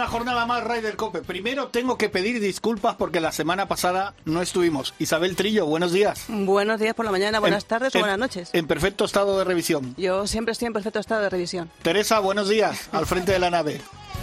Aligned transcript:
Una 0.00 0.08
jornada 0.08 0.46
más 0.46 0.64
Ryder 0.64 0.96
Cope. 0.96 1.20
Primero 1.20 1.68
tengo 1.68 1.98
que 1.98 2.08
pedir 2.08 2.40
disculpas 2.40 2.96
porque 2.96 3.20
la 3.20 3.32
semana 3.32 3.68
pasada 3.68 4.14
no 4.24 4.40
estuvimos. 4.40 4.94
Isabel 4.98 5.36
Trillo, 5.36 5.66
buenos 5.66 5.92
días. 5.92 6.24
Buenos 6.28 6.80
días 6.80 6.94
por 6.94 7.04
la 7.04 7.10
mañana, 7.12 7.38
buenas 7.38 7.64
En- 7.64 7.68
tardes 7.68 7.94
o 7.94 7.98
en- 7.98 8.02
buenas 8.02 8.18
noches. 8.18 8.48
En 8.54 8.66
perfecto 8.66 9.04
estado 9.04 9.36
de 9.38 9.44
revisión. 9.44 9.94
Yo 9.98 10.26
siempre 10.26 10.52
estoy 10.52 10.68
en 10.68 10.72
perfecto 10.72 11.00
estado 11.00 11.20
de 11.20 11.28
revisión. 11.28 11.70
Teresa, 11.82 12.18
buenos 12.20 12.48
días, 12.48 12.88
al 12.92 13.04
frente 13.04 13.32
de 13.32 13.40
la 13.40 13.50
nave. 13.50 13.78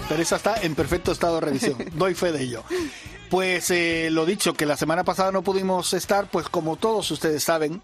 Teresa 0.09 0.37
está 0.37 0.55
en 0.63 0.73
perfecto 0.73 1.11
estado 1.11 1.35
de 1.35 1.41
revisión, 1.41 1.77
doy 1.93 2.15
fe 2.15 2.31
de 2.31 2.41
ello. 2.41 2.63
Pues 3.29 3.69
eh, 3.69 4.09
lo 4.11 4.25
dicho, 4.25 4.55
que 4.55 4.65
la 4.65 4.77
semana 4.77 5.03
pasada 5.03 5.31
no 5.31 5.43
pudimos 5.43 5.93
estar, 5.93 6.25
pues 6.31 6.49
como 6.49 6.77
todos 6.77 7.11
ustedes 7.11 7.43
saben, 7.43 7.83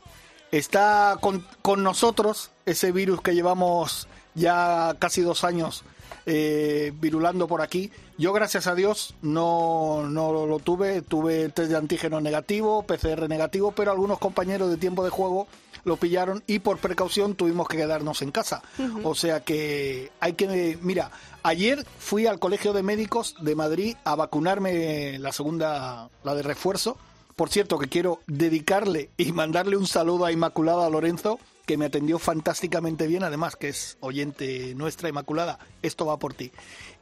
está 0.52 1.18
con, 1.22 1.46
con 1.62 1.84
nosotros 1.84 2.50
ese 2.66 2.92
virus 2.92 3.22
que 3.22 3.36
llevamos 3.36 4.08
ya 4.34 4.96
casi 4.98 5.22
dos 5.22 5.44
años 5.44 5.84
eh, 6.26 6.92
virulando 7.00 7.48
por 7.48 7.62
aquí. 7.62 7.92
Yo, 8.18 8.32
gracias 8.34 8.68
a 8.68 8.76
Dios, 8.76 9.16
no, 9.22 10.08
no 10.08 10.46
lo 10.46 10.60
tuve. 10.60 11.02
Tuve 11.02 11.50
test 11.50 11.70
de 11.70 11.78
antígeno 11.78 12.22
negativo, 12.22 12.84
PCR 12.84 13.28
negativo, 13.28 13.72
pero 13.72 13.92
algunos 13.92 14.20
compañeros 14.20 14.70
de 14.70 14.78
tiempo 14.78 15.04
de 15.04 15.10
juego 15.10 15.48
lo 15.84 15.98
pillaron 15.98 16.44
y 16.48 16.60
por 16.60 16.78
precaución 16.78 17.36
tuvimos 17.36 17.68
que 17.68 17.78
quedarnos 17.78 18.22
en 18.22 18.32
casa. 18.32 18.62
O 19.04 19.16
sea 19.16 19.42
que 19.42 20.12
hay 20.20 20.34
que... 20.34 20.78
Mira, 20.82 21.12
ayer 21.44 21.86
fui 22.00 22.28
al 22.28 22.40
Colegio 22.40 22.74
de 22.74 22.84
Médicos 22.84 23.36
de 23.42 23.56
Madrid 23.56 23.96
a 24.04 24.16
vacunarme 24.16 25.20
la 25.20 25.32
segunda, 25.32 26.10
la 26.24 26.36
de 26.36 26.44
refuerzo. 26.44 26.98
Por 27.36 27.50
cierto, 27.50 27.80
que 27.80 27.90
quiero 27.90 28.20
dedicarle 28.28 29.10
y 29.18 29.32
mandarle 29.32 29.76
un 29.76 29.88
saludo 29.88 30.26
a 30.26 30.32
Inmaculada 30.32 30.90
Lorenzo, 30.90 31.40
que 31.66 31.78
me 31.78 31.86
atendió 31.86 32.20
fantásticamente 32.20 33.08
bien, 33.08 33.24
además 33.24 33.56
que 33.56 33.70
es 33.70 33.98
oyente 34.02 34.76
nuestra, 34.76 35.10
Inmaculada, 35.10 35.60
esto 35.82 36.06
va 36.06 36.18
por 36.18 36.34
ti. 36.34 36.52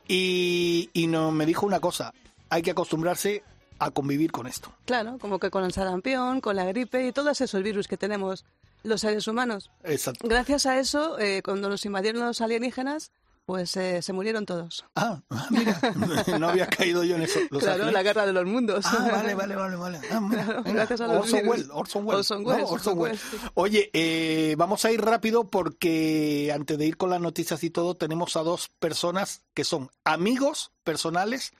Y, 0.07 0.89
y 0.93 1.07
no, 1.07 1.31
me 1.31 1.45
dijo 1.45 1.65
una 1.65 1.79
cosa, 1.79 2.13
hay 2.49 2.61
que 2.61 2.71
acostumbrarse 2.71 3.43
a 3.79 3.89
convivir 3.91 4.31
con 4.31 4.45
esto. 4.45 4.71
Claro, 4.85 5.17
como 5.19 5.39
que 5.39 5.49
con 5.49 5.63
el 5.63 5.73
sarampión, 5.73 6.41
con 6.41 6.55
la 6.55 6.65
gripe 6.65 7.07
y 7.07 7.11
todos 7.11 7.41
esos 7.41 7.63
virus 7.63 7.87
que 7.87 7.97
tenemos 7.97 8.45
los 8.83 9.01
seres 9.01 9.27
humanos. 9.27 9.71
Exacto. 9.83 10.27
Gracias 10.27 10.65
a 10.65 10.79
eso, 10.79 11.17
eh, 11.19 11.41
cuando 11.43 11.69
nos 11.69 11.85
invadieron 11.85 12.25
los 12.25 12.41
alienígenas, 12.41 13.11
pues 13.45 13.75
eh, 13.77 14.01
se 14.01 14.13
murieron 14.13 14.45
todos. 14.45 14.85
Ah, 14.95 15.21
ah, 15.29 15.47
mira, 15.49 15.79
no 16.39 16.49
había 16.49 16.67
caído 16.67 17.03
yo 17.03 17.15
en 17.15 17.23
eso. 17.23 17.39
Los 17.49 17.63
claro, 17.63 17.91
la 17.91 18.03
guerra 18.03 18.25
de 18.25 18.33
los 18.33 18.45
mundos. 18.45 18.85
Ah, 18.85 19.07
vale, 19.11 19.33
vale, 19.35 19.55
vale, 19.55 19.75
vale. 19.75 19.99
Ah, 20.11 20.21
Claro, 20.29 20.63
gracias 20.63 21.01
a 21.01 21.07
los 21.07 21.17
Orson. 21.17 21.47
Welles, 21.47 21.67
Orson 21.71 22.05
Welles. 22.05 22.31
Orson. 22.31 22.45
Welles, 22.45 22.63
Orson 22.63 22.73
Orson 22.73 22.97
Welles. 22.99 23.23
Welles, 23.31 23.41
sí. 23.41 23.49
Oye, 23.55 23.89
eh, 23.93 24.55
vamos 24.57 24.85
a 24.85 24.91
ir 24.91 25.01
rápido 25.01 25.45
porque 25.49 26.51
antes 26.53 26.77
de 26.77 26.85
ir 26.85 26.97
con 26.97 27.09
las 27.09 27.21
noticias 27.21 27.63
y 27.63 27.69
todo, 27.69 27.95
tenemos 27.95 28.35
a 28.35 28.43
dos 28.43 28.69
personas 28.79 29.41
que 29.53 29.63
son 29.63 29.89
amigos 30.03 30.71
personales 30.83 31.53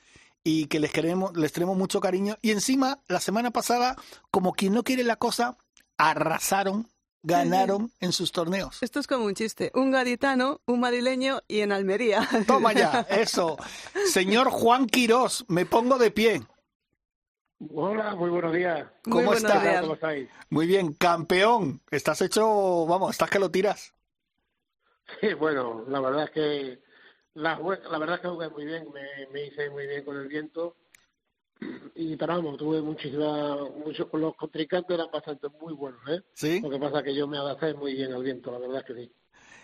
y 0.44 0.66
que 0.66 0.80
les 0.80 0.92
queremos, 0.92 1.36
les 1.36 1.52
tenemos 1.52 1.78
mucho 1.78 2.00
cariño. 2.00 2.38
Y 2.42 2.52
encima, 2.52 3.00
la 3.08 3.20
semana 3.20 3.52
pasada, 3.52 3.96
como 4.32 4.54
quien 4.54 4.74
no 4.74 4.84
quiere 4.84 5.04
la 5.04 5.18
cosa, 5.18 5.58
arrasaron, 5.98 6.88
ganaron 7.24 7.92
en 8.00 8.12
sus 8.12 8.32
torneos. 8.32 8.82
Esto 8.82 9.00
es 9.00 9.08
como 9.08 9.26
un 9.26 9.36
chiste. 9.36 9.72
Un 9.74 9.92
gaditano, 9.92 10.62
un 10.66 10.80
madrileño 10.80 11.42
y 11.48 11.62
en 11.62 11.72
Almería. 11.72 12.28
Toma 12.48 12.74
ya, 12.74 13.06
eso. 13.10 13.58
Señor 14.08 14.50
Juan 14.50 14.88
Quirós, 14.88 15.46
me 15.48 15.66
pongo 15.66 15.98
de 15.98 16.12
pie. 16.12 16.42
Hola, 17.74 18.16
muy 18.16 18.30
buenos 18.30 18.54
días. 18.54 18.88
Muy 19.06 19.12
¿Cómo 19.12 19.26
buenos 19.26 19.44
está? 19.44 19.62
días. 19.62 19.82
¿Cómo 19.82 19.94
estáis? 19.94 20.30
Muy 20.50 20.66
bien, 20.66 20.94
campeón. 20.94 21.82
Estás 21.92 22.22
hecho, 22.22 22.86
vamos, 22.88 23.12
estás 23.12 23.30
que 23.30 23.40
lo 23.40 23.52
tiras. 23.52 23.94
Sí, 25.20 25.34
bueno, 25.34 25.86
la 25.88 26.00
verdad 26.00 26.24
es 26.24 26.32
que 26.32 26.80
la, 27.34 27.56
verdad 27.58 28.16
es 28.16 28.22
que 28.22 28.28
jugué 28.28 28.50
muy 28.50 28.66
bien, 28.66 28.88
me, 28.92 29.28
me 29.32 29.46
hice 29.46 29.70
muy 29.70 29.86
bien 29.86 30.04
con 30.04 30.18
el 30.18 30.28
viento 30.28 30.76
y 31.96 32.16
pero 32.16 32.36
vamos, 32.36 32.58
tuve 32.58 32.82
muchísima, 32.82 33.58
mucho 33.86 34.10
con 34.10 34.22
los 34.22 34.36
contrincantes 34.36 34.94
eran 34.96 35.12
bastante 35.12 35.48
muy 35.62 35.74
buenos, 35.74 36.02
¿eh? 36.10 36.22
¿Sí? 36.34 36.60
Lo 36.62 36.70
que 36.70 36.80
pasa 36.80 37.00
es 37.00 37.04
que 37.06 37.16
yo 37.16 37.28
me 37.28 37.38
adapté 37.38 37.74
muy 37.74 37.94
bien 37.94 38.14
al 38.14 38.24
viento, 38.24 38.52
la 38.52 38.60
verdad 38.60 38.80
es 38.80 38.86
que 38.86 38.96
sí. 38.96 39.12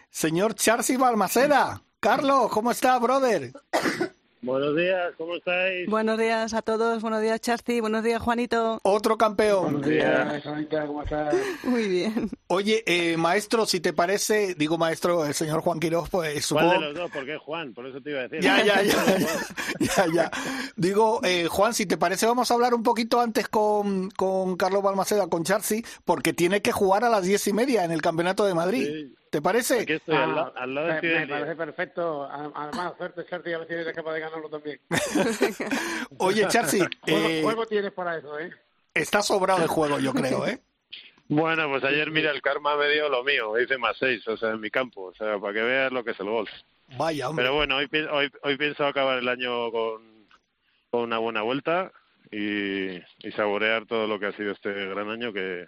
Señor 0.10 0.56
Charcy 0.56 0.98
Balmaceda. 0.98 1.82
Carlos, 2.00 2.52
¿cómo 2.52 2.72
está, 2.72 2.98
brother? 3.00 3.52
Buenos 4.42 4.76
días, 4.76 5.14
¿cómo 5.18 5.36
estáis? 5.36 5.90
Buenos 5.90 6.18
días 6.20 6.54
a 6.54 6.62
todos, 6.62 7.02
buenos 7.02 7.22
días 7.22 7.42
Charcy, 7.42 7.80
buenos 7.82 8.04
días 8.04 8.22
Juanito. 8.22 8.80
Otro 8.84 9.18
campeón. 9.18 9.64
Buenos 9.64 9.88
días, 9.88 10.46
Anita, 10.46 10.86
¿cómo 10.86 11.02
estás? 11.02 11.34
Muy 11.64 11.88
bien. 11.88 12.30
Oye, 12.46 12.84
eh, 12.86 13.18
maestro, 13.18 13.66
si 13.66 13.80
te 13.80 13.94
parece, 13.94 14.54
digo 14.54 14.78
maestro, 14.78 15.26
el 15.26 15.34
señor 15.34 15.62
Juan 15.62 15.80
Quirós, 15.80 16.10
pues 16.10 16.48
¿Cuál 16.50 16.66
de 16.66 16.72
supongo... 16.72 16.82
los 16.82 16.96
dos? 16.96 17.12
¿Por 17.12 17.26
qué 17.26 17.38
Juan? 17.38 17.74
Por 17.74 17.88
eso 17.88 18.00
te 18.00 18.12
iba 18.12 18.20
a 18.20 18.24
decir. 18.24 18.42
Ya, 18.42 18.64
ya, 18.64 18.82
ya, 18.84 19.18
ya, 19.18 19.28
ya, 19.80 20.06
ya. 20.14 20.32
Digo, 20.76 21.20
eh, 21.24 21.48
Juan, 21.50 21.74
si 21.74 21.88
te 21.88 21.98
parece, 21.98 22.28
vamos 22.28 22.52
a 22.52 22.54
hablar 22.54 22.76
un 22.76 22.84
poquito 22.84 23.20
antes 23.20 23.48
con, 23.48 24.12
con 24.12 24.56
Carlos 24.56 24.84
Balmaceda, 24.84 25.28
con 25.28 25.44
Charcy, 25.46 25.84
porque 26.06 26.34
tiene 26.34 26.62
que 26.62 26.72
jugar 26.72 27.04
a 27.04 27.10
las 27.10 27.24
diez 27.24 27.48
y 27.48 27.54
media 27.54 27.84
en 27.86 27.92
el 27.92 28.04
Campeonato 28.04 28.46
de 28.46 28.54
Madrid. 28.54 28.86
Sí. 28.86 29.14
¿Te 29.30 29.42
parece? 29.42 29.82
Aquí 29.82 29.94
estoy, 29.94 30.16
al, 30.16 30.38
Ah, 30.38 30.54
al 30.56 30.74
lado 30.74 30.88
de 30.88 30.94
me, 30.94 31.00
Fidel 31.02 31.20
me 31.22 31.28
parece 31.28 31.56
perfecto. 31.56 32.24
A- 32.24 32.52
Además, 32.56 32.94
suerte, 32.98 33.26
Charty, 33.30 33.54
a 33.54 33.58
ver 33.60 33.68
si 33.68 33.74
eres 33.74 33.94
capaz 33.96 34.14
de 34.14 34.20
ganarlo 34.22 34.50
también. 34.50 34.80
Oye, 36.20 36.48
Charcy, 36.48 36.80
Juego, 37.02 37.28
eh, 37.28 37.42
juego 37.44 37.66
tienes 37.66 37.92
para 37.92 38.18
eso, 38.18 38.40
¿eh? 38.40 38.52
está 38.94 39.22
sobrado 39.22 39.62
el 39.62 39.68
juego, 39.68 40.00
yo 40.00 40.14
creo, 40.14 40.48
¿eh? 40.48 40.60
Bueno, 41.30 41.70
pues 41.70 41.84
ayer, 41.84 42.10
mira, 42.10 42.32
el 42.32 42.42
karma 42.42 42.78
me 42.78 42.88
dio 42.90 43.10
lo 43.10 43.22
mío. 43.22 43.60
Hice 43.60 43.78
más 43.78 43.98
seis, 44.00 44.26
o 44.30 44.38
sea, 44.38 44.52
en 44.52 44.62
mi 44.62 44.70
campo. 44.72 45.02
O 45.08 45.14
sea, 45.14 45.38
para 45.40 45.52
que 45.54 45.62
veas 45.62 45.92
lo 45.92 46.02
que 46.02 46.12
es 46.12 46.20
el 46.22 46.28
golf. 46.30 46.50
Vaya, 46.98 47.28
hombre. 47.28 47.44
Pero 47.44 47.56
bueno, 47.56 47.76
hoy, 47.76 47.90
hoy, 48.14 48.32
hoy 48.44 48.58
pienso 48.58 48.86
acabar 48.86 49.18
el 49.18 49.28
año 49.28 49.70
con, 49.70 50.26
con 50.90 51.02
una 51.02 51.18
buena 51.18 51.42
vuelta 51.42 51.92
y, 52.32 52.92
y 52.96 53.32
saborear 53.36 53.86
todo 53.88 54.08
lo 54.08 54.18
que 54.22 54.28
ha 54.28 54.32
sido 54.38 54.54
este 54.54 54.72
gran 54.72 55.10
año 55.10 55.34
que, 55.34 55.66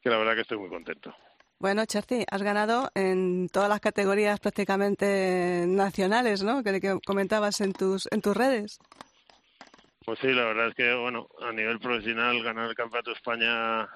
que 0.00 0.10
la 0.10 0.16
verdad 0.18 0.34
que 0.34 0.40
estoy 0.40 0.58
muy 0.58 0.70
contento. 0.70 1.14
Bueno, 1.62 1.86
Charcy, 1.86 2.26
has 2.28 2.42
ganado 2.42 2.90
en 2.96 3.48
todas 3.48 3.68
las 3.68 3.78
categorías 3.78 4.40
prácticamente 4.40 5.64
nacionales, 5.68 6.42
¿no? 6.42 6.64
Que, 6.64 6.80
que 6.80 6.98
comentabas 7.06 7.60
en 7.60 7.72
tus 7.72 8.08
en 8.10 8.20
tus 8.20 8.36
redes. 8.36 8.80
Pues 10.04 10.18
sí, 10.18 10.32
la 10.32 10.46
verdad 10.46 10.70
es 10.70 10.74
que, 10.74 10.92
bueno, 10.92 11.28
a 11.40 11.52
nivel 11.52 11.78
profesional, 11.78 12.42
ganar 12.42 12.68
el 12.68 12.74
Campeonato 12.74 13.10
de 13.10 13.16
España 13.16 13.88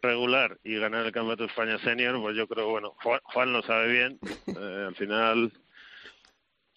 regular 0.00 0.58
y 0.64 0.78
ganar 0.78 1.04
el 1.04 1.12
Campeonato 1.12 1.42
de 1.42 1.50
España 1.50 1.78
senior, 1.84 2.18
pues 2.22 2.34
yo 2.34 2.48
creo, 2.48 2.70
bueno, 2.70 2.94
Juan, 3.02 3.20
Juan 3.22 3.52
lo 3.52 3.60
sabe 3.60 3.92
bien. 3.92 4.18
Eh, 4.46 4.84
al 4.88 4.96
final, 4.96 5.52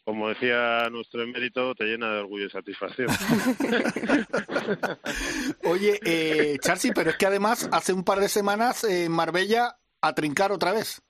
como 0.04 0.28
decía 0.28 0.90
nuestro 0.92 1.24
emérito, 1.24 1.74
te 1.74 1.86
llena 1.86 2.12
de 2.12 2.20
orgullo 2.20 2.48
y 2.48 2.50
satisfacción. 2.50 3.08
Oye, 5.64 6.02
eh, 6.04 6.58
Charcy, 6.60 6.92
pero 6.92 7.12
es 7.12 7.16
que 7.16 7.28
además 7.28 7.70
hace 7.72 7.94
un 7.94 8.04
par 8.04 8.20
de 8.20 8.28
semanas 8.28 8.84
eh, 8.84 9.06
en 9.06 9.14
Marbella 9.14 9.78
a 10.02 10.14
trincar 10.14 10.52
otra 10.52 10.74
vez. 10.74 11.02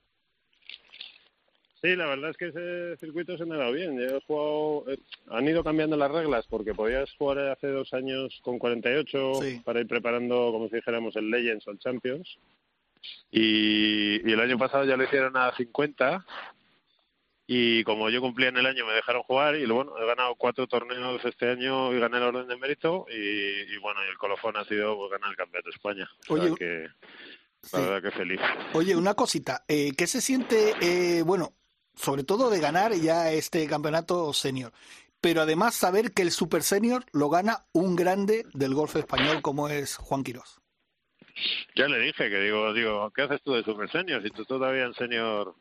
Sí, 1.81 1.95
la 1.95 2.05
verdad 2.05 2.29
es 2.29 2.37
que 2.37 2.47
ese 2.49 2.97
circuito 2.97 3.37
se 3.37 3.45
me 3.45 3.55
ha 3.55 3.57
dado 3.57 3.71
bien. 3.71 3.97
Yo 3.99 4.17
he 4.17 4.21
jugado, 4.21 4.91
eh, 4.91 4.99
han 5.31 5.47
ido 5.47 5.63
cambiando 5.63 5.97
las 5.97 6.11
reglas 6.11 6.45
porque 6.47 6.75
podías 6.75 7.11
jugar 7.17 7.39
hace 7.49 7.67
dos 7.67 7.91
años 7.93 8.39
con 8.43 8.59
48 8.59 9.33
Sí. 9.41 9.61
para 9.65 9.79
ir 9.79 9.87
preparando, 9.87 10.51
como 10.51 10.69
si 10.69 10.75
dijéramos, 10.75 11.15
el 11.15 11.31
Legends 11.31 11.67
o 11.67 11.71
el 11.71 11.79
Champions. 11.79 12.37
Y, 13.31 14.29
y 14.29 14.31
el 14.31 14.39
año 14.39 14.59
pasado 14.59 14.85
ya 14.85 14.95
lo 14.95 15.03
hicieron 15.03 15.35
a 15.35 15.51
50 15.55 16.23
y 17.47 17.83
como 17.83 18.11
yo 18.11 18.21
cumplía 18.21 18.49
en 18.49 18.57
el 18.57 18.65
año 18.67 18.85
me 18.85 18.93
dejaron 18.93 19.23
jugar 19.23 19.55
y 19.55 19.65
bueno, 19.65 19.97
he 19.97 20.05
ganado 20.05 20.35
cuatro 20.35 20.67
torneos 20.67 21.25
este 21.25 21.49
año 21.49 21.91
y 21.93 21.99
gané 21.99 22.17
el 22.17 22.23
orden 22.23 22.47
de 22.47 22.57
mérito 22.57 23.07
y, 23.09 23.73
y 23.73 23.77
bueno, 23.77 24.01
y 24.05 24.09
el 24.09 24.17
colofón 24.19 24.55
ha 24.55 24.65
sido 24.65 24.95
pues, 24.97 25.11
ganar 25.11 25.31
el 25.31 25.35
Campeonato 25.35 25.69
de 25.69 25.75
España. 25.75 26.09
O 26.29 26.37
sea 26.37 26.45
Oye, 26.45 26.55
que 26.55 26.87
Sí. 27.63 27.77
la 27.77 27.89
verdad 27.89 28.09
que 28.09 28.17
feliz. 28.17 28.39
Oye, 28.73 28.95
una 28.95 29.13
cosita, 29.13 29.63
eh, 29.67 29.91
¿qué 29.97 30.07
se 30.07 30.21
siente, 30.21 30.73
eh, 30.81 31.21
bueno, 31.21 31.53
sobre 31.95 32.23
todo 32.23 32.49
de 32.49 32.59
ganar 32.59 32.93
ya 32.93 33.31
este 33.31 33.67
campeonato 33.67 34.33
senior, 34.33 34.71
pero 35.19 35.41
además 35.41 35.75
saber 35.75 36.11
que 36.13 36.23
el 36.23 36.31
super 36.31 36.63
senior 36.63 37.05
lo 37.11 37.29
gana 37.29 37.65
un 37.73 37.95
grande 37.95 38.45
del 38.53 38.73
golf 38.73 38.95
español 38.95 39.41
como 39.41 39.69
es 39.69 39.97
Juan 39.97 40.23
Quirós? 40.23 40.59
Ya 41.75 41.87
le 41.87 41.99
dije 41.99 42.29
que 42.29 42.39
digo, 42.39 42.73
digo, 42.73 43.11
¿qué 43.15 43.23
haces 43.23 43.41
tú 43.43 43.53
de 43.53 43.63
super 43.63 43.89
senior? 43.91 44.21
Si 44.23 44.29
tú 44.31 44.45
todavía 44.45 44.85
en 44.85 44.93
senior 44.93 45.55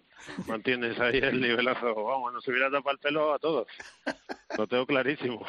mantienes 0.46 0.98
ahí 0.98 1.18
el 1.18 1.40
nivelazo, 1.40 1.94
vamos, 1.94 2.32
nos 2.32 2.46
hubiera 2.48 2.70
tapado 2.70 2.92
el 2.92 2.98
pelo 2.98 3.32
a 3.34 3.38
todos. 3.38 3.66
Lo 4.56 4.66
tengo 4.66 4.86
clarísimo. 4.86 5.44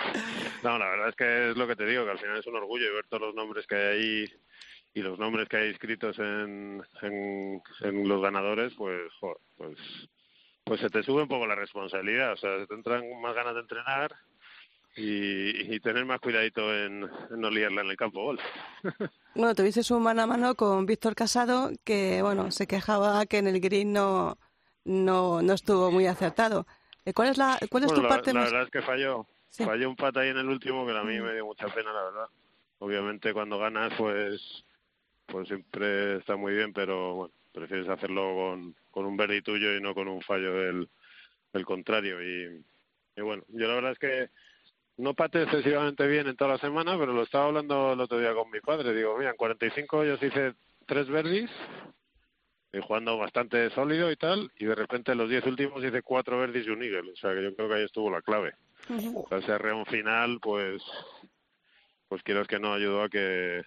No, 0.63 0.77
la 0.77 0.89
verdad 0.89 1.09
es 1.09 1.15
que 1.15 1.49
es 1.51 1.57
lo 1.57 1.67
que 1.67 1.75
te 1.75 1.85
digo, 1.85 2.05
que 2.05 2.11
al 2.11 2.19
final 2.19 2.37
es 2.37 2.47
un 2.47 2.55
orgullo 2.55 2.93
ver 2.93 3.07
todos 3.07 3.23
los 3.23 3.35
nombres 3.35 3.65
que 3.67 3.75
hay 3.75 3.97
ahí 3.97 4.33
y 4.93 5.01
los 5.01 5.17
nombres 5.19 5.47
que 5.49 5.57
hay 5.57 5.69
escritos 5.69 6.17
en, 6.19 6.83
en, 7.01 7.61
en 7.81 8.07
los 8.07 8.21
ganadores, 8.21 8.73
pues, 8.77 9.11
joder, 9.19 9.37
pues, 9.57 9.77
pues 10.63 10.81
se 10.81 10.89
te 10.89 11.03
sube 11.03 11.23
un 11.23 11.27
poco 11.29 11.47
la 11.47 11.55
responsabilidad, 11.55 12.33
o 12.33 12.37
sea, 12.37 12.65
te 12.65 12.73
entran 12.73 13.03
más 13.21 13.33
ganas 13.35 13.53
de 13.55 13.61
entrenar 13.61 14.15
y, 14.95 15.73
y 15.73 15.79
tener 15.79 16.03
más 16.05 16.19
cuidadito 16.19 16.61
en, 16.75 17.03
en 17.29 17.39
no 17.39 17.49
liarla 17.49 17.81
en 17.81 17.89
el 17.89 17.97
campo 17.97 18.23
golf. 18.23 18.41
Bueno, 19.33 19.55
tuviste 19.55 19.93
un 19.93 20.03
mano 20.03 20.23
a 20.23 20.27
mano 20.27 20.55
con 20.55 20.85
Víctor 20.85 21.15
Casado, 21.15 21.71
que 21.85 22.21
bueno, 22.21 22.51
se 22.51 22.67
quejaba 22.67 23.25
que 23.25 23.37
en 23.37 23.47
el 23.47 23.61
green 23.61 23.93
no, 23.93 24.37
no, 24.83 25.41
no 25.41 25.53
estuvo 25.53 25.89
muy 25.89 26.05
acertado. 26.05 26.67
Eh, 27.05 27.13
¿Cuál 27.13 27.29
es 27.29 27.37
la, 27.37 27.57
cuál 27.69 27.83
es 27.83 27.87
Bueno, 27.87 28.01
tu 28.01 28.03
la, 28.03 28.09
parte 28.09 28.33
la 28.33 28.41
más? 28.41 28.51
verdad 28.51 28.65
es 28.65 28.71
que 28.71 28.81
falló. 28.81 29.25
Sí. 29.49 29.63
Falló 29.63 29.89
un 29.89 29.95
pat 29.95 30.17
ahí 30.17 30.27
en 30.29 30.37
el 30.37 30.49
último 30.49 30.85
que 30.85 30.91
a 30.91 31.03
mí 31.03 31.17
me 31.21 31.31
dio 31.33 31.45
mucha 31.45 31.67
pena, 31.67 31.93
la 31.93 32.03
verdad. 32.03 32.25
Obviamente 32.79 33.31
cuando 33.31 33.57
ganas, 33.57 33.93
pues 33.97 34.65
pues 35.31 35.47
siempre 35.47 36.17
está 36.17 36.35
muy 36.35 36.53
bien, 36.53 36.73
pero 36.73 37.15
bueno, 37.15 37.33
prefieres 37.53 37.87
hacerlo 37.89 38.35
con, 38.35 38.75
con 38.91 39.05
un 39.05 39.17
verde 39.17 39.41
tuyo 39.41 39.75
y 39.75 39.81
no 39.81 39.95
con 39.95 40.07
un 40.07 40.21
fallo 40.21 40.53
del, 40.53 40.89
del 41.53 41.65
contrario. 41.65 42.21
Y, 42.21 42.63
y 43.15 43.21
bueno, 43.21 43.43
yo 43.49 43.67
la 43.67 43.75
verdad 43.75 43.91
es 43.93 43.99
que 43.99 44.29
no 44.97 45.13
pate 45.13 45.43
excesivamente 45.43 46.05
bien 46.07 46.27
en 46.27 46.35
toda 46.35 46.51
la 46.51 46.57
semana, 46.57 46.97
pero 46.97 47.13
lo 47.13 47.23
estaba 47.23 47.45
hablando 47.45 47.93
el 47.93 48.01
otro 48.01 48.19
día 48.19 48.33
con 48.33 48.51
mi 48.51 48.59
padre. 48.59 48.93
Digo, 48.93 49.17
mira, 49.17 49.31
en 49.31 49.37
45 49.37 50.03
yo 50.03 50.13
hice 50.15 50.53
tres 50.85 51.07
verdis 51.07 51.49
y 52.73 52.79
jugando 52.79 53.17
bastante 53.17 53.69
sólido 53.71 54.11
y 54.11 54.15
tal, 54.15 54.51
y 54.57 54.65
de 54.65 54.75
repente 54.75 55.11
en 55.11 55.17
los 55.17 55.29
10 55.29 55.45
últimos 55.47 55.83
hice 55.83 56.01
cuatro 56.01 56.39
verdis 56.39 56.67
y 56.67 56.69
un 56.69 56.83
eagle. 56.83 57.11
O 57.11 57.15
sea 57.15 57.33
que 57.33 57.43
yo 57.43 57.55
creo 57.55 57.67
que 57.67 57.75
ahí 57.75 57.83
estuvo 57.83 58.09
la 58.09 58.21
clave. 58.21 58.53
Ese 59.31 59.57
reón 59.57 59.85
final, 59.85 60.39
pues, 60.41 60.81
pues 62.07 62.23
quiero 62.23 62.45
que 62.45 62.59
no 62.59 62.73
ayudó 62.73 63.03
a 63.03 63.09
que 63.09 63.63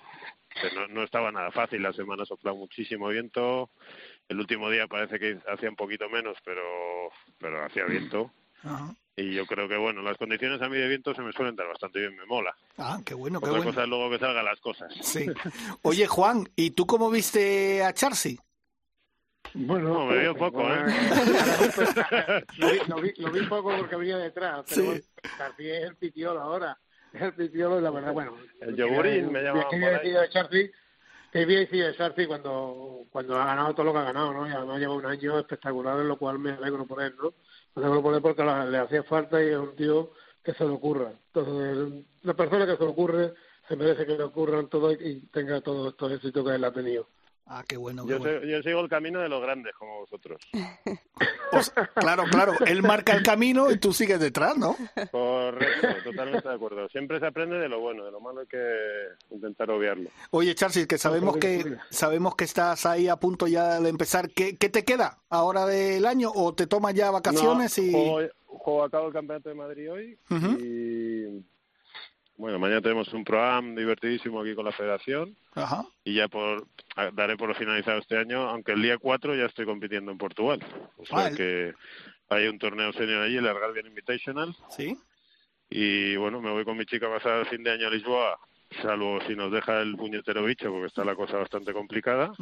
no, 0.74 0.86
no 0.88 1.02
estaba 1.02 1.30
nada 1.32 1.50
fácil. 1.50 1.82
La 1.82 1.92
semana 1.92 2.24
soplaba 2.24 2.56
muchísimo 2.56 3.08
viento. 3.08 3.70
El 4.28 4.38
último 4.40 4.70
día 4.70 4.86
parece 4.86 5.18
que 5.18 5.38
hacía 5.52 5.68
un 5.70 5.76
poquito 5.76 6.08
menos, 6.08 6.36
pero, 6.44 6.62
pero 7.38 7.64
hacía 7.64 7.84
viento. 7.84 8.30
Ajá. 8.62 8.94
Y 9.16 9.32
yo 9.34 9.46
creo 9.46 9.68
que, 9.68 9.76
bueno, 9.76 10.02
las 10.02 10.16
condiciones 10.18 10.60
a 10.60 10.68
mí 10.68 10.76
de 10.76 10.88
viento 10.88 11.14
se 11.14 11.22
me 11.22 11.30
suelen 11.32 11.54
dar 11.54 11.68
bastante 11.68 12.00
bien, 12.00 12.16
me 12.16 12.26
mola. 12.26 12.52
Ah, 12.78 12.98
qué 13.06 13.14
bueno, 13.14 13.38
qué 13.40 13.46
Otra 13.46 13.58
bueno. 13.58 13.70
cosa 13.72 13.84
es 13.84 13.88
luego 13.88 14.10
que 14.10 14.18
salgan 14.18 14.44
las 14.44 14.60
cosas. 14.60 14.92
Sí. 15.02 15.26
Oye, 15.82 16.06
Juan, 16.08 16.48
¿y 16.56 16.70
tú 16.72 16.84
cómo 16.84 17.10
viste 17.10 17.84
a 17.84 17.92
Charcy? 17.92 18.38
Bueno, 19.52 19.90
No, 19.90 20.06
me 20.06 20.18
vio 20.18 20.34
poco, 20.34 20.62
bueno, 20.64 20.88
¿eh? 20.88 20.94
lo, 22.58 22.70
vi, 22.72 22.78
lo, 22.88 22.96
vi, 23.00 23.12
lo 23.18 23.30
vi 23.30 23.46
poco 23.46 23.76
porque 23.76 23.94
venía 23.94 24.16
detrás, 24.18 24.64
pero 24.68 24.80
Sí. 24.80 24.86
bueno, 24.86 25.02
Charcy 25.38 25.70
es 25.70 25.84
el 25.84 25.96
pitiolo 25.96 26.40
ahora. 26.40 26.72
Es 26.72 26.93
el 27.14 27.82
la 27.82 27.90
verdad, 27.90 28.12
bueno. 28.12 28.36
El 28.60 28.76
yogurín 28.76 29.32
me 29.32 29.42
llamaban 29.42 29.70
¿Qué 29.70 29.76
había 29.76 29.90
decidido 29.92 30.20
de 30.22 30.28
Charcy? 30.30 30.70
¿Qué 31.32 31.42
había 31.42 31.58
decidido 31.60 32.28
cuando, 32.28 33.06
cuando 33.10 33.36
ha 33.36 33.46
ganado 33.46 33.74
todo 33.74 33.86
lo 33.86 33.92
que 33.92 33.98
ha 33.98 34.04
ganado, 34.04 34.32
¿no? 34.32 34.48
Y 34.48 34.52
además 34.52 34.78
lleva 34.78 34.94
un 34.94 35.06
año 35.06 35.38
espectacular, 35.38 35.98
en 36.00 36.08
lo 36.08 36.16
cual 36.16 36.38
me 36.38 36.52
alegro 36.52 36.86
por 36.86 37.02
él, 37.02 37.14
¿no? 37.20 37.34
Me 37.74 37.82
alegro 37.82 38.02
por 38.02 38.14
él 38.14 38.22
porque 38.22 38.44
la- 38.44 38.66
le 38.66 38.78
hacía 38.78 39.02
falta 39.02 39.42
y 39.42 39.48
es 39.48 39.56
un 39.56 39.74
tío 39.74 40.12
que 40.42 40.54
se 40.54 40.64
le 40.64 40.70
ocurra. 40.70 41.12
Entonces, 41.32 42.04
la 42.22 42.34
persona 42.34 42.66
que 42.66 42.76
se 42.76 42.84
le 42.84 42.90
ocurre 42.90 43.34
se 43.68 43.76
merece 43.76 44.06
que 44.06 44.16
le 44.16 44.24
ocurran 44.24 44.68
todo 44.68 44.92
y 44.92 45.26
tenga 45.32 45.60
todos 45.60 45.88
estos 45.92 46.12
éxitos 46.12 46.44
que 46.46 46.54
él 46.54 46.64
ha 46.64 46.72
tenido. 46.72 47.08
Ah, 47.46 47.62
qué 47.68 47.76
bueno, 47.76 48.04
qué 48.04 48.12
Yo, 48.12 48.18
bueno. 48.18 48.40
sé- 48.40 48.48
yo 48.48 48.62
sigo 48.62 48.80
el 48.80 48.88
camino 48.88 49.20
de 49.20 49.28
los 49.28 49.42
grandes, 49.42 49.74
como 49.74 50.00
vosotros. 50.00 50.40
Pues, 51.50 51.72
claro, 51.94 52.24
claro, 52.28 52.54
él 52.66 52.82
marca 52.82 53.14
el 53.14 53.22
camino 53.22 53.70
y 53.70 53.78
tú 53.78 53.92
sigues 53.92 54.18
detrás, 54.18 54.56
¿no? 54.56 54.76
Correcto, 55.12 55.86
totalmente 56.02 56.48
de 56.48 56.54
acuerdo. 56.54 56.88
Siempre 56.88 57.20
se 57.20 57.26
aprende 57.26 57.56
de 57.60 57.68
lo 57.68 57.78
bueno, 57.78 58.04
de 58.04 58.10
lo 58.10 58.18
malo 58.20 58.40
hay 58.40 58.46
que 58.48 58.58
intentar 59.30 59.70
obviarlo. 59.70 60.10
Oye, 60.32 60.52
Charcy, 60.56 60.86
que 60.88 60.98
sabemos 60.98 61.36
que 61.36 61.76
sabemos 61.90 62.34
que 62.34 62.42
estás 62.42 62.86
ahí 62.86 63.06
a 63.06 63.14
punto 63.16 63.46
ya 63.46 63.78
de 63.80 63.88
empezar. 63.88 64.30
¿Qué, 64.30 64.56
qué 64.56 64.68
te 64.68 64.84
queda 64.84 65.18
ahora 65.28 65.64
del 65.66 66.06
año 66.06 66.32
o 66.34 66.52
te 66.56 66.66
tomas 66.66 66.92
ya 66.94 67.12
vacaciones 67.12 67.78
No, 67.78 67.84
y 67.84 67.92
juego, 67.92 68.20
juego 68.48 68.82
a 68.84 68.90
cabo 68.90 69.06
el 69.06 69.12
Campeonato 69.12 69.48
de 69.50 69.54
Madrid 69.54 69.92
hoy 69.92 70.18
Ujú. 70.30 70.46
y 70.58 71.44
bueno, 72.36 72.58
mañana 72.58 72.80
tenemos 72.80 73.12
un 73.12 73.24
programa 73.24 73.78
divertidísimo 73.78 74.40
aquí 74.40 74.54
con 74.54 74.64
la 74.64 74.72
federación 74.72 75.36
Ajá. 75.54 75.84
y 76.04 76.14
ya 76.14 76.28
por 76.28 76.66
daré 77.12 77.36
por 77.36 77.54
finalizado 77.54 77.98
este 77.98 78.16
año, 78.18 78.42
aunque 78.48 78.72
el 78.72 78.82
día 78.82 78.98
4 78.98 79.34
ya 79.34 79.46
estoy 79.46 79.66
compitiendo 79.66 80.10
en 80.10 80.18
Portugal. 80.18 80.60
O 80.96 81.06
sea 81.06 81.28
el- 81.28 81.36
que 81.36 81.74
hay 82.30 82.46
un 82.48 82.58
torneo 82.58 82.92
senior 82.92 83.22
allí, 83.22 83.36
el 83.36 83.46
Argalvian 83.46 83.86
Invitational, 83.86 84.54
Sí. 84.70 84.96
y 85.70 86.16
bueno, 86.16 86.40
me 86.40 86.50
voy 86.50 86.64
con 86.64 86.76
mi 86.76 86.84
chica 86.86 87.06
a 87.06 87.14
pasar 87.18 87.40
el 87.40 87.46
fin 87.46 87.62
de 87.62 87.70
año 87.72 87.86
a 87.86 87.90
Lisboa, 87.90 88.38
salvo 88.82 89.20
si 89.26 89.34
nos 89.36 89.52
deja 89.52 89.80
el 89.80 89.96
puñetero 89.96 90.44
bicho, 90.44 90.70
porque 90.70 90.86
está 90.86 91.04
la 91.04 91.14
cosa 91.14 91.36
bastante 91.38 91.72
complicada. 91.72 92.32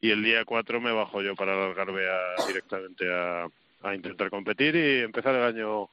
Y 0.00 0.10
el 0.10 0.22
día 0.22 0.44
4 0.44 0.80
me 0.80 0.92
bajo 0.92 1.20
yo 1.22 1.34
para 1.34 1.52
a- 1.66 2.46
directamente 2.46 3.12
a, 3.12 3.46
a 3.82 3.94
intentar 3.94 4.30
competir 4.30 4.74
y 4.76 5.00
empezar 5.02 5.34
el 5.34 5.42
año 5.42 5.88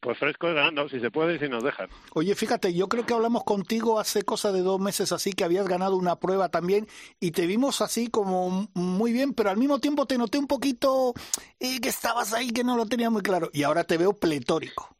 pues 0.00 0.18
fresco 0.18 0.50
y 0.50 0.54
ganando, 0.54 0.88
si 0.88 0.98
se 0.98 1.10
puede 1.10 1.36
y 1.36 1.38
si 1.38 1.48
nos 1.48 1.62
dejan. 1.62 1.88
Oye, 2.14 2.34
fíjate, 2.34 2.74
yo 2.74 2.88
creo 2.88 3.04
que 3.04 3.14
hablamos 3.14 3.44
contigo 3.44 4.00
hace 4.00 4.22
cosa 4.22 4.50
de 4.50 4.62
dos 4.62 4.80
meses 4.80 5.12
así, 5.12 5.32
que 5.32 5.44
habías 5.44 5.68
ganado 5.68 5.96
una 5.96 6.16
prueba 6.16 6.48
también 6.48 6.86
y 7.20 7.32
te 7.32 7.46
vimos 7.46 7.80
así 7.80 8.08
como 8.08 8.68
muy 8.74 9.12
bien, 9.12 9.34
pero 9.34 9.50
al 9.50 9.58
mismo 9.58 9.78
tiempo 9.78 10.06
te 10.06 10.18
noté 10.18 10.38
un 10.38 10.46
poquito 10.46 11.12
eh, 11.58 11.80
que 11.80 11.90
estabas 11.90 12.32
ahí, 12.32 12.50
que 12.50 12.64
no 12.64 12.76
lo 12.76 12.86
tenía 12.86 13.10
muy 13.10 13.22
claro. 13.22 13.50
Y 13.52 13.62
ahora 13.62 13.84
te 13.84 13.98
veo 13.98 14.14
pletórico. 14.14 14.96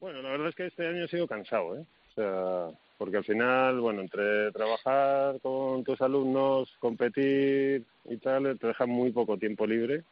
Bueno, 0.00 0.22
la 0.22 0.30
verdad 0.30 0.48
es 0.48 0.54
que 0.54 0.66
este 0.66 0.86
año 0.86 1.04
he 1.04 1.08
sido 1.08 1.26
cansado, 1.26 1.76
¿eh? 1.76 1.84
O 2.10 2.14
sea, 2.14 2.78
porque 2.98 3.16
al 3.16 3.24
final, 3.24 3.80
bueno, 3.80 4.02
entre 4.02 4.52
trabajar 4.52 5.40
con 5.40 5.82
tus 5.82 6.00
alumnos, 6.00 6.72
competir 6.78 7.84
y 8.04 8.16
tal, 8.18 8.58
te 8.58 8.66
dejan 8.66 8.90
muy 8.90 9.10
poco 9.10 9.38
tiempo 9.38 9.66
libre 9.66 10.04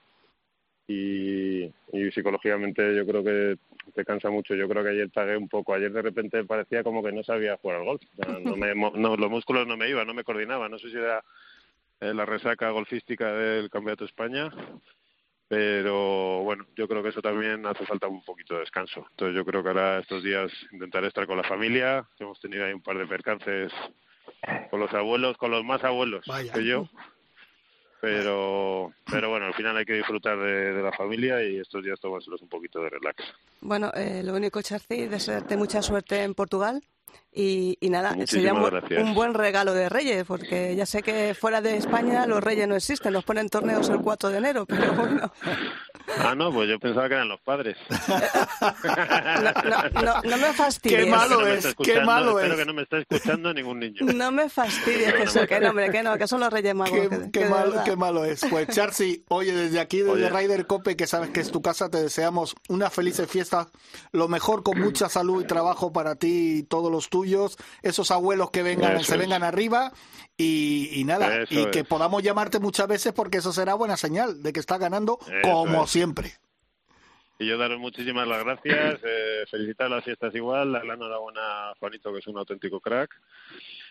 y, 0.89 1.65
y 1.93 2.11
psicológicamente 2.13 2.95
yo 2.95 3.07
creo 3.07 3.25
que 3.25 3.59
te 3.95 4.05
cansa 4.05 4.31
mucho. 4.31 4.55
Yo 4.55 4.69
creo 4.69 4.85
que 4.85 4.91
ayer 4.91 5.11
pagué 5.11 5.37
un 5.37 5.49
poco. 5.49 5.75
Ayer 5.75 5.93
de 5.93 6.03
repente 6.03 6.45
parecía 6.45 6.83
como 6.83 7.03
que 7.03 7.13
no 7.13 7.23
sabía 7.23 7.57
jugar 7.57 7.79
al 7.79 7.85
golf. 7.85 8.03
O 8.19 8.23
sea, 8.23 8.39
no 8.39 8.57
me, 8.57 8.75
no, 8.75 9.17
los 9.17 9.31
músculos 9.31 9.67
no 9.67 9.77
me 9.77 9.89
iban, 9.89 10.07
no 10.07 10.15
me 10.15 10.25
coordinaba. 10.25 10.69
No 10.69 10.79
sé 10.79 10.91
si 10.91 10.97
era 10.97 11.25
eh, 12.01 12.15
la 12.15 12.25
resaca 12.25 12.71
golfística 12.71 13.33
del 13.33 13.71
Campeonato 13.71 14.05
de 14.05 14.09
España, 14.09 14.51
pero 15.49 16.43
bueno, 16.43 16.67
yo 16.77 16.87
creo 16.87 17.03
que 17.03 17.09
eso 17.09 17.23
también 17.23 17.67
hace 17.67 17.87
falta 17.87 18.07
un 18.07 18.23
poquito 18.23 18.55
de 18.55 18.61
descanso. 18.61 19.07
Entonces 19.11 19.37
yo 19.37 19.45
creo 19.45 19.63
que 19.63 19.69
ahora 19.69 19.99
estos 19.99 20.23
días 20.23 20.53
intentaré 20.73 21.09
estar 21.09 21.27
con 21.27 21.37
la 21.37 21.45
familia. 21.45 22.07
Hemos 22.19 22.39
tenido 22.41 22.65
ahí 22.65 22.73
un 22.73 22.83
par 22.83 22.99
de 22.99 23.07
percances 23.07 23.73
con 24.71 24.81
los 24.81 24.93
abuelos, 24.93 25.37
con 25.37 25.51
los 25.51 25.65
más 25.65 25.83
abuelos 25.83 26.25
Vaya. 26.27 26.53
que 26.53 26.65
yo. 26.65 26.89
Pero, 28.07 28.93
pero 29.11 29.31
bueno, 29.31 29.47
al 29.47 29.55
final 29.55 29.77
hay 29.77 29.85
que 29.85 29.95
disfrutar 29.95 30.39
de, 30.39 30.73
de 30.75 30.83
la 30.83 30.93
familia 30.93 31.43
y 31.43 31.59
estos 31.59 31.83
días 31.83 31.99
tomárselos 31.99 32.41
un 32.41 32.49
poquito 32.49 32.81
de 32.81 32.89
relax. 32.89 33.17
Bueno, 33.61 33.91
eh, 33.95 34.23
lo 34.25 34.35
único, 34.35 34.63
Charcy, 34.63 35.09
desearte 35.09 35.57
mucha 35.57 35.83
suerte 35.83 36.23
en 36.23 36.35
Portugal. 36.35 36.81
Y, 37.33 37.77
y 37.81 37.91
nada, 37.91 38.15
Muchísimas 38.15 38.71
sería 38.81 39.01
un, 39.03 39.09
un 39.09 39.15
buen 39.15 39.35
regalo 39.35 39.75
de 39.75 39.89
Reyes, 39.89 40.25
porque 40.25 40.75
ya 40.77 40.87
sé 40.87 41.03
que 41.03 41.35
fuera 41.35 41.61
de 41.61 41.77
España 41.77 42.27
los 42.27 42.43
Reyes 42.43 42.69
no 42.69 42.77
existen, 42.77 43.13
los 43.13 43.25
ponen 43.25 43.49
torneos 43.49 43.89
el 43.89 44.01
4 44.01 44.31
de 44.31 44.39
enero, 44.39 44.67
pero 44.67 44.93
bueno, 44.95 45.33
Ah, 46.19 46.35
no, 46.35 46.53
pues 46.53 46.69
yo 46.69 46.79
pensaba 46.79 47.09
que 47.09 47.15
eran 47.15 47.29
los 47.29 47.41
padres. 47.41 47.77
no, 48.81 50.03
no, 50.03 50.23
no, 50.23 50.37
me 50.37 50.53
fastidies. 50.53 51.05
Qué 51.05 51.11
malo 51.11 51.47
Espero 51.47 51.47
que 51.47 51.55
no 51.55 51.55
me 51.55 51.55
es, 51.59 51.75
qué 51.83 52.01
malo 52.05 52.39
espero 52.39 52.55
es. 52.55 52.59
que 52.61 52.65
no 52.67 52.75
me 52.75 52.83
esté 52.83 52.99
escuchando 53.01 53.53
ningún 53.55 53.81
niño. 53.81 53.97
No 54.15 54.31
me 54.33 54.49
fastidies, 54.49 55.13
Jesús, 55.15 55.47
que 55.47 55.61
no, 55.61 55.71
hombre, 55.71 55.91
que 55.91 56.03
no, 56.03 56.17
que 56.17 56.27
son 56.27 56.41
los 56.41 56.53
Reyes 56.53 56.75
Magos. 56.75 56.93
Qué, 56.99 57.09
que- 57.09 57.19
qué 57.19 57.31
que 57.31 57.45
de 57.45 57.51
malo, 57.51 57.83
qué 57.85 57.97
malo 57.97 58.25
es. 58.25 58.41
Pues 58.49 58.69
Charcy, 58.69 59.25
oye, 59.29 59.53
desde 59.53 59.81
aquí, 59.81 59.99
desde 59.99 60.11
Oye. 60.13 60.31
Ryder 60.31 60.67
Cope, 60.67 60.97
que 60.97 61.07
sabes 61.07 61.31
que 61.31 61.41
es 61.41 61.51
tu 61.51 61.63
casa, 61.63 61.89
te 61.91 62.01
deseamos 62.03 62.55
una 62.69 62.91
feliz 62.91 63.21
fiesta, 63.29 63.69
lo 64.13 64.29
mejor 64.29 64.63
con 64.63 64.79
mucha 64.81 65.09
salud 65.09 65.43
y 65.43 65.47
trabajo 65.47 65.93
para 65.93 66.17
ti 66.17 66.59
y 66.59 66.63
todos 66.63 66.91
los 66.93 67.09
tuyos, 67.09 67.57
esos 67.83 68.11
abuelos 68.11 68.51
que 68.51 68.63
vengan, 68.63 68.97
Eso 68.97 69.05
se 69.05 69.15
es. 69.15 69.19
vengan 69.21 69.43
arriba 69.43 69.93
y, 70.37 70.91
y 71.01 71.05
nada, 71.05 71.43
Eso 71.43 71.55
y 71.61 71.71
que 71.71 71.85
podamos 71.85 72.23
llamarte 72.23 72.59
muchas 72.59 72.87
veces 72.89 73.13
porque 73.13 73.39
eso 73.39 73.53
será 73.53 73.75
buena 73.75 73.97
señal 73.97 74.43
de 74.43 74.53
que 74.53 74.61
estás 74.61 74.79
ganando 74.79 75.19
Eso 75.23 75.35
como 75.43 75.85
es. 75.85 75.91
siempre. 75.91 76.33
Y 77.39 77.47
yo 77.47 77.59
daros 77.59 77.79
muchísimas 77.79 78.27
las 78.27 78.43
gracias, 78.45 78.99
eh, 79.05 79.45
felicitar 79.51 79.91
las 79.91 80.03
fiestas 80.03 80.35
igual, 80.35 80.73
dar 80.73 80.87
la 80.87 80.95
enhorabuena 80.95 81.71
a 81.71 81.75
Juanito, 81.79 82.11
que 82.11 82.21
es 82.21 82.27
un 82.27 82.39
auténtico 82.39 82.81
crack. 82.81 83.11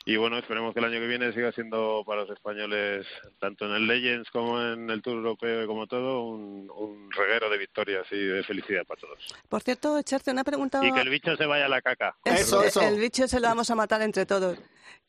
Y 0.08 0.18
bueno, 0.18 0.38
esperemos 0.40 0.74
que 0.74 0.80
el 0.80 0.86
año 0.86 1.00
que 1.00 1.06
viene 1.08 1.32
siga 1.32 1.52
siendo 1.52 2.04
para 2.08 2.22
los 2.22 2.30
españoles, 2.32 3.06
tanto 3.40 3.66
en 3.66 3.74
el 3.74 3.86
Legends 3.88 4.30
como 4.32 4.60
en 4.62 4.90
el 4.90 5.02
Tour 5.04 5.18
Europeo 5.18 5.64
y 5.64 5.68
como 5.68 5.86
todo, 5.86 6.24
un, 6.24 6.70
un 6.76 7.12
reguero 7.12 7.50
de 7.52 7.58
victorias 7.60 8.06
y 8.12 8.18
de 8.18 8.44
felicidad 8.44 8.84
para 8.86 9.02
todos. 9.02 9.20
Por 9.48 9.62
cierto, 9.62 10.02
Charcy, 10.02 10.32
una 10.32 10.44
pregunta... 10.44 10.84
Y 10.84 10.92
que 10.92 11.02
el 11.02 11.10
bicho 11.10 11.36
se 11.36 11.46
vaya 11.46 11.66
a 11.66 11.70
la 11.70 11.82
caca. 11.84 12.16
Es- 12.24 12.42
Eso, 12.42 12.64
eso. 12.64 12.82
El 12.82 13.00
bicho 13.00 13.28
se 13.28 13.40
lo 13.40 13.48
vamos 13.48 13.70
a 13.70 13.76
matar 13.76 14.02
entre 14.02 14.26
todos. 14.26 14.58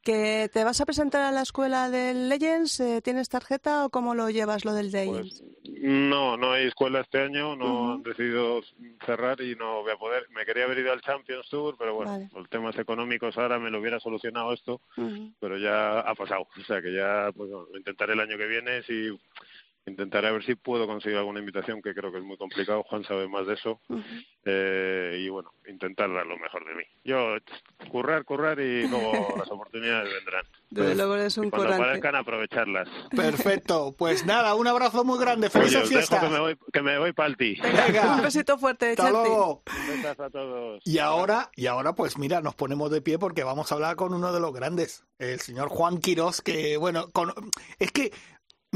¿Que 0.06 0.48
te 0.52 0.62
vas 0.62 0.80
a 0.80 0.86
presentar 0.86 1.22
a 1.22 1.32
la 1.32 1.42
escuela 1.42 1.90
del 1.90 2.28
Legends? 2.28 2.78
Eh, 2.78 3.02
¿Tienes 3.02 3.28
tarjeta 3.28 3.84
o 3.84 3.90
cómo 3.90 4.14
lo 4.14 4.30
llevas 4.30 4.64
lo 4.64 4.72
del 4.72 4.92
Legends? 4.92 5.42
Pues, 5.42 5.82
no, 5.82 6.36
no 6.36 6.52
hay 6.52 6.68
escuela 6.68 7.00
este 7.00 7.22
año, 7.22 7.56
no 7.56 7.94
han 7.94 8.04
decidido 8.04 8.60
cerrar 9.04 9.40
y 9.40 9.56
no 9.56 9.82
voy 9.82 9.90
a 9.90 9.96
poder. 9.96 10.28
Me 10.30 10.46
quería 10.46 10.62
haber 10.62 10.78
ido 10.78 10.92
al 10.92 11.00
Champions 11.00 11.48
Tour, 11.48 11.74
pero 11.76 11.96
bueno, 11.96 12.28
por 12.32 12.46
temas 12.46 12.78
económicos 12.78 13.36
ahora 13.36 13.58
me 13.58 13.68
lo 13.68 13.80
hubiera 13.80 13.98
solucionado 13.98 14.52
esto, 14.52 14.80
pero 15.40 15.58
ya 15.58 15.98
ha 15.98 16.14
pasado. 16.14 16.46
O 16.56 16.64
sea 16.64 16.80
que 16.80 16.94
ya 16.94 17.32
pues, 17.34 17.50
lo 17.50 17.76
intentaré 17.76 18.12
el 18.12 18.20
año 18.20 18.38
que 18.38 18.46
viene 18.46 18.84
si 18.84 19.10
intentaré 19.86 20.28
a 20.28 20.32
ver 20.32 20.44
si 20.44 20.54
puedo 20.54 20.86
conseguir 20.86 21.16
alguna 21.18 21.40
invitación, 21.40 21.80
que 21.82 21.94
creo 21.94 22.10
que 22.12 22.18
es 22.18 22.24
muy 22.24 22.36
complicado. 22.36 22.82
Juan 22.84 23.04
sabe 23.04 23.28
más 23.28 23.46
de 23.46 23.54
eso. 23.54 23.80
eh, 24.44 25.18
y 25.24 25.28
bueno, 25.28 25.52
intentar 25.68 26.12
dar 26.12 26.26
lo 26.26 26.36
mejor 26.38 26.64
de 26.66 26.74
mí. 26.74 26.82
Yo, 27.04 27.36
currar, 27.90 28.24
currar 28.24 28.58
y 28.60 28.86
luego 28.88 29.12
las 29.38 29.50
oportunidades 29.50 30.12
vendrán. 30.12 30.44
Desde 30.70 30.94
luego 30.94 31.14
eres 31.14 31.36
un 31.38 31.46
y 31.46 31.50
cuando 31.50 31.66
currante. 31.68 31.84
aparezcan, 31.84 32.14
aprovecharlas. 32.16 32.88
Perfecto. 33.14 33.94
Pues 33.96 34.24
nada, 34.26 34.54
un 34.54 34.66
abrazo 34.66 35.04
muy 35.04 35.18
grande. 35.18 35.48
Dejo 35.48 35.86
fiestas. 35.86 36.20
que 36.20 36.28
me 36.28 36.38
voy, 36.40 36.58
que 36.72 36.82
me 36.82 36.98
voy 36.98 37.12
para 37.12 37.34
ti. 37.34 37.56
Venga. 37.62 38.16
Un 38.16 38.22
besito 38.22 38.58
fuerte, 38.58 38.90
Hasta 38.90 39.10
luego. 39.10 39.62
A 40.18 40.30
todos. 40.30 40.82
Y 40.84 40.98
ahora, 40.98 41.50
y 41.54 41.66
ahora, 41.66 41.94
pues 41.94 42.18
mira, 42.18 42.40
nos 42.40 42.54
ponemos 42.54 42.90
de 42.90 43.00
pie 43.02 43.18
porque 43.18 43.44
vamos 43.44 43.70
a 43.70 43.74
hablar 43.76 43.96
con 43.96 44.12
uno 44.14 44.32
de 44.32 44.40
los 44.40 44.52
grandes, 44.52 45.04
el 45.18 45.40
señor 45.40 45.68
Juan 45.68 45.98
Quirós, 45.98 46.40
que 46.42 46.76
bueno, 46.76 47.08
con- 47.12 47.32
es 47.78 47.90
que, 47.92 48.12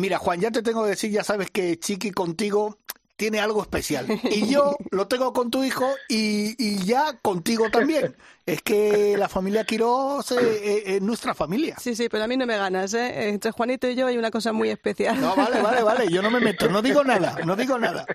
mira, 0.00 0.18
Juan, 0.18 0.40
ya 0.40 0.50
te 0.50 0.62
tengo 0.62 0.82
que 0.84 0.90
decir, 0.90 1.10
ya 1.10 1.22
sabes 1.22 1.50
que 1.50 1.78
Chiqui 1.78 2.10
contigo 2.10 2.78
tiene 3.20 3.38
algo 3.38 3.60
especial. 3.60 4.06
Y 4.30 4.48
yo 4.50 4.76
lo 4.90 5.06
tengo 5.06 5.34
con 5.34 5.50
tu 5.50 5.62
hijo 5.62 5.86
y, 6.08 6.54
y 6.58 6.82
ya 6.84 7.18
contigo 7.20 7.70
también. 7.70 8.16
Es 8.46 8.62
que 8.62 9.14
la 9.18 9.28
familia 9.28 9.64
Quirós 9.64 10.32
eh, 10.32 10.36
eh, 10.40 10.82
es 10.86 11.02
nuestra 11.02 11.34
familia. 11.34 11.76
Sí, 11.78 11.94
sí, 11.94 12.08
pero 12.08 12.24
a 12.24 12.26
mí 12.26 12.38
no 12.38 12.46
me 12.46 12.56
ganas, 12.56 12.94
¿eh? 12.94 13.28
Entre 13.28 13.50
Juanito 13.50 13.88
y 13.88 13.94
yo 13.94 14.06
hay 14.06 14.16
una 14.16 14.30
cosa 14.30 14.52
muy 14.54 14.70
especial. 14.70 15.20
No, 15.20 15.36
vale, 15.36 15.60
vale, 15.60 15.82
vale, 15.82 16.08
yo 16.10 16.22
no 16.22 16.30
me 16.30 16.40
meto, 16.40 16.68
no 16.70 16.80
digo 16.80 17.04
nada, 17.04 17.36
no 17.44 17.56
digo 17.56 17.78
nada. 17.78 18.06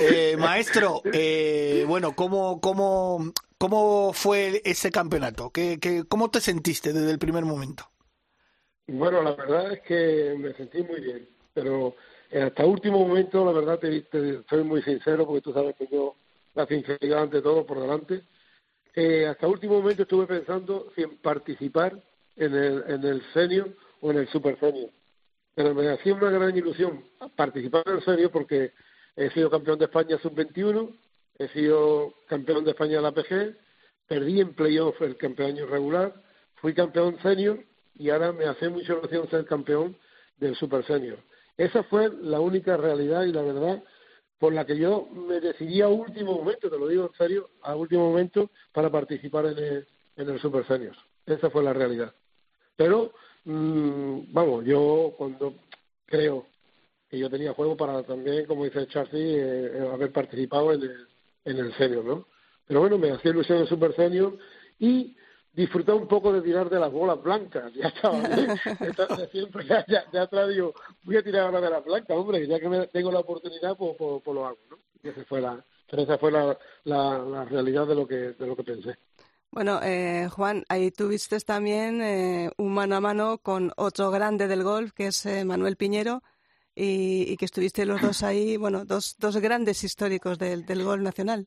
Eh, 0.00 0.36
maestro, 0.38 1.02
eh, 1.12 1.84
bueno, 1.88 2.14
¿cómo, 2.14 2.60
cómo, 2.60 3.32
¿cómo 3.58 4.12
fue 4.12 4.62
ese 4.64 4.92
campeonato? 4.92 5.50
¿Qué, 5.50 5.78
qué, 5.80 6.04
¿Cómo 6.04 6.30
te 6.30 6.40
sentiste 6.40 6.92
desde 6.92 7.10
el 7.10 7.18
primer 7.18 7.44
momento? 7.44 7.91
Bueno, 8.86 9.22
la 9.22 9.32
verdad 9.34 9.72
es 9.72 9.80
que 9.82 10.34
me 10.38 10.52
sentí 10.54 10.82
muy 10.82 11.00
bien, 11.00 11.28
pero 11.54 11.94
hasta 12.44 12.66
último 12.66 13.06
momento, 13.06 13.44
la 13.44 13.52
verdad, 13.52 13.78
te, 13.78 14.02
te- 14.02 14.42
soy 14.48 14.64
muy 14.64 14.82
sincero, 14.82 15.24
porque 15.26 15.40
tú 15.42 15.52
sabes 15.52 15.76
que 15.76 15.86
yo 15.90 16.16
la 16.54 16.66
sinceridad 16.66 17.22
ante 17.22 17.40
todo 17.42 17.64
por 17.64 17.80
delante. 17.80 18.22
Eh, 18.94 19.26
hasta 19.26 19.48
último 19.48 19.80
momento 19.80 20.02
estuve 20.02 20.26
pensando 20.26 20.92
si 20.94 21.02
en 21.02 21.18
participar 21.18 22.02
en 22.36 22.54
el, 22.54 22.84
en 22.88 23.04
el 23.04 23.22
senior 23.32 23.74
o 24.00 24.10
en 24.10 24.18
el 24.18 24.28
super 24.28 24.58
senior. 24.60 24.90
Pero 25.54 25.74
me 25.74 25.88
hacía 25.90 26.14
una 26.14 26.30
gran 26.30 26.56
ilusión 26.56 27.04
participar 27.36 27.82
en 27.86 27.94
el 27.96 28.04
senior 28.04 28.30
porque 28.30 28.72
he 29.16 29.30
sido 29.30 29.50
campeón 29.50 29.78
de 29.78 29.86
España 29.86 30.18
sub-21, 30.18 30.90
he 31.38 31.48
sido 31.48 32.14
campeón 32.28 32.64
de 32.64 32.72
España 32.72 32.96
de 32.96 33.02
la 33.02 33.12
PG, 33.12 33.56
perdí 34.08 34.40
en 34.40 34.54
playoff 34.54 35.00
el 35.02 35.16
campeonato 35.16 35.66
regular, 35.66 36.14
fui 36.56 36.74
campeón 36.74 37.18
senior 37.22 37.58
y 38.02 38.10
ahora 38.10 38.32
me 38.32 38.46
hace 38.46 38.68
mucha 38.68 38.94
ilusión 38.94 39.30
ser 39.30 39.44
campeón 39.44 39.96
del 40.36 40.56
super 40.56 40.84
senior. 40.84 41.18
Esa 41.56 41.84
fue 41.84 42.10
la 42.20 42.40
única 42.40 42.76
realidad 42.76 43.22
y 43.22 43.32
la 43.32 43.42
verdad 43.42 43.80
por 44.40 44.52
la 44.52 44.66
que 44.66 44.76
yo 44.76 45.06
me 45.12 45.38
decidí 45.38 45.82
a 45.82 45.86
último 45.86 46.32
momento, 46.32 46.68
te 46.68 46.76
lo 46.76 46.88
digo 46.88 47.04
en 47.06 47.16
serio, 47.16 47.50
a 47.62 47.76
último 47.76 48.10
momento 48.10 48.50
para 48.72 48.90
participar 48.90 49.46
en 49.46 49.58
el, 49.58 49.86
en 50.16 50.30
el 50.30 50.40
super 50.40 50.66
senior. 50.66 50.96
Esa 51.24 51.48
fue 51.48 51.62
la 51.62 51.72
realidad. 51.72 52.12
Pero, 52.74 53.12
mm, 53.44 54.32
vamos, 54.32 54.64
yo 54.64 55.14
cuando 55.16 55.54
creo 56.04 56.46
que 57.08 57.20
yo 57.20 57.30
tenía 57.30 57.54
juego 57.54 57.76
para 57.76 58.02
también, 58.02 58.46
como 58.46 58.64
dice 58.64 58.88
Charlie, 58.88 59.36
eh, 59.36 59.70
eh, 59.74 59.90
haber 59.92 60.10
participado 60.10 60.72
en 60.72 60.82
el, 60.82 61.06
en 61.44 61.58
el 61.58 61.72
senior, 61.74 62.04
¿no? 62.04 62.26
Pero 62.66 62.80
bueno, 62.80 62.98
me 62.98 63.12
hacía 63.12 63.30
ilusión 63.30 63.58
el 63.58 63.68
super 63.68 63.94
senior 63.94 64.36
y 64.80 65.16
disfrutar 65.52 65.94
un 65.94 66.06
poco 66.08 66.32
de 66.32 66.42
tirar 66.42 66.68
de 66.70 66.80
las 66.80 66.90
bolas 66.90 67.22
blancas. 67.22 67.72
Ya 67.74 67.88
estaba 67.88 68.18
bien. 68.20 68.54
Entonces, 68.80 69.30
siempre 69.30 69.66
ya, 69.66 69.84
ya, 69.88 70.04
ya 70.12 70.22
atrás 70.22 70.48
digo, 70.48 70.74
voy 71.04 71.16
a 71.16 71.22
tirar 71.22 71.46
ahora 71.46 71.60
de 71.60 71.70
las 71.70 71.84
blancas, 71.84 72.16
hombre, 72.16 72.46
ya 72.46 72.58
que 72.58 72.68
me- 72.68 72.86
tengo 72.88 73.12
la 73.12 73.20
oportunidad, 73.20 73.76
pues, 73.76 73.94
pues, 73.98 74.22
pues 74.24 74.34
lo 74.34 74.46
hago, 74.46 74.58
¿no? 74.70 74.78
Y 75.02 75.08
esa 75.08 75.24
fue 75.24 75.40
la, 75.40 75.64
pero 75.90 76.02
esa 76.02 76.18
fue 76.18 76.30
la, 76.32 76.56
la, 76.84 77.18
la 77.18 77.44
realidad 77.44 77.86
de 77.86 77.94
lo 77.94 78.06
que, 78.06 78.14
de 78.16 78.46
lo 78.46 78.56
que 78.56 78.64
pensé. 78.64 78.96
Bueno, 79.50 79.80
eh, 79.82 80.28
Juan, 80.30 80.64
ahí 80.70 80.90
tuviste 80.90 81.38
también 81.40 82.00
eh, 82.00 82.50
un 82.56 82.72
mano 82.72 82.96
a 82.96 83.00
mano 83.00 83.36
con 83.38 83.70
otro 83.76 84.10
grande 84.10 84.46
del 84.48 84.62
golf, 84.62 84.92
que 84.92 85.08
es 85.08 85.26
eh, 85.26 85.44
Manuel 85.44 85.76
Piñero, 85.76 86.22
y, 86.74 87.30
y 87.30 87.36
que 87.36 87.44
estuviste 87.44 87.84
los 87.84 88.00
dos 88.00 88.22
ahí, 88.22 88.56
bueno, 88.56 88.86
dos, 88.86 89.16
dos 89.18 89.36
grandes 89.36 89.84
históricos 89.84 90.38
del, 90.38 90.64
del 90.64 90.82
golf 90.84 91.02
nacional. 91.02 91.46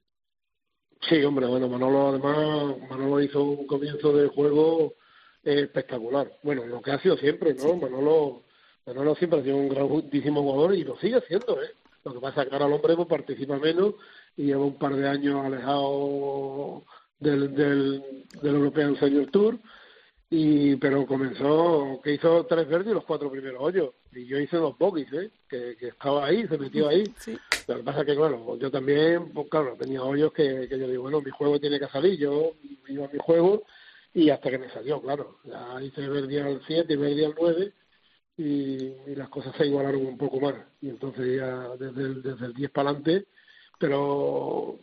Sí, 1.08 1.24
hombre, 1.24 1.46
bueno, 1.46 1.68
Manolo 1.68 2.10
además, 2.10 2.78
Manolo 2.90 3.22
hizo 3.22 3.44
un 3.44 3.68
comienzo 3.68 4.12
de 4.14 4.28
juego 4.28 4.96
eh, 5.44 5.62
espectacular. 5.62 6.32
Bueno, 6.42 6.66
lo 6.66 6.82
que 6.82 6.92
ha 6.92 7.00
sido 7.00 7.16
siempre, 7.18 7.54
¿no? 7.54 7.76
Manolo, 7.76 8.44
Manolo 8.88 9.16
siempre 9.16 9.40
ha 9.40 9.44
sido 9.44 9.58
un 9.58 9.70
grandísimo 9.70 10.42
jugador 10.42 10.74
y 10.74 10.84
lo 10.84 10.98
sigue 10.98 11.22
siendo, 11.28 11.62
¿eh? 11.62 11.70
Lo 12.04 12.14
que 12.14 12.20
pasa 12.20 12.42
es 12.44 12.50
que 12.50 12.56
ahora 12.56 12.68
el 12.68 12.74
hombre 12.74 12.96
pues, 12.96 13.08
participa 13.08 13.58
menos 13.58 13.96
y 14.36 14.46
lleva 14.46 14.66
un 14.66 14.78
par 14.78 14.96
de 14.96 15.08
años 15.08 15.46
alejado 15.46 16.84
del, 17.20 17.54
del, 17.54 18.04
del 18.42 18.56
European 18.56 18.96
Senior 18.98 19.30
Tour 19.32 19.60
y 20.30 20.76
pero 20.78 21.06
comenzó 21.06 22.02
que 22.04 22.14
hizo 22.14 22.46
tres 22.46 22.68
verdes 22.68 22.92
y 22.92 22.94
los 22.94 23.06
cuatro 23.06 23.32
primeros 23.32 23.62
hoyos. 23.62 23.94
Y 24.14 24.26
yo 24.26 24.40
hice 24.40 24.58
dos 24.58 24.78
bogies 24.78 25.12
¿eh? 25.14 25.32
que, 25.48 25.76
que 25.78 25.88
estaba 25.90 26.26
ahí 26.26 26.48
se 26.48 26.58
metió 26.58 26.88
ahí. 26.88 27.04
Sí. 27.18 27.38
lo 27.68 27.78
que 27.78 27.84
pasa 27.84 28.02
es 28.02 28.06
que 28.08 28.16
claro 28.16 28.58
yo 28.58 28.72
también 28.72 29.32
pues 29.34 29.50
claro 29.50 29.76
tenía 29.78 30.04
hoyos 30.04 30.34
que, 30.34 30.68
que 30.68 30.80
yo 30.80 30.88
digo 30.88 31.04
bueno 31.04 31.22
mi 31.22 31.32
juego 31.32 31.60
tiene 31.60 31.80
que 31.80 31.88
salir 31.88 32.18
yo 32.18 32.54
iba 32.88 33.06
a 33.06 33.10
mi 33.10 33.20
juego 33.20 33.64
y 34.14 34.30
hasta 34.30 34.50
que 34.50 34.58
me 34.58 34.70
salió 34.70 35.02
claro. 35.02 35.40
Ya 35.44 35.82
hice 35.82 36.08
verde 36.08 36.42
al 36.42 36.62
7 36.66 36.94
y 36.94 36.98
verde 36.98 37.26
al 37.26 37.36
9 37.40 37.74
y, 38.38 38.44
y 38.44 39.16
las 39.16 39.30
cosas 39.30 39.56
se 39.56 39.66
igualaron 39.66 40.06
un 40.06 40.18
poco 40.18 40.40
más. 40.40 40.56
Y 40.82 40.90
entonces 40.90 41.38
ya 41.38 41.70
desde 41.78 42.02
el, 42.02 42.22
desde 42.22 42.46
el 42.48 42.54
10 42.54 42.72
para 42.72 42.90
adelante 42.90 43.28
pero 43.80 44.80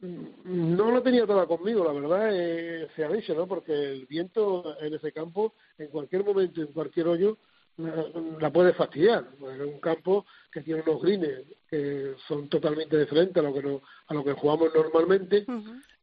no 0.00 0.90
lo 0.90 1.02
tenía 1.02 1.26
toda 1.26 1.46
conmigo, 1.46 1.84
la 1.84 1.92
verdad, 1.92 2.30
eh, 2.32 2.88
se 2.94 3.04
ha 3.04 3.08
dicho, 3.08 3.34
¿no? 3.34 3.46
Porque 3.46 3.72
el 3.72 4.06
viento 4.06 4.76
en 4.80 4.94
ese 4.94 5.12
campo, 5.12 5.54
en 5.78 5.88
cualquier 5.88 6.24
momento, 6.24 6.60
en 6.60 6.68
cualquier 6.68 7.08
hoyo, 7.08 7.38
la, 7.78 8.06
la 8.40 8.52
puede 8.52 8.72
fastidiar. 8.74 9.26
Es 9.40 9.60
un 9.60 9.80
campo 9.80 10.26
que 10.50 10.62
tiene 10.62 10.82
unos 10.86 11.02
greens 11.02 11.44
que 11.68 12.14
son 12.26 12.48
totalmente 12.48 12.98
diferentes 12.98 13.36
a 13.36 13.46
lo 13.46 13.54
que 13.54 13.62
no, 13.62 13.82
a 14.06 14.14
lo 14.14 14.24
que 14.24 14.32
jugamos 14.32 14.70
normalmente 14.74 15.44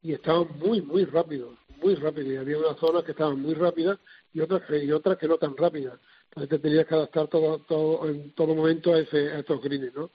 y 0.02 0.14
estaban 0.14 0.48
muy, 0.60 0.82
muy 0.82 1.06
rápidos, 1.06 1.58
muy 1.82 1.96
rápidos. 1.96 2.34
Y 2.34 2.38
había 2.38 2.58
unas 2.58 2.78
zonas 2.78 3.04
que 3.04 3.12
estaban 3.12 3.40
muy 3.40 3.54
rápidas 3.54 4.00
y 4.34 4.42
otras 4.42 4.64
que, 4.64 4.84
y 4.84 4.92
otras 4.92 5.18
que 5.18 5.28
no 5.28 5.38
tan 5.38 5.56
rápidas. 5.56 6.00
Entonces 6.30 6.50
te 6.50 6.60
tenías 6.60 6.88
que 6.88 6.96
adaptar 6.96 7.28
todo, 7.28 7.60
todo, 7.60 8.08
en 8.10 8.32
todo 8.32 8.56
momento 8.56 8.94
a, 8.94 9.00
ese, 9.00 9.32
a 9.32 9.40
estos 9.40 9.62
greens, 9.62 9.94
¿no? 9.94 10.10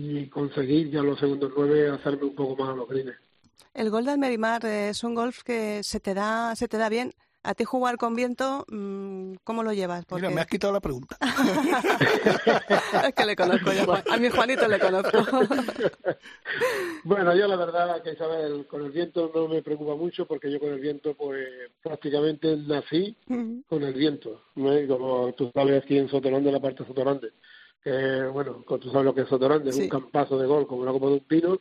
Y 0.00 0.28
conseguir 0.28 0.90
ya 0.90 1.02
los 1.02 1.18
segundos 1.18 1.52
nueve 1.56 1.88
hacerme 1.88 2.24
un 2.26 2.34
poco 2.36 2.54
más 2.54 2.70
a 2.70 2.76
los 2.76 2.88
greens. 2.88 3.16
El 3.74 3.90
golf 3.90 4.06
de 4.06 4.12
Almerimar 4.12 4.64
eh, 4.64 4.90
es 4.90 5.02
un 5.02 5.14
golf 5.14 5.42
que 5.42 5.82
se 5.82 5.98
te 5.98 6.14
da, 6.14 6.54
se 6.54 6.68
te 6.68 6.78
da 6.78 6.88
bien. 6.88 7.12
A 7.42 7.54
ti 7.54 7.64
jugar 7.64 7.96
con 7.96 8.14
viento, 8.14 8.64
mm, 8.68 9.34
¿cómo 9.42 9.62
lo 9.62 9.72
llevas? 9.72 10.04
Porque 10.04 10.26
Mira, 10.26 10.34
me 10.34 10.40
has 10.40 10.46
quitado 10.46 10.72
la 10.72 10.80
pregunta. 10.80 11.16
es 13.06 13.14
que 13.14 13.24
le 13.24 13.34
conozco 13.34 13.72
ya, 13.72 13.84
Juan. 13.84 14.02
A 14.10 14.16
mi 14.18 14.28
Juanito 14.28 14.68
le 14.68 14.78
conozco. 14.78 15.18
Bueno, 17.04 17.34
yo 17.34 17.46
la 17.46 17.56
verdad 17.56 18.02
que 18.02 18.12
Isabel, 18.12 18.66
con 18.66 18.84
el 18.84 18.90
viento 18.90 19.30
no 19.34 19.48
me 19.48 19.62
preocupa 19.62 19.94
mucho 19.94 20.26
porque 20.26 20.50
yo 20.50 20.58
con 20.60 20.70
el 20.70 20.80
viento 20.80 21.14
pues 21.14 21.48
prácticamente 21.82 22.56
nací 22.56 23.16
con 23.66 23.82
el 23.82 23.94
viento, 23.94 24.42
como 24.54 25.32
tú 25.32 25.50
sabes 25.54 25.82
aquí 25.82 25.96
en 25.96 26.08
Sotorande, 26.08 26.52
la 26.52 26.60
parte 26.60 26.82
de 26.82 26.88
Sotorande, 26.88 27.32
que 27.88 28.26
bueno, 28.28 28.62
como 28.66 28.78
tú 28.78 28.90
sabes 28.90 29.06
lo 29.06 29.14
que 29.14 29.22
es 29.22 29.28
Sotorande, 29.28 29.72
Sí. 29.72 29.82
un 29.82 29.88
campazo 29.88 30.38
de 30.38 30.46
gol 30.46 30.66
como 30.66 30.82
una 30.82 30.92
copa 30.92 31.06
de 31.06 31.12
un 31.14 31.20
pino 31.20 31.60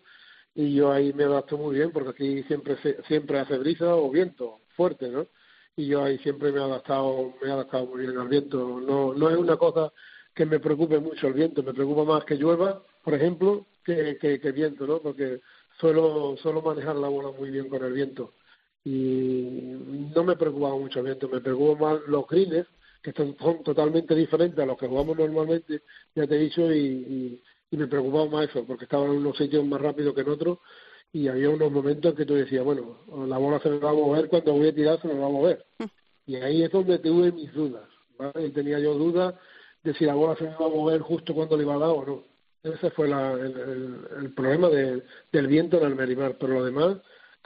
y 0.54 0.74
yo 0.74 0.92
ahí 0.92 1.14
me 1.14 1.24
adapto 1.24 1.58
muy 1.58 1.76
bien 1.76 1.92
porque 1.92 2.10
aquí 2.10 2.44
siempre 2.44 2.78
siempre 3.08 3.40
hace 3.40 3.58
brisa 3.58 3.96
o 3.96 4.10
viento 4.10 4.60
fuerte, 4.76 5.08
¿no? 5.10 5.28
Y 5.76 5.88
yo 5.88 6.04
ahí 6.04 6.18
siempre 6.20 6.52
me 6.52 6.60
he 6.60 6.64
adaptado, 6.64 7.34
me 7.42 7.48
he 7.48 7.52
adaptado 7.52 7.86
muy 7.86 8.02
bien 8.02 8.18
al 8.18 8.28
viento. 8.28 8.80
No, 8.82 9.14
no 9.14 9.30
es 9.30 9.38
una 9.38 9.56
cosa 9.58 9.94
que 10.34 10.46
me 10.46 10.60
preocupe 10.60 11.00
mucho 11.00 11.28
el 11.28 11.34
viento, 11.34 11.64
me 11.64 11.74
preocupa 11.74 12.04
más 12.04 12.26
que 12.26 12.36
llueva, 12.36 12.84
por 13.04 13.14
ejemplo, 13.14 13.68
que, 13.86 14.18
que, 14.20 14.40
que 14.40 14.52
viento, 14.52 14.86
¿no? 14.88 15.00
Porque 15.00 15.40
suelo, 15.80 16.36
suelo 16.42 16.62
manejar 16.62 16.96
la 16.96 17.08
bola 17.08 17.32
muy 17.32 17.52
bien 17.52 17.70
con 17.70 17.84
el 17.84 17.94
viento. 17.94 18.34
Y 18.84 20.10
no 20.16 20.24
me 20.24 20.36
preocupa 20.36 20.70
mucho 20.72 21.00
el 21.00 21.06
viento, 21.06 21.30
me 21.30 21.42
preocupan 21.42 21.80
más 21.80 22.08
los 22.08 22.28
greens, 22.28 22.66
que 23.02 23.12
son, 23.14 23.36
son 23.38 23.64
totalmente 23.64 24.16
diferentes 24.16 24.60
a 24.60 24.66
los 24.66 24.78
que 24.78 24.88
jugamos 24.88 25.18
normalmente, 25.18 25.82
ya 26.16 26.28
te 26.28 26.36
he 26.36 26.40
dicho, 26.40 26.72
y, 26.72 26.80
y, 26.80 27.44
y 27.72 27.78
me 27.78 27.88
preocupaba 27.88 28.26
más 28.26 28.50
eso, 28.50 28.66
porque 28.66 28.86
estaban 28.86 29.12
en 29.12 29.18
unos 29.18 29.38
sitios 29.38 29.66
más 29.66 29.82
rápidos 29.82 30.14
que 30.14 30.22
en 30.22 30.30
otros, 30.30 30.60
y 31.14 31.28
había 31.28 31.50
unos 31.50 31.72
momentos 31.72 32.12
en 32.12 32.18
que 32.18 32.26
tú 32.26 32.36
decías, 32.36 32.64
bueno, 32.64 33.00
la 33.28 33.38
bola 33.38 33.60
se 33.60 33.70
me 33.70 33.80
va 33.80 33.92
a 33.92 33.94
mover, 33.94 34.28
cuando 34.28 34.54
voy 34.54 34.68
a 34.68 34.76
tirar 34.76 35.02
se 35.02 35.08
me 35.08 35.20
va 35.20 35.28
a 35.28 35.30
mover. 35.30 35.66
Y 36.26 36.36
ahí 36.36 36.64
es 36.64 36.72
donde 36.72 37.00
tuve 37.00 37.32
mis 37.32 37.54
dudas, 37.54 37.88
¿vale? 38.18 38.48
Y 38.48 38.52
tenía 38.52 38.80
yo 38.80 38.94
dudas 38.94 39.36
de 39.84 39.94
si 39.94 40.06
la 40.06 40.14
bola 40.14 40.36
se 40.36 40.44
iba 40.44 40.56
a 40.58 40.70
mover 40.70 41.00
justo 41.02 41.34
cuando 41.34 41.56
le 41.56 41.64
iba 41.64 41.76
a 41.76 41.80
dar 41.80 41.90
o 41.90 42.06
no. 42.06 42.24
Ese 42.64 42.92
fue 42.92 43.08
la, 43.08 43.32
el, 43.32 44.08
el, 44.20 44.34
problema 44.34 44.68
de, 44.68 45.04
del 45.32 45.48
viento 45.48 45.78
en 45.78 45.86
el 45.86 45.96
Merimar, 45.96 46.38
pero 46.38 46.56
lo 46.56 46.66
demás, 46.66 46.98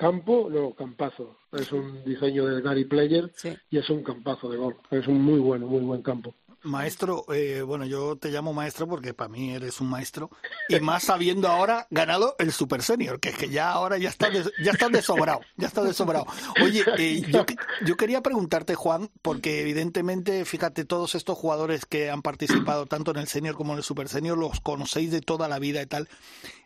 campo, 0.01 0.50
no, 0.50 0.74
campazo. 0.74 1.38
Es 1.51 1.72
un 1.72 2.03
diseño 2.03 2.48
de 2.48 2.62
Gary 2.62 2.86
Player 2.86 3.31
y 3.70 3.77
es 3.77 3.88
un 3.91 4.03
campazo 4.03 4.50
de 4.50 4.58
gol. 4.58 4.75
Es 4.89 5.08
un 5.08 5.22
muy 5.22 5.39
bueno, 5.39 5.67
muy 5.67 5.81
buen 5.81 6.01
campo. 6.01 6.34
Maestro, 6.63 7.25
eh, 7.34 7.62
bueno, 7.62 7.86
yo 7.86 8.15
te 8.17 8.29
llamo 8.29 8.53
maestro 8.53 8.88
porque 8.88 9.15
para 9.15 9.29
mí 9.29 9.51
eres 9.51 9.81
un 9.81 9.89
maestro 9.89 10.29
y 10.70 10.79
más 10.79 11.03
sabiendo 11.03 11.48
ahora 11.48 11.88
ganado 11.89 12.36
el 12.38 12.51
Super 12.51 12.84
Senior, 12.84 13.20
que 13.20 13.29
es 13.29 13.38
que 13.38 13.50
ya 13.50 13.72
ahora 13.72 13.98
ya 13.98 14.10
está 14.10 14.29
ya 14.31 14.72
está 14.72 14.89
desobrado, 14.89 15.41
ya 15.58 15.67
está 15.67 15.84
desobrado. 15.84 16.27
Oye, 16.63 16.84
eh, 17.00 17.24
yo, 17.27 17.46
yo 17.84 17.98
quería 17.98 18.22
preguntarte, 18.22 18.75
Juan, 18.75 19.10
porque 19.24 19.62
evidentemente, 19.62 20.46
fíjate, 20.46 20.86
todos 20.86 21.15
estos 21.15 21.36
jugadores 21.36 21.88
que 21.88 22.12
han 22.12 22.22
participado 22.22 22.86
tanto 22.86 23.10
en 23.10 23.17
el 23.17 23.27
Senior 23.27 23.55
como 23.55 23.74
en 23.74 23.79
el 23.79 23.84
Super 23.84 24.08
Senior 24.08 24.38
los 24.38 24.62
conocéis 24.62 25.10
de 25.12 25.22
toda 25.22 25.48
la 25.48 25.58
vida 25.58 25.81
y 25.81 25.88
tal. 25.88 26.10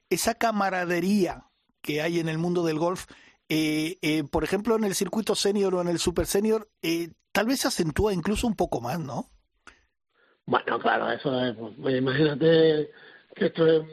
Esa 0.10 0.36
camaradería 0.36 1.46
que 1.86 2.02
hay 2.02 2.20
en 2.20 2.28
el 2.28 2.40
mundo 2.40 2.64
del 2.64 2.80
golf, 2.80 3.06
eh, 3.50 3.98
eh, 4.02 4.24
por 4.24 4.44
ejemplo, 4.44 4.76
en 4.76 4.84
el 4.84 4.96
circuito 4.96 5.36
senior 5.36 5.76
o 5.76 5.82
en 5.82 5.88
el 5.88 6.00
super 6.00 6.26
senior, 6.26 6.68
eh, 6.82 7.10
tal 7.32 7.46
vez 7.46 7.60
se 7.60 7.68
acentúa 7.68 8.14
incluso 8.14 8.48
un 8.48 8.56
poco 8.56 8.82
más, 8.82 9.00
¿no? 9.00 9.30
Bueno, 10.46 10.80
claro, 10.80 11.12
eso 11.12 11.40
es. 11.44 11.56
Pues, 11.56 11.98
imagínate 11.98 12.92
que 13.36 13.46
esto 13.46 13.68
es 13.68 13.84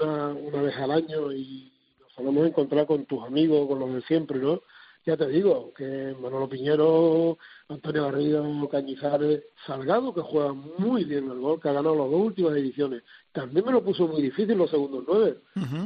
una, 0.00 0.28
una 0.28 0.62
vez 0.62 0.76
al 0.76 0.90
año 0.90 1.32
y 1.32 1.72
nos 2.00 2.12
solemos 2.12 2.46
encontrar 2.46 2.86
con 2.86 3.04
tus 3.06 3.24
amigos, 3.24 3.68
con 3.68 3.78
los 3.78 3.94
de 3.94 4.02
siempre, 4.02 4.38
¿no? 4.38 4.60
Ya 5.04 5.16
te 5.16 5.26
digo, 5.28 5.72
que 5.74 6.14
Manolo 6.20 6.48
Piñero, 6.48 7.38
Antonio 7.74 8.04
Garrido, 8.04 8.68
Cañizares, 8.68 9.44
Salgado, 9.66 10.14
que 10.14 10.20
juega 10.20 10.52
muy 10.52 11.04
bien 11.04 11.30
el 11.30 11.38
gol, 11.38 11.60
que 11.60 11.68
ha 11.68 11.72
ganado 11.72 11.96
las 11.96 12.10
dos 12.10 12.20
últimas 12.20 12.56
ediciones. 12.56 13.02
También 13.32 13.64
me 13.64 13.72
lo 13.72 13.82
puso 13.82 14.06
muy 14.06 14.22
difícil 14.22 14.56
los 14.56 14.70
segundos 14.70 15.04
nueve. 15.06 15.38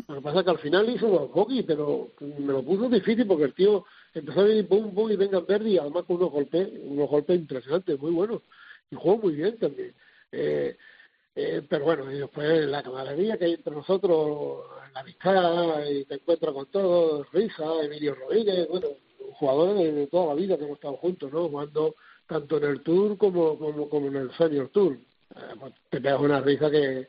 Lo 0.08 0.14
que 0.14 0.20
pasa 0.20 0.38
es 0.40 0.44
que 0.44 0.50
al 0.50 0.58
final 0.58 0.88
hizo 0.88 1.06
un 1.06 1.28
hockey, 1.28 1.62
pero 1.62 2.12
me 2.20 2.52
lo 2.52 2.62
puso 2.62 2.88
difícil 2.88 3.26
porque 3.26 3.44
el 3.44 3.54
tío 3.54 3.84
empezó 4.14 4.40
a 4.40 4.44
venir 4.44 4.68
pum, 4.68 4.94
pum 4.94 5.10
y 5.10 5.16
venga 5.16 5.40
verde 5.40 5.70
y 5.70 5.78
además 5.78 6.04
con 6.04 6.16
unos 6.16 6.30
golpes, 6.30 6.68
unos 6.82 7.08
golpes 7.08 7.38
impresionantes, 7.38 8.00
muy 8.00 8.12
buenos. 8.12 8.42
Y 8.90 8.96
jugó 8.96 9.18
muy 9.18 9.34
bien 9.34 9.58
también. 9.58 9.94
Eh, 10.32 10.76
eh, 11.34 11.62
pero 11.68 11.84
bueno, 11.84 12.10
y 12.10 12.18
después 12.18 12.66
la 12.66 12.82
camaradería 12.82 13.36
que 13.36 13.44
hay 13.44 13.52
entre 13.54 13.74
nosotros, 13.74 14.64
la 14.94 15.00
amistad, 15.00 15.86
y 15.86 16.04
te 16.06 16.14
encuentras 16.14 16.54
con 16.54 16.66
todos, 16.66 17.30
Risa, 17.30 17.64
Emilio 17.82 18.14
Rodríguez, 18.14 18.66
bueno, 18.68 18.88
jugadores 19.34 19.94
de, 19.94 20.06
toda 20.06 20.26
la 20.26 20.34
vida 20.34 20.56
que 20.56 20.64
hemos 20.64 20.76
estado 20.76 20.96
juntos, 20.96 21.32
¿no? 21.32 21.48
Jugando 21.48 21.94
tanto 22.26 22.58
en 22.58 22.64
el 22.64 22.82
Tour 22.82 23.16
como, 23.16 23.58
como, 23.58 23.88
como 23.88 24.06
en 24.08 24.16
el 24.16 24.32
Senior 24.36 24.68
Tour. 24.68 24.94
Eh, 24.94 25.38
pues 25.58 25.74
te 25.90 26.00
pegas 26.00 26.20
una 26.20 26.40
risa 26.40 26.70
que, 26.70 27.08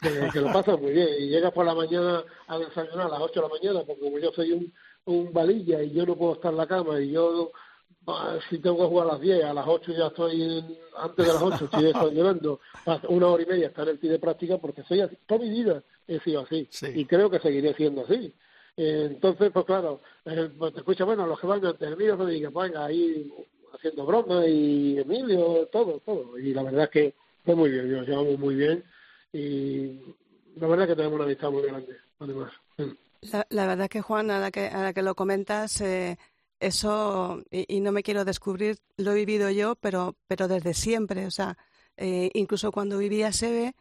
que, 0.00 0.40
lo 0.40 0.52
pasas 0.52 0.80
muy 0.80 0.92
bien. 0.92 1.08
Y 1.18 1.28
llegas 1.28 1.52
por 1.52 1.66
la 1.66 1.74
mañana 1.74 2.24
a 2.46 2.58
desayunar 2.58 3.06
a 3.06 3.10
las 3.10 3.20
8 3.20 3.34
de 3.34 3.40
la 3.40 3.54
mañana, 3.54 3.86
porque 3.86 4.02
como 4.02 4.18
yo 4.18 4.32
soy 4.32 4.52
un, 4.52 4.72
un 5.06 5.32
balilla 5.32 5.82
y 5.82 5.92
yo 5.92 6.06
no 6.06 6.16
puedo 6.16 6.34
estar 6.34 6.52
en 6.52 6.58
la 6.58 6.66
cama 6.66 7.00
y 7.00 7.10
yo 7.10 7.52
si 8.50 8.58
tengo 8.58 8.76
que 8.78 8.84
jugar 8.84 9.08
a 9.08 9.12
las 9.12 9.20
10, 9.20 9.44
a 9.44 9.54
las 9.54 9.66
8 9.66 9.92
ya 9.92 10.06
estoy, 10.08 10.64
antes 10.96 11.26
de 11.26 11.32
las 11.32 11.42
8 11.42 11.64
estoy 11.64 11.84
desayunando, 11.84 12.60
una 13.08 13.28
hora 13.28 13.42
y 13.42 13.46
media 13.46 13.68
estar 13.68 13.88
en 13.88 13.98
el 14.00 14.08
de 14.08 14.18
práctica 14.18 14.58
porque 14.58 14.82
soy 14.82 15.00
así, 15.00 15.16
toda 15.26 15.40
mi 15.40 15.50
vida 15.50 15.82
he 16.06 16.20
sido 16.20 16.42
así 16.42 16.68
y 16.94 17.04
creo 17.06 17.30
que 17.30 17.38
seguiré 17.38 17.74
siendo 17.74 18.02
así. 18.02 18.32
Entonces, 18.76 19.50
pues 19.52 19.64
claro, 19.64 20.00
eh, 20.24 20.50
pues 20.58 20.72
te 20.72 20.80
escucha, 20.80 21.04
bueno, 21.04 21.26
los 21.26 21.38
que 21.38 21.46
van 21.46 21.60
de 21.60 21.96
mí, 21.96 22.04
no 22.06 22.26
digan, 22.26 22.52
venga, 22.52 22.86
ahí 22.86 23.32
haciendo 23.72 24.06
broma 24.06 24.46
y 24.46 24.98
Emilio, 24.98 25.68
todo, 25.70 26.00
todo. 26.00 26.38
Y 26.38 26.52
la 26.54 26.62
verdad 26.62 26.84
es 26.84 26.90
que 26.90 27.14
fue 27.44 27.54
muy 27.54 27.70
bien, 27.70 27.92
nos 27.92 28.06
llevamos 28.06 28.38
muy 28.38 28.54
bien 28.54 28.84
y 29.32 30.00
la 30.56 30.66
verdad 30.66 30.84
es 30.84 30.90
que 30.90 30.96
tenemos 30.96 31.16
una 31.16 31.24
amistad 31.24 31.50
muy 31.50 31.62
grande, 31.62 31.96
además. 32.18 32.52
La, 33.20 33.46
la 33.50 33.66
verdad 33.66 33.88
que 33.88 34.02
Juan, 34.02 34.30
a 34.30 34.38
la 34.38 34.50
que, 34.50 34.66
a 34.66 34.82
la 34.82 34.92
que 34.92 35.02
lo 35.02 35.14
comentas, 35.14 35.80
eh, 35.80 36.18
eso, 36.60 37.42
y, 37.50 37.80
no 37.80 37.92
me 37.92 38.02
quiero 38.02 38.24
descubrir, 38.24 38.78
lo 38.96 39.12
he 39.12 39.16
vivido 39.16 39.50
yo, 39.50 39.76
pero, 39.76 40.16
pero 40.26 40.48
desde 40.48 40.74
siempre. 40.74 41.26
O 41.26 41.30
sea, 41.30 41.56
eh, 41.96 42.30
incluso 42.34 42.72
cuando 42.72 42.98
vivía 42.98 43.32
Sebe, 43.32 43.74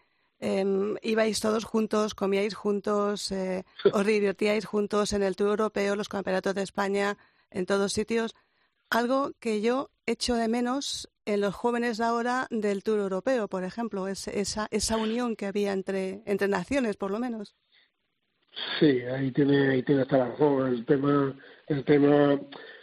eh, 0.43 0.95
ibais 1.01 1.39
todos 1.39 1.63
juntos, 1.63 2.13
comíais 2.13 2.53
juntos, 2.53 3.31
eh, 3.31 3.63
os 3.97 4.05
divertíais 4.05 4.65
juntos 4.65 5.13
en 5.13 5.23
el 5.23 5.35
Tour 5.35 5.49
Europeo, 5.55 5.95
los 5.95 6.09
campeonatos 6.09 6.53
de 6.53 6.63
España, 6.63 7.17
en 7.49 7.65
todos 7.65 7.93
sitios. 7.93 8.35
Algo 8.89 9.31
que 9.39 9.61
yo 9.61 9.89
echo 10.05 10.35
de 10.35 10.49
menos 10.49 11.09
en 11.25 11.39
los 11.39 11.55
jóvenes 11.55 11.97
de 11.97 12.03
ahora 12.03 12.47
del 12.51 12.83
Tour 12.83 12.99
Europeo, 12.99 13.47
por 13.47 13.63
ejemplo, 13.63 14.07
es, 14.09 14.27
esa, 14.27 14.67
esa 14.69 14.97
unión 14.97 15.37
que 15.37 15.45
había 15.45 15.71
entre, 15.71 16.21
entre 16.25 16.49
naciones, 16.49 16.97
por 16.97 17.09
lo 17.09 17.19
menos. 17.19 17.55
Sí, 18.79 19.01
ahí 19.01 19.31
tiene, 19.31 19.69
ahí 19.69 19.83
tiene 19.83 20.01
hasta 20.01 20.17
la 20.17 20.29
razón. 20.29 20.67
El 20.67 20.85
tema, 20.85 21.33
el 21.67 21.85
tema 21.85 22.39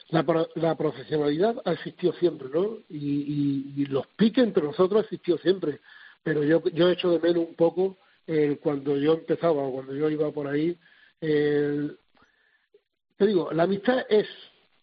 la, 0.08 0.48
la 0.54 0.74
profesionalidad 0.76 1.56
ha 1.64 1.72
existido 1.72 2.12
siempre, 2.14 2.48
¿no? 2.48 2.78
Y, 2.88 3.72
y, 3.76 3.84
los 3.86 4.06
piques 4.16 4.42
entre 4.42 4.64
nosotros 4.64 5.02
ha 5.02 5.04
existido 5.04 5.38
siempre. 5.38 5.80
Pero 6.22 6.44
yo, 6.44 6.62
yo 6.70 6.88
hecho 6.88 7.10
de 7.10 7.18
menos 7.18 7.48
un 7.48 7.54
poco 7.54 7.98
eh, 8.26 8.58
cuando 8.62 8.96
yo 8.96 9.14
empezaba, 9.14 9.62
o 9.62 9.72
cuando 9.72 9.94
yo 9.94 10.10
iba 10.10 10.30
por 10.30 10.46
ahí. 10.46 10.76
te 11.20 11.96
digo, 13.26 13.52
la 13.52 13.64
amistad 13.64 14.04
es, 14.08 14.26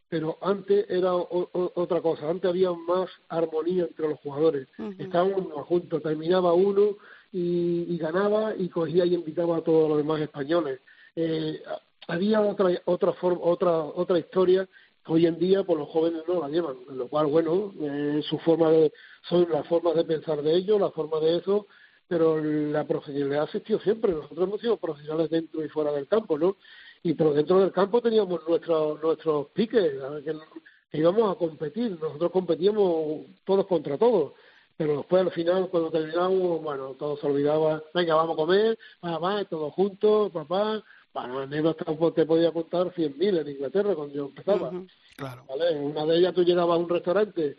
pero 0.09 0.37
antes 0.41 0.85
era 0.89 1.13
otra 1.13 2.01
cosa. 2.01 2.29
Antes 2.29 2.49
había 2.49 2.71
más 2.71 3.09
armonía 3.29 3.83
entre 3.83 4.07
los 4.07 4.19
jugadores. 4.19 4.67
Estábamos 4.97 5.51
juntos, 5.67 6.01
terminaba 6.01 6.53
uno 6.53 6.97
y, 7.31 7.85
y, 7.89 7.97
ganaba 7.97 8.55
y 8.55 8.69
cogía 8.69 9.05
y 9.05 9.13
invitaba 9.13 9.57
a 9.57 9.61
todos 9.61 9.89
los 9.89 9.97
demás 9.97 10.21
españoles. 10.21 10.79
Eh, 11.15 11.61
había 12.07 12.41
otra 12.41 12.69
otra 12.85 13.13
forma, 13.13 13.41
otra 13.43 13.77
otra 13.79 14.19
historia 14.19 14.67
hoy 15.07 15.25
en 15.25 15.37
día 15.37 15.63
pues 15.63 15.79
los 15.79 15.89
jóvenes 15.89 16.23
no 16.27 16.41
la 16.41 16.49
llevan, 16.49 16.77
lo 16.89 17.07
cual 17.07 17.27
bueno, 17.27 17.73
eh, 17.79 18.21
su 18.27 18.37
forma 18.39 18.69
de, 18.69 18.91
son 19.29 19.47
las 19.49 19.65
formas 19.67 19.95
de 19.95 20.03
pensar 20.03 20.41
de 20.41 20.55
ellos, 20.55 20.79
la 20.79 20.91
forma 20.91 21.19
de 21.19 21.37
eso, 21.37 21.67
pero 22.07 22.41
la 22.41 22.85
profesionalidad 22.85 23.41
ha 23.41 23.45
existido 23.45 23.79
siempre, 23.79 24.13
nosotros 24.13 24.47
hemos 24.47 24.61
sido 24.61 24.77
profesionales 24.77 25.29
dentro 25.29 25.63
y 25.63 25.69
fuera 25.69 25.91
del 25.91 26.07
campo, 26.07 26.37
¿no? 26.37 26.57
Y 27.03 27.13
pero 27.13 27.33
dentro 27.33 27.59
del 27.59 27.71
campo 27.71 28.01
teníamos 28.01 28.41
nuestros 28.47 29.01
nuestros 29.01 29.47
piques, 29.47 29.93
que, 30.23 30.97
íbamos 30.97 31.35
a 31.35 31.37
competir, 31.37 31.97
nosotros 31.99 32.31
competíamos 32.31 33.25
todos 33.45 33.65
contra 33.67 33.97
todos 33.97 34.33
pero 34.77 34.97
después 34.97 35.23
al 35.23 35.31
final 35.31 35.69
cuando 35.69 35.89
terminamos, 35.89 36.61
bueno, 36.61 36.95
todo 36.99 37.17
se 37.17 37.25
olvidaba, 37.25 37.83
venga, 37.95 38.13
vamos 38.13 38.35
a 38.35 38.37
comer, 38.37 38.77
mamá, 39.01 39.43
todos 39.45 39.73
juntos, 39.73 40.31
papá, 40.31 40.83
bueno, 41.17 41.39
anécdotas 41.39 42.13
te 42.13 42.25
podía 42.25 42.51
contar 42.51 42.93
cien 42.93 43.17
mil 43.17 43.37
en 43.37 43.47
Inglaterra 43.47 43.95
cuando 43.95 44.13
yo 44.13 44.25
empezaba. 44.25 44.71
Claro. 45.15 45.45
¿vale? 45.47 45.79
Una 45.79 46.05
de 46.05 46.17
ellas 46.17 46.33
tú 46.33 46.43
llegabas 46.43 46.75
a 46.75 46.79
un 46.79 46.89
restaurante 46.89 47.57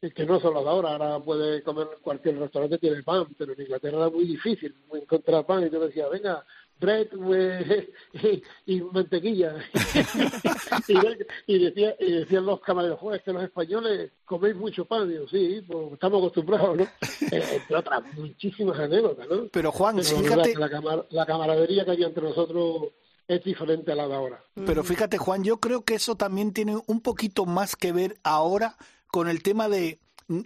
que 0.00 0.24
no 0.24 0.40
solo 0.40 0.62
de 0.62 0.70
ahora, 0.70 0.92
ahora 0.92 1.20
puedes 1.20 1.62
comer 1.62 1.88
cualquier 2.00 2.38
restaurante 2.38 2.78
tiene 2.78 3.02
pan, 3.02 3.26
pero 3.36 3.52
en 3.52 3.60
Inglaterra 3.60 3.98
era 3.98 4.08
muy 4.08 4.24
difícil 4.24 4.74
encontrar 4.94 5.44
pan 5.44 5.66
y 5.66 5.70
yo 5.70 5.80
decía, 5.80 6.08
venga, 6.08 6.44
bread 6.80 7.08
y, 8.66 8.80
mantequilla. 8.80 9.56
y, 11.46 11.58
decía, 11.58 11.94
y 12.00 12.12
decían 12.12 12.46
los 12.46 12.60
camareros, 12.60 12.98
joder, 12.98 13.22
que 13.22 13.32
los 13.32 13.42
españoles 13.42 14.10
coméis 14.24 14.56
mucho 14.56 14.84
pan. 14.84 15.08
Y 15.08 15.12
digo, 15.12 15.28
sí, 15.28 15.62
pues 15.66 15.92
estamos 15.92 16.18
acostumbrados, 16.18 16.78
¿no? 16.78 16.84
Eh, 17.30 17.44
entre 17.52 17.76
otras 17.76 18.02
muchísimas 18.14 18.76
anécdotas, 18.78 19.28
¿no? 19.28 19.46
Pero 19.52 19.70
Juan, 19.70 20.02
fíjate... 20.02 20.54
La, 20.56 21.04
la 21.10 21.26
camaradería 21.26 21.84
que 21.84 21.92
había 21.92 22.08
entre 22.08 22.24
nosotros 22.24 22.88
es 23.28 23.44
diferente 23.44 23.92
a 23.92 23.94
la 23.94 24.08
de 24.08 24.14
ahora. 24.14 24.44
Pero 24.66 24.82
fíjate, 24.82 25.16
Juan, 25.16 25.44
yo 25.44 25.58
creo 25.58 25.84
que 25.84 25.94
eso 25.94 26.16
también 26.16 26.52
tiene 26.52 26.76
un 26.86 27.00
poquito 27.00 27.46
más 27.46 27.76
que 27.76 27.92
ver 27.92 28.18
ahora 28.24 28.76
con 29.06 29.28
el 29.28 29.44
tema 29.44 29.68
de 29.68 30.00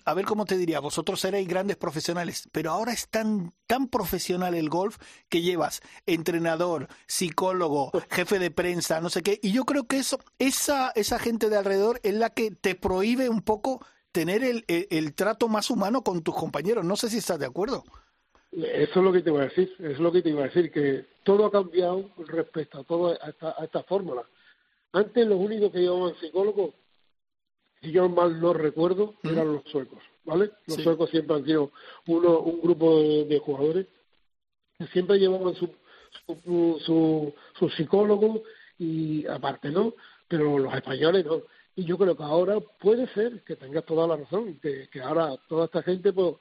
a 0.05 0.15
ver 0.15 0.25
cómo 0.25 0.45
te 0.45 0.57
diría, 0.57 0.81
vosotros 0.81 1.21
seréis 1.21 1.47
grandes 1.49 1.77
profesionales, 1.77 2.49
pero 2.53 2.71
ahora 2.71 2.93
es 2.93 3.09
tan, 3.09 3.53
tan 3.67 3.89
profesional 3.89 4.55
el 4.55 4.69
golf 4.69 4.99
que 5.29 5.43
llevas 5.43 5.83
entrenador, 6.07 6.89
psicólogo, 7.07 7.91
jefe 8.11 8.39
de 8.39 8.51
prensa, 8.51 9.01
no 9.01 9.11
sé 9.11 9.23
qué, 9.23 9.39
y 9.43 9.53
yo 9.53 9.65
creo 9.65 9.87
que 9.87 9.99
eso, 9.99 10.19
esa, 10.39 10.91
esa 10.95 11.19
gente 11.19 11.51
de 11.51 11.57
alrededor 11.57 12.01
es 12.03 12.15
la 12.15 12.31
que 12.31 12.51
te 12.51 12.75
prohíbe 12.75 13.29
un 13.29 13.43
poco 13.43 13.85
tener 14.13 14.45
el, 14.45 14.65
el, 14.69 15.15
trato 15.15 15.49
más 15.49 15.71
humano 15.71 16.03
con 16.03 16.23
tus 16.23 16.37
compañeros. 16.37 16.85
No 16.85 16.95
sé 16.95 17.11
si 17.11 17.19
estás 17.19 17.41
de 17.41 17.47
acuerdo. 17.47 17.83
Eso 18.53 19.01
es 19.01 19.05
lo 19.05 19.13
que 19.13 19.23
te 19.23 19.31
iba 19.31 19.41
a 19.41 19.47
decir, 19.47 19.75
es 19.81 19.99
lo 19.99 20.13
que 20.13 20.23
te 20.23 20.29
iba 20.29 20.43
a 20.43 20.47
decir, 20.47 20.71
que 20.71 21.05
todo 21.25 21.47
ha 21.47 21.51
cambiado 21.51 22.11
respecto 22.29 22.79
a, 22.79 22.85
todo, 22.85 23.09
a, 23.09 23.29
esta, 23.29 23.57
a 23.59 23.65
esta 23.65 23.83
fórmula. 23.83 24.23
Antes 24.93 25.27
los 25.27 25.41
únicos 25.41 25.73
que 25.73 25.81
llevaban 25.81 26.15
psicólogos 26.21 26.75
si 27.85 27.93
yo 27.93 28.09
mal 28.09 28.41
no 28.41 28.53
recuerdo, 28.53 29.15
eran 29.23 29.53
los 29.53 29.65
suecos, 29.65 30.03
¿vale? 30.25 30.51
Los 30.67 30.83
suecos 30.83 31.11
siempre 31.11 31.37
han 31.37 31.45
sido 31.45 31.71
uno, 32.07 32.41
un 32.41 32.61
grupo 32.61 32.99
de, 33.01 33.39
jugadores 33.39 33.87
que 34.79 34.87
siempre 34.89 35.19
llevaban 35.19 35.55
su, 35.55 35.71
su, 36.45 37.33
su, 37.59 37.69
psicólogo 37.71 38.43
y 38.79 39.27
aparte, 39.27 39.71
¿no? 39.71 39.95
Pero 40.27 40.59
los 40.59 40.75
españoles 40.75 41.25
no. 41.27 41.43
y 41.77 41.85
yo 41.85 41.97
creo 41.99 42.17
que 42.17 42.23
ahora 42.23 42.59
puede 42.81 43.07
ser 43.09 43.43
que 43.45 43.57
tengas 43.57 43.85
toda 43.85 44.07
la 44.09 44.17
razón, 44.17 44.59
que, 44.61 44.89
que 44.89 45.01
ahora 45.01 45.37
toda 45.49 45.67
esta 45.67 45.83
gente 45.83 46.13
pues 46.13 46.37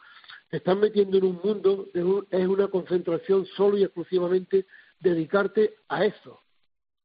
te 0.50 0.58
están 0.58 0.80
metiendo 0.80 1.18
en 1.18 1.26
un 1.26 1.42
mundo, 1.44 1.88
es 2.30 2.48
una 2.48 2.68
concentración 2.68 3.46
solo 3.58 3.78
y 3.78 3.84
exclusivamente 3.84 4.66
dedicarte 5.00 5.76
a 5.90 6.06
eso. 6.06 6.44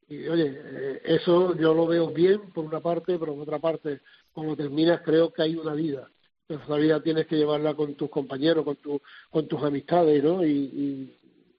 Y 0.08 0.26
oye, 0.26 0.54
eh, 0.54 1.02
eso 1.04 1.54
yo 1.56 1.74
lo 1.74 1.86
veo 1.86 2.08
bien 2.08 2.50
por 2.52 2.64
una 2.64 2.80
parte, 2.80 3.18
pero 3.18 3.34
por 3.34 3.42
otra 3.42 3.58
parte, 3.58 4.00
como 4.38 4.54
terminas, 4.54 5.00
creo 5.04 5.32
que 5.32 5.42
hay 5.42 5.56
una 5.56 5.74
vida. 5.74 6.08
Esa 6.48 6.76
vida 6.76 7.02
tienes 7.02 7.26
que 7.26 7.34
llevarla 7.34 7.74
con 7.74 7.96
tus 7.96 8.08
compañeros, 8.08 8.64
con, 8.64 8.76
tu, 8.76 9.02
con 9.30 9.48
tus 9.48 9.60
amistades, 9.64 10.22
¿no? 10.22 10.46
Y, 10.46 11.12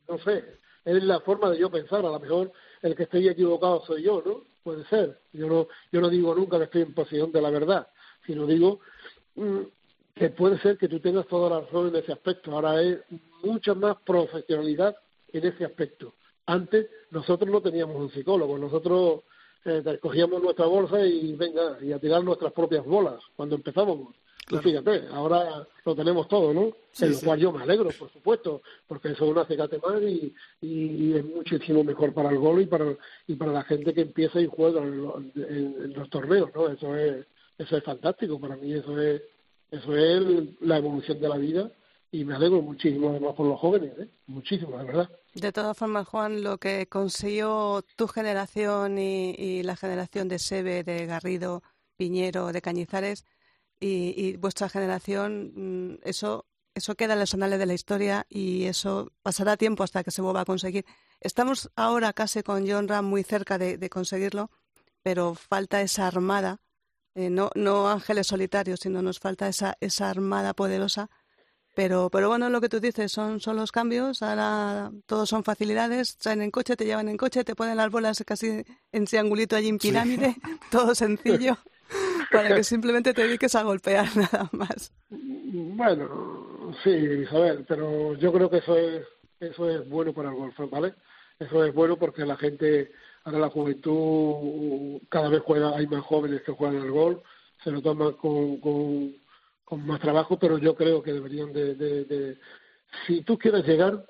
no 0.07 0.17
sé, 0.19 0.45
es 0.85 1.03
la 1.03 1.19
forma 1.19 1.49
de 1.49 1.59
yo 1.59 1.69
pensar. 1.69 2.05
A 2.05 2.09
lo 2.09 2.19
mejor 2.21 2.53
el 2.81 2.95
que 2.95 3.03
estoy 3.03 3.27
equivocado 3.27 3.85
soy 3.85 4.03
yo, 4.03 4.23
¿no? 4.25 4.43
Puede 4.63 4.85
ser. 4.85 5.19
Yo 5.33 5.47
no, 5.49 5.67
yo 5.91 5.99
no 5.99 6.09
digo 6.09 6.33
nunca 6.33 6.57
que 6.57 6.63
estoy 6.63 6.83
en 6.83 6.93
posición 6.93 7.33
de 7.33 7.41
la 7.41 7.49
verdad, 7.49 7.89
sino 8.25 8.45
digo 8.45 8.79
mm, 9.35 9.59
que 10.15 10.29
puede 10.29 10.57
ser 10.59 10.77
que 10.77 10.87
tú 10.87 11.01
tengas 11.01 11.27
toda 11.27 11.49
la 11.49 11.65
razón 11.65 11.89
en 11.89 11.97
ese 11.97 12.13
aspecto. 12.13 12.53
Ahora 12.53 12.71
hay 12.77 12.97
mucha 13.43 13.73
más 13.73 13.97
profesionalidad 14.05 14.95
en 15.33 15.45
ese 15.45 15.65
aspecto. 15.65 16.13
Antes 16.45 16.87
nosotros 17.11 17.51
no 17.51 17.61
teníamos 17.61 17.97
un 17.97 18.09
psicólogo, 18.09 18.57
nosotros 18.57 19.23
eh, 19.65 19.99
cogíamos 20.01 20.41
nuestra 20.41 20.65
bolsa 20.65 21.05
y 21.05 21.33
venga, 21.33 21.77
y 21.81 21.91
a 21.91 21.99
tirar 21.99 22.23
nuestras 22.23 22.53
propias 22.53 22.85
bolas 22.85 23.21
cuando 23.35 23.55
empezábamos. 23.55 24.15
fíjate, 24.63 25.07
ahora 25.11 25.67
lo 25.85 25.95
tenemos 25.95 26.27
todo, 26.27 26.53
¿no? 26.53 26.71
en 26.99 27.11
lo 27.11 27.19
cual 27.19 27.39
yo 27.39 27.51
me 27.51 27.63
alegro, 27.63 27.89
por 27.97 28.11
supuesto, 28.11 28.61
porque 28.87 29.09
eso 29.09 29.25
uno 29.27 29.41
hace 29.41 29.57
más 29.57 30.01
y, 30.01 30.33
y, 30.61 31.13
es 31.13 31.25
muchísimo 31.25 31.83
mejor 31.83 32.13
para 32.13 32.29
el 32.29 32.37
gol 32.39 32.61
y 32.61 32.65
para, 32.65 32.95
y 33.27 33.35
para 33.35 33.51
la 33.51 33.63
gente 33.63 33.93
que 33.93 34.01
empieza 34.01 34.41
y 34.41 34.47
juega 34.47 34.81
en, 34.81 35.33
en 35.35 35.93
los 35.93 36.09
torneos, 36.09 36.49
¿no? 36.55 36.67
Eso 36.67 36.95
es, 36.95 37.25
eso 37.57 37.77
es 37.77 37.83
fantástico, 37.83 38.39
para 38.39 38.55
mí 38.55 38.73
eso 38.73 38.99
es, 38.99 39.21
eso 39.71 39.95
es 39.95 40.21
la 40.61 40.77
evolución 40.77 41.19
de 41.19 41.29
la 41.29 41.37
vida 41.37 41.71
y 42.11 42.23
me 42.25 42.35
alegro 42.35 42.61
muchísimo 42.61 43.09
además 43.09 43.35
por 43.35 43.47
los 43.47 43.59
jóvenes, 43.59 43.91
¿eh? 43.99 44.07
muchísimo, 44.27 44.77
la 44.77 44.83
verdad. 44.83 45.09
De 45.33 45.51
todas 45.51 45.77
formas, 45.77 46.07
Juan, 46.07 46.41
lo 46.43 46.57
que 46.57 46.87
consiguió 46.87 47.83
tu 47.95 48.07
generación 48.07 48.97
y, 48.97 49.61
la 49.63 49.75
generación 49.75 50.27
de 50.27 50.39
Sebe, 50.39 50.83
de 50.83 51.05
Garrido, 51.05 51.61
Piñero, 51.97 52.51
de 52.51 52.61
Cañizares 52.61 53.25
y, 53.79 54.35
vuestra 54.37 54.69
generación, 54.69 55.91
mm, 55.93 55.99
eso, 56.03 56.47
eso 56.73 56.95
queda 56.95 57.13
en 57.13 57.19
los 57.19 57.33
anales 57.33 57.59
de 57.59 57.65
la 57.67 57.73
historia 57.75 58.25
y 58.29 58.65
eso 58.65 59.11
pasará 59.21 59.55
tiempo 59.55 59.83
hasta 59.83 60.03
que 60.03 60.11
se 60.11 60.21
vuelva 60.21 60.41
a 60.41 60.45
conseguir. 60.45 60.85
Estamos 61.21 61.69
ahora 61.75 62.13
casi 62.13 62.41
con 62.43 62.67
John 62.67 62.87
Ram 62.87 63.05
muy 63.05 63.23
cerca 63.23 63.57
de, 63.57 63.89
conseguirlo, 63.89 64.49
pero 65.03 65.35
falta 65.35 65.81
esa 65.81 66.07
armada, 66.07 66.61
eh, 67.15 67.29
no, 67.29 67.51
no 67.55 67.89
ángeles 67.89 68.27
solitarios, 68.27 68.79
sino 68.81 69.01
nos 69.01 69.19
falta 69.19 69.47
esa, 69.47 69.77
esa 69.79 70.09
armada 70.09 70.53
poderosa 70.53 71.09
pero, 71.79 72.09
pero 72.09 72.27
bueno, 72.27 72.49
lo 72.49 72.59
que 72.59 72.67
tú 72.67 72.81
dices 72.81 73.09
son, 73.09 73.39
son 73.39 73.55
los 73.55 73.71
cambios, 73.71 74.21
ahora 74.21 74.91
todos 75.05 75.29
son 75.29 75.45
facilidades, 75.45 76.17
traen 76.17 76.41
en 76.41 76.51
coche, 76.51 76.75
te 76.75 76.83
llevan 76.83 77.07
en 77.07 77.15
coche, 77.15 77.45
te 77.45 77.55
ponen 77.55 77.77
las 77.77 77.89
bolas 77.89 78.21
casi 78.27 78.65
en 78.91 79.05
triangulito 79.05 79.55
allí 79.55 79.69
en 79.69 79.77
pirámide, 79.77 80.35
todo 80.71 80.93
sencillo, 80.93 81.57
para 82.33 82.53
que 82.53 82.65
simplemente 82.65 83.13
te 83.13 83.23
dediques 83.23 83.55
a 83.55 83.63
golpear 83.63 84.07
nada 84.17 84.49
más. 84.51 84.91
Bueno, 85.09 86.75
sí, 86.83 86.89
Isabel, 86.89 87.63
pero 87.65 88.13
yo 88.15 88.33
creo 88.33 88.49
que 88.49 88.57
eso 88.57 88.77
es, 88.77 89.05
eso 89.39 89.69
es 89.69 89.87
bueno 89.87 90.11
para 90.11 90.31
el 90.31 90.35
golf, 90.35 90.59
¿vale? 90.69 90.95
Eso 91.39 91.63
es 91.63 91.73
bueno 91.73 91.95
porque 91.95 92.25
la 92.25 92.35
gente, 92.35 92.91
ahora 93.23 93.39
la 93.39 93.49
juventud 93.49 94.99
cada 95.07 95.29
vez 95.29 95.41
juega, 95.45 95.77
hay 95.77 95.87
más 95.87 96.03
jóvenes 96.03 96.41
que 96.41 96.51
juegan 96.51 96.81
al 96.81 96.91
golf, 96.91 97.19
se 97.63 97.71
lo 97.71 97.81
toman 97.81 98.11
con, 98.17 98.59
con 98.59 99.15
con 99.69 99.85
más 99.85 99.99
trabajo, 99.99 100.39
pero 100.39 100.57
yo 100.57 100.73
creo 100.75 101.03
que 101.03 101.13
deberían 101.13 101.53
de, 101.53 101.75
de, 101.75 102.37
si 103.05 103.21
tú 103.21 103.37
quieres 103.37 103.63
llegar, 103.67 104.03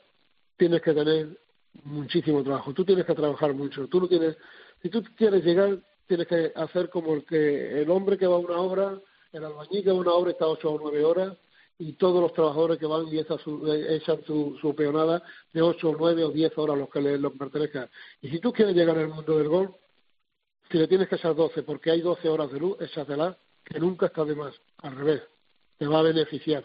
tienes 0.55 0.81
que 0.81 0.93
tener 0.93 1.37
muchísimo 1.83 2.41
trabajo, 2.43 2.73
tú 2.73 2.85
tienes 2.85 3.05
que 3.05 3.13
trabajar 3.13 3.53
mucho, 3.53 3.85
tú 3.89 3.99
no 3.99 4.07
tienes, 4.07 4.37
si 4.81 4.89
tú 4.89 5.03
quieres 5.17 5.43
llegar, 5.43 5.77
tienes 6.07 6.27
que 6.27 6.53
hacer 6.55 6.89
como 6.89 7.13
el 7.13 7.25
que 7.25 7.81
el 7.81 7.89
hombre 7.89 8.17
que 8.17 8.25
va 8.25 8.35
a 8.35 8.39
una 8.39 8.57
obra, 8.57 9.01
el 9.33 9.43
albañil 9.43 9.83
que 9.83 9.91
va 9.91 9.97
a 9.97 9.99
una 9.99 10.13
obra 10.13 10.31
está 10.31 10.47
ocho 10.47 10.71
o 10.71 10.79
nueve 10.79 11.03
horas 11.03 11.35
y 11.77 11.93
todos 11.93 12.21
los 12.21 12.31
trabajadores 12.31 12.77
que 12.77 12.85
van 12.85 13.09
y 13.09 13.19
echan 13.19 13.39
su, 13.39 13.69
echan 13.69 14.23
su, 14.25 14.57
su 14.61 14.73
peonada 14.73 15.21
de 15.51 15.61
ocho 15.61 15.89
o 15.89 15.95
nueve 15.99 16.23
o 16.23 16.31
diez 16.31 16.57
horas 16.57 16.77
los 16.77 16.89
que 16.89 17.01
les 17.01 17.19
los 17.19 17.33
pertenezcan. 17.33 17.89
Y 18.21 18.29
si 18.29 18.39
tú 18.39 18.53
quieres 18.53 18.75
llegar 18.75 18.97
al 18.97 19.09
mundo 19.09 19.37
del 19.37 19.49
gol, 19.49 19.75
si 20.71 20.77
le 20.77 20.87
tienes 20.87 21.09
que 21.09 21.15
echar 21.15 21.35
doce 21.35 21.63
porque 21.63 21.91
hay 21.91 21.99
doce 21.99 22.29
horas 22.29 22.49
de 22.49 22.59
luz, 22.59 22.79
échatelas, 22.79 23.35
que 23.65 23.77
nunca 23.77 24.05
está 24.05 24.23
de 24.23 24.35
más, 24.35 24.55
al 24.77 24.95
revés 24.95 25.21
te 25.79 25.87
va 25.87 25.99
a 25.99 26.03
beneficiar. 26.03 26.63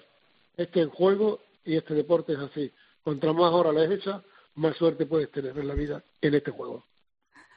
Este 0.56 0.82
en 0.82 0.90
juego 0.90 1.40
y 1.64 1.76
este 1.76 1.94
deporte 1.94 2.34
es 2.34 2.38
así. 2.38 2.70
Contra 3.02 3.32
más 3.32 3.52
horas 3.52 3.74
le 3.74 3.94
echas, 3.94 4.22
más 4.56 4.76
suerte 4.76 5.06
puedes 5.06 5.30
tener 5.30 5.56
en 5.56 5.68
la 5.68 5.74
vida 5.74 6.02
en 6.20 6.34
este 6.34 6.50
juego. 6.50 6.84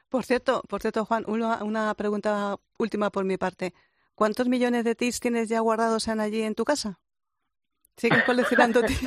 Por 0.10 0.24
cierto, 0.24 0.62
por 0.70 0.82
cierto, 0.82 1.04
Juan, 1.04 1.26
una, 1.28 1.64
una 1.64 1.94
pregunta 1.96 2.56
última 2.78 3.10
por 3.10 3.26
mi 3.26 3.38
parte. 3.38 3.74
¿Cuántos 4.16 4.48
millones 4.48 4.84
de 4.86 4.96
tis 4.96 5.20
tienes 5.20 5.50
ya 5.50 5.60
guardados 5.60 6.08
en 6.08 6.22
allí 6.22 6.42
en 6.42 6.56
tu 6.56 6.64
casa? 6.64 7.00
¿Sigues 7.98 8.24
coleccionando 8.24 8.82
tis? 8.86 9.00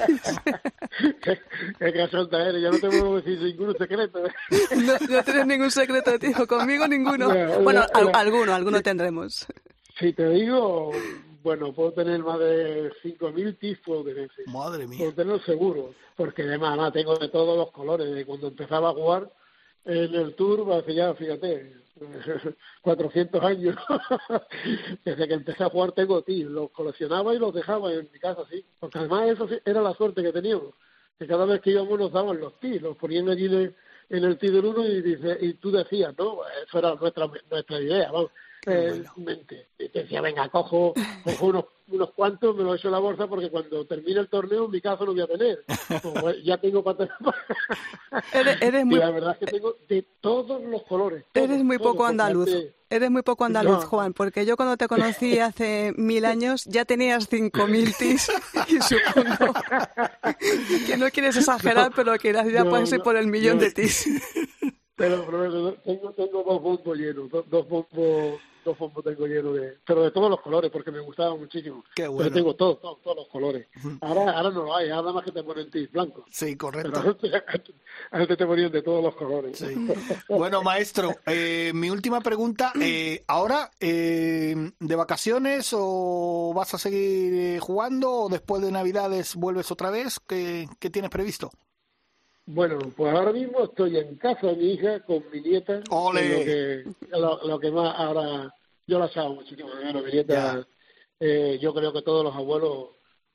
qué, 1.78 1.92
casota 1.92 2.48
eres, 2.48 2.62
ya 2.62 2.70
no 2.70 2.78
te 2.78 2.88
puedo 2.88 3.16
decir 3.16 3.40
ningún 3.40 3.76
secreto. 3.78 4.22
no, 4.76 4.92
no, 5.08 5.22
tienes 5.24 5.46
ningún 5.46 5.70
secreto, 5.70 6.18
tío, 6.18 6.46
conmigo 6.46 6.86
ninguno. 6.88 7.28
bueno, 7.62 7.84
alguno, 8.12 8.52
alguno 8.52 8.82
tendremos. 8.82 9.46
Si 9.98 10.12
te 10.12 10.28
digo, 10.30 10.92
bueno, 11.42 11.72
puedo 11.72 11.92
tener 11.92 12.20
más 12.20 12.38
de 12.38 12.92
5.000 13.03 13.59
tis, 13.59 13.79
puedo 13.79 14.05
tener. 14.05 14.31
Madre 14.46 14.87
mía. 14.87 14.98
Puedo 14.98 15.12
tener 15.14 15.40
seguro, 15.42 15.94
porque 16.16 16.42
además 16.42 16.92
tengo 16.92 17.16
de 17.16 17.29
todos 17.29 17.57
los 17.57 17.70
colores. 17.70 18.12
De 18.12 18.24
cuando 18.24 18.48
empezaba 18.48 18.90
a 18.90 18.94
jugar 18.94 19.31
en 19.85 20.14
el 20.14 20.35
Tour, 20.35 20.70
hace 20.72 20.94
ya, 20.94 21.14
fíjate, 21.14 21.72
400 22.83 23.42
años. 23.42 23.76
Desde 25.05 25.29
que 25.29 25.35
empecé 25.35 25.64
a 25.64 25.70
jugar 25.70 25.92
tengo 25.92 26.22
tis. 26.22 26.44
Los 26.44 26.70
coleccionaba 26.70 27.35
y 27.35 27.38
los 27.38 27.55
dejaba 27.55 27.92
en 27.92 28.09
mi 28.12 28.18
casa, 28.18 28.42
sí. 28.50 28.64
Porque 28.79 28.98
además 28.98 29.29
eso 29.31 29.48
era 29.64 29.81
la 29.81 29.94
suerte 29.94 30.22
que 30.22 30.33
teníamos. 30.33 30.74
Que 31.18 31.26
cada 31.26 31.44
vez 31.44 31.61
que 31.61 31.70
íbamos 31.70 31.98
nos 31.98 32.12
daban 32.12 32.40
los 32.40 32.59
tis, 32.61 32.81
los 32.83 32.96
ponían 32.96 33.29
allí 33.29 33.46
en 33.46 34.24
el 34.24 34.38
tis 34.38 34.53
del 34.53 34.64
uno 34.64 34.87
y, 34.87 35.00
dice, 35.03 35.38
y 35.40 35.55
tú 35.55 35.70
decías, 35.70 36.14
no, 36.18 36.40
eso 36.66 36.79
era 36.79 36.94
nuestra, 36.94 37.31
nuestra 37.50 37.81
idea, 37.81 38.11
vamos 38.11 38.31
eh, 38.66 39.04
mente. 39.16 39.68
Decía, 39.78 40.20
venga, 40.20 40.48
cojo, 40.48 40.94
cojo 41.24 41.46
unos, 41.46 41.64
unos 41.88 42.10
cuantos, 42.12 42.56
me 42.56 42.62
lo 42.62 42.74
echo 42.74 42.88
en 42.88 42.92
la 42.92 42.98
bolsa 42.98 43.26
porque 43.26 43.50
cuando 43.50 43.86
termine 43.86 44.20
el 44.20 44.28
torneo 44.28 44.66
en 44.66 44.70
mi 44.70 44.80
caso 44.80 45.04
lo 45.04 45.12
voy 45.12 45.22
a 45.22 45.26
tener. 45.26 45.64
Pues, 46.20 46.44
ya 46.44 46.58
tengo 46.58 46.82
para 46.82 46.98
tener. 46.98 47.14
Eres, 48.60 48.84
muy... 48.84 48.98
la 48.98 49.10
verdad 49.10 49.32
es 49.32 49.38
que 49.38 49.46
tengo 49.46 49.76
de 49.88 50.06
todos 50.20 50.62
los 50.62 50.82
colores. 50.84 51.24
eres 51.34 51.64
muy 51.64 51.78
poco 51.78 52.04
andaluz. 52.04 52.50
Eres 52.92 53.10
muy 53.10 53.22
poco 53.22 53.44
andaluz, 53.44 53.84
Juan, 53.84 54.12
porque 54.12 54.44
yo 54.44 54.56
cuando 54.56 54.76
te 54.76 54.88
conocí 54.88 55.38
hace 55.40 55.92
mil 55.96 56.24
años 56.24 56.64
ya 56.64 56.84
tenías 56.84 57.28
cinco 57.28 57.66
mil 57.68 57.94
tis 57.98 58.30
y 58.68 58.80
supongo 58.80 59.54
que 60.86 60.96
no 60.96 61.08
quieres 61.10 61.36
exagerar, 61.36 61.92
pero 61.94 62.18
que 62.18 62.32
ya 62.32 62.64
puedes 62.64 62.92
ir 62.92 63.00
por 63.00 63.16
el 63.16 63.28
millón 63.28 63.58
de 63.58 63.70
tis. 63.70 64.06
Pero, 64.96 65.22
tengo, 65.82 66.12
tengo 66.12 66.42
dos 66.42 66.60
bombos 66.60 66.98
llenos, 66.98 67.30
dos, 67.30 67.48
dos 67.48 67.66
bombos 67.66 68.38
dos 68.64 68.78
bombos 68.78 69.04
tengo 69.04 69.26
lleno 69.26 69.52
de 69.52 69.78
pero 69.86 70.02
de 70.02 70.10
todos 70.10 70.30
los 70.30 70.40
colores 70.40 70.70
porque 70.70 70.90
me 70.90 71.00
gustaba 71.00 71.36
muchísimo. 71.36 71.84
Qué 71.94 72.06
bueno. 72.06 72.18
pero 72.18 72.34
tengo 72.34 72.56
todos 72.56 72.80
todos, 72.80 73.02
todos 73.02 73.16
los 73.16 73.28
colores. 73.28 73.66
Ahora 74.00 74.32
ahora 74.32 74.50
no 74.50 74.64
lo 74.64 74.76
hay 74.76 74.88
nada 74.88 75.12
más 75.12 75.24
que 75.24 75.32
te 75.32 75.42
ponen 75.42 75.70
tis 75.70 75.90
blanco 75.90 76.24
sí 76.30 76.56
correcto. 76.56 76.92
Pero 77.20 77.34
antes, 78.10 78.38
te 78.38 78.46
ponían 78.46 78.72
de 78.72 78.82
todos 78.82 79.02
los 79.02 79.14
colores. 79.14 79.58
Sí. 79.58 79.74
bueno 80.28 80.62
maestro 80.62 81.16
eh, 81.26 81.72
mi 81.74 81.90
última 81.90 82.20
pregunta 82.20 82.72
eh, 82.80 83.24
ahora 83.26 83.70
eh, 83.80 84.72
de 84.78 84.96
vacaciones 84.96 85.70
o 85.72 86.52
vas 86.54 86.74
a 86.74 86.78
seguir 86.78 87.58
jugando 87.60 88.10
o 88.12 88.28
después 88.28 88.62
de 88.62 88.72
navidades 88.72 89.34
vuelves 89.34 89.70
otra 89.70 89.90
vez 89.90 90.20
qué, 90.26 90.68
qué 90.78 90.90
tienes 90.90 91.10
previsto 91.10 91.50
bueno, 92.52 92.78
pues 92.96 93.14
ahora 93.14 93.32
mismo 93.32 93.64
estoy 93.64 93.96
en 93.96 94.16
casa 94.16 94.48
de 94.48 94.56
mi 94.56 94.72
hija 94.72 95.00
con 95.00 95.22
mi 95.32 95.40
nieta. 95.40 95.82
¡Ole! 95.90 96.84
Lo 97.10 97.38
que, 97.40 97.48
lo, 97.48 97.60
que 97.60 97.70
más 97.70 97.94
ahora, 97.96 98.54
yo 98.86 98.98
la 98.98 99.10
amo 99.14 99.36
muchísimo 99.36 99.70
de 99.70 99.92
Mi 99.92 100.10
nieta, 100.10 100.66
eh, 101.20 101.58
yo 101.60 101.72
creo 101.72 101.92
que 101.92 102.02
todos 102.02 102.24
los 102.24 102.34
abuelos 102.34 102.88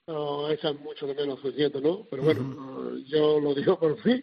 no, 0.07 0.49
echan 0.49 0.77
mucho 0.83 1.07
de 1.07 1.15
menos 1.15 1.39
sus 1.39 1.55
nietos, 1.55 1.81
¿no? 1.81 2.05
Pero 2.09 2.23
bueno, 2.23 2.95
yo 3.07 3.39
lo 3.39 3.55
digo 3.55 3.79
por 3.79 4.05
mí. 4.05 4.21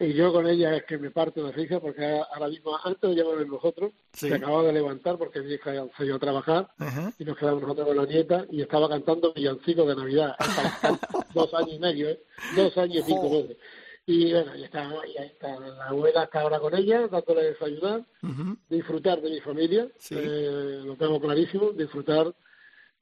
Y 0.00 0.12
yo 0.12 0.32
con 0.32 0.46
ella 0.46 0.76
es 0.76 0.84
que 0.84 0.98
me 0.98 1.10
parto 1.10 1.44
de 1.46 1.52
risa 1.52 1.80
porque 1.80 2.04
ahora 2.04 2.48
mismo, 2.48 2.76
antes 2.82 3.10
de 3.10 3.16
llevarnos 3.16 3.46
nosotros, 3.46 3.92
se 4.12 4.34
acababa 4.34 4.64
de 4.64 4.72
levantar 4.72 5.16
porque 5.18 5.40
mi 5.40 5.54
hija 5.54 5.86
se 5.96 6.04
iba 6.04 6.16
a 6.16 6.18
trabajar 6.18 6.68
y 7.18 7.24
nos 7.24 7.38
quedamos 7.38 7.62
nosotros 7.62 7.86
con 7.86 7.96
la 7.96 8.06
nieta 8.06 8.44
y 8.50 8.60
estaba 8.60 8.88
cantando 8.88 9.32
villancicos 9.32 9.86
de 9.86 9.96
Navidad 9.96 10.34
hasta 10.38 10.98
dos 11.34 11.54
años 11.54 11.74
y 11.74 11.78
medio, 11.78 12.10
¿eh? 12.10 12.20
Dos 12.56 12.76
años 12.76 12.96
y 12.96 13.02
cinco 13.02 13.30
meses 13.30 13.56
Y 14.04 14.32
bueno, 14.32 14.56
y, 14.56 14.64
está, 14.64 14.90
y 15.06 15.16
ahí 15.16 15.28
está 15.28 15.58
la 15.60 15.86
abuela 15.86 16.24
está 16.24 16.40
ahora 16.40 16.58
con 16.58 16.74
ella, 16.74 17.06
dándole 17.06 17.44
desayunar, 17.44 18.04
Ujú. 18.22 18.56
disfrutar 18.68 19.20
de 19.22 19.30
mi 19.30 19.40
familia, 19.40 19.88
Sí. 19.98 20.16
eh, 20.18 20.82
lo 20.84 20.96
tengo 20.96 21.20
clarísimo, 21.20 21.70
disfrutar 21.72 22.34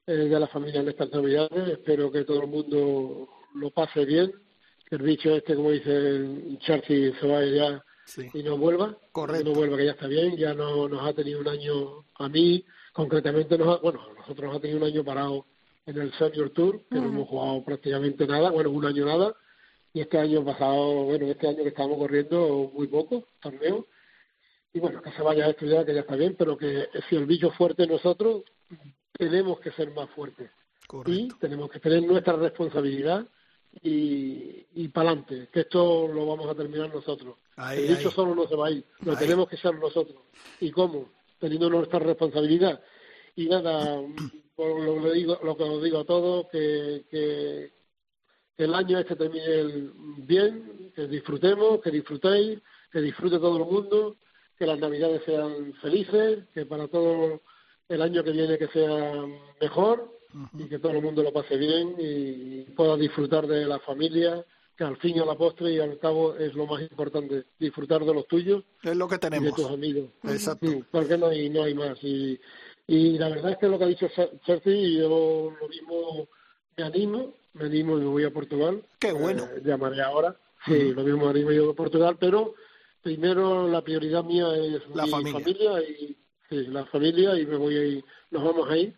eh, 0.05 0.11
de 0.13 0.39
la 0.39 0.47
familia 0.47 0.81
en 0.81 0.89
estas 0.89 1.11
navidades, 1.11 1.69
espero 1.69 2.11
que 2.11 2.23
todo 2.23 2.41
el 2.41 2.47
mundo 2.47 3.29
lo 3.55 3.71
pase 3.71 4.05
bien, 4.05 4.31
que 4.87 4.95
el 4.95 5.01
bicho 5.01 5.35
este, 5.35 5.55
como 5.55 5.71
dice 5.71 6.57
Chelsea, 6.59 7.19
se 7.19 7.27
vaya 7.27 7.51
ya 7.51 7.85
Sí. 8.05 8.27
y 8.33 8.43
no 8.43 8.57
vuelva, 8.57 8.97
Correcto. 9.11 9.43
que 9.43 9.49
no 9.49 9.55
vuelva, 9.55 9.77
que 9.77 9.85
ya 9.85 9.91
está 9.91 10.07
bien, 10.07 10.35
ya 10.35 10.53
no 10.53 10.87
nos 10.89 11.01
ha 11.07 11.13
tenido 11.13 11.39
un 11.39 11.47
año 11.47 12.05
a 12.15 12.27
mí, 12.29 12.63
concretamente, 12.93 13.57
nos 13.57 13.67
ha, 13.69 13.81
bueno, 13.81 14.01
nosotros 14.17 14.47
nos 14.49 14.57
ha 14.57 14.59
tenido 14.59 14.79
un 14.79 14.85
año 14.85 15.03
parado 15.03 15.45
en 15.85 15.97
el 15.99 16.11
Senior 16.13 16.49
Tour, 16.51 16.81
que 16.89 16.99
no 16.99 17.05
hemos 17.07 17.27
jugado 17.29 17.63
prácticamente 17.63 18.27
nada, 18.27 18.49
bueno, 18.51 18.69
un 18.71 18.85
año 18.85 19.05
nada, 19.05 19.33
y 19.93 20.01
este 20.01 20.17
año 20.17 20.43
pasado, 20.45 21.03
bueno, 21.03 21.25
este 21.27 21.47
año 21.47 21.63
que 21.63 21.69
estábamos 21.69 21.97
corriendo 21.97 22.71
muy 22.73 22.87
poco, 22.87 23.27
torneo, 23.41 23.87
y 24.73 24.79
bueno, 24.79 25.01
que 25.01 25.11
se 25.11 25.21
vaya 25.21 25.45
a 25.45 25.49
estudiar, 25.49 25.85
que 25.85 25.93
ya 25.93 26.01
está 26.01 26.15
bien, 26.15 26.35
pero 26.37 26.57
que 26.57 26.87
si 27.09 27.15
el 27.17 27.25
bicho 27.25 27.47
es 27.49 27.55
fuerte 27.55 27.85
nosotros, 27.87 28.43
tenemos 29.11 29.59
que 29.59 29.71
ser 29.71 29.91
más 29.93 30.09
fuertes 30.11 30.49
y 30.49 30.87
Correcto. 30.87 31.35
tenemos 31.39 31.69
que 31.69 31.79
tener 31.79 32.03
nuestra 32.03 32.33
responsabilidad 32.37 33.25
y, 33.81 34.65
y 34.75 34.87
para 34.89 35.09
adelante, 35.11 35.49
que 35.51 35.61
esto 35.61 36.07
lo 36.07 36.25
vamos 36.25 36.47
a 36.47 36.55
terminar 36.55 36.93
nosotros. 36.93 37.37
Ahí, 37.57 37.79
el 37.87 37.95
bicho 37.95 38.09
ahí. 38.09 38.15
solo 38.15 38.35
no 38.35 38.47
se 38.47 38.55
va 38.55 38.67
a 38.67 38.71
ir, 38.71 38.85
lo 39.01 39.11
Ahí. 39.11 39.17
tenemos 39.17 39.47
que 39.49 39.57
ser 39.57 39.73
nosotros. 39.75 40.17
¿Y 40.59 40.71
cómo? 40.71 41.09
Teniendo 41.39 41.69
nuestra 41.69 41.99
responsabilidad. 41.99 42.81
Y 43.35 43.47
nada, 43.47 44.01
por 44.55 44.79
lo, 44.81 45.01
que 45.03 45.11
digo, 45.13 45.39
lo 45.43 45.55
que 45.55 45.63
os 45.63 45.83
digo 45.83 45.99
a 45.99 46.05
todos, 46.05 46.47
que, 46.49 47.05
que 47.09 47.71
el 48.65 48.73
año 48.75 48.99
este 48.99 49.15
termine 49.15 49.45
el- 49.45 49.91
bien, 50.17 50.91
que 50.95 51.07
disfrutemos, 51.07 51.81
que 51.81 51.91
disfrutéis, 51.91 52.59
que 52.91 53.01
disfrute 53.01 53.39
todo 53.39 53.57
el 53.57 53.65
mundo, 53.65 54.17
que 54.57 54.65
las 54.65 54.79
navidades 54.79 55.21
sean 55.25 55.73
felices, 55.81 56.45
que 56.53 56.65
para 56.65 56.87
todo 56.87 57.41
el 57.89 58.01
año 58.01 58.23
que 58.23 58.31
viene 58.31 58.57
que 58.57 58.67
sea 58.67 59.25
mejor 59.59 60.17
y 60.57 60.65
que 60.69 60.79
todo 60.79 60.93
el 60.93 61.01
mundo 61.01 61.23
lo 61.23 61.33
pase 61.33 61.57
bien 61.57 61.95
y 61.99 62.61
pueda 62.75 62.95
disfrutar 62.95 63.47
de 63.47 63.65
la 63.65 63.79
familia, 63.79 64.45
que 64.77 64.83
al 64.83 64.97
fin 64.97 65.17
y 65.17 65.19
a 65.19 65.25
la 65.25 65.35
postre 65.35 65.73
y 65.73 65.79
al 65.79 65.97
cabo 65.99 66.35
es 66.35 66.53
lo 66.53 66.65
más 66.67 66.81
importante, 66.81 67.45
disfrutar 67.59 68.03
de 68.05 68.13
los 68.13 68.27
tuyos 68.27 68.63
Es 68.83 68.95
lo 68.95 69.07
que 69.07 69.15
y 69.15 69.19
de 69.43 69.51
tus 69.51 69.65
amigos. 69.67 70.09
Exacto. 70.23 70.67
Sí, 70.67 70.83
porque 70.89 71.17
no 71.17 71.27
hay, 71.27 71.49
no 71.49 71.63
hay 71.63 71.73
más. 71.73 71.97
Y, 72.03 72.39
y 72.87 73.17
la 73.17 73.29
verdad 73.29 73.51
es 73.51 73.57
que 73.57 73.67
lo 73.67 73.77
que 73.77 73.83
ha 73.83 73.87
dicho 73.87 74.07
Cerci, 74.45 74.97
yo 74.97 75.53
lo 75.59 75.67
mismo 75.67 76.27
me 76.77 76.83
animo, 76.83 77.33
me 77.53 77.65
animo 77.65 77.97
y 77.97 78.01
me 78.01 78.07
voy 78.07 78.23
a 78.23 78.31
Portugal. 78.31 78.81
Qué 78.99 79.11
bueno. 79.11 79.43
Eh, 79.55 79.61
llamaré 79.63 80.01
ahora. 80.01 80.35
Sí, 80.65 80.93
lo 80.93 81.03
mismo 81.03 81.27
animo 81.29 81.51
yo 81.51 81.71
a 81.71 81.75
Portugal, 81.75 82.17
pero 82.19 82.53
primero 83.01 83.67
la 83.67 83.81
prioridad 83.81 84.23
mía 84.23 84.45
es 84.55 84.81
La 84.93 85.05
mi 85.05 85.31
familia. 85.31 85.81
y 85.81 86.15
sí, 86.49 86.67
la 86.67 86.85
familia 86.85 87.37
y 87.39 87.45
me 87.47 87.57
voy 87.57 87.77
a 87.77 87.83
ir, 87.85 88.05
nos 88.29 88.43
vamos 88.43 88.69
a 88.69 88.77
ir 88.77 88.93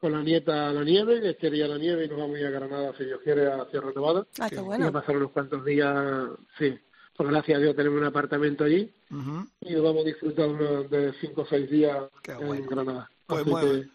con 0.00 0.12
la 0.12 0.22
nieta 0.22 0.68
a 0.68 0.72
la 0.72 0.84
nieve, 0.84 1.20
que 1.20 1.36
quería 1.36 1.66
la 1.66 1.76
nieve 1.78 2.04
y 2.04 2.08
nos 2.08 2.18
vamos 2.18 2.36
a 2.36 2.40
ir 2.40 2.46
a 2.46 2.50
Granada, 2.50 2.94
si 2.96 3.04
Dios 3.04 3.20
quiere, 3.24 3.48
a 3.48 3.66
Sierra 3.70 3.90
Nevada. 3.94 4.26
Ah, 4.38 4.48
qué 4.48 4.54
Y 4.54 4.58
a 4.58 4.62
bueno. 4.62 4.92
pasar 4.92 5.16
unos 5.16 5.32
cuantos 5.32 5.64
días, 5.64 6.28
sí, 6.58 6.78
por 7.16 7.26
gracias 7.28 7.58
a 7.58 7.60
Dios 7.60 7.76
tenemos 7.76 7.98
un 8.00 8.06
apartamento 8.06 8.64
allí 8.64 8.90
y 9.60 9.72
nos 9.74 9.82
vamos 9.82 10.02
a 10.04 10.06
disfrutar 10.08 10.48
unos 10.48 10.88
de 10.88 11.12
cinco 11.20 11.42
o 11.42 11.46
seis 11.46 11.68
días 11.68 11.98
Qué 12.22 12.32
en 12.32 12.46
bueno. 12.46 12.66
Granada. 12.70 13.10
Pues 13.26 13.40
Así 13.42 13.50
muy 13.50 13.60
que. 13.82 13.88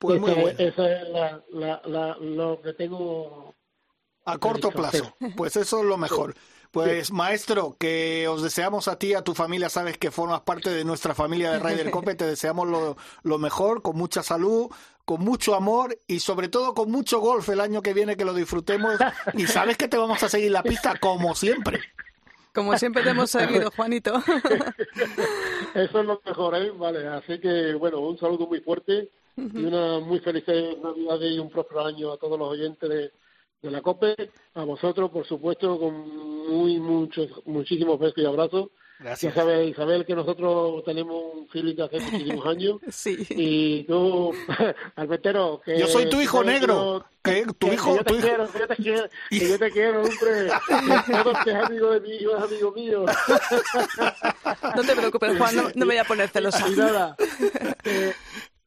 Pues 0.00 0.16
esa, 0.16 0.26
muy 0.26 0.30
es- 0.30 0.42
bueno. 0.42 0.58
esa 0.58 0.92
es 0.92 1.08
la, 1.10 1.44
la, 1.52 1.82
la- 1.84 2.16
lo 2.18 2.60
que 2.62 2.72
tengo. 2.72 3.54
A 4.24 4.38
corto 4.38 4.70
plazo. 4.70 5.14
Pues 5.36 5.56
eso 5.56 5.78
es 5.80 5.84
lo 5.84 5.96
mejor. 5.96 6.34
Pues 6.72 7.10
maestro, 7.10 7.76
que 7.80 8.28
os 8.28 8.42
deseamos 8.42 8.86
a 8.86 8.96
ti, 8.96 9.12
a 9.14 9.22
tu 9.22 9.34
familia, 9.34 9.68
sabes 9.68 9.98
que 9.98 10.12
formas 10.12 10.42
parte 10.42 10.70
de 10.70 10.84
nuestra 10.84 11.14
familia 11.16 11.50
de 11.50 11.58
Ryder 11.58 11.90
Cope, 11.90 12.14
te 12.14 12.26
deseamos 12.26 12.68
lo, 12.68 12.96
lo 13.24 13.38
mejor, 13.38 13.82
con 13.82 13.96
mucha 13.96 14.22
salud, 14.22 14.70
con 15.04 15.20
mucho 15.22 15.56
amor 15.56 15.98
y 16.06 16.20
sobre 16.20 16.48
todo 16.48 16.72
con 16.74 16.88
mucho 16.90 17.18
golf 17.18 17.48
el 17.48 17.60
año 17.60 17.82
que 17.82 17.92
viene, 17.92 18.16
que 18.16 18.24
lo 18.24 18.32
disfrutemos 18.34 18.94
y 19.34 19.48
sabes 19.48 19.76
que 19.76 19.88
te 19.88 19.96
vamos 19.96 20.22
a 20.22 20.28
seguir 20.28 20.52
la 20.52 20.62
pista 20.62 20.96
como 21.00 21.34
siempre. 21.34 21.80
Como 22.54 22.76
siempre 22.78 23.02
te 23.02 23.10
hemos 23.10 23.30
seguido, 23.32 23.70
Juanito. 23.74 24.22
Eso 25.74 26.00
es 26.00 26.06
lo 26.06 26.20
mejor, 26.24 26.54
¿eh? 26.56 26.70
Vale, 26.70 27.06
así 27.08 27.38
que 27.40 27.74
bueno, 27.74 27.98
un 28.00 28.18
saludo 28.18 28.46
muy 28.46 28.60
fuerte 28.60 29.10
y 29.36 29.64
una 29.64 30.00
muy 30.00 30.18
feliz 30.20 30.44
Navidad 30.46 31.20
y 31.20 31.38
un 31.38 31.50
próspero 31.50 31.84
año 31.86 32.12
a 32.12 32.16
todos 32.18 32.38
los 32.38 32.48
oyentes 32.48 32.88
de, 32.88 33.12
de 33.62 33.70
la 33.70 33.80
COPE, 33.82 34.30
a 34.54 34.64
vosotros, 34.64 35.10
por 35.10 35.26
supuesto, 35.26 35.78
con 35.78 35.94
muy 36.48 36.78
muchos, 36.78 37.28
muchísimos 37.46 37.98
besos 37.98 38.18
y 38.18 38.26
abrazos. 38.26 38.68
Gracias. 38.98 39.34
Ya 39.34 39.40
sabes, 39.40 39.66
Isabel, 39.70 40.04
que 40.04 40.14
nosotros 40.14 40.84
tenemos 40.84 41.34
un 41.34 41.48
feeling 41.48 41.74
de 41.74 41.84
hace 41.84 42.00
muchísimos 42.00 42.44
años. 42.46 42.76
Sí. 42.90 43.16
Y 43.30 43.84
tú, 43.84 44.30
Albertero, 44.96 45.62
que... 45.64 45.78
Yo 45.78 45.86
soy 45.86 46.10
tu 46.10 46.20
hijo 46.20 46.40
que- 46.42 46.46
negro. 46.46 47.06
que- 47.24 47.44
Que 47.44 47.46
tu 47.46 47.54
que- 47.68 47.74
hijo- 47.74 47.92
que 47.92 47.96
yo 47.96 48.04
tu 48.04 48.12
te 48.12 48.18
hijo- 48.18 48.26
quiero, 48.26 48.46
que 48.52 48.58
yo 48.58 48.66
te 48.68 48.76
quiero, 48.76 49.08
que 49.30 49.48
yo 49.48 49.58
te 49.58 49.70
quiero, 49.70 50.02
hombre. 50.02 50.50
Que 51.06 51.12
todo 51.22 51.32
que 51.44 51.50
es 51.50 51.56
amigo 51.56 51.90
de 51.92 52.00
mí, 52.00 52.12
es 52.16 52.42
amigo 52.42 52.72
mío. 52.72 53.04
No 54.76 54.82
te 54.82 54.96
preocupes, 54.96 55.38
Juan, 55.38 55.56
no, 55.56 55.62
no 55.74 55.86
me 55.86 55.94
voy 55.94 55.96
a 55.98 56.04
poner 56.04 56.28
celosa. 56.28 56.68
Y 56.68 56.72
nada, 56.76 57.16
eh, 57.84 58.12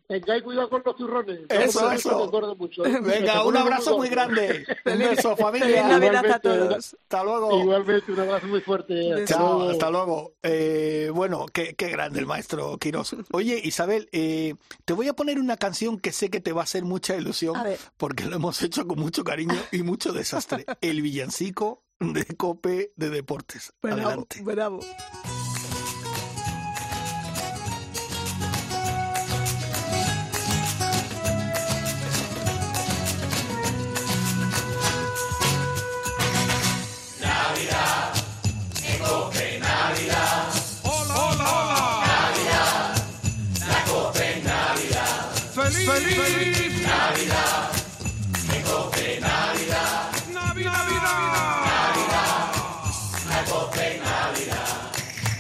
tengáis 0.08 0.44
cuidado 0.44 0.70
con 0.70 0.82
los 0.86 0.96
turrones. 0.96 1.40
Eso, 1.50 1.92
eso. 1.92 2.30
te 2.30 2.56
mucho. 2.56 2.84
Venga, 2.84 3.44
un 3.46 3.58
abrazo 3.58 3.98
muy 3.98 4.10
grande. 4.10 4.66
Un 4.86 4.92
Feliz- 4.94 5.38
familia. 5.38 5.88
Navidad 5.88 6.16
a 6.16 6.20
Igualmente. 6.20 6.40
todos. 6.40 6.94
Hasta 7.02 7.24
luego. 7.24 7.60
Igualmente, 7.62 8.12
un 8.12 8.20
abrazo 8.20 8.48
muy 8.48 8.62
fuerte. 8.62 9.14
Hasta 9.14 9.26
Chao, 9.26 9.56
luego. 9.58 9.72
hasta 9.72 9.90
luego. 9.90 10.34
Eh, 10.44 11.12
bueno, 11.14 11.46
qué, 11.52 11.74
qué 11.76 11.90
grande 11.90 12.20
el 12.20 12.26
maestro 12.26 12.78
Quirós. 12.78 13.16
Oye, 13.32 13.60
Isabel, 13.64 14.10
eh, 14.12 14.56
te 14.86 14.94
voy 14.94 15.08
a 15.08 15.14
poner 15.14 15.40
una 15.40 15.58
canción 15.58 16.00
que 16.00 16.12
sé 16.12 16.30
que 16.30 16.40
te 16.42 16.52
va 16.54 16.62
a 16.62 16.64
hacer 16.66 16.84
mucha 16.84 17.16
ilusión, 17.16 17.56
A 17.56 17.64
ver. 17.64 17.80
porque 17.98 18.26
lo 18.26 18.36
hemos 18.36 18.62
hecho 18.62 18.88
con 18.88 19.00
mucho 19.00 19.24
cariño 19.24 19.56
y 19.72 19.84
mucho 19.84 20.12
desastre. 20.14 20.66
El 20.82 21.02
villancico 21.02 21.84
de 22.00 22.26
Cope 22.36 22.92
de 22.96 23.10
Deportes. 23.10 23.74
Bravo, 23.82 24.02
Adelante. 24.02 24.42
bravo. 24.44 24.80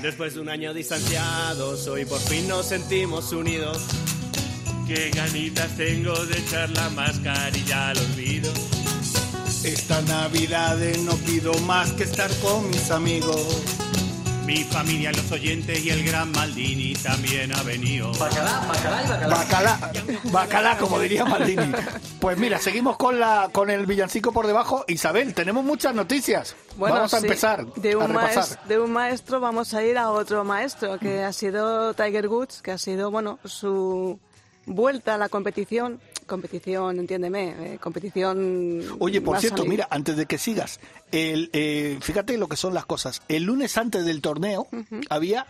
Después 0.03 0.33
de 0.33 0.41
un 0.41 0.49
año 0.49 0.73
distanciados, 0.73 1.87
hoy 1.87 2.03
por 2.03 2.19
fin 2.19 2.45
nos 2.49 2.65
sentimos 2.65 3.31
unidos. 3.31 3.83
Qué 4.85 5.09
ganitas 5.15 5.77
tengo 5.77 6.13
de 6.25 6.39
echar 6.39 6.69
la 6.71 6.89
mascarilla 6.89 7.91
al 7.91 7.97
olvido. 7.97 8.51
Esta 9.63 10.01
Navidad 10.01 10.77
no 11.05 11.15
pido 11.15 11.53
más 11.59 11.93
que 11.93 12.03
estar 12.03 12.29
con 12.41 12.69
mis 12.69 12.91
amigos. 12.91 13.82
Mi 14.45 14.63
familia, 14.65 15.11
los 15.13 15.31
oyentes 15.31 15.85
y 15.85 15.89
el 15.89 16.03
gran 16.05 16.31
Maldini 16.31 16.93
también 16.95 17.53
ha 17.55 17.63
venido. 17.63 18.11
Bacalá, 18.19 19.91
bacalá, 20.25 20.77
como 20.77 20.99
diría 20.99 21.23
Maldini. 21.23 21.71
Pues 22.19 22.37
mira, 22.37 22.59
seguimos 22.59 22.97
con 22.97 23.19
la 23.19 23.49
con 23.51 23.69
el 23.69 23.85
villancico 23.85 24.33
por 24.33 24.45
debajo. 24.47 24.83
Isabel, 24.87 25.33
tenemos 25.33 25.63
muchas 25.63 25.95
noticias. 25.95 26.55
Bueno, 26.75 26.95
Vamos 26.95 27.13
a 27.13 27.19
sí, 27.19 27.25
empezar 27.25 27.63
un, 27.63 27.73
de 28.67 28.79
un 28.79 28.91
maestro 28.91 29.39
vamos 29.39 29.73
a 29.73 29.83
ir 29.83 29.97
a 29.97 30.09
otro 30.09 30.43
maestro, 30.43 30.97
que 30.99 31.23
ha 31.23 31.31
sido 31.31 31.93
Tiger 31.93 32.27
Woods, 32.27 32.61
que 32.61 32.71
ha 32.71 32.77
sido, 32.77 33.11
bueno, 33.11 33.39
su 33.45 34.19
vuelta 34.65 35.15
a 35.15 35.17
la 35.17 35.29
competición. 35.29 36.01
Competición, 36.25 36.99
entiéndeme, 36.99 37.73
eh, 37.73 37.79
competición... 37.79 38.81
Oye, 38.99 39.21
por 39.21 39.39
cierto, 39.39 39.65
mira, 39.65 39.87
antes 39.89 40.15
de 40.17 40.25
que 40.25 40.37
sigas, 40.37 40.79
el, 41.11 41.49
eh, 41.53 41.97
fíjate 42.01 42.37
lo 42.37 42.47
que 42.47 42.57
son 42.57 42.73
las 42.73 42.85
cosas. 42.85 43.21
El 43.27 43.43
lunes 43.43 43.77
antes 43.77 44.05
del 44.05 44.21
torneo 44.21 44.67
había 45.09 45.45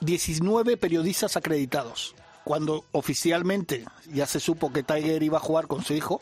19 0.00 0.76
periodistas 0.76 1.36
acreditados. 1.36 2.14
Cuando 2.44 2.84
oficialmente 2.92 3.84
ya 4.12 4.26
se 4.26 4.40
supo 4.40 4.72
que 4.72 4.82
Tiger 4.82 5.22
iba 5.22 5.38
a 5.38 5.40
jugar 5.40 5.66
con 5.66 5.84
su 5.84 5.94
hijo, 5.94 6.20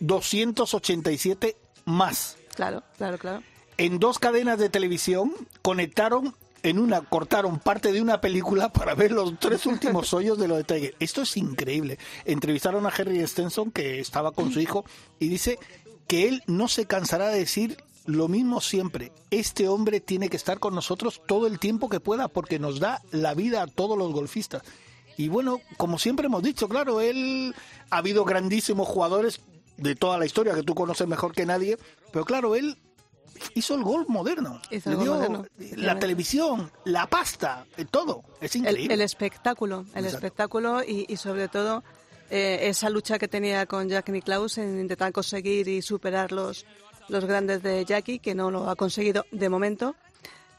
287 0.00 1.56
más. 1.84 2.36
Claro, 2.54 2.82
claro, 2.96 3.18
claro. 3.18 3.42
En 3.76 3.98
dos 3.98 4.18
cadenas 4.18 4.58
de 4.58 4.68
televisión 4.68 5.32
conectaron 5.62 6.34
en 6.64 6.78
una 6.78 7.02
cortaron 7.02 7.58
parte 7.58 7.92
de 7.92 8.00
una 8.00 8.22
película 8.22 8.70
para 8.70 8.94
ver 8.94 9.12
los 9.12 9.38
tres 9.38 9.66
últimos 9.66 10.12
hoyos 10.14 10.38
de 10.38 10.48
lo 10.48 10.56
de 10.56 10.64
Tiger. 10.64 10.94
Esto 10.98 11.22
es 11.22 11.36
increíble. 11.36 11.98
Entrevistaron 12.24 12.86
a 12.86 12.88
Harry 12.88 13.24
Stenson 13.26 13.70
que 13.70 14.00
estaba 14.00 14.32
con 14.32 14.50
su 14.50 14.60
hijo 14.60 14.84
y 15.20 15.28
dice 15.28 15.58
que 16.08 16.26
él 16.26 16.42
no 16.46 16.68
se 16.68 16.86
cansará 16.86 17.28
de 17.28 17.38
decir 17.38 17.76
lo 18.06 18.28
mismo 18.28 18.62
siempre. 18.62 19.12
Este 19.30 19.68
hombre 19.68 20.00
tiene 20.00 20.30
que 20.30 20.38
estar 20.38 20.58
con 20.58 20.74
nosotros 20.74 21.20
todo 21.26 21.46
el 21.46 21.58
tiempo 21.58 21.90
que 21.90 22.00
pueda 22.00 22.28
porque 22.28 22.58
nos 22.58 22.80
da 22.80 23.02
la 23.10 23.34
vida 23.34 23.62
a 23.62 23.66
todos 23.66 23.98
los 23.98 24.12
golfistas. 24.12 24.62
Y 25.18 25.28
bueno, 25.28 25.60
como 25.76 25.98
siempre 25.98 26.26
hemos 26.26 26.42
dicho, 26.42 26.66
claro, 26.66 27.02
él 27.02 27.54
ha 27.90 27.98
habido 27.98 28.24
grandísimos 28.24 28.88
jugadores 28.88 29.42
de 29.76 29.94
toda 29.94 30.16
la 30.18 30.24
historia 30.24 30.54
que 30.54 30.62
tú 30.62 30.74
conoces 30.74 31.06
mejor 31.06 31.32
que 31.34 31.44
nadie, 31.44 31.76
pero 32.10 32.24
claro, 32.24 32.54
él 32.56 32.78
hizo 33.54 33.74
el 33.74 33.82
golf 33.82 34.08
moderno. 34.08 34.60
Hizo 34.70 34.90
Le 34.90 34.96
el 34.96 34.96
golf 34.96 35.02
dio 35.04 35.14
moderno, 35.14 35.46
la 35.76 35.98
televisión, 35.98 36.70
la 36.84 37.06
pasta, 37.08 37.66
eh, 37.76 37.84
todo. 37.90 38.22
Es 38.40 38.54
El, 38.54 38.62
increíble. 38.62 38.94
el 38.94 39.00
espectáculo, 39.00 39.80
el 39.94 40.04
Exacto. 40.04 40.16
espectáculo 40.16 40.82
y, 40.84 41.06
y 41.08 41.16
sobre 41.16 41.48
todo 41.48 41.82
eh, 42.30 42.60
esa 42.62 42.90
lucha 42.90 43.18
que 43.18 43.28
tenía 43.28 43.66
con 43.66 43.88
Jack 43.88 44.08
Nicklaus 44.08 44.58
en 44.58 44.80
intentar 44.80 45.12
conseguir 45.12 45.68
y 45.68 45.82
superar 45.82 46.32
los, 46.32 46.64
los 47.08 47.24
grandes 47.24 47.62
de 47.62 47.84
Jackie, 47.84 48.18
que 48.18 48.34
no 48.34 48.50
lo 48.50 48.68
ha 48.70 48.76
conseguido 48.76 49.26
de 49.30 49.48
momento. 49.48 49.94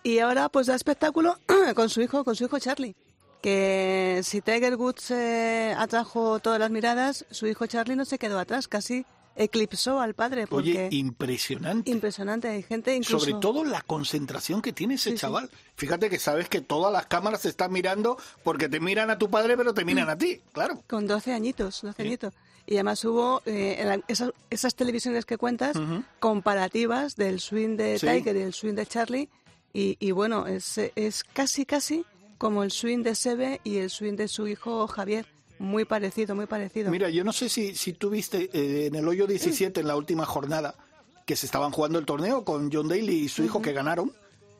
Y 0.03 0.19
ahora 0.19 0.49
pues 0.49 0.67
da 0.67 0.75
espectáculo 0.75 1.37
con 1.75 1.89
su 1.89 2.01
hijo, 2.01 2.23
con 2.23 2.35
su 2.35 2.45
hijo 2.45 2.59
Charlie. 2.59 2.95
Que 3.41 4.21
si 4.23 4.41
Tiger 4.41 4.75
Woods 4.75 5.11
eh, 5.11 5.75
atrajo 5.77 6.39
todas 6.39 6.59
las 6.59 6.71
miradas, 6.71 7.25
su 7.29 7.45
hijo 7.47 7.67
Charlie 7.67 7.95
no 7.95 8.05
se 8.05 8.17
quedó 8.17 8.39
atrás, 8.39 8.67
casi 8.67 9.05
eclipsó 9.35 9.99
al 9.99 10.13
padre. 10.13 10.47
Porque 10.47 10.69
Oye, 10.71 10.89
impresionante. 10.91 11.89
impresionante, 11.91 12.47
hay 12.47 12.63
gente 12.63 12.95
incluso... 12.95 13.19
Sobre 13.25 13.39
todo 13.41 13.63
la 13.63 13.81
concentración 13.81 14.61
que 14.61 14.73
tiene 14.73 14.95
ese 14.95 15.11
Sí, 15.11 15.15
sí. 15.17 15.21
chaval. 15.21 15.49
Fíjate 15.75 16.09
que 16.09 16.19
sabes 16.19 16.47
que 16.49 16.61
todas 16.61 16.91
las 16.93 17.05
cámaras 17.07 17.41
te 17.41 17.49
están 17.49 17.71
mirando 17.71 18.17
porque 18.43 18.69
te 18.69 18.79
miran 18.79 19.09
a 19.09 19.17
tu 19.17 19.29
padre, 19.29 19.57
pero 19.57 19.73
te 19.73 19.83
miran 19.85 20.09
a 20.09 20.17
ti, 20.17 20.41
claro. 20.53 20.81
Con 20.87 21.05
12 21.07 21.33
añitos, 21.33 21.81
12 21.81 22.01
añitos. 22.01 22.33
Y 22.67 22.75
además 22.75 23.03
hubo 23.05 23.41
eh, 23.45 23.75
en 23.79 23.87
la- 23.89 24.01
esas, 24.07 24.31
esas 24.49 24.73
televisiones 24.75 25.25
que 25.25 25.37
cuentas 25.37 25.75
comparativas 26.35 27.15
del 27.15 27.39
swing 27.39 27.77
de. 27.77 27.99
Tiger 27.99 28.35
y 28.35 28.41
el 28.41 28.53
swing 28.53 28.73
de 28.73 28.85
Charlie. 28.85 29.29
Y, 29.73 29.97
y 29.99 30.11
bueno, 30.11 30.47
es, 30.47 30.79
es 30.95 31.23
casi, 31.23 31.65
casi 31.65 32.05
como 32.37 32.63
el 32.63 32.71
swing 32.71 33.03
de 33.03 33.13
Sebe 33.15 33.61
y 33.63 33.77
el 33.77 33.89
swing 33.89 34.15
de 34.15 34.27
su 34.27 34.47
hijo 34.47 34.87
Javier. 34.87 35.27
Muy 35.59 35.85
parecido, 35.85 36.35
muy 36.35 36.45
parecido. 36.47 36.91
Mira, 36.91 37.09
yo 37.09 37.23
no 37.23 37.31
sé 37.33 37.49
si, 37.49 37.75
si 37.75 37.93
tú 37.93 38.09
viste 38.09 38.49
eh, 38.53 38.87
en 38.87 38.95
el 38.95 39.07
hoyo 39.07 39.25
17, 39.27 39.79
en 39.81 39.87
la 39.87 39.95
última 39.95 40.25
jornada, 40.25 40.75
que 41.25 41.35
se 41.35 41.45
estaban 41.45 41.71
jugando 41.71 41.97
el 41.99 42.05
torneo 42.05 42.43
con 42.43 42.71
John 42.71 42.87
Daly 42.87 43.13
y 43.23 43.29
su 43.29 43.43
hijo 43.43 43.61
que 43.61 43.73
ganaron, 43.73 44.11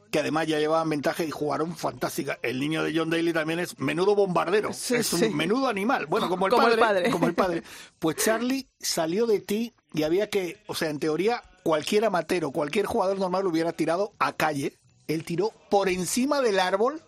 que 0.09 0.19
además 0.19 0.47
ya 0.47 0.57
llevaban 0.59 0.89
ventaja 0.89 1.23
y 1.23 1.31
jugaron 1.31 1.75
fantástica. 1.75 2.39
El 2.41 2.59
niño 2.59 2.83
de 2.83 2.97
John 2.97 3.09
Daly 3.09 3.33
también 3.33 3.59
es 3.59 3.77
menudo 3.79 4.15
bombardero, 4.15 4.71
Sí, 4.71 4.95
es 4.95 5.11
un 5.13 5.19
sí. 5.19 5.29
menudo 5.29 5.67
animal. 5.67 6.05
Bueno, 6.05 6.29
como 6.29 6.47
el, 6.47 6.51
Como 6.53 6.67
el 6.67 6.79
padre, 6.79 6.81
padre. 7.03 7.11
Como 7.11 7.27
el 7.27 7.33
padre. 7.35 7.63
Pues 7.99 8.15
Charlie 8.17 8.67
salió 8.79 9.27
de 9.27 9.41
ti 9.41 9.73
y 9.93 10.03
había 10.03 10.29
que, 10.29 10.57
o 10.67 10.75
sea, 10.75 10.89
en 10.89 10.99
teoría, 10.99 11.43
cualquier 11.63 12.05
amateur 12.05 12.45
o 12.45 12.51
cualquier 12.51 12.85
jugador 12.85 13.19
normal 13.19 13.43
lo 13.43 13.49
hubiera 13.49 13.73
tirado 13.73 14.13
a 14.19 14.33
calle. 14.33 14.77
Él 15.07 15.23
tiró 15.25 15.51
por 15.69 15.89
encima 15.89 16.41
del 16.41 16.59
árbol 16.59 17.01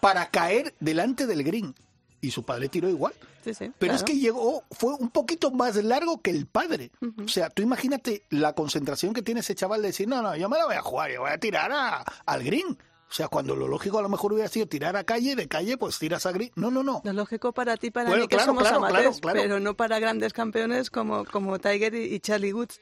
para 0.00 0.30
caer 0.30 0.74
delante 0.80 1.26
del 1.26 1.44
green. 1.44 1.74
Y 2.20 2.30
su 2.30 2.42
padre 2.44 2.68
tiró 2.68 2.88
igual. 2.88 3.12
Sí, 3.44 3.54
sí, 3.54 3.70
Pero 3.78 3.94
es 3.94 4.02
que 4.02 4.18
llegó, 4.18 4.64
fue 4.72 4.94
un 4.94 5.10
poquito 5.10 5.50
más 5.52 5.76
largo 5.76 6.20
que 6.20 6.30
el 6.30 6.46
padre. 6.46 6.90
O 7.24 7.28
sea, 7.28 7.50
tú 7.50 7.62
imagínate 7.62 8.24
la 8.30 8.54
concentración 8.54 9.12
que 9.14 9.22
tiene 9.22 9.40
ese 9.40 9.54
chaval 9.54 9.82
de 9.82 9.88
decir, 9.88 10.08
no, 10.08 10.20
no, 10.22 10.34
yo 10.36 10.48
me 10.48 10.56
la 10.58 10.66
voy 10.66 10.74
a 10.74 10.82
jugar, 10.82 11.10
yo 11.12 11.20
voy 11.20 11.30
a 11.30 11.38
tirar 11.38 11.70
a- 11.72 12.04
al 12.24 12.42
green. 12.42 12.76
O 13.08 13.12
sea, 13.12 13.28
cuando 13.28 13.54
lo 13.54 13.68
lógico 13.68 14.00
a 14.00 14.02
lo 14.02 14.08
mejor 14.08 14.32
hubiera 14.32 14.48
sido 14.48 14.66
tirar 14.66 14.96
a 14.96 15.04
calle, 15.04 15.36
de 15.36 15.46
calle, 15.46 15.76
pues 15.76 15.96
tiras 15.98 16.26
a 16.26 16.32
green. 16.32 16.50
No, 16.56 16.72
no, 16.72 16.82
no. 16.82 17.02
Lo 17.04 17.12
lógico 17.12 17.52
para 17.52 17.76
ti, 17.76 17.92
para 17.92 18.08
Bueno, 18.08 18.24
mí, 18.24 18.28
que 18.28 18.34
claro, 18.34 18.46
somos 18.50 18.64
claro, 18.64 18.78
amateurs, 18.78 19.20
claro, 19.20 19.40
pero 19.40 19.60
no 19.60 19.74
para 19.76 20.00
grandes 20.00 20.32
campeones 20.32 20.90
como, 20.90 21.24
como 21.24 21.60
Tiger 21.60 21.94
y, 21.94 22.14
y 22.14 22.18
Charlie 22.18 22.52
Woods. 22.52 22.80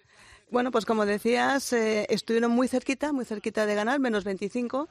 Bueno, 0.51 0.71
pues 0.71 0.87
como 0.87 1.05
decías, 1.05 1.73
eh, 1.75 2.07
estuvieron 2.09 2.53
muy 2.53 2.69
cerquita, 2.69 3.13
muy 3.13 3.27
cerquita 3.27 3.67
de 3.67 3.75
ganar, 3.75 4.01
menos 4.01 4.25
25, 4.25 4.89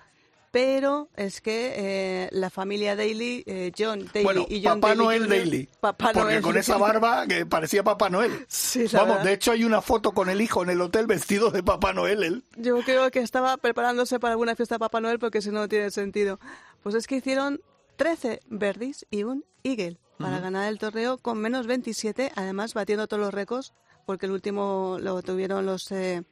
pero 0.53 1.09
es 1.15 1.41
que 1.41 1.73
eh, 1.77 2.29
la 2.31 2.51
familia 2.51 2.95
Daly, 2.95 3.43
eh, 3.47 3.71
John 3.75 4.07
Daly 4.13 4.23
Bueno, 4.23 4.45
y 4.47 4.63
John 4.63 4.79
Papá 4.79 4.89
Daly 4.89 4.99
Noel 4.99 5.27
Daly. 5.27 5.69
Papá 5.79 6.11
porque 6.13 6.19
Noel. 6.33 6.41
con 6.43 6.57
esa 6.57 6.77
barba 6.77 7.25
que 7.25 7.47
parecía 7.47 7.83
Papá 7.83 8.11
Noel. 8.11 8.45
Sí, 8.49 8.85
Vamos, 8.93 9.07
verdad. 9.15 9.23
de 9.23 9.33
hecho 9.33 9.51
hay 9.51 9.63
una 9.63 9.81
foto 9.81 10.11
con 10.11 10.29
el 10.29 10.41
hijo 10.41 10.61
en 10.61 10.69
el 10.69 10.79
hotel 10.79 11.07
vestido 11.07 11.49
de 11.49 11.63
Papá 11.63 11.91
Noel. 11.91 12.21
Él. 12.21 12.43
Yo 12.55 12.79
creo 12.81 13.09
que 13.09 13.21
estaba 13.21 13.57
preparándose 13.57 14.19
para 14.19 14.33
alguna 14.33 14.55
fiesta 14.55 14.75
de 14.75 14.79
Papá 14.79 15.01
Noel 15.01 15.17
porque 15.17 15.41
si 15.41 15.49
no 15.49 15.61
no 15.61 15.67
tiene 15.67 15.89
sentido. 15.89 16.39
Pues 16.83 16.93
es 16.93 17.07
que 17.07 17.15
hicieron 17.15 17.59
13 17.95 18.41
birdies 18.45 19.07
y 19.09 19.23
un 19.23 19.45
eagle 19.63 19.97
para 20.19 20.39
ganar 20.39 20.67
el 20.69 20.77
torneo 20.77 21.17
con 21.17 21.39
menos 21.39 21.65
27, 21.65 22.31
además 22.35 22.75
batiendo 22.75 23.07
todos 23.07 23.21
los 23.21 23.33
récords 23.33 23.73
porque 24.05 24.27
el 24.27 24.33
último 24.33 24.97
lo 24.99 25.21
tuvieron 25.23 25.65
los 25.65 25.91
eh, 25.91 26.23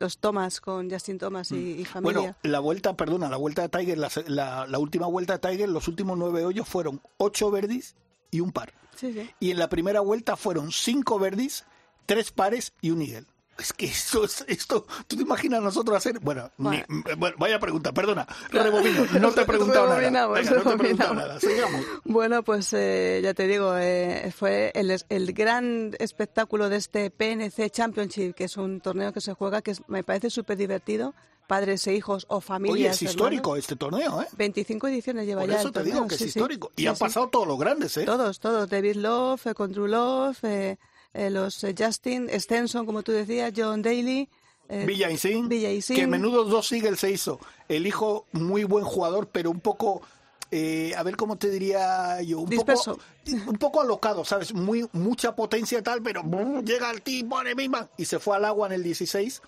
los 0.00 0.18
Thomas 0.18 0.60
con 0.60 0.90
Justin 0.90 1.18
Thomas 1.18 1.50
y, 1.52 1.72
y 1.80 1.84
familia. 1.84 2.18
Bueno, 2.20 2.36
la 2.42 2.60
vuelta, 2.60 2.96
perdona, 2.96 3.28
la 3.28 3.36
vuelta 3.36 3.62
de 3.62 3.68
Tiger, 3.68 3.98
la, 3.98 4.10
la- 4.26 4.66
la 4.66 4.78
última 4.78 5.06
vuelta 5.06 5.38
de 5.38 5.48
Tiger, 5.50 5.68
los 5.68 5.88
últimos 5.88 6.16
nueve 6.16 6.44
hoyos 6.44 6.68
fueron 6.68 7.00
ocho 7.16 7.50
verdes 7.50 7.96
y 8.30 8.40
un 8.40 8.52
par. 8.52 8.72
sí, 8.94 9.12
sí. 9.12 9.28
Y 9.40 9.50
en 9.50 9.58
la 9.58 9.68
primera 9.68 10.00
vuelta 10.00 10.36
fueron 10.36 10.70
cinco 10.72 11.18
verdes, 11.18 11.64
tres 12.06 12.30
pares 12.30 12.72
y 12.80 12.90
un 12.90 13.02
eagle. 13.02 13.26
Es 13.58 13.72
que 13.72 13.86
esto, 13.86 14.24
es- 14.24 14.44
esto, 14.46 14.86
tú 15.08 15.16
te 15.16 15.22
imaginas 15.22 15.60
nosotros 15.60 15.96
hacer, 15.96 16.20
bueno, 16.20 16.50
ni- 16.58 16.80
bueno, 17.16 17.36
vaya 17.38 17.58
pregunta, 17.58 17.92
perdona, 17.92 18.24
rebobino, 18.52 19.04
no 19.20 19.32
te 19.32 19.40
he 19.40 19.44
preguntado 19.44 19.88
nada. 19.88 19.98
Venga, 19.98 20.26
no 20.28 20.32
te 20.34 20.40
he 20.40 20.44
preguntado 20.44 20.76
rebobinamos. 20.76 21.16
nada, 21.16 21.40
sigamos. 21.40 21.80
Bueno, 22.04 22.42
pues 22.44 22.72
eh, 22.72 23.20
ya 23.22 23.34
te 23.34 23.48
digo, 23.48 23.76
eh, 23.76 24.32
fue 24.36 24.70
el, 24.76 24.96
el 25.08 25.32
gran 25.32 25.90
espectáculo 25.98 26.68
de 26.68 26.76
este 26.76 27.10
PNC 27.10 27.70
Championship, 27.70 28.34
que 28.34 28.44
es 28.44 28.56
un 28.56 28.80
torneo 28.80 29.12
que 29.12 29.20
se 29.20 29.34
juega 29.34 29.60
que 29.60 29.72
es- 29.72 29.82
me 29.88 30.04
parece 30.04 30.30
súper 30.30 30.56
divertido, 30.56 31.14
padres 31.48 31.84
e 31.88 31.94
hijos 31.94 32.26
o 32.28 32.40
familias. 32.40 32.74
Oye, 32.74 32.86
es 32.90 32.96
hermanos. 33.02 33.14
histórico 33.14 33.56
este 33.56 33.74
torneo, 33.74 34.22
¿eh? 34.22 34.26
25 34.36 34.86
ediciones 34.86 35.26
lleva 35.26 35.40
Por 35.40 35.50
ya 35.50 35.56
eso 35.58 35.68
el 35.68 35.72
te 35.72 35.80
torneo, 35.80 35.94
digo 35.94 36.06
que 36.06 36.14
es 36.14 36.20
sí. 36.20 36.26
histórico. 36.28 36.70
Y 36.76 36.82
Sí, 36.82 36.86
han 36.86 36.96
pasado 36.96 37.28
todos 37.28 37.48
los 37.48 37.58
grandes, 37.58 37.96
¿eh? 37.96 38.04
Todos, 38.04 38.38
todos. 38.38 38.68
David 38.70 38.96
Love, 38.96 39.54
con 39.56 39.72
Drew 39.72 39.88
Love, 39.88 40.38
eh, 40.44 40.78
eh, 41.18 41.30
los 41.30 41.62
eh, 41.64 41.74
Justin, 41.78 42.28
Stenson, 42.38 42.86
como 42.86 43.02
tú 43.02 43.12
decías, 43.12 43.52
John 43.56 43.82
Daly. 43.82 44.28
eh, 44.68 44.84
Villa 44.86 45.10
Isín, 45.10 45.48
Villa 45.48 45.70
Isín. 45.70 45.96
que 45.96 46.06
menudo 46.06 46.44
dos 46.44 46.70
Eagles 46.72 47.00
se 47.00 47.10
hizo. 47.10 47.40
El 47.68 47.86
hijo, 47.86 48.26
muy 48.32 48.64
buen 48.64 48.84
jugador, 48.84 49.28
pero 49.32 49.50
un 49.50 49.60
poco, 49.60 50.02
eh, 50.50 50.92
a 50.96 51.02
ver 51.02 51.16
cómo 51.16 51.36
te 51.36 51.50
diría 51.50 52.20
yo, 52.22 52.40
un 52.40 52.50
Disperso. 52.50 52.96
poco, 52.96 53.50
un 53.50 53.56
poco 53.58 53.80
alocado, 53.80 54.24
¿sabes? 54.24 54.52
Muy, 54.54 54.88
mucha 54.92 55.34
potencia 55.34 55.82
tal, 55.82 56.02
pero 56.02 56.22
brr, 56.22 56.64
llega 56.64 56.90
el 56.90 57.02
tipo 57.02 57.42
de 57.42 57.54
misma 57.54 57.88
y 57.96 58.04
se 58.04 58.18
fue 58.18 58.36
al 58.36 58.44
agua 58.44 58.66
en 58.68 58.74
el 58.74 58.82
16 58.82 59.42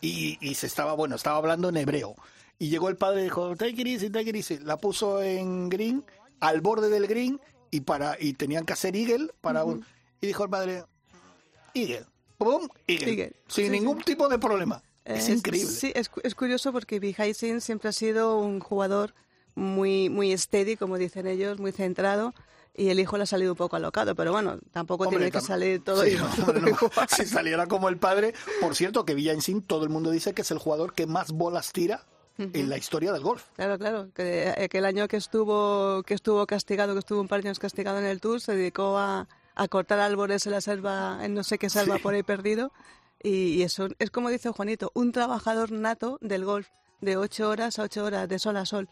y, 0.00 0.38
y 0.40 0.54
se 0.54 0.66
estaba, 0.66 0.92
bueno, 0.94 1.16
estaba 1.16 1.38
hablando 1.38 1.68
en 1.70 1.76
hebreo. 1.78 2.14
Y 2.58 2.68
llegó 2.70 2.88
el 2.88 2.96
padre 2.96 3.20
y 3.20 3.24
dijo, 3.24 3.54
take 3.56 3.70
it 3.80 3.86
easy, 3.86 4.10
take 4.10 4.30
it 4.30 4.36
easy. 4.36 4.58
La 4.58 4.76
puso 4.76 5.22
en 5.22 5.68
green, 5.68 6.04
al 6.40 6.60
borde 6.60 6.88
del 6.88 7.06
green, 7.06 7.40
y 7.70 7.80
para 7.80 8.16
y 8.18 8.32
tenían 8.32 8.64
que 8.64 8.72
hacer 8.72 8.96
eagle 8.96 9.30
para 9.40 9.64
un- 9.64 9.84
y 10.20 10.26
dijo 10.26 10.42
el 10.44 10.50
padre, 10.50 10.84
eagle, 11.74 12.04
pum, 12.36 12.68
eagle, 12.86 13.10
Eagle. 13.10 13.32
sin 13.48 13.64
Sí, 13.66 13.70
ningún 13.70 14.00
tipo 14.02 14.28
de 14.28 14.38
problema. 14.38 14.82
Es 15.04 15.28
Eh, 15.28 15.32
increíble. 15.32 15.70
Sí, 15.70 15.92
es, 15.94 16.10
es 16.22 16.34
curioso 16.34 16.72
porque 16.72 17.00
Vijaysin 17.00 17.60
siempre 17.60 17.88
ha 17.88 17.92
sido 17.92 18.38
un 18.38 18.60
jugador 18.60 19.14
muy, 19.54 20.08
muy 20.10 20.36
steady, 20.36 20.76
como 20.76 20.98
dicen 20.98 21.26
ellos, 21.26 21.58
muy 21.58 21.72
centrado. 21.72 22.34
Y 22.74 22.90
el 22.90 23.00
hijo 23.00 23.16
le 23.16 23.24
ha 23.24 23.26
salido 23.26 23.52
un 23.52 23.56
poco 23.56 23.74
alocado, 23.74 24.14
pero 24.14 24.30
bueno, 24.30 24.58
tampoco 24.70 25.04
Hombre, 25.04 25.18
tiene 25.18 25.32
que 25.32 25.40
salir 25.40 25.82
todo, 25.82 26.04
Sí, 26.04 26.14
no, 26.16 26.28
todo 26.46 26.60
no. 26.60 26.76
Si 27.08 27.24
saliera 27.26 27.66
como 27.66 27.88
el 27.88 27.96
padre. 27.96 28.34
Por 28.60 28.76
cierto, 28.76 29.04
que 29.04 29.14
Villa 29.14 29.32
Ensín, 29.32 29.62
todo 29.62 29.82
el 29.82 29.88
mundo 29.88 30.12
dice 30.12 30.32
que 30.32 30.42
es 30.42 30.50
el 30.52 30.58
jugador 30.58 30.92
que 30.92 31.06
más 31.06 31.32
bolas 31.32 31.72
tira 31.72 32.04
en 32.38 32.68
la 32.68 32.76
historia 32.78 33.10
del 33.12 33.22
golf. 33.22 33.46
Claro, 33.56 33.78
claro, 33.78 34.10
que 34.14 34.54
aquel 34.56 34.84
año 34.84 35.08
que 35.08 35.16
estuvo, 35.16 36.04
que 36.04 36.14
estuvo 36.14 36.46
castigado, 36.46 36.92
que 36.92 37.00
estuvo 37.00 37.20
un 37.20 37.26
par 37.26 37.42
de 37.42 37.48
años 37.48 37.58
castigado 37.58 37.98
en 37.98 38.04
el 38.04 38.20
Tour, 38.20 38.40
se 38.40 38.54
dedicó 38.54 38.96
a, 38.96 39.26
a 39.58 39.68
cortar 39.68 39.98
árboles 40.00 40.46
en 40.46 40.52
la 40.52 40.60
selva, 40.60 41.18
en 41.22 41.34
no 41.34 41.44
sé 41.44 41.58
qué 41.58 41.68
selva 41.68 41.98
por 41.98 42.14
ahí 42.14 42.22
perdido. 42.22 42.72
Y, 43.22 43.54
y 43.54 43.62
eso 43.62 43.88
es 43.98 44.10
como 44.10 44.30
dice 44.30 44.50
Juanito, 44.50 44.90
un 44.94 45.12
trabajador 45.12 45.72
nato 45.72 46.18
del 46.22 46.44
golf, 46.44 46.68
de 47.00 47.16
ocho 47.16 47.48
horas 47.50 47.78
a 47.78 47.82
ocho 47.82 48.04
horas, 48.04 48.28
de 48.28 48.38
sol 48.38 48.56
a 48.56 48.64
sol. 48.64 48.88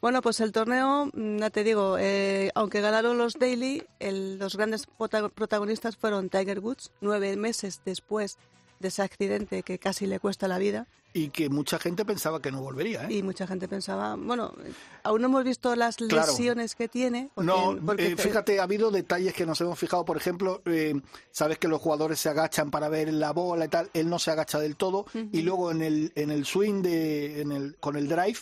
Bueno, 0.00 0.20
pues 0.20 0.40
el 0.40 0.50
torneo, 0.50 1.08
mm, 1.14 1.38
ya 1.38 1.50
te 1.50 1.62
digo, 1.62 1.96
eh, 1.98 2.50
aunque 2.56 2.80
ganaron 2.80 3.18
los 3.18 3.34
Daily, 3.38 3.84
el- 4.00 4.38
los 4.38 4.56
grandes 4.56 4.88
prota- 4.98 5.28
protagonistas 5.28 5.96
fueron 5.96 6.28
Tiger 6.28 6.58
Woods, 6.58 6.90
nueve 7.00 7.36
meses 7.36 7.80
después 7.84 8.36
de 8.82 8.88
ese 8.88 9.00
accidente 9.02 9.62
que 9.62 9.78
casi 9.78 10.06
le 10.06 10.20
cuesta 10.20 10.46
la 10.48 10.58
vida. 10.58 10.86
Y 11.14 11.28
que 11.28 11.50
mucha 11.50 11.78
gente 11.78 12.04
pensaba 12.06 12.40
que 12.40 12.50
no 12.50 12.62
volvería. 12.62 13.04
¿eh? 13.04 13.12
Y 13.14 13.22
mucha 13.22 13.46
gente 13.46 13.68
pensaba, 13.68 14.16
bueno, 14.16 14.54
aún 15.02 15.20
no 15.20 15.26
hemos 15.28 15.44
visto 15.44 15.76
las 15.76 15.96
Claro. 15.96 16.26
lesiones 16.32 16.74
que 16.74 16.88
tiene. 16.88 17.30
porque- 17.34 17.46
No, 17.46 17.76
porque 17.84 18.06
eh, 18.08 18.16
te- 18.16 18.22
fíjate, 18.22 18.60
ha 18.60 18.62
habido 18.62 18.90
detalles 18.90 19.34
que 19.34 19.44
nos 19.44 19.60
hemos 19.60 19.78
fijado. 19.78 20.04
Por 20.06 20.16
ejemplo, 20.16 20.62
eh, 20.64 20.94
sabes 21.30 21.58
que 21.58 21.68
los 21.68 21.80
jugadores 21.82 22.18
se 22.18 22.30
agachan 22.30 22.70
para 22.70 22.88
ver 22.88 23.12
la 23.12 23.32
bola 23.32 23.66
y 23.66 23.68
tal. 23.68 23.90
Él 23.92 24.08
no 24.08 24.18
se 24.18 24.30
agacha 24.30 24.58
del 24.58 24.76
todo. 24.76 25.04
Y 25.32 25.42
luego 25.42 25.70
en 25.70 25.82
el, 25.82 26.12
en 26.14 26.30
el 26.30 26.46
swing 26.46 26.80
de, 26.82 27.42
en 27.42 27.52
el, 27.52 27.76
con 27.76 27.96
el 27.96 28.08
drive, 28.08 28.38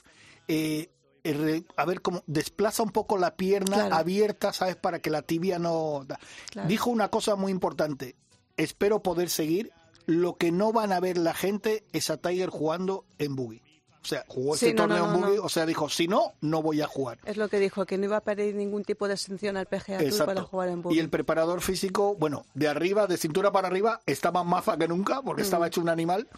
eh, 0.47 0.89
re- 1.25 1.65
a 1.77 1.85
ver 1.85 2.01
cómo 2.03 2.23
desplaza 2.29 2.85
un 2.85 2.91
poco 2.91 3.19
la 3.19 3.35
pierna 3.37 3.75
Claro. 3.77 3.97
abierta, 3.97 4.53
¿sabes? 4.53 4.77
Para 4.77 5.01
que 5.01 5.11
la 5.11 5.23
tibia 5.23 5.59
no. 5.59 6.07
Claro. 6.51 6.69
Dijo 6.69 6.89
una 6.91 7.09
cosa 7.09 7.35
muy 7.35 7.51
importante. 7.51 8.15
Espero 8.57 9.03
poder 9.03 9.29
seguir 9.29 9.73
lo 10.11 10.37
que 10.37 10.51
no 10.53 10.73
van 10.73 10.93
a 10.93 11.01
ver 11.01 11.17
la 11.19 11.35
gente 11.35 11.85
es 11.93 12.11
a 12.11 12.17
Tiger 12.17 12.49
jugando 12.51 13.05
en 13.19 13.37
buggy. 13.37 13.63
O 14.03 14.07
sea, 14.07 14.25
jugó 14.29 14.57
Sí, 14.57 14.69
este 14.69 14.77
no, 14.81 14.87
no, 14.87 14.95
torneo 14.97 15.15
en 15.15 15.21
no, 15.21 15.37
no. 15.37 15.43
o 15.45 15.49
sea, 15.51 15.67
dijo, 15.67 15.89
si 15.91 16.09
no, 16.09 16.33
no 16.41 16.63
voy 16.63 16.81
a 16.81 16.87
jugar. 16.87 17.19
Es 17.27 17.37
lo 17.37 17.49
que 17.49 17.59
dijo, 17.59 17.85
que 17.85 17.99
no 17.99 18.07
iba 18.07 18.17
a 18.17 18.21
pedir 18.23 18.55
ningún 18.55 18.83
tipo 18.83 19.07
de 19.07 19.15
exención 19.15 19.59
al 19.59 19.67
PGA 19.67 19.99
Tour 19.99 20.25
para 20.25 20.43
jugar 20.43 20.69
en 20.71 20.79
Y 20.79 20.83
buggy. 20.83 20.99
el 20.99 21.11
preparador 21.11 21.61
físico, 21.61 22.17
bueno, 22.19 22.47
de 22.55 22.69
arriba, 22.69 23.07
de 23.07 23.19
cintura 23.19 23.53
para 23.53 23.69
arriba, 23.69 24.01
estaba 24.07 24.43
más 24.43 24.67
maza 24.67 24.79
que 24.79 24.89
nunca 24.89 25.21
porque 25.23 25.43
Mm. 25.43 25.45
estaba 25.45 25.67
hecho 25.67 25.81
un 25.83 25.91
animal. 25.91 26.29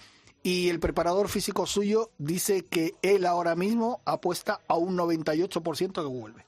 Y 0.43 0.71
el 0.71 0.81
preparador 0.81 1.29
físico 1.29 1.67
suyo 1.67 2.11
dice 2.19 2.65
que 2.65 2.95
él 3.01 3.25
ahora 3.27 3.55
mismo 3.55 4.01
apuesta 4.05 4.61
a 4.67 4.75
un 4.77 4.97
98% 4.97 6.03
que 6.03 6.09
vuelve. 6.09 6.45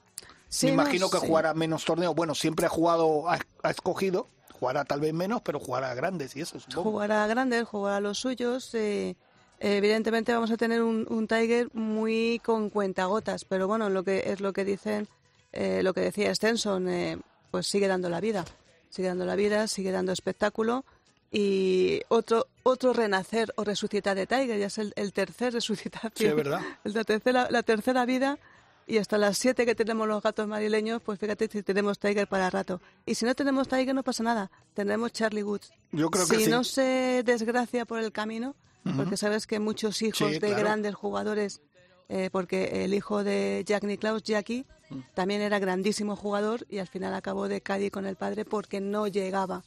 Sí, 0.49 0.65
Me 0.67 0.73
no, 0.73 0.81
imagino 0.83 1.09
que 1.09 1.19
sí. 1.19 1.27
jugará 1.27 1.53
menos 1.53 1.85
torneos. 1.85 2.13
Bueno, 2.13 2.35
siempre 2.35 2.65
ha 2.65 2.69
jugado, 2.69 3.29
ha, 3.29 3.39
ha 3.63 3.69
escogido, 3.71 4.27
jugará 4.65 4.83
tal 4.83 4.99
vez 4.99 5.13
menos, 5.13 5.41
pero 5.43 5.59
jugará 5.59 5.91
a 5.91 5.93
grandes 5.93 6.35
y 6.35 6.41
eso, 6.41 6.59
supongo. 6.59 6.89
Jugará 6.89 7.23
a 7.23 7.27
grandes, 7.27 7.67
jugará 7.67 7.97
a 7.97 7.99
los 7.99 8.17
suyos. 8.17 8.73
eh, 8.73 9.15
evidentemente 9.59 10.33
vamos 10.33 10.49
a 10.49 10.57
tener 10.57 10.81
un, 10.81 11.05
un 11.07 11.27
Tiger 11.27 11.69
muy 11.73 12.41
con 12.43 12.71
cuentagotas, 12.71 13.45
pero 13.45 13.67
bueno, 13.67 13.89
lo 13.89 14.03
que 14.03 14.23
es 14.25 14.41
lo 14.41 14.53
que 14.53 14.65
dicen, 14.65 15.07
eh, 15.53 15.81
lo 15.83 15.93
que 15.93 16.01
decía 16.01 16.33
Stenson, 16.33 16.89
eh, 16.89 17.19
pues 17.51 17.67
sigue 17.67 17.87
dando 17.87 18.09
la 18.09 18.19
vida, 18.19 18.43
sigue 18.89 19.07
dando 19.09 19.25
la 19.25 19.35
vida, 19.35 19.67
sigue 19.67 19.91
dando 19.91 20.11
espectáculo 20.11 20.83
y 21.31 22.01
otro 22.07 22.47
otro 22.63 22.91
renacer 22.93 23.53
o 23.57 23.63
resucitar 23.63 24.15
de 24.15 24.25
Tiger, 24.25 24.57
ya 24.57 24.65
es 24.65 24.79
el, 24.79 24.93
el 24.95 25.13
tercer 25.13 25.53
resucitación, 25.53 26.11
Sí, 26.15 26.25
es 26.25 26.35
verdad. 26.35 26.61
la 26.83 27.03
tercera 27.03 27.47
la 27.51 27.61
tercera 27.61 28.05
vida 28.05 28.39
y 28.87 28.97
hasta 28.99 29.17
las 29.17 29.37
siete 29.37 29.65
que 29.65 29.73
tenemos 29.75 30.07
los 30.07 30.21
gatos 30.21 30.47
madrileños, 30.47 31.01
pues 31.01 31.19
fíjate 31.19 31.47
si 31.47 31.63
tenemos 31.63 31.97
Tiger 31.99 32.27
para 32.27 32.49
rato. 32.49 32.81
Y 33.05 33.15
si 33.15 33.25
no 33.25 33.33
tenemos 33.35 33.67
Tiger 33.67 33.95
no 33.95 34.03
pasa 34.03 34.23
nada, 34.23 34.51
tendremos 34.73 35.11
Charlie 35.11 35.43
Woods. 35.43 35.71
Yo 35.91 36.09
creo 36.11 36.25
si 36.25 36.37
que 36.37 36.45
sí. 36.45 36.49
no 36.51 36.63
se 36.63 37.23
desgracia 37.25 37.85
por 37.85 37.99
el 37.99 38.11
camino, 38.11 38.55
porque 38.95 39.17
sabes 39.17 39.47
que 39.47 39.59
muchos 39.59 40.01
hijos 40.03 40.27
Sí, 40.27 40.33
de 40.35 40.39
claro. 40.39 40.57
grandes 40.59 40.93
jugadores, 40.93 41.61
eh, 42.07 42.29
porque 42.31 42.83
el 42.85 42.93
hijo 42.93 43.23
de 43.23 43.63
Jack 43.65 43.83
Nicklaus, 43.83 44.21
Jackie, 44.21 44.67
también 45.15 45.41
era 45.41 45.57
grandísimo 45.57 46.15
jugador 46.15 46.67
y 46.69 46.77
al 46.77 46.87
final 46.87 47.15
acabó 47.15 47.47
de 47.47 47.61
Cádiz 47.61 47.91
con 47.91 48.05
el 48.05 48.15
padre 48.15 48.45
porque 48.45 48.79
no 48.81 49.07
llegaba 49.07 49.63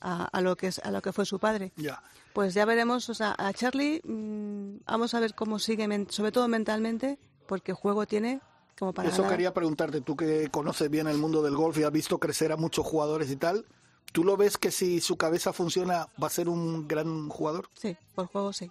a, 0.00 0.24
a 0.26 0.40
lo 0.42 0.56
que 0.56 0.66
es 0.66 0.78
a 0.80 0.90
lo 0.90 1.00
que 1.00 1.14
fue 1.14 1.24
su 1.24 1.38
padre. 1.38 1.72
Ya. 1.76 2.02
Pues 2.34 2.52
ya 2.52 2.66
veremos, 2.66 3.08
o 3.08 3.14
sea, 3.14 3.34
a 3.38 3.50
Charlie 3.54 4.02
mm, 4.04 4.80
vamos 4.86 5.14
a 5.14 5.20
ver 5.20 5.34
cómo 5.34 5.58
sigue, 5.58 5.88
sobre 6.10 6.30
todo 6.30 6.46
mentalmente, 6.48 7.18
porque 7.46 7.72
juego 7.72 8.04
tiene 8.06 8.40
como 8.78 8.92
para 8.92 9.08
Eso 9.08 9.22
ganar. 9.22 9.30
quería 9.36 9.54
preguntarte, 9.54 10.00
tú 10.00 10.16
que 10.16 10.48
conoces 10.50 10.88
bien 10.90 11.06
el 11.08 11.18
mundo 11.18 11.42
del 11.42 11.56
golf 11.56 11.76
y 11.78 11.82
has 11.82 11.92
visto 11.92 12.18
crecer 12.18 12.52
a 12.52 12.56
muchos 12.56 12.86
jugadores 12.86 13.30
y 13.30 13.36
tal, 13.36 13.64
¿tú 14.12 14.24
lo 14.24 14.36
ves 14.36 14.56
que 14.58 14.70
si 14.70 15.00
su 15.00 15.16
cabeza 15.16 15.52
funciona 15.52 16.08
va 16.22 16.26
a 16.28 16.30
ser 16.30 16.48
un 16.48 16.86
gran 16.88 17.28
jugador? 17.28 17.68
Sí, 17.74 17.96
por 18.14 18.26
juego 18.26 18.52
sí. 18.52 18.70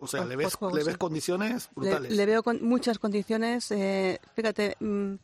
O 0.00 0.06
sea, 0.06 0.20
Por- 0.20 0.28
¿le 0.30 0.36
ves, 0.36 0.54
juego, 0.54 0.74
le 0.76 0.84
ves 0.84 0.94
sí. 0.94 0.98
condiciones 0.98 1.68
Le, 1.76 1.80
brutales? 1.82 2.12
le 2.12 2.26
veo 2.26 2.42
con 2.42 2.64
muchas 2.64 2.98
condiciones. 2.98 3.70
eh, 3.70 4.18
fíjate, 4.34 4.76
mm, 4.80 5.14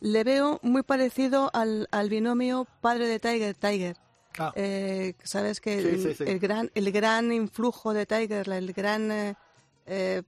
le 0.00 0.24
veo 0.24 0.58
muy 0.62 0.82
parecido 0.82 1.50
al, 1.54 1.88
al 1.92 2.08
binomio 2.10 2.66
padre 2.80 3.06
de 3.06 3.20
Tiger, 3.20 3.54
Tiger. 3.54 3.96
Ah. 4.36 4.52
Eh, 4.56 5.14
Sabes 5.22 5.60
que 5.60 5.80
Sí, 5.80 5.88
el, 5.88 6.02
sí, 6.02 6.14
sí. 6.14 6.24
el 6.26 6.40
gran 6.40 6.68
el 6.74 6.90
gran 6.90 7.32
influjo 7.32 7.94
de 7.94 8.04
Tiger, 8.06 8.48
el 8.50 8.72
gran 8.72 9.36
eh, 9.86 10.22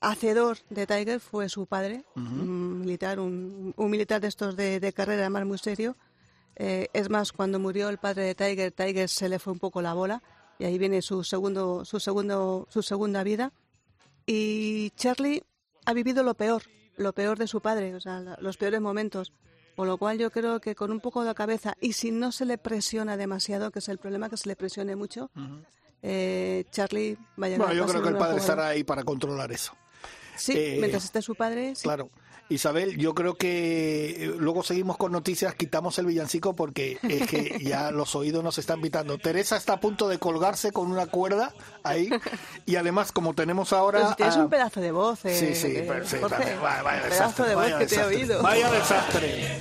hacedor 0.00 0.58
de 0.70 0.86
Tiger 0.86 1.20
fue 1.20 1.48
su 1.48 1.66
padre, 1.66 2.04
un 2.16 2.80
militar, 2.80 3.20
un, 3.20 3.74
un 3.76 3.90
militar 3.90 4.20
de 4.20 4.28
estos 4.28 4.56
de, 4.56 4.80
de 4.80 4.92
carrera, 4.92 5.22
además 5.22 5.46
muy 5.46 5.58
serio. 5.58 5.96
Eh, 6.56 6.88
es 6.92 7.08
más, 7.08 7.32
cuando 7.32 7.58
murió 7.58 7.88
el 7.88 7.98
padre 7.98 8.24
de 8.24 8.34
Tiger, 8.34 8.72
Tiger 8.72 9.08
se 9.08 9.28
le 9.28 9.38
fue 9.38 9.52
un 9.52 9.58
poco 9.58 9.80
la 9.82 9.94
bola 9.94 10.22
y 10.58 10.64
ahí 10.64 10.78
viene 10.78 11.00
su 11.00 11.24
segundo, 11.24 11.84
su 11.84 12.00
segundo, 12.00 12.66
su 12.70 12.82
segunda 12.82 13.22
vida. 13.22 13.52
Y 14.26 14.90
Charlie 14.90 15.42
ha 15.86 15.92
vivido 15.92 16.22
lo 16.22 16.34
peor, 16.34 16.62
lo 16.96 17.12
peor 17.12 17.38
de 17.38 17.46
su 17.46 17.60
padre, 17.60 17.94
o 17.94 18.00
sea, 18.00 18.20
los 18.40 18.56
peores 18.56 18.80
momentos. 18.80 19.32
Con 19.76 19.86
lo 19.86 19.96
cual 19.96 20.18
yo 20.18 20.30
creo 20.30 20.60
que 20.60 20.74
con 20.74 20.90
un 20.90 21.00
poco 21.00 21.24
de 21.24 21.34
cabeza 21.34 21.74
y 21.80 21.94
si 21.94 22.10
no 22.10 22.32
se 22.32 22.44
le 22.44 22.58
presiona 22.58 23.16
demasiado, 23.16 23.70
que 23.70 23.78
es 23.78 23.88
el 23.88 23.96
problema, 23.96 24.28
que 24.28 24.36
se 24.36 24.48
le 24.48 24.56
presione 24.56 24.96
mucho, 24.96 25.30
eh, 26.02 26.64
Charlie 26.70 27.16
va 27.40 27.46
a 27.46 27.48
llegar 27.48 27.66
Bueno, 27.68 27.74
yo 27.74 27.86
creo 27.86 28.02
que 28.02 28.08
el 28.10 28.16
padre 28.18 28.38
estará 28.38 28.68
ahí 28.68 28.84
para 28.84 29.04
controlar 29.04 29.50
eso. 29.52 29.74
Sí, 30.40 30.52
Eh, 30.56 30.76
mientras 30.78 31.04
esté 31.04 31.22
su 31.22 31.34
padre, 31.34 31.74
sí. 31.76 31.82
Claro. 31.82 32.10
Isabel, 32.48 32.96
yo 32.96 33.14
creo 33.14 33.36
que 33.36 34.24
eh, 34.24 34.34
luego 34.36 34.64
seguimos 34.64 34.96
con 34.96 35.12
noticias, 35.12 35.54
quitamos 35.54 35.96
el 36.00 36.06
villancico 36.06 36.56
porque 36.56 36.98
es 37.02 37.28
que 37.28 37.58
ya 37.62 37.92
los 37.92 38.16
oídos 38.16 38.42
nos 38.42 38.58
están 38.58 38.80
pitando. 38.80 39.18
Teresa 39.18 39.56
está 39.56 39.74
a 39.74 39.80
punto 39.80 40.08
de 40.08 40.18
colgarse 40.18 40.72
con 40.72 40.90
una 40.90 41.06
cuerda 41.06 41.54
ahí 41.84 42.10
y 42.66 42.74
además 42.74 43.12
como 43.12 43.34
tenemos 43.34 43.72
ahora... 43.72 43.98
Pero 44.00 44.10
si 44.10 44.16
tienes 44.16 44.34
a- 44.36 44.42
un 44.42 44.50
pedazo 44.50 44.80
de 44.80 44.90
voz, 44.90 45.24
eh, 45.26 45.34
Sí, 45.38 45.54
sí, 45.54 45.86
Jorge, 46.20 46.56
vaya, 46.56 46.82
pedazo 47.02 47.08
desastre, 47.08 47.48
de 47.50 47.54
voz 47.54 47.64
vaya 47.64 47.78
que 47.78 47.86
te 47.86 47.94
he 47.94 47.98
desastre, 47.98 48.16
oído. 48.16 48.42
Vaya 48.42 48.70
desastre. 48.72 49.58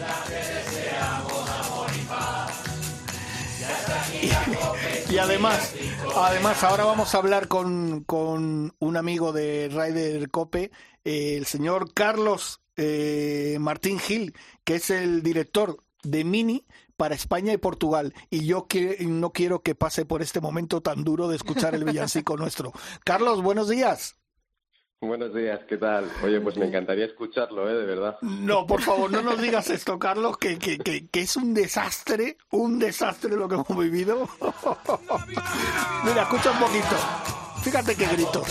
Y, 4.21 5.13
y 5.13 5.17
además, 5.17 5.73
además 6.15 6.63
ahora 6.63 6.85
vamos 6.85 7.13
a 7.13 7.17
hablar 7.17 7.47
con, 7.47 8.03
con 8.03 8.75
un 8.79 8.97
amigo 8.97 9.31
de 9.31 9.69
Ryder 9.69 10.29
Cope, 10.29 10.71
eh, 11.03 11.35
el 11.37 11.45
señor 11.45 11.93
Carlos 11.93 12.61
eh, 12.77 13.57
Martín 13.59 13.99
Gil, 13.99 14.33
que 14.63 14.75
es 14.75 14.89
el 14.89 15.23
director 15.23 15.83
de 16.03 16.23
Mini 16.23 16.65
para 16.95 17.15
España 17.15 17.53
y 17.53 17.57
Portugal. 17.57 18.13
Y 18.29 18.45
yo 18.45 18.67
que, 18.67 18.97
no 19.01 19.31
quiero 19.31 19.63
que 19.63 19.75
pase 19.75 20.05
por 20.05 20.21
este 20.21 20.41
momento 20.41 20.81
tan 20.81 21.03
duro 21.03 21.27
de 21.27 21.35
escuchar 21.35 21.75
el 21.75 21.85
villancico 21.85 22.37
nuestro. 22.37 22.71
Carlos, 23.03 23.41
buenos 23.41 23.69
días. 23.69 24.18
Buenos 25.01 25.33
días, 25.33 25.61
¿qué 25.69 25.77
tal? 25.77 26.11
Oye, 26.25 26.41
pues 26.41 26.57
me 26.57 26.65
encantaría 26.65 27.05
escucharlo, 27.05 27.69
¿eh? 27.69 27.73
De 27.73 27.85
verdad. 27.85 28.17
No, 28.21 28.67
por 28.67 28.81
favor, 28.81 29.09
no 29.09 29.21
nos 29.21 29.41
digas 29.41 29.69
esto, 29.69 29.97
Carlos, 29.97 30.37
que, 30.37 30.59
que, 30.59 30.77
que, 30.77 31.07
que 31.07 31.21
es 31.21 31.37
un 31.37 31.53
desastre, 31.53 32.35
un 32.51 32.79
desastre 32.79 33.33
lo 33.37 33.47
que 33.47 33.55
hemos 33.55 33.77
vivido. 33.77 34.27
Mira, 36.03 36.23
escucha 36.23 36.51
un 36.51 36.59
poquito. 36.59 36.97
Fíjate 37.63 37.95
qué 37.95 38.07
gritos. 38.07 38.45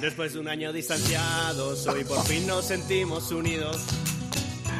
Después 0.00 0.34
de 0.34 0.38
un 0.38 0.46
año 0.46 0.72
distanciados, 0.72 1.84
hoy 1.88 2.04
por 2.04 2.24
fin 2.24 2.46
nos 2.46 2.66
sentimos 2.66 3.32
unidos. 3.32 3.84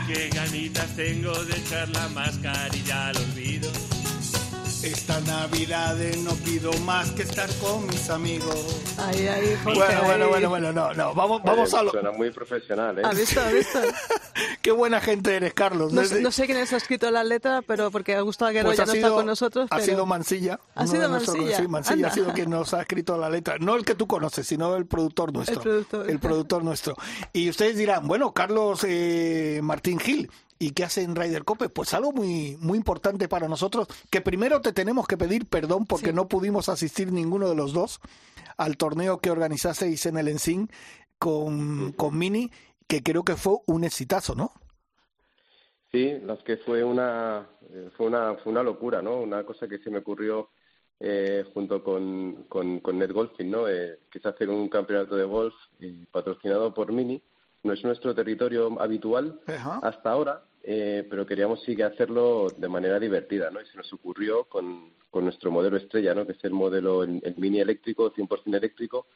Qué 0.06 0.28
ganitas 0.32 0.94
tengo 0.94 1.32
de 1.32 1.56
echar 1.56 1.88
la 1.88 2.06
mascarilla 2.10 3.08
al 3.08 3.16
olvido. 3.16 3.68
Esta 4.86 5.18
Navidad 5.22 5.96
no 6.22 6.30
pido 6.36 6.72
más 6.84 7.10
que 7.10 7.22
estar 7.22 7.50
con 7.56 7.86
mis 7.88 8.08
amigos. 8.08 8.80
Ahí, 8.98 9.26
ahí, 9.26 9.56
Jorge, 9.64 9.78
Bueno, 9.80 10.02
bueno, 10.04 10.24
ahí. 10.24 10.30
bueno, 10.30 10.48
bueno, 10.48 10.72
no, 10.72 10.94
no, 10.94 11.12
vamos, 11.12 11.42
vamos 11.42 11.74
a 11.74 11.82
lo... 11.82 11.90
Suena 11.90 12.12
muy 12.12 12.30
profesional, 12.30 12.96
¿eh? 12.98 13.02
¿Has 13.04 13.18
visto? 13.18 13.40
¿Has 13.40 13.52
visto? 13.52 13.80
Qué 14.62 14.70
buena 14.70 15.00
gente 15.00 15.34
eres, 15.34 15.54
Carlos. 15.54 15.92
No, 15.92 16.02
Desde- 16.02 16.20
no 16.20 16.30
sé 16.30 16.46
quién 16.46 16.58
ha 16.58 16.62
escrito 16.62 17.10
la 17.10 17.24
letra, 17.24 17.62
pero 17.62 17.90
porque 17.90 18.14
Augusto 18.14 18.46
Aguero 18.46 18.66
Pues 18.66 18.76
ya 18.78 18.84
ha 18.84 18.86
no 18.86 18.92
sido, 18.92 19.06
está 19.08 19.16
con 19.16 19.26
nosotros. 19.26 19.66
ha 19.70 19.80
sido 19.80 20.06
Mansilla. 20.06 20.60
¿Ha 20.76 20.86
sido 20.86 21.08
nuestros- 21.08 21.36
Mansilla? 21.36 21.56
Sí, 21.56 21.68
Mansilla 21.68 21.94
Anda. 21.94 22.08
ha 22.08 22.12
sido 22.12 22.32
quien 22.32 22.50
nos 22.50 22.72
ha 22.72 22.80
escrito 22.82 23.18
la 23.18 23.28
letra. 23.28 23.56
No 23.58 23.74
el 23.74 23.84
que 23.84 23.96
tú 23.96 24.06
conoces, 24.06 24.46
sino 24.46 24.76
el 24.76 24.86
productor 24.86 25.32
nuestro. 25.32 25.56
El 25.56 25.60
productor. 25.62 26.10
El 26.10 26.18
productor 26.20 26.62
nuestro. 26.64 26.96
Y 27.32 27.50
ustedes 27.50 27.76
dirán, 27.76 28.06
bueno, 28.06 28.32
Carlos 28.32 28.84
eh, 28.86 29.58
Martín 29.64 29.98
Gil, 29.98 30.30
¿y 30.58 30.70
qué 30.72 30.84
hace 30.84 31.02
en 31.02 31.14
Ryder 31.16 31.44
Cope? 31.44 31.68
Pues 31.68 31.92
algo 31.94 32.12
muy, 32.12 32.56
muy 32.60 32.78
importante 32.78 33.28
para 33.28 33.48
nosotros, 33.48 33.88
que 34.10 34.20
primero 34.20 34.60
te 34.60 34.72
tenemos 34.72 35.06
que 35.06 35.16
pedir 35.16 35.46
perdón 35.46 35.86
porque 35.86 36.10
Sí. 36.10 36.12
no 36.12 36.28
pudimos 36.28 36.68
asistir 36.68 37.12
ninguno 37.12 37.48
de 37.48 37.54
los 37.56 37.72
dos 37.72 38.00
al 38.56 38.76
torneo 38.76 39.18
que 39.18 39.30
organizasteis 39.30 40.06
en 40.06 40.16
el 40.16 40.28
Ensign 40.28 40.70
con, 41.18 41.92
con 41.92 42.16
Mini, 42.18 42.50
que 42.86 43.02
creo 43.02 43.24
que 43.24 43.36
fue 43.36 43.56
un 43.66 43.84
exitazo, 43.84 44.34
¿no? 44.34 44.52
Sí, 45.92 46.18
las 46.24 46.42
que 46.42 46.56
fue 46.58 46.82
una, 46.84 47.46
eh, 47.70 47.90
fue 47.96 48.06
una, 48.06 48.34
fue 48.36 48.52
una 48.52 48.62
locura, 48.62 49.00
¿no? 49.02 49.20
Una 49.20 49.44
cosa 49.44 49.68
que 49.68 49.78
se 49.78 49.90
me 49.90 49.98
ocurrió 49.98 50.50
eh, 51.00 51.44
junto 51.54 51.82
con, 51.84 52.44
con, 52.48 52.80
con 52.80 52.98
Net 52.98 53.12
Golfing, 53.12 53.50
¿no? 53.50 53.68
Eh, 53.68 54.00
que 54.10 54.18
es 54.18 54.26
hacer 54.26 54.48
un 54.50 54.68
campeonato 54.68 55.14
de 55.16 55.24
golf 55.24 55.54
eh, 55.80 56.04
patrocinado 56.10 56.72
por 56.74 56.92
Mini. 56.92 57.22
No 57.66 57.72
es 57.72 57.84
nuestro 57.84 58.14
territorio 58.14 58.80
habitual 58.80 59.40
Ajá. 59.46 59.80
hasta 59.82 60.10
ahora, 60.10 60.42
eh, 60.62 61.06
pero 61.10 61.26
queríamos 61.26 61.62
sí 61.64 61.76
que 61.76 61.84
hacerlo 61.84 62.48
de 62.56 62.68
manera 62.68 62.98
divertida, 62.98 63.50
¿no? 63.50 63.60
Y 63.60 63.66
se 63.66 63.76
nos 63.76 63.92
ocurrió 63.92 64.44
con, 64.44 64.92
con 65.10 65.24
nuestro 65.24 65.50
modelo 65.50 65.76
estrella, 65.76 66.14
¿no? 66.14 66.24
Que 66.26 66.32
es 66.32 66.44
el 66.44 66.52
modelo, 66.52 67.02
el, 67.02 67.20
el 67.24 67.34
Mini 67.36 67.60
eléctrico, 67.60 68.12
100% 68.12 68.56
eléctrico, 68.56 69.06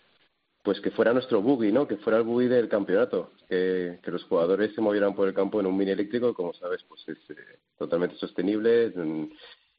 pues 0.63 0.81
que 0.81 0.91
fuera 0.91 1.13
nuestro 1.13 1.41
buggy, 1.41 1.73
¿no? 1.73 1.87
Que 1.87 1.97
fuera 1.97 2.19
el 2.19 2.25
buggy 2.25 2.49
del 2.49 2.69
campeonato, 2.69 3.33
que, 3.49 3.99
que 4.03 4.11
los 4.11 4.25
jugadores 4.25 4.75
se 4.75 4.81
movieran 4.81 5.15
por 5.15 5.29
el 5.29 5.35
campo 5.35 5.61
en 5.61 5.67
un 5.67 5.77
mini 5.77 5.93
eléctrico, 5.93 6.35
como 6.35 6.53
sabes, 6.53 6.83
pues 6.89 7.03
es 7.09 7.19
eh, 7.31 7.59
totalmente 7.79 8.17
sostenible 8.17 8.93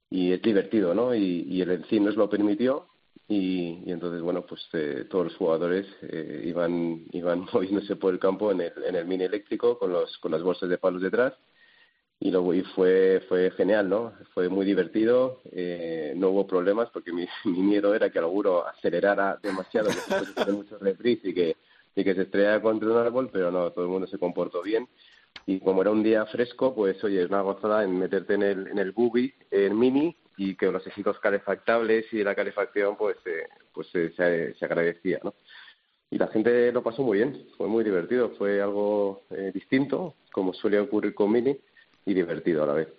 y 0.09 0.33
es 0.33 0.41
divertido, 0.41 0.93
¿no? 0.95 1.13
Y, 1.13 1.45
y 1.47 1.61
el 1.61 1.71
Encin 1.71 2.05
nos 2.05 2.15
lo 2.15 2.29
permitió 2.29 2.87
y, 3.31 3.89
entonces, 3.89 4.21
bueno, 4.21 4.45
pues 4.45 4.61
eh, 4.73 5.05
todos 5.09 5.25
los 5.25 5.35
jugadores 5.37 5.87
eh, 6.01 6.43
iban 6.45 7.05
iban 7.11 7.45
moviéndose 7.53 7.95
por 7.95 8.13
el 8.13 8.19
campo 8.19 8.51
en 8.51 8.61
el, 8.61 8.73
en 8.85 8.95
el 8.95 9.05
mini 9.05 9.23
eléctrico 9.23 9.79
con 9.79 9.93
los 9.93 10.17
con 10.17 10.31
las 10.31 10.43
bolsas 10.43 10.69
de 10.69 10.77
palos 10.77 11.01
detrás 11.01 11.33
y, 12.19 12.29
lo, 12.29 12.53
y 12.53 12.61
fue, 12.61 13.23
fue 13.27 13.49
genial, 13.51 13.89
¿no? 13.89 14.13
Fue 14.33 14.47
muy 14.47 14.65
divertido, 14.65 15.41
eh, 15.51 16.13
no 16.15 16.29
hubo 16.29 16.45
problemas 16.45 16.89
porque 16.91 17.11
mi, 17.11 17.25
mi, 17.45 17.59
miedo 17.61 17.95
era 17.95 18.09
que 18.09 18.19
alguno 18.19 18.63
acelerara 18.63 19.39
demasiado, 19.41 19.89
que 20.45 20.51
mucho 20.51 20.77
reprise 20.77 21.29
y 21.29 21.33
que, 21.33 21.55
y 21.95 22.03
que 22.03 22.13
se 22.13 22.23
estrellara 22.23 22.61
contra 22.61 22.89
un 22.89 22.97
árbol, 22.97 23.29
pero 23.31 23.49
no, 23.49 23.71
todo 23.71 23.85
el 23.85 23.91
mundo 23.91 24.07
se 24.07 24.19
comportó 24.19 24.61
bien. 24.61 24.87
Y 25.45 25.61
como 25.61 25.81
era 25.81 25.91
un 25.91 26.03
día 26.03 26.25
fresco, 26.25 26.75
pues 26.75 27.01
oye, 27.03 27.23
es 27.23 27.29
una 27.29 27.41
gozada 27.41 27.83
en 27.83 27.97
meterte 27.97 28.33
en 28.35 28.43
el, 28.43 28.67
en 28.67 28.77
el 28.77 28.91
buggy, 28.91 29.33
en 29.49 29.79
mini, 29.79 30.15
y 30.37 30.55
que 30.55 30.71
los 30.71 30.85
equipos 30.87 31.19
calefactables 31.19 32.11
y 32.13 32.23
la 32.23 32.35
calefacción, 32.35 32.95
pues, 32.97 33.17
eh, 33.25 33.47
pues 33.73 33.87
eh, 33.95 34.13
se, 34.15 34.53
se 34.55 34.65
agradecía, 34.65 35.19
¿no? 35.23 35.33
y 36.11 36.17
la 36.17 36.27
gente 36.27 36.71
lo 36.73 36.83
pasó 36.83 37.03
muy 37.03 37.19
bien, 37.19 37.47
fue 37.57 37.67
muy 37.67 37.85
divertido, 37.85 38.31
fue 38.37 38.61
algo 38.61 39.23
eh, 39.29 39.51
distinto, 39.53 40.15
como 40.33 40.53
suele 40.53 40.79
ocurrir 40.79 41.15
con 41.15 41.31
Mini, 41.31 41.57
y 42.05 42.13
divertido 42.13 42.63
a 42.63 42.67
la 42.67 42.73
vez. 42.73 42.89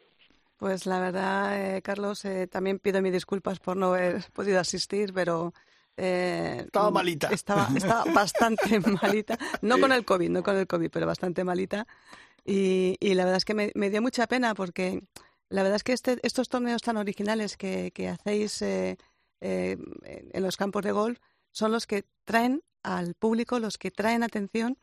Pues 0.57 0.87
la 0.87 0.99
verdad, 0.99 1.77
eh, 1.77 1.83
Carlos, 1.83 2.25
eh, 2.25 2.47
también 2.47 2.79
pido 2.79 3.03
mis 3.03 3.13
disculpas 3.13 3.61
por 3.61 3.77
no 3.77 3.89
haber 3.89 4.25
podido 4.33 4.59
asistir, 4.59 5.13
pero... 5.13 5.53
Eh, 5.95 6.63
estaba 6.65 6.91
malita. 6.91 7.29
Estaba, 7.29 7.69
estaba 7.77 8.05
bastante 8.15 8.81
malita, 8.81 9.39
no 9.61 9.79
con 9.79 9.93
el 9.93 10.07
COVID, 10.07 10.31
no 10.31 10.43
con 10.43 10.57
el 10.57 10.67
COVID, 10.67 10.89
pero 10.91 11.07
bastante 11.07 11.45
malita. 11.45 11.87
Y, 12.47 12.97
y 12.99 13.13
la 13.13 13.25
verdad 13.25 13.37
es 13.37 13.45
que 13.45 13.55
me, 13.55 13.73
me, 13.75 13.91
dio 13.91 14.01
mucha 14.01 14.27
pena 14.27 14.55
porque 14.55 15.03
la 15.53 15.63
verdad 15.63 15.77
es 15.77 15.85
que 15.85 15.93
este, 15.93 16.19
estos 16.23 16.49
torneos 16.49 16.83
tan 16.83 16.97
originales 16.97 17.57
que, 17.57 17.91
que 17.93 18.09
hacéis 18.09 18.63
en 18.63 18.97
los 20.43 20.57
campos 20.57 20.83
de 20.83 20.93
golf 20.93 21.19
son 21.51 21.73
los 21.73 21.87
que 21.87 22.05
traen 22.25 22.63
al 22.83 23.15
público, 23.15 23.59
los 23.59 23.79
que 23.79 23.91
traen 23.91 24.23
atención 24.23 24.79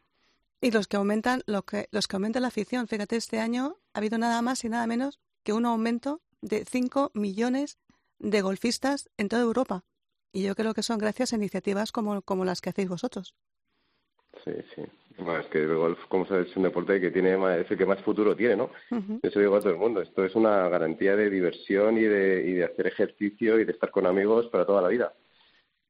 y 0.61 0.71
los 0.71 0.87
que 0.87 0.97
aumentan 0.97 1.41
lo 1.45 1.63
que, 1.63 1.87
los 1.91 2.07
que 2.07 2.15
aumentan 2.15 2.41
la 2.41 2.49
afición. 2.49 2.87
Fíjate, 2.87 3.15
este 3.15 3.39
año 3.39 3.77
ha 3.93 3.99
habido 3.99 4.17
nada 4.17 4.41
más 4.41 4.63
y 4.63 4.69
nada 4.69 4.87
menos 4.87 5.19
que 5.43 5.53
un 5.53 5.65
aumento 5.65 6.21
de 6.41 6.65
5 6.65 7.11
millones 7.13 7.77
de 8.19 8.41
golfistas 8.41 9.09
en 9.17 9.29
toda 9.29 9.41
Europa. 9.41 9.83
Y 10.31 10.43
yo 10.43 10.55
creo 10.55 10.73
que 10.73 10.83
son 10.83 10.99
gracias 10.99 11.33
a 11.33 11.37
iniciativas 11.37 11.91
como, 11.91 12.21
como 12.21 12.45
las 12.45 12.61
que 12.61 12.69
hacéis 12.69 12.89
vosotros. 12.89 13.35
Sí, 14.43 14.51
sí. 14.75 14.83
Bueno, 15.19 15.39
es 15.39 15.47
que 15.47 15.59
el 15.59 15.75
golf, 15.75 15.99
como 16.07 16.25
sabes, 16.25 16.49
es 16.49 16.57
un 16.57 16.63
deporte 16.63 16.99
que 16.99 17.11
tiene 17.11 17.37
más, 17.37 17.59
es 17.59 17.71
el 17.71 17.77
que 17.77 17.85
más 17.85 18.01
futuro 18.01 18.35
tiene, 18.35 18.55
¿no? 18.55 18.71
Eso 19.21 19.39
digo 19.39 19.55
a 19.55 19.59
todo 19.59 19.71
el 19.71 19.77
mundo. 19.77 20.01
Esto 20.01 20.23
es 20.23 20.35
una 20.35 20.67
garantía 20.69 21.15
de 21.15 21.29
diversión 21.29 21.97
y 21.97 22.03
de, 22.03 22.43
y 22.47 22.53
de 22.53 22.63
hacer 22.65 22.87
ejercicio 22.87 23.59
y 23.59 23.65
de 23.65 23.71
estar 23.71 23.91
con 23.91 24.05
amigos 24.05 24.47
para 24.47 24.65
toda 24.65 24.81
la 24.81 24.87
vida. 24.87 25.13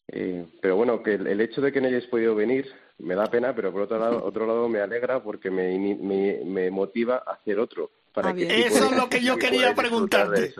Eh, 0.07 0.45
pero 0.61 0.75
bueno, 0.75 1.03
que 1.03 1.13
el, 1.13 1.27
el, 1.27 1.41
hecho 1.41 1.61
de 1.61 1.71
que 1.71 1.79
no 1.79 1.87
hayáis 1.87 2.07
podido 2.07 2.33
venir 2.33 2.67
me 2.99 3.15
da 3.15 3.25
pena, 3.27 3.53
pero 3.55 3.71
por 3.71 3.81
otro 3.81 3.97
lado, 3.97 4.23
otro 4.25 4.45
lado 4.45 4.69
me 4.69 4.81
alegra 4.81 5.21
porque 5.21 5.49
me, 5.49 5.77
me, 5.79 6.41
me 6.45 6.71
motiva 6.71 7.23
a 7.25 7.33
hacer 7.33 7.59
otro. 7.59 7.91
Para 8.13 8.29
ah, 8.29 8.33
que 8.33 8.65
eso 8.65 8.85
es 8.85 8.91
lo 8.91 9.07
que 9.07 9.21
yo 9.21 9.37
quería 9.37 9.75
preguntarte. 9.75 10.53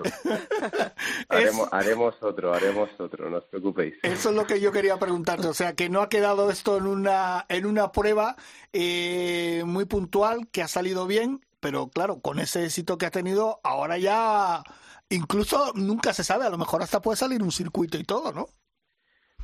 haremos, 1.30 1.68
haremos 1.72 2.16
otro, 2.22 2.54
haremos 2.54 2.90
otro, 3.00 3.30
no 3.30 3.38
os 3.38 3.46
preocupéis. 3.46 3.96
Eso 4.04 4.30
es 4.30 4.36
lo 4.36 4.46
que 4.46 4.60
yo 4.60 4.72
quería 4.72 4.98
preguntarte, 4.98 5.48
o 5.48 5.54
sea, 5.54 5.74
que 5.74 5.90
no 5.90 6.02
ha 6.02 6.10
quedado 6.10 6.50
esto 6.52 6.78
en 6.78 6.88
una, 6.88 7.46
en 7.50 7.66
una 7.66 7.92
prueba 7.92 8.36
eh, 8.72 9.64
muy 9.66 9.86
puntual, 9.86 10.48
que 10.52 10.62
ha 10.62 10.68
salido 10.68 11.08
bien, 11.08 11.46
pero 11.60 11.90
claro, 11.90 12.20
con 12.20 12.40
ese 12.40 12.66
éxito 12.66 12.98
que 12.98 13.08
ha 13.08 13.12
tenido, 13.12 13.60
ahora 13.64 13.98
ya 13.98 14.64
incluso 15.10 15.74
nunca 15.74 16.14
se 16.14 16.24
sabe, 16.24 16.46
a 16.46 16.50
lo 16.52 16.58
mejor 16.58 16.84
hasta 16.84 17.02
puede 17.02 17.18
salir 17.18 17.42
un 17.42 17.52
circuito 17.52 17.98
y 17.98 18.04
todo, 18.04 18.32
¿no? 18.32 18.48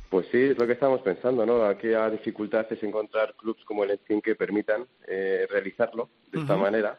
Pues 0.08 0.26
sí, 0.30 0.38
es 0.38 0.58
lo 0.58 0.66
que 0.66 0.74
estamos 0.74 1.00
pensando, 1.02 1.44
¿no? 1.44 1.64
Aquí 1.64 1.88
la 1.88 2.08
dificultad 2.10 2.66
es 2.70 2.82
encontrar 2.82 3.34
clubs 3.34 3.64
como 3.64 3.84
el 3.84 3.90
Entin 3.90 4.20
que 4.20 4.36
permitan 4.36 4.86
eh, 5.06 5.46
realizarlo 5.50 6.10
de 6.30 6.40
esta 6.40 6.56
manera, 6.56 6.98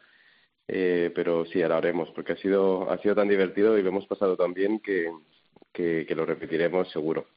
eh, 0.68 1.12
pero 1.16 1.46
sí, 1.46 1.62
ahora 1.62 1.78
haremos, 1.78 2.10
porque 2.12 2.34
ha 2.34 2.38
sido, 2.38 2.90
ha 2.92 2.98
sido 2.98 3.16
tan 3.16 3.30
divertido 3.30 3.78
y 3.78 3.82
lo 3.82 3.90
hemos 3.90 4.06
pasado 4.08 4.36
tan 4.36 4.54
bien 4.54 4.80
que, 4.80 5.10
que, 5.72 6.06
que 6.06 6.16
lo 6.16 6.26
repetiremos 6.26 6.92
seguro. 6.92 7.28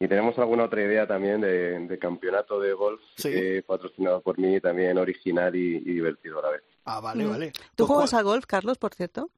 Y 0.00 0.06
tenemos 0.06 0.38
alguna 0.38 0.64
otra 0.64 0.82
idea 0.82 1.06
también 1.06 1.40
de, 1.40 1.78
de 1.80 1.98
campeonato 1.98 2.60
de 2.60 2.72
golf 2.72 3.00
sí. 3.16 3.30
eh, 3.32 3.62
patrocinado 3.66 4.22
por 4.22 4.38
mí, 4.38 4.60
también 4.60 4.96
original 4.96 5.54
y, 5.54 5.76
y, 5.76 5.94
divertido 5.94 6.38
a 6.38 6.42
la 6.42 6.50
vez. 6.50 6.62
Ah, 6.84 7.00
vale, 7.00 7.26
vale. 7.26 7.52
¿Tú 7.74 7.84
pues, 7.84 7.88
juegas 7.88 8.14
a 8.14 8.22
golf, 8.22 8.46
Carlos, 8.46 8.78
por 8.78 8.94
cierto? 8.94 9.28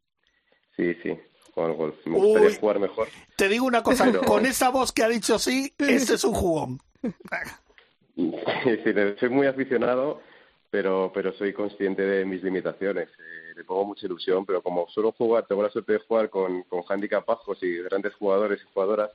Sí, 0.76 0.94
sí, 1.02 1.18
golf. 1.54 1.94
Me 2.06 2.18
gustaría 2.18 2.48
Uy, 2.48 2.56
jugar 2.56 2.78
mejor. 2.78 3.08
Te 3.36 3.48
digo 3.48 3.66
una 3.66 3.82
cosa, 3.82 4.04
pero... 4.04 4.22
con 4.22 4.46
esa 4.46 4.70
voz 4.70 4.92
que 4.92 5.02
ha 5.02 5.08
dicho 5.08 5.38
sí, 5.38 5.72
este 5.78 6.14
es 6.14 6.24
un 6.24 6.34
jugón. 6.34 6.80
Sí, 8.16 8.76
sí, 8.84 8.92
soy 9.18 9.28
muy 9.30 9.46
aficionado, 9.46 10.20
pero, 10.70 11.10
pero 11.14 11.32
soy 11.32 11.54
consciente 11.54 12.02
de 12.02 12.26
mis 12.26 12.42
limitaciones. 12.42 13.08
Eh, 13.08 13.54
le 13.56 13.64
pongo 13.64 13.86
mucha 13.86 14.04
ilusión, 14.04 14.44
pero 14.44 14.62
como 14.62 14.86
suelo 14.88 15.12
jugar, 15.12 15.46
tengo 15.46 15.62
la 15.62 15.70
suerte 15.70 15.94
de 15.94 15.98
jugar 16.00 16.28
con, 16.28 16.64
con 16.64 16.82
handicap 16.88 17.24
bajos 17.26 17.62
y 17.62 17.78
grandes 17.78 18.14
jugadores 18.14 18.60
y 18.60 18.72
jugadoras, 18.74 19.10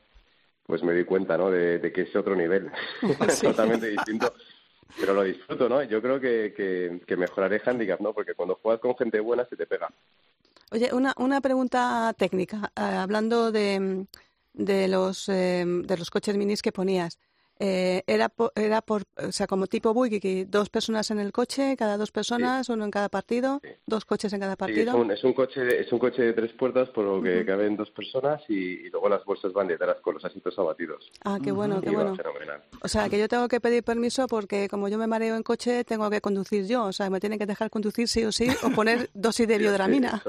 pues 0.65 0.81
me 0.81 0.93
di 0.93 1.03
cuenta, 1.03 1.37
¿no? 1.37 1.51
De, 1.51 1.77
de 1.77 1.91
que 1.91 2.01
es 2.01 2.15
otro 2.15 2.35
nivel, 2.35 2.71
sí. 3.29 3.41
totalmente 3.45 3.87
distinto. 3.87 4.33
Pero 4.99 5.13
lo 5.13 5.23
disfruto, 5.23 5.67
¿no? 5.67 5.83
Yo 5.83 6.01
creo 6.01 6.19
que, 6.19 6.53
que, 6.55 7.01
que 7.05 7.17
mejoraré 7.17 7.61
handicap, 7.65 7.99
¿no? 7.99 8.13
Porque 8.13 8.33
cuando 8.33 8.55
juegas 8.55 8.81
con 8.81 8.95
gente 8.95 9.19
buena 9.19 9.45
se 9.45 9.55
te 9.55 9.67
pega. 9.67 9.89
Oye, 10.75 10.93
una, 10.93 11.13
una 11.15 11.39
pregunta 11.39 12.13
técnica, 12.17 12.69
eh, 12.75 12.81
hablando 12.81 13.49
de, 13.49 14.07
de, 14.51 14.87
los, 14.89 15.29
eh, 15.29 15.63
de 15.65 15.97
los 15.97 16.09
coches 16.09 16.35
minis 16.35 16.61
que 16.61 16.73
ponías. 16.73 17.17
Eh, 17.57 18.03
era, 18.07 18.27
por, 18.27 18.51
era 18.55 18.81
por, 18.81 19.03
o 19.15 19.31
sea, 19.31 19.47
como 19.47 19.67
tipo 19.67 19.93
buggy, 19.93 20.43
dos 20.43 20.69
personas 20.69 21.09
en 21.11 21.19
el 21.19 21.31
coche, 21.31 21.77
cada 21.77 21.95
dos 21.95 22.11
personas, 22.11 22.65
sí. 22.65 22.73
uno 22.73 22.83
en 22.83 22.91
cada 22.91 23.07
partido, 23.07 23.61
sí. 23.63 23.69
dos 23.87 24.03
coches 24.03 24.33
en 24.33 24.41
cada 24.41 24.57
partido. 24.57 24.91
Sí, 24.91 24.97
es, 24.97 25.03
un, 25.05 25.11
es, 25.11 25.23
un, 25.23 25.31
coche 25.31 25.79
es 25.79 25.89
un 25.93 25.99
coche 25.99 26.21
de 26.23 26.33
tres 26.33 26.51
puertas, 26.51 26.89
por 26.89 27.05
lo 27.05 27.23
que 27.23 27.37
uh 27.37 27.39
-huh. 27.39 27.45
caben 27.45 27.77
dos 27.77 27.91
personas 27.91 28.41
y, 28.49 28.55
y, 28.85 28.89
luego 28.89 29.07
las 29.07 29.23
bolsas 29.23 29.53
van 29.53 29.69
detrás 29.69 30.01
con 30.01 30.15
los 30.15 30.25
asientos 30.25 30.59
abatidos. 30.59 31.09
Ah, 31.23 31.39
qué 31.41 31.53
bueno, 31.53 31.75
uh 31.75 31.79
-huh. 31.79 31.83
qué 31.83 31.89
bueno. 31.91 32.17
O 32.81 32.89
sea, 32.89 33.07
que 33.07 33.17
yo 33.17 33.29
tengo 33.29 33.47
que 33.47 33.61
pedir 33.61 33.81
permiso 33.81 34.27
porque 34.27 34.67
como 34.67 34.89
yo 34.89 34.97
me 34.97 35.07
mareo 35.07 35.37
en 35.37 35.43
coche, 35.43 35.85
tengo 35.85 36.09
que 36.09 36.19
conducir 36.19 36.67
yo. 36.67 36.83
O 36.83 36.91
sea, 36.91 37.09
me 37.09 37.21
tienen 37.21 37.39
que 37.39 37.45
dejar 37.45 37.69
conducir 37.69 38.09
sí 38.09 38.25
o 38.25 38.33
sí 38.33 38.49
o 38.63 38.71
poner 38.71 39.09
dosis 39.13 39.47
de 39.47 39.57
biodramina. 39.57 40.21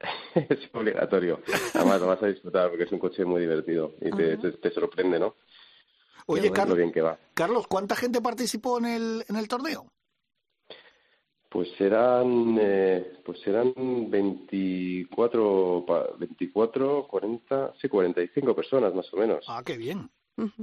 es 0.34 0.68
obligatorio. 0.72 1.40
Además 1.74 2.00
lo 2.00 2.06
vas 2.08 2.22
a 2.22 2.26
disfrutar 2.26 2.68
porque 2.68 2.84
es 2.84 2.92
un 2.92 2.98
coche 2.98 3.24
muy 3.24 3.40
divertido 3.40 3.94
y 4.00 4.10
te, 4.10 4.36
te, 4.36 4.52
te 4.52 4.70
sorprende, 4.70 5.18
¿no? 5.18 5.36
Oye, 6.26 6.50
Carlos, 6.50 6.76
bien 6.76 6.92
que 6.92 7.02
va. 7.02 7.18
Carlos, 7.34 7.66
¿cuánta 7.68 7.94
gente 7.94 8.20
participó 8.20 8.78
en 8.78 8.86
el, 8.86 9.24
en 9.28 9.36
el 9.36 9.48
torneo? 9.48 9.86
Pues 11.48 11.68
eran, 11.80 12.58
eh, 12.60 13.20
pues 13.24 13.46
eran 13.46 13.72
24, 14.10 15.86
24, 16.18 17.06
40, 17.08 17.74
sí, 17.80 17.88
45 17.88 18.54
personas 18.54 18.92
más 18.94 19.12
o 19.14 19.16
menos. 19.16 19.44
Ah, 19.48 19.62
qué 19.64 19.76
bien. 19.76 20.10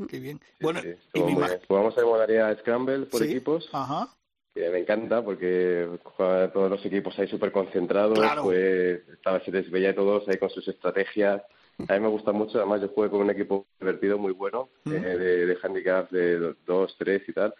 Qué 0.09 0.19
bien. 0.19 0.39
Bueno, 0.59 0.81
sí, 0.81 0.93
y 1.15 1.23
mi 1.23 1.35
jugamos 1.67 1.97
en 1.97 2.05
modalidad 2.05 2.59
Scramble 2.59 3.05
por 3.07 3.21
¿Sí? 3.21 3.31
equipos. 3.31 3.67
Ajá 3.71 4.13
me 4.55 4.79
encanta 4.79 5.23
porque 5.23 5.87
todos 6.17 6.69
los 6.69 6.85
equipos 6.85 7.17
ahí 7.17 7.27
súper 7.27 7.51
concentrados, 7.51 8.17
claro. 8.17 8.43
pues 8.43 9.01
estaba, 9.11 9.39
se 9.41 9.51
les 9.51 9.69
veía 9.71 9.91
a 9.91 9.95
todos 9.95 10.27
ahí 10.27 10.37
con 10.37 10.49
sus 10.49 10.67
estrategias. 10.67 11.41
A 11.87 11.93
mí 11.93 11.99
me 11.99 12.07
gusta 12.07 12.31
mucho, 12.31 12.59
además 12.59 12.81
yo 12.81 12.89
jugué 12.89 13.09
con 13.09 13.21
un 13.21 13.31
equipo 13.31 13.65
divertido, 13.79 14.17
muy 14.19 14.33
bueno, 14.33 14.69
mm. 14.83 14.93
eh, 14.93 15.17
de, 15.17 15.45
de 15.47 15.57
handicap 15.61 16.09
de 16.11 16.53
dos, 16.65 16.95
tres 16.99 17.27
y 17.27 17.33
tal, 17.33 17.53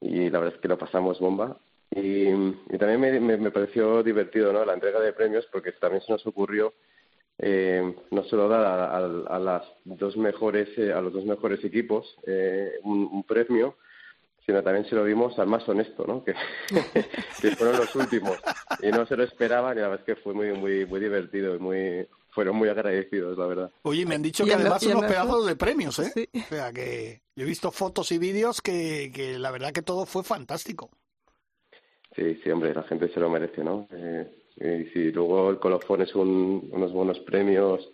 y 0.00 0.30
la 0.30 0.38
verdad 0.38 0.54
es 0.54 0.60
que 0.60 0.68
lo 0.68 0.78
pasamos 0.78 1.18
bomba. 1.18 1.56
Y, 1.90 2.28
y 2.28 2.78
también 2.78 3.00
me, 3.00 3.18
me, 3.18 3.36
me, 3.38 3.50
pareció 3.50 4.02
divertido 4.02 4.52
¿no? 4.52 4.64
la 4.64 4.74
entrega 4.74 5.00
de 5.00 5.14
premios 5.14 5.48
porque 5.50 5.72
también 5.72 6.02
se 6.02 6.12
nos 6.12 6.24
ocurrió 6.26 6.74
eh, 7.38 7.94
no 8.10 8.24
solo 8.24 8.48
dar 8.48 8.64
a, 8.64 8.96
a, 8.96 9.36
a, 9.36 9.38
las 9.38 9.62
dos 9.84 10.16
mejores, 10.16 10.68
eh, 10.76 10.92
a 10.92 11.00
los 11.00 11.12
dos 11.12 11.24
mejores 11.24 11.64
equipos 11.64 12.16
eh, 12.26 12.72
un, 12.82 13.08
un 13.10 13.22
premio, 13.22 13.76
sino 14.48 14.62
también 14.62 14.88
se 14.88 14.94
lo 14.94 15.04
dimos 15.04 15.38
al 15.38 15.46
más 15.46 15.68
honesto, 15.68 16.06
¿no? 16.06 16.24
Que, 16.24 16.32
que 17.42 17.50
fueron 17.50 17.76
los 17.76 17.94
últimos 17.94 18.38
y 18.82 18.88
no 18.88 19.04
se 19.04 19.14
lo 19.14 19.24
esperaban 19.24 19.76
y 19.76 19.82
la 19.82 19.88
verdad 19.88 20.06
es 20.08 20.16
que 20.16 20.22
fue 20.22 20.32
muy 20.32 20.52
muy 20.52 20.86
muy 20.86 21.00
divertido 21.00 21.54
y 21.54 21.58
muy 21.58 22.08
fueron 22.30 22.56
muy 22.56 22.70
agradecidos, 22.70 23.36
la 23.36 23.46
verdad. 23.46 23.70
Oye, 23.82 24.06
me 24.06 24.14
han 24.14 24.22
dicho 24.22 24.46
que 24.46 24.54
además 24.54 24.82
unos 24.84 25.04
pedazos 25.04 25.46
de 25.46 25.54
premios, 25.54 25.98
¿eh? 25.98 26.10
Sí. 26.14 26.28
O 26.34 26.48
sea, 26.48 26.72
que 26.72 27.20
yo 27.36 27.44
he 27.44 27.46
visto 27.46 27.70
fotos 27.70 28.10
y 28.10 28.16
vídeos 28.16 28.62
que, 28.62 29.12
que 29.14 29.38
la 29.38 29.50
verdad 29.50 29.72
que 29.72 29.82
todo 29.82 30.06
fue 30.06 30.24
fantástico. 30.24 30.88
Sí, 32.16 32.40
sí, 32.42 32.50
hombre, 32.50 32.72
la 32.72 32.84
gente 32.84 33.12
se 33.12 33.20
lo 33.20 33.28
merece, 33.28 33.62
¿no? 33.62 33.86
Eh, 33.92 34.30
y 34.56 34.90
si 34.94 35.12
luego 35.12 35.50
el 35.50 35.58
colofón 35.58 36.00
es 36.00 36.14
un, 36.14 36.70
unos 36.72 36.90
buenos 36.90 37.18
premios, 37.18 37.86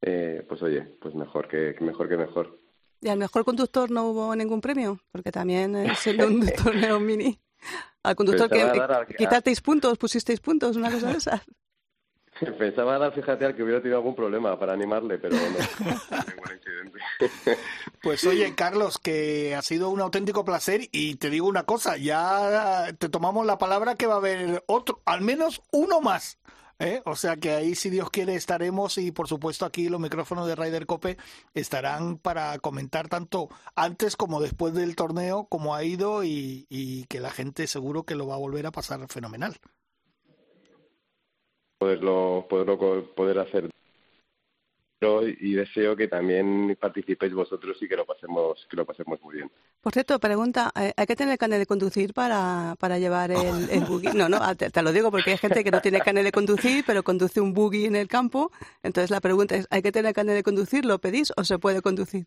eh, 0.00 0.46
pues 0.48 0.62
oye, 0.62 0.80
pues 0.98 1.14
mejor 1.14 1.46
que 1.46 1.76
mejor 1.80 2.08
que 2.08 2.16
mejor. 2.16 2.58
¿Y 3.00 3.08
al 3.08 3.18
mejor 3.18 3.44
conductor 3.44 3.90
no 3.90 4.06
hubo 4.08 4.34
ningún 4.36 4.60
premio? 4.60 5.00
Porque 5.10 5.32
también 5.32 5.74
es 5.76 6.06
el 6.06 6.22
un 6.22 6.46
torneo 6.52 7.00
mini. 7.00 7.38
Al 8.02 8.16
conductor 8.16 8.48
Pensaba 8.48 9.06
que 9.06 9.12
al... 9.12 9.16
quitasteis 9.16 9.60
puntos, 9.60 9.98
pusisteis 9.98 10.40
puntos, 10.40 10.76
una 10.76 10.90
cosa 10.90 11.10
de 11.12 11.18
esas. 11.18 11.40
Pensaba 12.58 12.98
dar, 12.98 13.12
fíjate, 13.12 13.44
al 13.44 13.54
que 13.54 13.62
hubiera 13.62 13.80
tenido 13.80 13.98
algún 13.98 14.14
problema 14.14 14.58
para 14.58 14.72
animarle, 14.72 15.18
pero 15.18 15.36
no. 15.36 15.42
ningún 15.42 15.58
incidente. 16.56 17.58
Pues 18.02 18.24
oye, 18.24 18.54
Carlos, 18.54 18.98
que 18.98 19.54
ha 19.54 19.62
sido 19.62 19.90
un 19.90 20.00
auténtico 20.00 20.44
placer 20.44 20.88
y 20.90 21.16
te 21.16 21.28
digo 21.28 21.46
una 21.46 21.64
cosa, 21.64 21.98
ya 21.98 22.94
te 22.98 23.10
tomamos 23.10 23.44
la 23.44 23.58
palabra 23.58 23.94
que 23.94 24.06
va 24.06 24.14
a 24.14 24.18
haber 24.18 24.64
otro, 24.66 25.02
al 25.04 25.20
menos 25.20 25.60
uno 25.70 26.00
más 26.00 26.38
¿eh? 26.80 27.02
O 27.04 27.14
sea 27.14 27.36
que 27.36 27.52
ahí, 27.52 27.76
si 27.76 27.90
Dios 27.90 28.10
quiere, 28.10 28.34
estaremos 28.34 28.98
y 28.98 29.12
por 29.12 29.28
supuesto 29.28 29.64
aquí 29.64 29.88
los 29.88 30.00
micrófonos 30.00 30.48
de 30.48 30.56
Ryder 30.56 30.86
Cope 30.86 31.16
estarán 31.54 32.18
para 32.18 32.58
comentar 32.58 33.08
tanto 33.08 33.48
antes 33.76 34.16
como 34.16 34.40
después 34.40 34.74
del 34.74 34.96
torneo, 34.96 35.46
cómo 35.48 35.74
ha 35.76 35.84
ido 35.84 36.24
y, 36.24 36.66
que 37.08 37.20
la 37.20 37.30
gente 37.30 37.66
seguro 37.66 38.04
que 38.04 38.14
lo 38.14 38.26
va 38.26 38.34
a 38.34 38.38
volver 38.38 38.66
a 38.66 38.72
pasar 38.72 39.06
fenomenal. 39.08 39.56
Poderlo, 41.78 42.46
poderlo 42.48 43.14
poder 43.14 43.38
hacer 43.38 43.70
y 45.02 45.54
deseo 45.54 45.96
que 45.96 46.08
también 46.08 46.76
participéis 46.78 47.32
vosotros 47.32 47.76
y 47.80 47.88
que 47.88 47.96
lo 47.96 48.04
pasemos 48.04 48.66
que 48.68 48.76
lo 48.76 48.84
pasemos 48.84 49.20
muy 49.22 49.36
bien. 49.36 49.50
Por 49.80 49.92
cierto, 49.92 50.18
pregunta, 50.18 50.70
eh, 50.78 50.92
¿hay 50.94 51.06
que 51.06 51.16
tener 51.16 51.38
carnet 51.38 51.58
de 51.58 51.66
conducir 51.66 52.12
para, 52.12 52.76
para 52.78 52.98
llevar 52.98 53.30
el, 53.30 53.38
el 53.70 53.84
buggy? 53.84 54.08
No, 54.14 54.28
no, 54.28 54.38
te, 54.56 54.70
te, 54.70 54.82
lo 54.82 54.92
digo 54.92 55.10
porque 55.10 55.30
hay 55.30 55.38
gente 55.38 55.64
que 55.64 55.70
no 55.70 55.80
tiene 55.80 56.00
carnet 56.00 56.24
de 56.24 56.32
conducir, 56.32 56.84
pero 56.86 57.02
conduce 57.02 57.40
un 57.40 57.54
buggy 57.54 57.86
en 57.86 57.96
el 57.96 58.08
campo. 58.08 58.50
Entonces 58.82 59.10
la 59.10 59.20
pregunta 59.20 59.56
es, 59.56 59.66
¿hay 59.70 59.80
que 59.80 59.92
tener 59.92 60.14
carnet 60.14 60.34
de 60.34 60.42
conducir? 60.42 60.84
¿Lo 60.84 60.98
pedís 60.98 61.32
o 61.36 61.44
se 61.44 61.58
puede 61.58 61.80
conducir? 61.80 62.26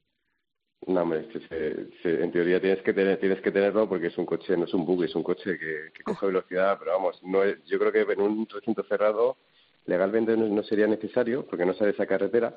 No, 0.87 1.03
hombre, 1.03 1.27
se, 1.31 1.89
se, 2.01 2.23
en 2.23 2.31
teoría 2.31 2.59
tienes 2.59 2.81
que 2.81 2.91
tener, 2.91 3.19
tienes 3.19 3.39
que 3.41 3.51
tenerlo 3.51 3.87
porque 3.87 4.07
es 4.07 4.17
un 4.17 4.25
coche, 4.25 4.57
no 4.57 4.65
es 4.65 4.73
un 4.73 4.85
buggy, 4.85 5.05
es 5.05 5.15
un 5.15 5.23
coche 5.23 5.57
que, 5.57 5.91
que 5.93 6.03
coge 6.03 6.25
velocidad, 6.25 6.77
pero 6.79 6.93
vamos, 6.93 7.21
no 7.23 7.43
es, 7.43 7.63
yo 7.65 7.79
creo 7.79 7.91
que 7.91 8.01
en 8.11 8.19
un 8.19 8.47
recinto 8.49 8.83
cerrado 8.83 9.37
legalmente 9.85 10.35
no, 10.37 10.47
no 10.47 10.63
sería 10.63 10.87
necesario 10.87 11.45
porque 11.45 11.65
no 11.65 11.73
sale 11.73 11.91
esa 11.91 12.05
carretera, 12.05 12.53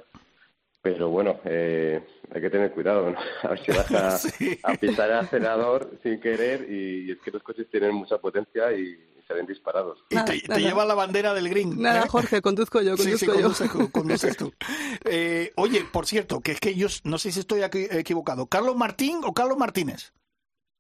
pero 0.87 1.11
bueno, 1.11 1.41
eh, 1.45 2.01
hay 2.33 2.41
que 2.41 2.51
tener 2.51 2.71
cuidado, 2.73 3.11
¿no? 3.11 3.19
A 3.43 3.49
ver 3.49 3.65
si 3.65 3.73
vas 3.73 3.91
a, 3.91 4.11
sí. 4.19 4.59
a 4.63 4.75
pisar 4.75 5.11
el 5.11 5.17
acelerador 5.17 5.91
sin 6.03 6.21
querer 6.21 6.71
y, 6.71 7.09
y, 7.09 7.11
es 7.11 7.19
que 7.19 7.33
los 7.33 7.43
coches 7.43 7.69
tienen 7.71 7.95
mucha 7.95 8.19
potencia 8.19 8.73
y, 8.73 8.97
salen 9.27 9.47
disparados. 9.47 9.99
Y 10.09 10.25
te, 10.25 10.41
te 10.41 10.61
lleva 10.61 10.85
la 10.85 10.95
bandera 10.95 11.35
del 11.35 11.49
green. 11.49 11.83
Nada, 11.83 12.05
¿eh? 12.05 12.09
Jorge, 12.09 12.41
conduzco 12.41 12.81
yo, 12.81 12.97
conduzco 12.97 13.19
sí, 13.19 13.19
sí, 13.19 13.27
yo. 13.27 13.33
Conduces, 13.33 13.71
conduces 13.93 14.37
tú. 14.37 14.53
Eh, 15.05 15.53
oye, 15.57 15.85
por 15.93 16.07
cierto, 16.07 16.41
que 16.41 16.53
es 16.53 16.61
que 16.61 16.77
yo 16.77 16.87
no 17.03 17.19
sé 17.19 17.33
si 17.33 17.41
estoy 17.41 17.63
aquí 17.63 17.89
equivocado. 17.91 18.47
¿Carlos 18.47 18.77
Martín 18.77 19.23
o 19.25 19.35
Carlos 19.35 19.59
Martínez? 19.59 20.13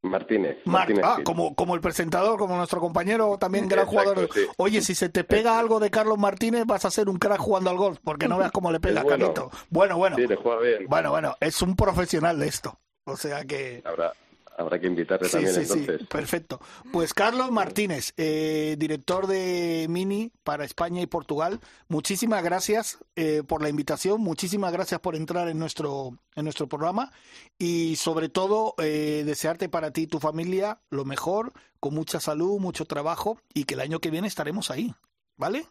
Martínez. 0.09 0.59
Mar 0.64 0.80
Martínez 0.80 1.04
ah, 1.07 1.18
como, 1.24 1.54
como 1.54 1.74
el 1.74 1.80
presentador, 1.80 2.38
como 2.38 2.57
nuestro 2.57 2.80
compañero, 2.80 3.36
también 3.38 3.68
gran 3.68 3.86
Exacto, 3.86 4.11
jugador. 4.11 4.30
sí. 4.32 4.40
Oye, 4.57 4.80
si 4.80 4.94
se 4.94 5.09
te 5.09 5.24
pega 5.24 5.59
algo 5.59 5.80
de 5.80 5.90
Carlos 5.90 6.18
Martínez, 6.18 6.64
vas 6.66 6.84
a 6.84 6.90
ser 6.90 7.09
un 7.09 7.18
crack 7.18 7.38
jugando 7.38 7.70
al 7.70 7.76
golf, 7.76 7.98
porque 8.02 8.28
no 8.28 8.38
veas 8.38 8.52
cómo 8.52 8.70
le 8.70 8.80
pega 8.80 9.02
bueno. 9.02 9.18
Carlito. 9.18 9.50
Bueno, 9.70 9.96
bueno. 9.96 10.16
Sí, 10.16 10.26
le 10.26 10.36
juega 10.36 10.61
bien. 10.61 10.86
Bueno, 10.88 11.11
bueno, 11.11 11.36
es 11.40 11.61
un 11.62 11.76
profesional 11.76 12.38
de 12.38 12.48
esto. 12.48 12.78
O 13.04 13.16
sea 13.16 13.44
que. 13.44 13.82
Habrá, 13.84 14.12
habrá 14.57 14.78
que 14.80 14.86
invitarle 14.86 15.28
Sí, 15.28 15.32
también 15.32 15.54
sí, 15.54 15.61
entonces. 15.61 16.00
sí, 16.00 16.07
perfecto. 16.07 16.61
Pues 16.90 17.14
Carlos 17.14 17.50
Martínez, 17.50 18.12
eh, 18.16 18.76
director 18.78 19.26
de 19.26 19.86
Mini 19.88 20.32
para 20.44 20.64
España 20.64 21.02
y 21.02 21.07
Portugal, 21.07 21.61
muchísimas 21.88 22.42
gracias 22.42 22.98
eh, 23.16 23.42
por 23.46 23.62
la 23.62 23.68
invitación, 23.68 24.20
muchísimas 24.20 24.72
gracias 24.72 25.00
por 25.00 25.16
entrar 25.16 25.48
en 25.48 25.59
nuestro, 25.59 26.18
en 26.34 26.44
nuestro 26.44 26.68
programa 26.68 27.12
y 27.59 27.96
sobre 27.96 28.28
todo 28.28 28.74
eh, 28.78 29.22
desearte 29.26 29.68
para 29.68 29.90
ti 29.90 30.02
y 30.02 30.07
tu 30.07 30.20
familia 30.20 30.80
lo 30.90 31.04
mejor, 31.04 31.52
con 31.80 31.94
mucha 31.94 32.20
salud, 32.20 32.59
mucho 32.59 32.84
trabajo 32.86 33.38
y 33.54 33.64
que 33.64 33.74
el 33.74 33.80
año 33.80 34.00
que 34.00 34.11
viene 34.11 34.28
estaremos 34.28 34.70
ahí, 34.70 34.94
¿vale? 35.36 35.66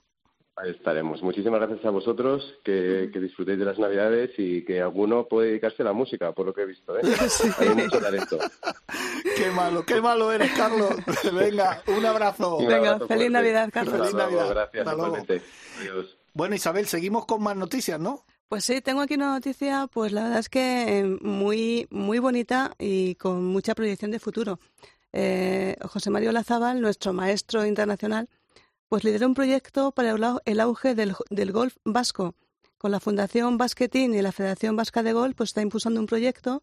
Ahí 0.58 0.72
estaremos. 0.72 1.22
Muchísimas 1.22 1.60
gracias 1.60 1.84
a 1.86 1.90
vosotros, 1.90 2.60
que, 2.64 3.10
que, 3.12 3.20
disfrutéis 3.20 3.60
de 3.60 3.66
las 3.66 3.78
Navidades 3.78 4.32
y 4.38 4.64
que 4.64 4.82
alguno 4.82 5.28
puede 5.28 5.50
dedicarse 5.50 5.82
a 5.82 5.86
la 5.86 5.94
música, 5.94 6.32
por 6.32 6.46
lo 6.46 6.54
que 6.54 6.62
he 6.62 6.66
visto. 6.66 6.98
¿eh? 6.98 7.02
Sí. 7.30 7.50
Hay 7.58 7.70
mucho 7.76 8.00
talento. 8.00 8.40
Qué 9.36 9.52
malo, 9.52 9.86
qué 9.86 10.00
malo 10.00 10.32
eres, 10.32 10.52
Carlos. 10.54 10.92
Venga, 11.34 11.84
un 11.88 12.06
abrazo. 12.06 12.58
Un 12.58 12.68
Venga, 12.68 12.78
abrazo 12.78 13.08
feliz 13.08 13.08
fuerte. 13.10 13.30
Navidad, 13.32 13.70
Carlos. 13.74 13.98
Feliz 13.98 14.14
Navidad. 14.14 14.50
Gracias, 14.50 14.88
Hasta 14.88 14.96
luego. 14.96 15.18
igualmente. 15.18 15.42
Adiós. 15.82 16.18
Bueno, 16.34 16.56
Isabel, 16.56 16.86
seguimos 16.86 17.26
con 17.26 17.44
más 17.44 17.58
noticias, 17.58 18.00
¿no? 18.00 18.24
Pues 18.48 18.64
sí, 18.64 18.80
tengo 18.80 19.02
aquí 19.02 19.16
una 19.16 19.34
noticia, 19.34 19.88
pues 19.92 20.14
la 20.14 20.24
verdad 20.24 20.40
es 20.40 20.50
que 20.50 21.00
eh, 21.00 21.18
muy, 21.22 21.88
muy 21.90 22.20
bonita 22.20 22.74
y 22.80 23.16
con 23.16 23.44
mucha 23.44 23.76
proyección 23.76 24.12
de 24.12 24.20
futuro. 24.20 24.60
Eh, 25.12 25.76
José 25.82 26.10
Mario 26.12 26.32
Lazábal, 26.32 26.80
nuestro 26.80 27.12
maestro 27.12 27.66
internacional, 27.66 28.30
pues 28.90 29.04
lideró 29.04 29.28
un 29.28 29.34
proyecto 29.34 29.92
para 29.92 30.12
el 30.12 30.24
au- 30.24 30.42
el 30.46 30.60
auge 30.60 30.96
del, 30.96 31.16
del 31.30 31.52
golf 31.52 31.76
vasco. 31.84 32.36
Con 32.78 32.92
la 32.92 33.00
Fundación 33.00 33.58
Basquetín 33.58 34.14
y 34.14 34.22
la 34.22 34.32
Federación 34.32 34.76
Vasca 34.76 35.02
de 35.02 35.14
Golf, 35.14 35.34
pues 35.36 35.50
está 35.50 35.62
impulsando 35.62 36.00
un 36.00 36.06
proyecto 36.06 36.62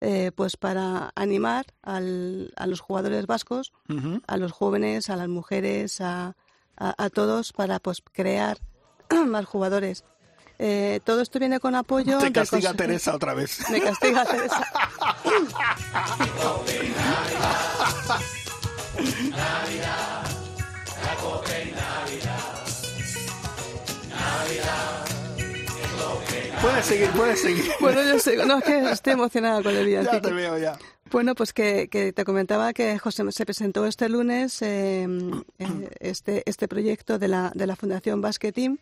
eh, 0.00 0.30
pues 0.34 0.56
para 0.56 1.10
animar 1.14 1.66
al- 1.82 2.52
a 2.56 2.66
los 2.66 2.80
jugadores 2.80 3.26
vascos, 3.26 3.72
a 4.26 4.36
los 4.36 4.52
jóvenes, 4.52 5.08
a 5.10 5.16
las 5.16 5.28
mujeres, 5.28 6.00
a, 6.00 6.36
a- 6.76 6.94
a 7.04 7.10
todos 7.10 7.52
para 7.52 7.78
pues 7.80 8.02
crear 8.12 8.58
más 9.26 9.46
jugadores. 9.46 10.04
Eh, 10.60 11.00
todo 11.04 11.20
esto 11.22 11.38
viene 11.40 11.58
con 11.58 11.74
apoyo. 11.74 12.18
Te 12.18 12.30
castiga 12.30 12.74
Teresa 12.74 13.14
otra 13.14 13.34
vez. 13.34 13.58
Me 13.70 13.80
castiga 13.80 14.24
Teresa. 14.24 14.64
Puedes 26.60 26.86
seguir, 26.86 27.10
puedes 27.10 27.40
seguir. 27.40 27.64
Bueno, 27.80 28.02
yo 28.02 28.18
sé, 28.18 28.36
no, 28.46 28.58
es 28.58 28.64
que 28.64 28.90
estoy 28.90 29.12
emocionada 29.12 29.62
con 29.62 29.72
el 29.74 29.80
ya 29.80 30.00
villancico. 30.00 30.28
te 30.28 30.32
veo 30.32 30.58
ya. 30.58 30.78
Bueno, 31.10 31.34
pues 31.34 31.52
que, 31.52 31.88
que 31.88 32.12
te 32.12 32.24
comentaba 32.24 32.72
que 32.72 32.98
José 32.98 33.22
se 33.30 33.44
presentó 33.44 33.84
este 33.86 34.08
lunes 34.08 34.62
eh, 34.62 35.06
eh, 35.58 35.90
este, 36.00 36.42
este 36.46 36.66
proyecto 36.66 37.18
de 37.18 37.28
la, 37.28 37.52
de 37.54 37.66
la 37.66 37.76
Fundación 37.76 38.20
Basket 38.20 38.52
Team 38.52 38.78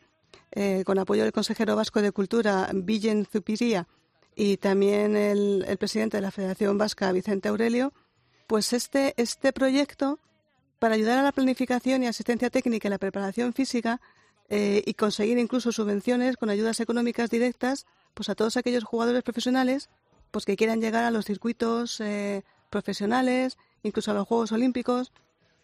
eh, 0.53 0.83
con 0.87 0.99
apoyo 0.99 1.25
del 1.25 1.33
consejero 1.33 1.75
vasco 1.77 2.03
de 2.03 2.13
Cultura, 2.13 2.71
Villen 2.73 3.27
Zupiría, 3.27 3.89
y 4.35 4.59
también 4.59 5.17
el, 5.17 5.65
el 5.67 5.77
presidente 5.77 6.19
de 6.19 6.23
la 6.23 6.31
Federación 6.31 6.79
Vasca, 6.79 7.11
Vicente 7.13 7.49
Aurelio. 7.49 7.93
Pues 8.47 8.73
este, 8.73 9.15
este 9.17 9.53
proyecto, 9.53 10.19
para 10.83 10.97
ayudar 10.97 11.17
a 11.21 11.23
la 11.23 11.31
planificación 11.31 12.03
y 12.03 12.09
asistencia 12.09 12.51
técnica 12.51 12.89
y 12.89 12.91
la 12.91 12.99
preparación 12.99 13.53
física, 13.53 14.01
eh, 14.49 14.83
y 14.85 14.95
conseguir 14.95 15.39
incluso 15.39 15.71
subvenciones 15.71 16.37
con 16.37 16.51
ayudas 16.51 16.81
económicas 16.81 17.31
directas 17.31 17.87
pues 18.15 18.29
a 18.29 18.35
todos 18.35 18.57
aquellos 18.57 18.83
jugadores 18.83 19.23
profesionales 19.23 19.91
pues 20.33 20.45
que 20.45 20.57
quieran 20.57 20.81
llegar 20.81 21.05
a 21.05 21.13
los 21.13 21.25
circuitos 21.25 22.01
eh, 22.01 22.43
profesionales, 22.69 23.59
incluso 23.85 24.11
a 24.11 24.15
los 24.15 24.27
Juegos 24.27 24.51
Olímpicos. 24.51 25.13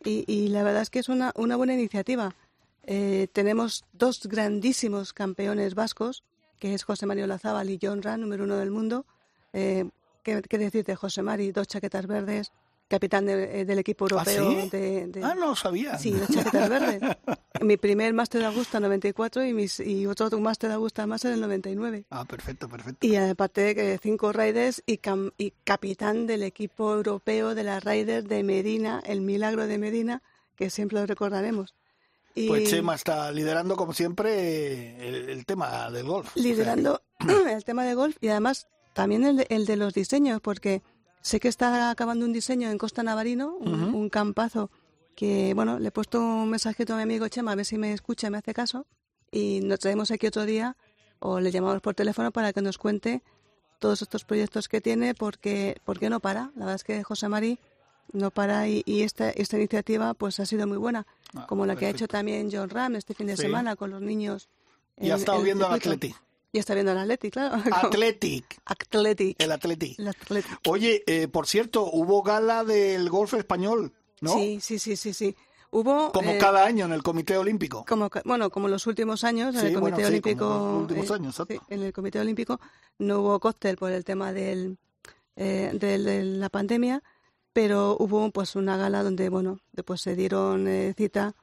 Y, 0.05 0.51
la 0.51 0.63
verdad 0.63 0.83
es 0.83 0.91
que 0.91 1.01
es 1.01 1.09
una, 1.09 1.33
una 1.35 1.57
buena 1.57 1.75
iniciativa. 1.75 2.37
Eh, 2.87 3.27
tenemos 3.33 3.87
dos 3.93 4.25
grandísimos 4.29 5.13
campeones 5.13 5.75
vascos, 5.75 6.23
que 6.61 6.75
es 6.75 6.85
José 6.85 7.07
Mario 7.07 7.27
Lazábal 7.27 7.71
y 7.71 7.81
John 7.83 8.03
Ran, 8.03 8.21
número 8.21 8.45
uno 8.45 8.57
del 8.57 8.71
mundo. 8.71 9.05
Eh, 9.53 9.91
¿qué, 10.23 10.43
¿Qué 10.43 10.59
decirte, 10.59 10.95
José 10.95 11.23
Mari? 11.23 11.51
Dos 11.51 11.67
chaquetas 11.67 12.07
verdes, 12.07 12.53
capitán 12.89 13.27
de- 13.27 13.61
eh, 13.61 13.65
del 13.65 13.79
equipo 13.79 14.07
europeo 14.07 14.49
¿Ah, 14.51 14.63
sí? 14.63 14.69
de, 14.71 15.07
de- 15.09 15.23
Ah, 15.25 15.35
no 15.35 15.55
sabía. 15.55 15.99
Sí, 15.99 16.11
dos 16.13 16.29
chaquetas 16.29 16.69
verdes. 16.69 17.01
Mi 17.61 17.77
primer 17.77 18.13
máster 18.15 18.41
de 18.41 18.47
Augusta 18.47 18.79
en 18.79 18.85
94 18.85 19.45
y, 19.45 19.53
mis, 19.53 19.81
y 19.81 20.07
otro 20.07 20.31
máster 20.41 20.71
de 20.71 20.75
Augusta 20.77 21.07
más 21.07 21.25
en 21.25 21.33
el 21.33 21.41
99. 21.41 22.05
Ah, 22.11 22.25
perfecto, 22.25 22.69
perfecto. 22.69 23.07
Y 23.07 23.17
aparte 23.17 23.75
que 23.75 23.99
cinco 24.03 24.33
Raiders 24.33 24.83
y, 24.87 24.99
cam- 24.99 25.33
y 25.39 25.53
capitán 25.65 26.27
del 26.27 26.43
equipo 26.45 26.95
europeo 26.95 27.55
de 27.55 27.65
las 27.65 27.85
Raiders 27.85 28.27
de 28.29 28.43
Medina, 28.43 29.03
el 29.07 29.21
milagro 29.21 29.67
de 29.67 29.77
Medina, 29.79 30.23
que 30.57 30.71
siempre 30.71 30.99
lo 31.01 31.07
recordaremos. 31.07 31.75
Y 32.35 32.47
Pues 32.47 32.71
Chema 32.71 32.95
está 32.95 33.33
liderando, 33.33 33.77
como 33.77 33.93
siempre, 33.93 35.09
el, 35.09 35.29
el 35.29 35.45
tema 35.45 35.91
del 35.91 36.07
golf. 36.07 36.29
O 36.29 36.33
sea, 36.35 36.43
liderando 36.43 37.03
el 37.51 37.65
tema 37.65 37.85
de 37.85 37.95
golf 37.95 38.17
y 38.21 38.29
además 38.29 38.69
también 38.95 39.25
el 39.25 39.37
de, 39.39 39.47
el 39.51 39.67
de 39.67 39.77
los 39.77 39.95
diseños, 39.95 40.41
porque 40.41 40.83
sé 41.29 41.41
que 41.41 41.49
está 41.49 41.91
acabando 41.91 42.25
un 42.25 42.33
diseño 42.33 42.71
en 42.71 42.79
Costa 42.79 43.03
Navarino, 43.03 43.55
un, 43.57 44.09
campazo, 44.09 44.71
que 45.15 45.53
bueno, 45.55 45.79
le 45.79 45.89
he 45.89 45.91
puesto 45.91 46.21
un 46.21 46.49
mensajito 46.51 46.95
a 46.95 46.97
mi 46.97 47.03
amigo 47.03 47.29
Chema 47.29 47.53
a 47.53 47.55
ver 47.55 47.65
si 47.67 47.77
me 47.77 47.93
escucha, 47.93 48.31
me 48.31 48.39
hace 48.39 48.55
caso, 48.55 48.87
y 49.31 49.61
nos 49.63 49.79
traemos 49.81 50.11
aquí 50.11 50.27
otro 50.27 50.47
día 50.47 50.77
o 51.21 51.41
le 51.41 51.51
llamamos 51.51 51.81
por 51.83 51.95
teléfono 51.95 52.31
para 52.33 52.53
que 52.53 52.63
nos 52.63 52.79
cuente 52.79 53.23
todos 53.79 54.01
estos 54.03 54.25
proyectos 54.25 54.69
que 54.69 54.81
tiene, 54.81 55.15
porque, 55.15 55.77
porque 55.85 56.09
no 56.09 56.19
para. 56.21 56.51
La 56.57 56.61
verdad 56.65 56.75
es 56.77 56.85
que 56.85 57.03
José 57.05 57.29
Mari 57.29 57.59
no 58.13 58.31
para 58.31 58.67
y, 58.69 58.83
y 58.87 59.03
esta, 59.03 59.29
esta 59.31 59.57
iniciativa 59.59 60.15
pues 60.15 60.41
ha 60.41 60.47
sido 60.47 60.67
muy 60.67 60.79
buena, 60.79 61.07
Ah, 61.35 61.47
como 61.47 61.67
la 61.67 61.77
que 61.77 61.85
ha 61.85 61.91
hecho 61.91 62.09
también 62.09 62.49
John 62.51 62.71
Ram 62.71 62.97
este 62.97 63.13
fin 63.13 63.27
de 63.27 63.37
Sí. 63.37 63.43
semana 63.43 63.77
con 63.77 63.91
los 63.91 64.01
niños. 64.01 64.49
Y 64.97 65.11
ha 65.11 65.17
estado 65.17 65.43
viendo 65.43 65.67
al. 65.67 65.75
Atleti. 65.75 66.15
Y 66.53 66.59
está 66.59 66.75
viendo 66.75 66.93
al 66.93 66.99
Atleti, 66.99 67.31
claro. 67.31 67.57
Athletic. 67.73 68.59
Athletic. 68.65 69.37
El. 69.39 69.47
El 69.47 69.53
Athletic. 69.53 70.61
Oye, 70.67 71.05
eh, 71.07 71.29
por 71.29 71.47
cierto, 71.47 71.85
hubo 71.85 72.23
gala 72.23 72.65
del 72.65 73.11
golf 73.11 73.35
español, 73.35 73.93
¿no? 74.21 74.33
Sí, 74.35 74.59
sí, 74.61 74.79
sí, 74.79 74.97
sí, 74.97 75.13
sí. 75.13 75.37
Hubo... 75.71 76.11
Como 76.13 76.31
eh, 76.31 76.39
cada 76.39 76.65
año 76.65 76.87
en 76.87 76.93
el 76.93 77.03
Comité 77.03 77.37
Olímpico. 77.37 77.85
como 77.87 78.09
bueno 78.25 78.49
como 78.49 78.69
los 78.69 78.87
últimos 78.87 79.23
años 79.25 79.55
en 79.55 79.61
Sí, 79.61 79.67
el 79.67 79.75
comité 79.75 79.99
sí, 79.99 80.05
olímpico 80.05 80.87
los 80.89 81.11
eh, 81.11 81.13
años, 81.13 81.35
exacto. 81.35 81.53
sí, 81.55 81.61
en 81.75 81.83
el 81.83 81.93
comité 81.93 82.19
olímpico 82.21 82.59
no 82.99 83.21
hubo 83.21 83.39
cóctel 83.39 83.77
por 83.77 83.93
el 83.93 84.03
tema 84.03 84.33
del, 84.33 84.79
eh, 85.37 85.71
del- 85.75 86.05
de 86.07 86.25
la 86.25 86.49
pandemia 86.49 87.03
pero 87.53 87.99
hubo 88.01 88.31
pues 88.31 88.57
una 88.57 88.79
gala 88.79 89.03
donde 89.03 89.29
bueno 89.29 89.61
después 89.73 90.01
se 90.01 90.17
dieron 90.17 90.67
eh, 90.69 90.95
cita 90.97 91.35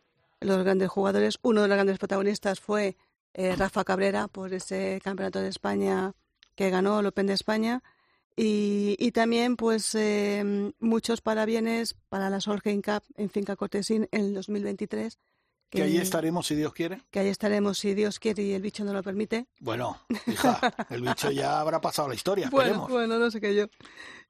los 0.42 0.64
grandes 0.64 0.90
jugadores. 0.90 1.38
Uno 1.44 1.62
de 1.62 1.68
los 1.68 1.76
grandes 1.76 2.00
protagonistas 2.00 2.60
fue 2.60 2.98
eh, 3.38 3.56
Rafa 3.56 3.84
Cabrera 3.84 4.30
por 4.30 4.54
ese 4.54 5.02
campeonato 5.04 5.42
de 5.42 5.50
España 5.50 6.14
que 6.56 6.70
ganó 6.70 7.02
el 7.02 7.06
Open 7.06 7.28
de 7.28 7.34
España. 7.34 7.84
Y, 8.38 8.96
y 8.98 9.12
también, 9.12 9.58
pues, 9.58 9.94
eh, 9.96 10.72
muchos 10.80 11.22
parabienes 11.22 11.96
para 12.10 12.30
la 12.30 12.40
Solheim 12.42 12.82
Cup 12.82 13.04
en 13.16 13.30
Finca 13.30 13.56
Cortesín 13.56 14.08
en 14.12 14.26
el 14.26 14.34
2023. 14.34 15.20
Que 15.70 15.84
ahí 15.84 15.98
estaremos, 15.98 16.48
si 16.48 16.56
Dios 16.56 16.74
quiere. 16.74 17.02
Que 17.12 17.20
ahí 17.20 17.28
estaremos, 17.28 17.78
si 17.78 17.94
Dios 17.94 18.20
quiere 18.20 18.44
y 18.44 18.54
el 18.54 18.62
bicho 18.62 18.86
no 18.86 18.94
lo 18.94 19.04
permite. 19.04 19.48
Bueno, 19.60 20.00
hija, 20.28 20.60
el 20.90 21.02
bicho 21.02 21.32
ya 21.32 21.60
habrá 21.60 21.82
pasado 21.82 22.08
la 22.08 22.16
historia. 22.16 22.50
bueno, 22.50 22.88
no 22.90 23.32
sé 23.32 23.42
qué 23.42 23.54
yo. 23.54 23.66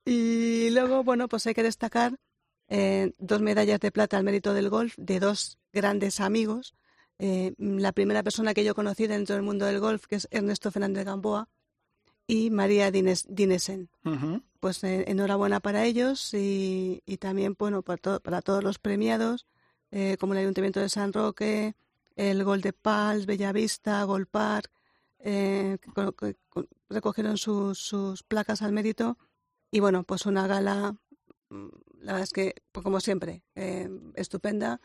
Y 0.03 0.69
luego, 0.71 1.03
bueno, 1.03 1.27
pues 1.27 1.45
hay 1.45 1.53
que 1.53 1.63
destacar 1.63 2.17
eh, 2.67 3.11
dos 3.19 3.41
medallas 3.41 3.79
de 3.79 3.91
plata 3.91 4.17
al 4.17 4.23
mérito 4.23 4.53
del 4.53 4.69
golf 4.69 4.95
de 4.97 5.19
dos 5.19 5.59
grandes 5.71 6.19
amigos. 6.19 6.73
Eh, 7.20 7.53
la 7.57 7.91
primera 7.93 8.24
persona 8.24 8.53
que 8.53 8.63
yo 8.63 8.76
conocí 8.76 9.07
dentro 9.07 9.36
del 9.36 9.43
mundo 9.43 9.66
del 9.66 9.80
golf, 9.80 10.05
que 10.07 10.16
es 10.16 10.28
Ernesto 10.32 10.72
Fernández 10.72 11.05
Gamboa, 11.05 11.47
y 12.28 12.49
María 12.49 12.91
Dines, 12.91 13.26
Dinesen. 13.30 13.89
Pues 14.59 14.84
eh, 14.84 15.05
enhorabuena 15.07 15.59
para 15.59 15.86
ellos 15.86 16.34
y, 16.34 17.01
y 17.05 17.18
también, 17.18 17.55
bueno, 17.57 17.84
para, 17.84 17.97
to- 17.97 18.20
para 18.20 18.41
todos 18.41 18.63
los 18.63 18.80
premiados, 18.80 19.45
eh, 19.91 20.18
como 20.20 20.34
el 20.34 20.39
Ayuntamiento 20.39 20.80
de 20.80 20.89
San 20.89 21.13
Roque, 21.13 21.76
el 22.16 22.43
Gol 22.43 22.61
de 22.61 22.74
Pals, 22.74 23.26
Bellavista, 23.28 24.03
Gol 24.05 24.26
Park, 24.26 24.72
eh, 25.20 25.78
que 25.82 25.91
co- 25.91 26.11
que 26.13 26.36
co- 26.49 26.66
recogieron 26.89 27.38
sus, 27.38 27.78
sus 27.78 28.24
placas 28.24 28.61
al 28.61 28.72
mérito. 28.74 29.18
Y 29.72 29.80
bueno, 29.82 30.03
pues 30.03 30.26
una 30.26 30.47
gala, 30.47 30.95
mm, 31.49 31.68
la 31.99 32.13
verdad 32.13 32.24
es 32.24 32.32
que, 32.34 32.55
pues 32.72 32.84
como 32.84 32.99
siempre, 33.01 33.43
estupenda, 34.16 34.82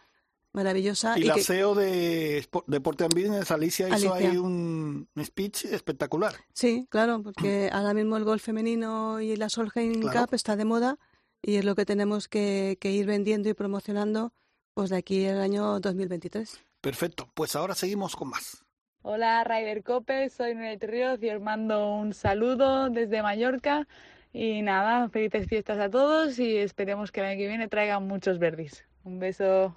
maravillosa. 0.52 1.18
Y 1.18 1.22
la 1.24 1.34
que- 1.34 1.42
CEO 1.42 1.74
de 1.74 2.46
Deporte 2.66 3.04
Business, 3.04 3.50
Alicia, 3.50 3.88
hizo 3.88 4.12
Alicia. 4.14 4.30
ahí 4.30 4.36
un 4.36 5.08
speech 5.22 5.64
espectacular. 5.66 6.34
Sí, 6.52 6.86
claro, 6.90 7.22
porque 7.22 7.70
ahora 7.72 7.94
mismo 7.94 8.16
el 8.16 8.24
golf 8.24 8.42
femenino 8.42 9.20
y 9.20 9.36
la 9.36 9.48
Solheim 9.48 10.00
Claro. 10.00 10.20
Cup 10.26 10.34
está 10.34 10.56
de 10.56 10.64
moda 10.64 10.98
y 11.42 11.56
es 11.56 11.64
lo 11.64 11.74
que 11.74 11.84
tenemos 11.86 12.28
que, 12.28 12.78
que 12.80 12.90
ir 12.90 13.06
vendiendo 13.06 13.48
y 13.48 13.54
promocionando 13.54 14.32
pues 14.74 14.90
de 14.90 14.96
aquí 14.96 15.26
al 15.26 15.40
año 15.40 15.80
2023. 15.80 16.60
Perfecto, 16.80 17.28
pues 17.34 17.54
ahora 17.56 17.74
seguimos 17.74 18.16
con 18.16 18.30
más. 18.30 18.64
Hola 19.02 19.42
Ryder 19.44 19.82
Cope, 19.82 20.28
soy 20.30 20.54
Nuret 20.54 20.82
Ríos 20.84 21.22
y 21.22 21.30
os 21.30 21.40
mando 21.40 21.94
un 21.94 22.12
saludo 22.12 22.90
desde 22.90 23.22
Mallorca. 23.22 23.86
Y 24.32 24.62
nada, 24.62 25.08
felices 25.08 25.48
fiestas 25.48 25.78
a 25.78 25.90
todos 25.90 26.38
y 26.38 26.56
esperemos 26.58 27.10
que 27.10 27.20
el 27.20 27.26
año 27.26 27.38
que 27.38 27.48
viene 27.48 27.66
traigan 27.68 28.06
muchos 28.06 28.38
verdis. 28.38 28.84
Un 29.02 29.18
beso. 29.18 29.74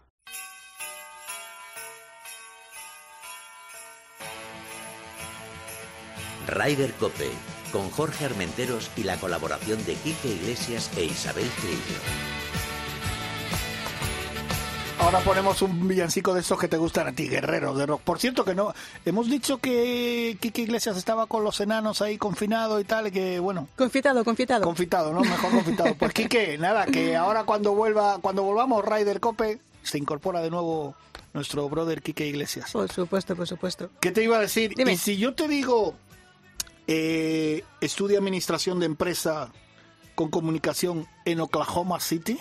Ryder 6.47 6.93
Cope, 6.93 7.29
con 7.71 7.89
Jorge 7.89 8.25
Armenteros 8.25 8.89
y 8.97 9.03
la 9.03 9.17
colaboración 9.17 9.83
de 9.85 9.95
Quique 9.95 10.29
Iglesias 10.29 10.91
e 10.97 11.05
Isabel 11.05 11.49
Trillo. 11.61 11.99
Ahora 14.99 15.19
ponemos 15.19 15.61
un 15.61 15.85
villancico 15.87 16.33
de 16.33 16.39
estos 16.41 16.57
que 16.57 16.67
te 16.69 16.77
gustan 16.77 17.07
a 17.07 17.11
ti, 17.11 17.27
guerreros 17.27 17.77
de 17.77 17.85
rock. 17.85 18.01
Por 18.03 18.19
cierto 18.19 18.45
que 18.45 18.55
no, 18.55 18.73
hemos 19.03 19.29
dicho 19.29 19.57
que 19.57 20.37
Kike 20.39 20.61
Iglesias 20.61 20.95
estaba 20.95 21.25
con 21.25 21.43
los 21.43 21.59
enanos 21.59 22.01
ahí 22.01 22.17
confinado 22.17 22.79
y 22.79 22.85
tal, 22.85 23.07
y 23.07 23.11
que 23.11 23.39
bueno, 23.39 23.67
Confitado, 23.75 24.23
confitado. 24.23 24.63
confitado, 24.63 25.11
¿no? 25.11 25.19
Mejor 25.21 25.51
confitado. 25.51 25.95
Pues 25.95 26.13
Kike, 26.13 26.57
nada, 26.59 26.85
que 26.85 27.17
ahora 27.17 27.43
cuando 27.43 27.73
vuelva, 27.73 28.19
cuando 28.21 28.43
volvamos 28.43 28.85
Ryder 28.85 29.19
Cope, 29.19 29.59
se 29.81 29.97
incorpora 29.97 30.39
de 30.41 30.49
nuevo 30.51 30.95
nuestro 31.33 31.67
brother 31.67 32.01
Kike 32.01 32.27
Iglesias. 32.27 32.71
Por 32.71 32.89
supuesto, 32.89 33.35
por 33.35 33.47
supuesto. 33.47 33.89
¿Qué 33.99 34.11
te 34.11 34.23
iba 34.23 34.37
a 34.37 34.41
decir? 34.41 34.73
Dime. 34.77 34.93
Y 34.93 34.97
si 34.97 35.17
yo 35.17 35.33
te 35.33 35.49
digo, 35.49 35.95
eh, 36.87 37.63
estudia 37.81 38.17
administración 38.19 38.79
de 38.79 38.85
empresa 38.85 39.51
con 40.15 40.29
comunicación 40.29 41.07
en 41.25 41.39
Oklahoma 41.39 41.99
City, 41.99 42.39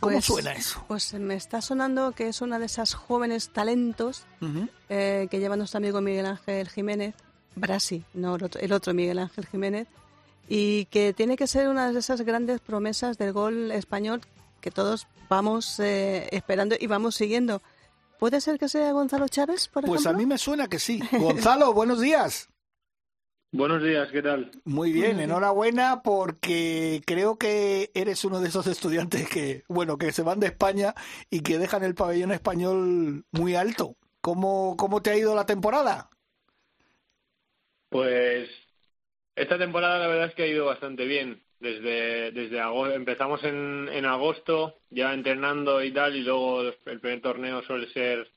¿cómo 0.00 0.14
Pues- 0.14 0.24
suena 0.24 0.52
eso? 0.52 0.82
Pues 0.88 1.12
me 1.14 1.34
está 1.34 1.60
sonando 1.60 2.12
que 2.12 2.28
es 2.28 2.40
una 2.40 2.58
de 2.58 2.66
esas 2.66 2.94
jóvenes 2.94 3.50
talentos 3.50 4.24
eh, 4.88 5.28
que 5.30 5.38
lleva 5.38 5.56
nuestro 5.56 5.78
amigo 5.78 6.00
Miguel 6.00 6.26
Ángel 6.26 6.68
Jiménez, 6.68 7.14
Brasi, 7.56 8.04
no 8.14 8.36
el 8.36 8.44
otro, 8.44 8.60
el 8.60 8.72
otro 8.72 8.94
Miguel 8.94 9.18
Ángel 9.18 9.46
Jiménez, 9.46 9.88
y 10.48 10.86
que 10.86 11.12
tiene 11.12 11.36
que 11.36 11.46
ser 11.46 11.68
una 11.68 11.92
de 11.92 11.98
esas 11.98 12.22
grandes 12.22 12.60
promesas 12.60 13.18
del 13.18 13.32
gol 13.32 13.70
español 13.72 14.20
que 14.60 14.70
todos 14.70 15.06
vamos 15.28 15.78
eh, 15.80 16.28
esperando 16.32 16.74
y 16.78 16.86
vamos 16.86 17.14
siguiendo. 17.14 17.62
¿Puede 18.18 18.40
ser 18.42 18.58
que 18.58 18.68
sea 18.68 18.92
Gonzalo 18.92 19.28
Chávez, 19.28 19.68
por 19.68 19.84
Pues 19.86 20.00
a 20.06 20.10
ejemplo? 20.10 20.18
mí 20.18 20.26
me 20.26 20.36
suena 20.38 20.68
que 20.68 20.78
sí. 20.78 21.00
Gonzalo, 21.12 21.72
buenos 21.72 22.00
días. 22.00 22.49
Buenos 23.52 23.82
días, 23.82 24.08
¿qué 24.12 24.22
tal? 24.22 24.50
Muy 24.64 24.92
bien, 24.92 25.18
enhorabuena 25.18 26.02
porque 26.04 27.02
creo 27.04 27.36
que 27.36 27.90
eres 27.94 28.24
uno 28.24 28.40
de 28.40 28.48
esos 28.48 28.68
estudiantes 28.68 29.28
que, 29.28 29.64
bueno, 29.66 29.98
que 29.98 30.12
se 30.12 30.22
van 30.22 30.38
de 30.38 30.46
España 30.46 30.94
y 31.30 31.42
que 31.42 31.58
dejan 31.58 31.82
el 31.82 31.96
pabellón 31.96 32.30
español 32.30 33.24
muy 33.32 33.56
alto. 33.56 33.96
¿Cómo, 34.20 34.76
cómo 34.78 35.02
te 35.02 35.10
ha 35.10 35.16
ido 35.16 35.34
la 35.34 35.46
temporada? 35.46 36.10
Pues 37.88 38.48
esta 39.34 39.58
temporada 39.58 39.98
la 39.98 40.06
verdad 40.06 40.28
es 40.28 40.34
que 40.34 40.44
ha 40.44 40.46
ido 40.46 40.66
bastante 40.66 41.04
bien. 41.04 41.42
Desde, 41.58 42.30
desde 42.30 42.60
agosto, 42.60 42.94
empezamos 42.94 43.42
en, 43.44 43.88
en 43.92 44.06
agosto 44.06 44.78
ya 44.90 45.12
entrenando 45.12 45.82
y 45.82 45.92
tal, 45.92 46.16
y 46.16 46.22
luego 46.22 46.62
el 46.62 47.00
primer 47.00 47.20
torneo 47.20 47.62
suele 47.62 47.92
ser 47.92 48.30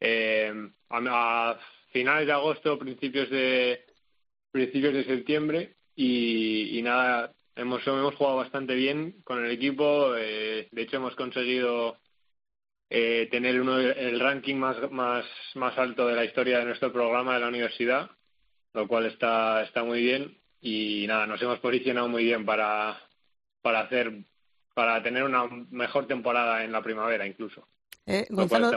eh, 0.00 0.52
a, 0.90 0.98
a 0.98 1.58
finales 1.92 2.26
de 2.26 2.32
agosto, 2.32 2.78
principios 2.78 3.28
de 3.30 3.89
principios 4.50 4.94
de 4.94 5.04
septiembre, 5.04 5.74
y, 5.94 6.78
y 6.78 6.82
nada, 6.82 7.32
hemos, 7.56 7.86
hemos 7.86 8.14
jugado 8.14 8.36
bastante 8.38 8.74
bien 8.74 9.16
con 9.24 9.44
el 9.44 9.50
equipo. 9.50 10.14
eh, 10.16 10.68
de 10.70 10.82
hecho, 10.82 10.96
hemos 10.96 11.14
conseguido 11.16 11.96
eh, 12.88 13.28
tener 13.30 13.60
uno 13.60 13.78
el 13.78 14.18
ranking 14.20 14.56
más, 14.56 14.76
más, 14.90 15.24
más 15.54 15.76
alto 15.78 16.06
de 16.06 16.14
la 16.16 16.24
historia 16.24 16.58
de 16.58 16.64
nuestro 16.64 16.92
programa 16.92 17.34
de 17.34 17.40
la 17.40 17.48
universidad 17.48 18.10
lo 18.72 18.86
cual 18.86 19.06
está, 19.06 19.62
está 19.64 19.82
muy 19.82 20.00
bien 20.00 20.38
y 20.60 21.04
nada, 21.08 21.26
nos 21.26 21.42
hemos 21.42 21.58
posicionado 21.58 22.08
muy 22.08 22.22
bien 22.22 22.44
para, 22.46 23.00
para 23.62 23.80
hacer 23.80 24.12
para 24.74 25.02
tener 25.02 25.24
una 25.24 25.46
mejor 25.70 26.06
temporada 26.06 26.62
en 26.64 26.70
la 26.70 26.80
primavera 26.80 27.26
incluso. 27.26 27.66
Eh, 28.06 28.26
Gonzalo, 28.30 28.70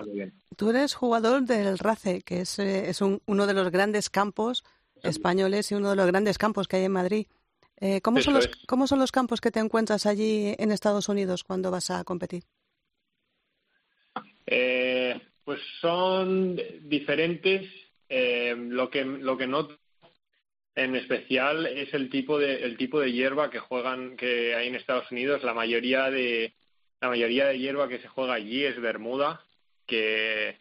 tú 0.58 0.72
eres 0.72 0.96
jugador 0.96 1.44
del 1.44 1.78
RACE, 1.78 2.24
que 2.24 2.42
es, 2.42 2.58
eh, 2.58 2.90
es 2.90 3.02
un- 3.02 3.22
uno 3.28 3.46
de 3.46 3.54
los 3.54 3.70
grandes 3.70 4.10
campos 4.10 4.64
españoles 5.04 5.72
y 5.72 5.76
uno 5.76 5.92
de 5.92 5.96
los 5.96 6.08
grandes 6.08 6.38
campos 6.38 6.68
que 6.68 6.78
hay 6.78 6.86
en 6.86 6.92
Madrid. 6.92 7.28
Eh, 7.80 8.02
¿cómo, 8.02 8.22
son 8.22 8.36
los. 8.36 8.48
¿Cómo 8.68 8.88
son 8.88 9.00
los 9.00 9.12
campos 9.12 9.42
que 9.42 9.52
te 9.52 9.60
encuentras 9.60 10.06
allí 10.06 10.56
en 10.58 10.72
Estados 10.72 11.10
Unidos 11.10 11.44
cuando 11.44 11.70
vas 11.70 11.92
a 11.92 12.04
competir? 12.04 12.44
Eh, 14.46 15.20
pues 15.44 15.60
son 15.82 16.60
diferentes. 16.84 17.70
eh, 18.10 18.56
lo 18.58 18.90
que 18.90 19.04
lo 19.04 19.38
que 19.38 19.48
noto 19.48 19.78
en 20.76 20.96
especial 20.96 21.66
es 21.66 21.94
el 21.94 22.10
tipo 22.10 22.40
de 22.40 22.64
el 22.64 22.78
tipo 22.78 23.00
de 23.00 23.12
hierba 23.12 23.50
que 23.50 23.60
juegan 23.60 24.16
que 24.18 24.56
hay 24.56 24.68
en 24.68 24.76
Estados 24.76 25.12
Unidos. 25.12 25.44
La 25.44 25.54
mayoría 25.54 26.10
de 26.10 26.54
la 27.02 27.10
mayoría 27.10 27.48
de 27.48 27.60
hierba 27.60 27.90
que 27.90 28.00
se 28.00 28.08
juega 28.08 28.36
allí 28.36 28.64
es 28.64 28.80
Bermuda, 28.80 29.44
que 29.86 30.58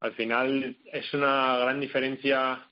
al 0.00 0.12
final 0.12 0.76
es 0.92 1.12
una 1.12 1.58
gran 1.58 1.80
diferencia 1.80 2.70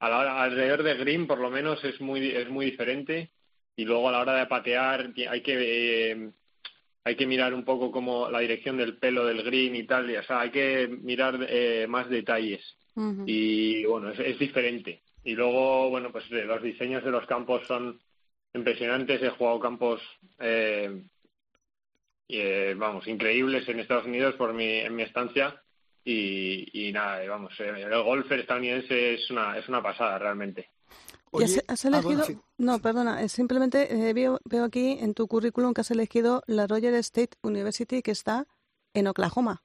a 0.00 0.08
la 0.08 0.18
hora, 0.18 0.42
alrededor 0.42 0.82
de 0.82 0.94
green 0.94 1.26
por 1.26 1.38
lo 1.38 1.50
menos 1.50 1.82
es 1.84 2.00
muy 2.00 2.28
es 2.28 2.48
muy 2.48 2.66
diferente 2.66 3.30
y 3.76 3.84
luego 3.84 4.08
a 4.08 4.12
la 4.12 4.20
hora 4.20 4.34
de 4.34 4.46
patear 4.46 5.12
hay 5.28 5.40
que 5.42 6.12
eh, 6.12 6.30
hay 7.04 7.16
que 7.16 7.26
mirar 7.26 7.54
un 7.54 7.64
poco 7.64 7.90
como 7.90 8.28
la 8.30 8.40
dirección 8.40 8.76
del 8.76 8.98
pelo 8.98 9.24
del 9.24 9.42
green 9.42 9.74
y 9.74 9.84
tal, 9.84 10.10
y, 10.10 10.16
o 10.16 10.22
sea, 10.22 10.40
hay 10.40 10.50
que 10.50 10.88
mirar 10.88 11.38
eh, 11.48 11.86
más 11.88 12.08
detalles 12.10 12.78
y 13.26 13.84
bueno, 13.84 14.10
es, 14.10 14.18
es 14.18 14.38
diferente. 14.38 15.02
Y 15.22 15.34
luego, 15.34 15.90
bueno, 15.90 16.10
pues 16.10 16.24
eh, 16.32 16.44
los 16.44 16.62
diseños 16.62 17.04
de 17.04 17.10
los 17.10 17.26
campos 17.26 17.66
son 17.66 18.00
impresionantes. 18.54 19.22
He 19.22 19.30
jugado 19.30 19.60
campos, 19.60 20.00
eh, 20.38 21.02
eh, 22.28 22.74
vamos, 22.76 23.06
increíbles 23.06 23.68
en 23.68 23.80
Estados 23.80 24.06
Unidos 24.06 24.34
por 24.34 24.52
mi, 24.52 24.66
en 24.66 24.96
mi 24.96 25.02
estancia. 25.02 25.62
Y, 26.10 26.88
y 26.88 26.90
nada, 26.90 27.22
eh, 27.22 27.28
vamos, 27.28 27.52
eh, 27.60 27.68
el 27.68 28.02
golfer 28.02 28.40
estadounidense 28.40 29.12
es 29.12 29.30
una, 29.30 29.58
es 29.58 29.68
una 29.68 29.82
pasada 29.82 30.18
realmente. 30.18 30.70
¿Y 31.34 31.42
has, 31.44 31.62
has 31.68 31.84
ah, 31.84 31.88
elegido? 31.88 32.16
bueno, 32.20 32.24
sí. 32.24 32.38
No, 32.56 32.78
perdona, 32.78 33.20
es 33.22 33.32
simplemente 33.32 33.92
eh, 33.92 34.14
veo, 34.14 34.40
veo 34.46 34.64
aquí 34.64 34.96
en 35.02 35.12
tu 35.12 35.26
currículum 35.28 35.74
que 35.74 35.82
has 35.82 35.90
elegido 35.90 36.42
la 36.46 36.66
Royal 36.66 36.94
State 36.94 37.36
University 37.42 38.00
que 38.00 38.12
está 38.12 38.46
en 38.94 39.06
Oklahoma, 39.06 39.62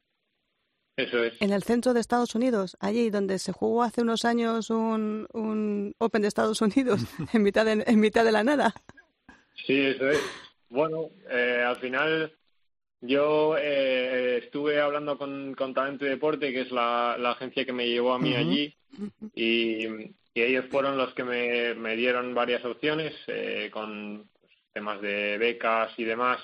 Eso 0.98 1.24
es. 1.24 1.42
en 1.42 1.54
el 1.54 1.64
centro 1.64 1.94
de 1.94 2.02
Estados 2.02 2.36
Unidos, 2.36 2.76
allí 2.82 3.10
donde 3.10 3.40
se 3.40 3.54
jugó 3.54 3.82
hace 3.82 4.02
unos 4.02 4.26
años 4.26 4.70
un, 4.70 5.28
un 5.32 5.96
Open 5.98 6.24
de 6.24 6.28
Estados 6.28 6.60
Unidos 6.60 7.06
en 7.32 7.42
mitad 7.42 7.64
de, 7.64 7.86
en 7.88 8.00
mitad 8.02 8.26
de 8.26 8.34
la 8.34 8.44
nada. 8.44 8.74
Sí, 9.66 9.80
eso 9.80 10.10
es. 10.10 10.20
Bueno, 10.68 11.10
eh, 11.30 11.64
al 11.66 11.78
final 11.78 12.34
yo 13.06 13.56
eh, 13.58 14.38
estuve 14.44 14.80
hablando 14.80 15.18
con, 15.18 15.54
con 15.56 15.74
Talento 15.74 16.06
y 16.06 16.10
Deporte, 16.10 16.52
que 16.54 16.62
es 16.62 16.72
la, 16.72 17.18
la 17.20 17.32
agencia 17.32 17.66
que 17.66 17.74
me 17.74 17.88
llevó 17.88 18.14
a 18.14 18.20
mí 18.20 18.34
allí, 18.36 18.76
y, 19.36 19.86
y 20.34 20.42
ellos 20.42 20.66
fueron 20.72 20.98
los 20.98 21.14
que 21.14 21.24
me, 21.24 21.74
me 21.76 21.96
dieron 21.96 22.34
varias 22.34 22.64
opciones 22.64 23.14
eh, 23.28 23.70
con 23.72 24.30
pues, 24.40 24.54
temas 24.74 25.02
de 25.02 25.38
becas 25.38 25.92
y 25.98 26.04
demás. 26.06 26.40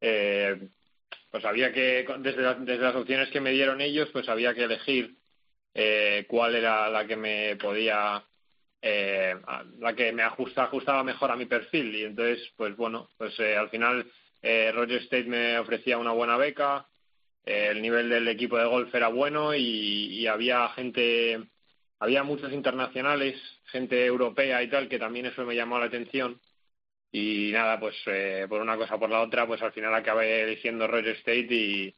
Eh, 0.00 0.68
pues 1.30 1.44
había 1.44 1.72
que, 1.72 2.06
desde, 2.18 2.42
la- 2.42 2.54
desde 2.54 2.82
las 2.82 2.96
opciones 2.96 3.28
que 3.30 3.40
me 3.40 3.50
dieron 3.52 3.80
ellos, 3.80 4.08
pues 4.12 4.28
había 4.28 4.54
que 4.54 4.64
elegir 4.64 5.16
eh, 5.74 6.24
cuál 6.28 6.54
era 6.54 6.88
la 6.88 7.06
que 7.06 7.16
me 7.16 7.56
podía, 7.56 8.24
eh, 8.80 9.34
la 9.80 9.94
que 9.94 10.12
me 10.12 10.22
ajusta, 10.22 10.64
ajustaba 10.64 11.02
mejor 11.04 11.30
a 11.30 11.36
mi 11.36 11.46
perfil. 11.46 11.94
Y 11.94 12.04
entonces, 12.04 12.52
pues 12.56 12.74
bueno, 12.76 13.10
pues 13.18 13.38
eh, 13.40 13.56
al 13.56 13.68
final 13.70 14.06
eh, 14.46 14.70
Roger 14.72 15.00
State 15.04 15.24
me 15.24 15.58
ofrecía 15.58 15.96
una 15.96 16.12
buena 16.12 16.36
beca, 16.36 16.86
eh, 17.46 17.68
el 17.70 17.80
nivel 17.80 18.10
del 18.10 18.28
equipo 18.28 18.58
de 18.58 18.66
golf 18.66 18.94
era 18.94 19.08
bueno 19.08 19.54
y, 19.54 20.26
había 20.26 20.68
gente, 20.68 21.48
había 21.98 22.24
muchos 22.24 22.52
internacionales, 22.52 23.40
gente 23.64 24.04
europea 24.04 24.62
y 24.62 24.68
tal, 24.68 24.90
que 24.90 24.98
también 24.98 25.24
eso 25.24 25.46
me 25.46 25.56
llamó 25.56 25.78
la 25.78 25.86
atención. 25.86 26.38
Y 27.10 27.52
nada, 27.52 27.80
pues 27.80 27.94
eh, 28.04 28.44
por 28.46 28.60
una 28.60 28.76
cosa 28.76 28.98
por 28.98 29.08
la 29.08 29.22
otra, 29.22 29.46
pues 29.46 29.62
al 29.62 29.72
final 29.72 29.94
acabé 29.94 30.42
eligiendo 30.42 30.86
Roger 30.88 31.16
State 31.16 31.48
y, 31.48 31.96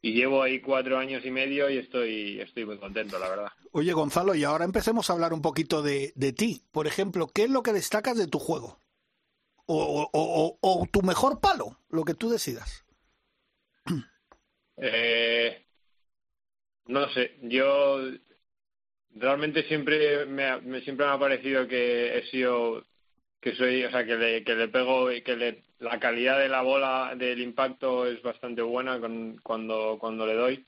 y 0.00 0.12
llevo 0.12 0.44
ahí 0.44 0.60
cuatro 0.60 0.96
años 0.96 1.24
y 1.24 1.30
medio 1.32 1.68
y 1.68 1.78
estoy, 1.78 2.40
estoy 2.40 2.66
muy 2.66 2.78
contento, 2.78 3.18
la 3.18 3.30
verdad. 3.30 3.48
Oye, 3.72 3.92
Gonzalo, 3.92 4.36
y 4.36 4.44
ahora 4.44 4.64
empecemos 4.64 5.10
a 5.10 5.14
hablar 5.14 5.32
un 5.32 5.42
poquito 5.42 5.82
de, 5.82 6.12
de 6.14 6.32
ti. 6.32 6.62
Por 6.70 6.86
ejemplo, 6.86 7.26
¿qué 7.26 7.44
es 7.44 7.50
lo 7.50 7.64
que 7.64 7.72
destacas 7.72 8.16
de 8.16 8.28
tu 8.28 8.38
juego? 8.38 8.78
O, 9.72 10.10
o- 10.12 10.58
o- 10.60 10.86
tu 10.90 11.00
mejor 11.02 11.40
palo, 11.40 11.78
lo 11.90 12.04
que 12.04 12.14
tú 12.14 12.28
decidas. 12.28 12.84
Eh, 14.82 15.66
no 16.86 17.06
sé, 17.10 17.36
yo 17.42 18.00
realmente 19.14 19.62
siempre 19.64 20.24
me, 20.24 20.58
me- 20.62 20.80
siempre 20.80 21.04
me 21.04 21.12
ha 21.12 21.18
parecido 21.18 21.68
que 21.68 22.16
he 22.16 22.26
sido 22.30 22.82
que 23.42 23.54
soy, 23.56 23.84
o 23.84 23.90
sea, 23.90 24.06
que 24.06 24.16
le, 24.16 24.42
que 24.42 24.54
le 24.54 24.68
pego 24.68 25.12
y 25.12 25.20
que 25.22 25.36
le, 25.36 25.64
la 25.80 26.00
calidad 26.00 26.38
de 26.38 26.48
la 26.48 26.62
bola 26.62 27.14
del 27.14 27.40
impacto 27.40 28.06
es 28.06 28.22
bastante 28.22 28.62
buena 28.62 28.98
con, 29.00 29.38
cuando 29.42 29.98
cuando 30.00 30.26
le 30.26 30.34
doy. 30.34 30.66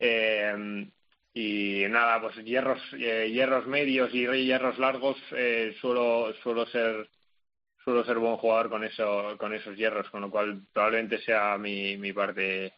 Eh, 0.00 0.90
y 1.32 1.84
nada, 1.88 2.20
pues 2.20 2.36
hierros 2.44 2.80
eh, 2.98 3.30
hierros 3.32 3.66
medios 3.68 4.12
y 4.12 4.26
hierros 4.44 4.78
largos 4.78 5.16
eh, 5.30 5.76
suelo 5.80 6.34
suelo 6.42 6.66
ser 6.66 7.08
suelo 7.88 8.04
ser 8.04 8.18
buen 8.18 8.36
jugador 8.36 8.68
con 8.68 8.84
eso 8.84 9.36
con 9.38 9.54
esos 9.54 9.74
hierros, 9.76 10.10
con 10.10 10.20
lo 10.20 10.30
cual 10.30 10.60
probablemente 10.74 11.22
sea 11.22 11.56
mi, 11.56 11.96
mi 11.96 12.12
parte 12.12 12.74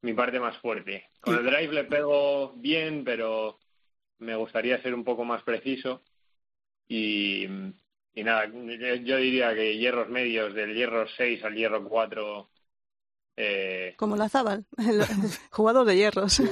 mi 0.00 0.14
parte 0.14 0.40
más 0.40 0.56
fuerte. 0.58 1.04
Con 1.20 1.34
el 1.36 1.44
drive 1.44 1.72
le 1.74 1.84
pego 1.84 2.52
bien, 2.56 3.04
pero 3.04 3.58
me 4.18 4.34
gustaría 4.34 4.80
ser 4.80 4.94
un 4.94 5.04
poco 5.04 5.24
más 5.24 5.42
preciso. 5.42 6.02
Y, 6.88 7.44
y 8.14 8.24
nada, 8.24 8.46
yo 8.46 8.94
yo 8.94 9.16
diría 9.18 9.54
que 9.54 9.76
hierros 9.76 10.08
medios, 10.08 10.54
del 10.54 10.74
hierro 10.74 11.06
6 11.16 11.44
al 11.44 11.54
hierro 11.54 11.86
4, 11.86 12.48
eh, 13.36 13.94
Como 13.98 14.16
la 14.16 14.28
Zabal, 14.28 14.64
el 14.78 15.02
jugador 15.50 15.84
de 15.86 15.96
hierros. 15.96 16.40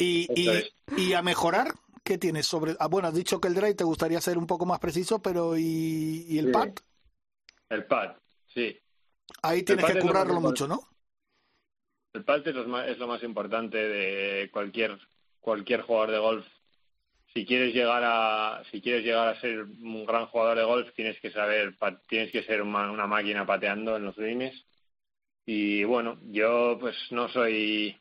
Y, 0.00 0.28
y, 0.40 0.48
y 0.96 1.12
a 1.14 1.22
mejorar, 1.22 1.74
¿qué 2.04 2.18
tienes 2.18 2.46
sobre...? 2.46 2.76
Ah, 2.78 2.86
bueno, 2.86 3.08
has 3.08 3.14
dicho 3.14 3.40
que 3.40 3.48
el 3.48 3.54
drive 3.54 3.74
te 3.74 3.82
gustaría 3.82 4.20
ser 4.20 4.38
un 4.38 4.46
poco 4.46 4.64
más 4.64 4.78
preciso, 4.78 5.20
pero 5.20 5.58
¿y, 5.58 6.24
y 6.28 6.38
el 6.38 6.46
Sí. 6.46 6.52
pad? 6.52 6.68
El 7.70 7.84
pad, 7.84 8.16
sí. 8.54 8.78
Ahí 9.42 9.62
tienes 9.62 9.84
que 9.84 9.98
currarlo 10.00 10.40
mucho, 10.40 10.66
¿no? 10.66 10.80
El 12.14 12.24
pad 12.24 12.46
es 12.46 12.54
lo, 12.54 12.66
más, 12.66 12.88
es 12.88 12.98
lo 12.98 13.06
más 13.06 13.22
importante 13.22 13.76
de 13.76 14.50
cualquier 14.50 14.98
cualquier 15.40 15.82
jugador 15.82 16.10
de 16.10 16.18
golf. 16.18 16.46
Si 17.34 17.44
quieres 17.44 17.74
llegar 17.74 18.02
a 18.04 18.62
si 18.70 18.80
quieres 18.80 19.04
llegar 19.04 19.28
a 19.28 19.40
ser 19.40 19.62
un 19.62 20.04
gran 20.06 20.26
jugador 20.26 20.58
de 20.58 20.64
golf, 20.64 20.92
tienes 20.94 21.20
que 21.20 21.30
saber 21.30 21.76
tienes 22.08 22.32
que 22.32 22.42
ser 22.42 22.62
una, 22.62 22.90
una 22.90 23.06
máquina 23.06 23.46
pateando 23.46 23.96
en 23.96 24.04
los 24.04 24.16
greens. 24.16 24.64
Y 25.46 25.84
bueno, 25.84 26.18
yo 26.24 26.76
pues 26.80 26.96
no 27.10 27.28
soy 27.28 27.96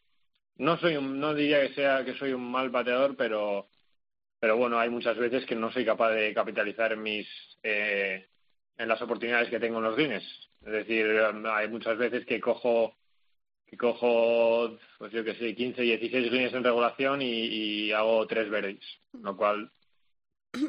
no 0.58 0.78
soy 0.78 0.98
un, 0.98 1.20
no 1.20 1.34
diría 1.34 1.62
que 1.68 1.74
sea 1.76 2.04
que 2.04 2.18
soy 2.18 2.34
un 2.34 2.50
mal 2.50 2.72
pateador, 2.72 3.16
pero 3.16 3.68
pero 4.40 4.58
bueno, 4.58 4.80
hay 4.80 4.90
muchas 4.90 5.18
veces 5.18 5.46
que 5.46 5.56
no 5.56 5.72
soy 5.72 5.86
capaz 5.86 6.12
de 6.12 6.34
capitalizar 6.34 6.96
mis 6.96 7.28
eh, 7.64 8.28
en 8.78 8.88
las 8.88 9.02
oportunidades 9.02 9.50
que 9.50 9.60
tengo 9.60 9.78
en 9.78 9.84
los 9.84 9.96
greens. 9.96 10.50
Es 10.66 10.72
decir, 10.72 11.06
hay 11.46 11.68
muchas 11.68 11.98
veces 11.98 12.26
que 12.26 12.40
cojo 12.40 12.94
que 13.68 13.78
cojo, 13.78 14.78
pues 14.98 15.12
yo 15.12 15.24
que 15.24 15.36
sé, 15.36 15.54
15, 15.54 15.82
16 15.82 16.32
greens 16.32 16.54
en 16.54 16.64
regulación 16.64 17.22
y, 17.22 17.26
y 17.26 17.92
hago 17.92 18.26
tres 18.26 18.50
verdes, 18.50 18.80
lo 19.12 19.36
cual, 19.36 19.70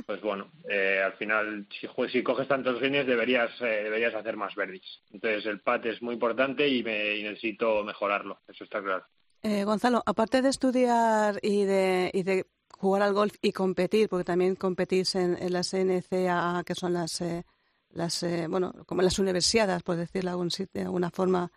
pues 0.04 0.20
bueno, 0.20 0.50
eh, 0.68 1.00
al 1.04 1.12
final, 1.12 1.66
si, 1.70 1.86
si 2.08 2.22
coges 2.24 2.48
tantos 2.48 2.80
greens 2.80 3.06
deberías, 3.06 3.50
eh, 3.60 3.84
deberías 3.84 4.14
hacer 4.14 4.36
más 4.36 4.54
verdes. 4.56 4.82
Entonces 5.12 5.46
el 5.46 5.60
pat 5.60 5.86
es 5.86 6.02
muy 6.02 6.14
importante 6.14 6.68
y, 6.68 6.82
me, 6.82 7.16
y 7.16 7.22
necesito 7.22 7.84
mejorarlo, 7.84 8.40
eso 8.48 8.64
está 8.64 8.82
claro. 8.82 9.04
Eh, 9.42 9.62
Gonzalo, 9.62 10.02
aparte 10.04 10.42
de 10.42 10.48
estudiar 10.48 11.38
y 11.42 11.64
de, 11.64 12.10
y 12.12 12.24
de 12.24 12.46
jugar 12.76 13.02
al 13.02 13.14
golf 13.14 13.34
y 13.40 13.52
competir, 13.52 14.08
porque 14.08 14.24
también 14.24 14.56
competís 14.56 15.14
en, 15.14 15.40
en 15.40 15.52
las 15.52 15.72
NCAA, 15.72 16.64
que 16.66 16.74
son 16.74 16.94
las, 16.94 17.20
eh, 17.20 17.44
las 17.90 18.22
eh, 18.22 18.46
bueno, 18.48 18.72
como 18.86 19.02
las 19.02 19.18
universidades, 19.18 19.82
por 19.82 19.96
decirlo 19.96 20.28
de, 20.30 20.32
algún 20.32 20.50
sit- 20.50 20.70
de 20.72 20.82
alguna 20.82 21.10
forma 21.10 21.50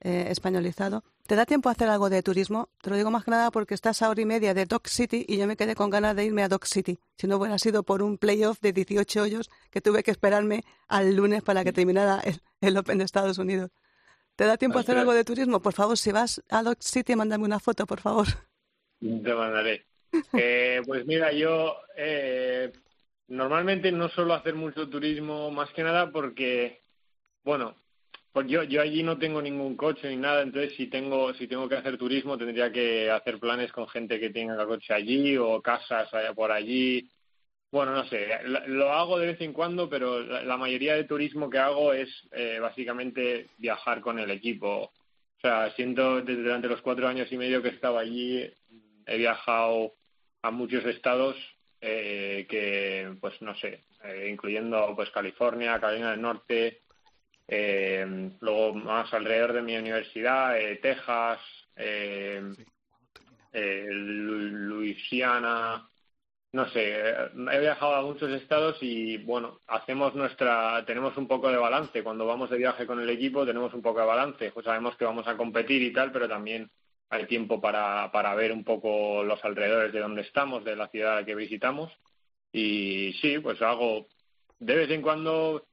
eh, 0.00 0.26
españolizado, 0.30 1.04
¿te 1.26 1.36
da 1.36 1.44
tiempo 1.46 1.68
a 1.68 1.72
hacer 1.72 1.88
algo 1.88 2.08
de 2.10 2.22
turismo? 2.22 2.68
Te 2.80 2.90
lo 2.90 2.96
digo 2.96 3.10
más 3.10 3.24
que 3.24 3.30
nada 3.32 3.50
porque 3.50 3.74
estás 3.74 4.00
a 4.02 4.08
hora 4.08 4.20
y 4.20 4.24
media 4.26 4.54
de 4.54 4.64
Dock 4.66 4.88
City 4.88 5.24
y 5.28 5.36
yo 5.36 5.46
me 5.46 5.56
quedé 5.56 5.74
con 5.74 5.90
ganas 5.90 6.16
de 6.16 6.24
irme 6.24 6.42
a 6.42 6.48
Dock 6.48 6.64
City. 6.64 6.98
Si 7.18 7.26
no 7.26 7.36
hubiera 7.36 7.58
sido 7.58 7.82
por 7.82 8.02
un 8.02 8.16
playoff 8.18 8.60
de 8.60 8.72
18 8.72 9.22
hoyos 9.22 9.50
que 9.70 9.80
tuve 9.80 10.02
que 10.02 10.10
esperarme 10.10 10.64
al 10.88 11.14
lunes 11.14 11.42
para 11.42 11.64
que 11.64 11.72
terminara 11.72 12.20
el, 12.24 12.40
el 12.60 12.76
Open 12.78 12.98
de 12.98 13.04
Estados 13.04 13.38
Unidos. 13.38 13.70
¿Te 14.36 14.46
da 14.46 14.56
tiempo 14.56 14.78
a 14.78 14.80
hacer 14.80 14.96
algo 14.96 15.12
de 15.12 15.24
turismo? 15.24 15.60
Por 15.60 15.74
favor, 15.74 15.98
si 15.98 16.12
vas 16.12 16.42
a 16.48 16.62
Dock 16.62 16.80
City, 16.80 17.14
mándame 17.14 17.44
una 17.44 17.60
foto, 17.60 17.86
por 17.86 18.00
favor. 18.00 18.26
Te 18.98 19.34
mandaré. 19.34 19.86
Eh, 20.32 20.80
pues 20.86 21.04
mira, 21.06 21.30
yo 21.32 21.74
eh, 21.96 22.72
normalmente 23.30 23.92
no 23.92 24.08
suelo 24.08 24.34
hacer 24.34 24.54
mucho 24.54 24.88
turismo, 24.88 25.50
más 25.50 25.70
que 25.70 25.82
nada 25.82 26.10
porque, 26.10 26.80
bueno, 27.44 27.76
pues 28.32 28.46
yo, 28.48 28.64
yo 28.64 28.82
allí 28.82 29.02
no 29.02 29.18
tengo 29.18 29.40
ningún 29.40 29.76
coche 29.76 30.08
ni 30.10 30.16
nada, 30.16 30.42
entonces 30.42 30.74
si 30.76 30.88
tengo, 30.88 31.32
si 31.34 31.46
tengo 31.46 31.68
que 31.68 31.76
hacer 31.76 31.96
turismo 31.96 32.36
tendría 32.36 32.70
que 32.70 33.10
hacer 33.10 33.38
planes 33.38 33.72
con 33.72 33.88
gente 33.88 34.20
que 34.20 34.30
tenga 34.30 34.66
coche 34.66 34.92
allí 34.92 35.36
o 35.36 35.62
casas 35.62 36.12
allá 36.12 36.34
por 36.34 36.50
allí. 36.52 37.08
Bueno, 37.72 37.92
no 37.92 38.04
sé, 38.06 38.28
lo 38.66 38.92
hago 38.92 39.18
de 39.18 39.28
vez 39.28 39.40
en 39.40 39.52
cuando, 39.52 39.88
pero 39.88 40.20
la, 40.20 40.42
la 40.42 40.56
mayoría 40.56 40.94
de 40.96 41.04
turismo 41.04 41.48
que 41.48 41.58
hago 41.58 41.92
es 41.92 42.08
eh, 42.32 42.58
básicamente 42.60 43.46
viajar 43.58 44.00
con 44.00 44.18
el 44.18 44.30
equipo. 44.32 44.92
O 45.36 45.40
sea, 45.40 45.70
siento 45.76 46.20
desde 46.20 46.42
durante 46.42 46.66
los 46.68 46.82
cuatro 46.82 47.06
años 47.06 47.30
y 47.30 47.38
medio 47.38 47.62
que 47.62 47.68
estaba 47.68 48.00
allí, 48.00 48.42
he 49.06 49.16
viajado 49.18 49.94
a 50.42 50.50
muchos 50.50 50.84
estados 50.84 51.36
eh, 51.80 52.46
que, 52.48 53.14
pues 53.20 53.40
no 53.42 53.54
sé, 53.56 53.84
eh, 54.04 54.28
incluyendo 54.30 54.92
pues 54.94 55.10
California, 55.10 55.80
Carolina 55.80 56.10
del 56.12 56.22
Norte, 56.22 56.82
eh, 57.48 58.30
luego 58.40 58.74
más 58.74 59.12
alrededor 59.14 59.52
de 59.52 59.62
mi 59.62 59.76
universidad, 59.76 60.58
eh, 60.60 60.76
Texas, 60.76 61.40
eh, 61.76 62.42
Lu- 63.90 64.50
Luisiana, 64.68 65.88
no 66.52 66.68
sé, 66.70 66.98
he 67.52 67.60
viajado 67.60 67.94
a 67.94 68.02
muchos 68.02 68.30
estados 68.30 68.76
y 68.80 69.18
bueno, 69.18 69.60
hacemos 69.68 70.14
nuestra, 70.16 70.84
tenemos 70.84 71.16
un 71.16 71.28
poco 71.28 71.48
de 71.50 71.56
balance. 71.56 72.02
Cuando 72.02 72.26
vamos 72.26 72.50
de 72.50 72.58
viaje 72.58 72.86
con 72.86 73.00
el 73.00 73.08
equipo 73.10 73.46
tenemos 73.46 73.72
un 73.72 73.82
poco 73.82 74.00
de 74.00 74.06
balance. 74.06 74.50
Pues 74.50 74.64
sabemos 74.64 74.96
que 74.96 75.04
vamos 75.04 75.28
a 75.28 75.36
competir 75.36 75.80
y 75.82 75.92
tal, 75.92 76.10
pero 76.10 76.28
también 76.28 76.68
hay 77.10 77.26
tiempo 77.26 77.60
para, 77.60 78.10
para 78.12 78.34
ver 78.34 78.52
un 78.52 78.64
poco 78.64 79.22
los 79.24 79.44
alrededores 79.44 79.92
de 79.92 80.00
donde 80.00 80.22
estamos, 80.22 80.64
de 80.64 80.76
la 80.76 80.88
ciudad 80.88 81.24
que 81.24 81.34
visitamos. 81.34 81.92
Y 82.52 83.12
sí, 83.20 83.38
pues 83.40 83.60
hago 83.62 84.06
de 84.60 84.74
vez 84.76 84.90
en 84.90 85.02
cuando, 85.02 85.66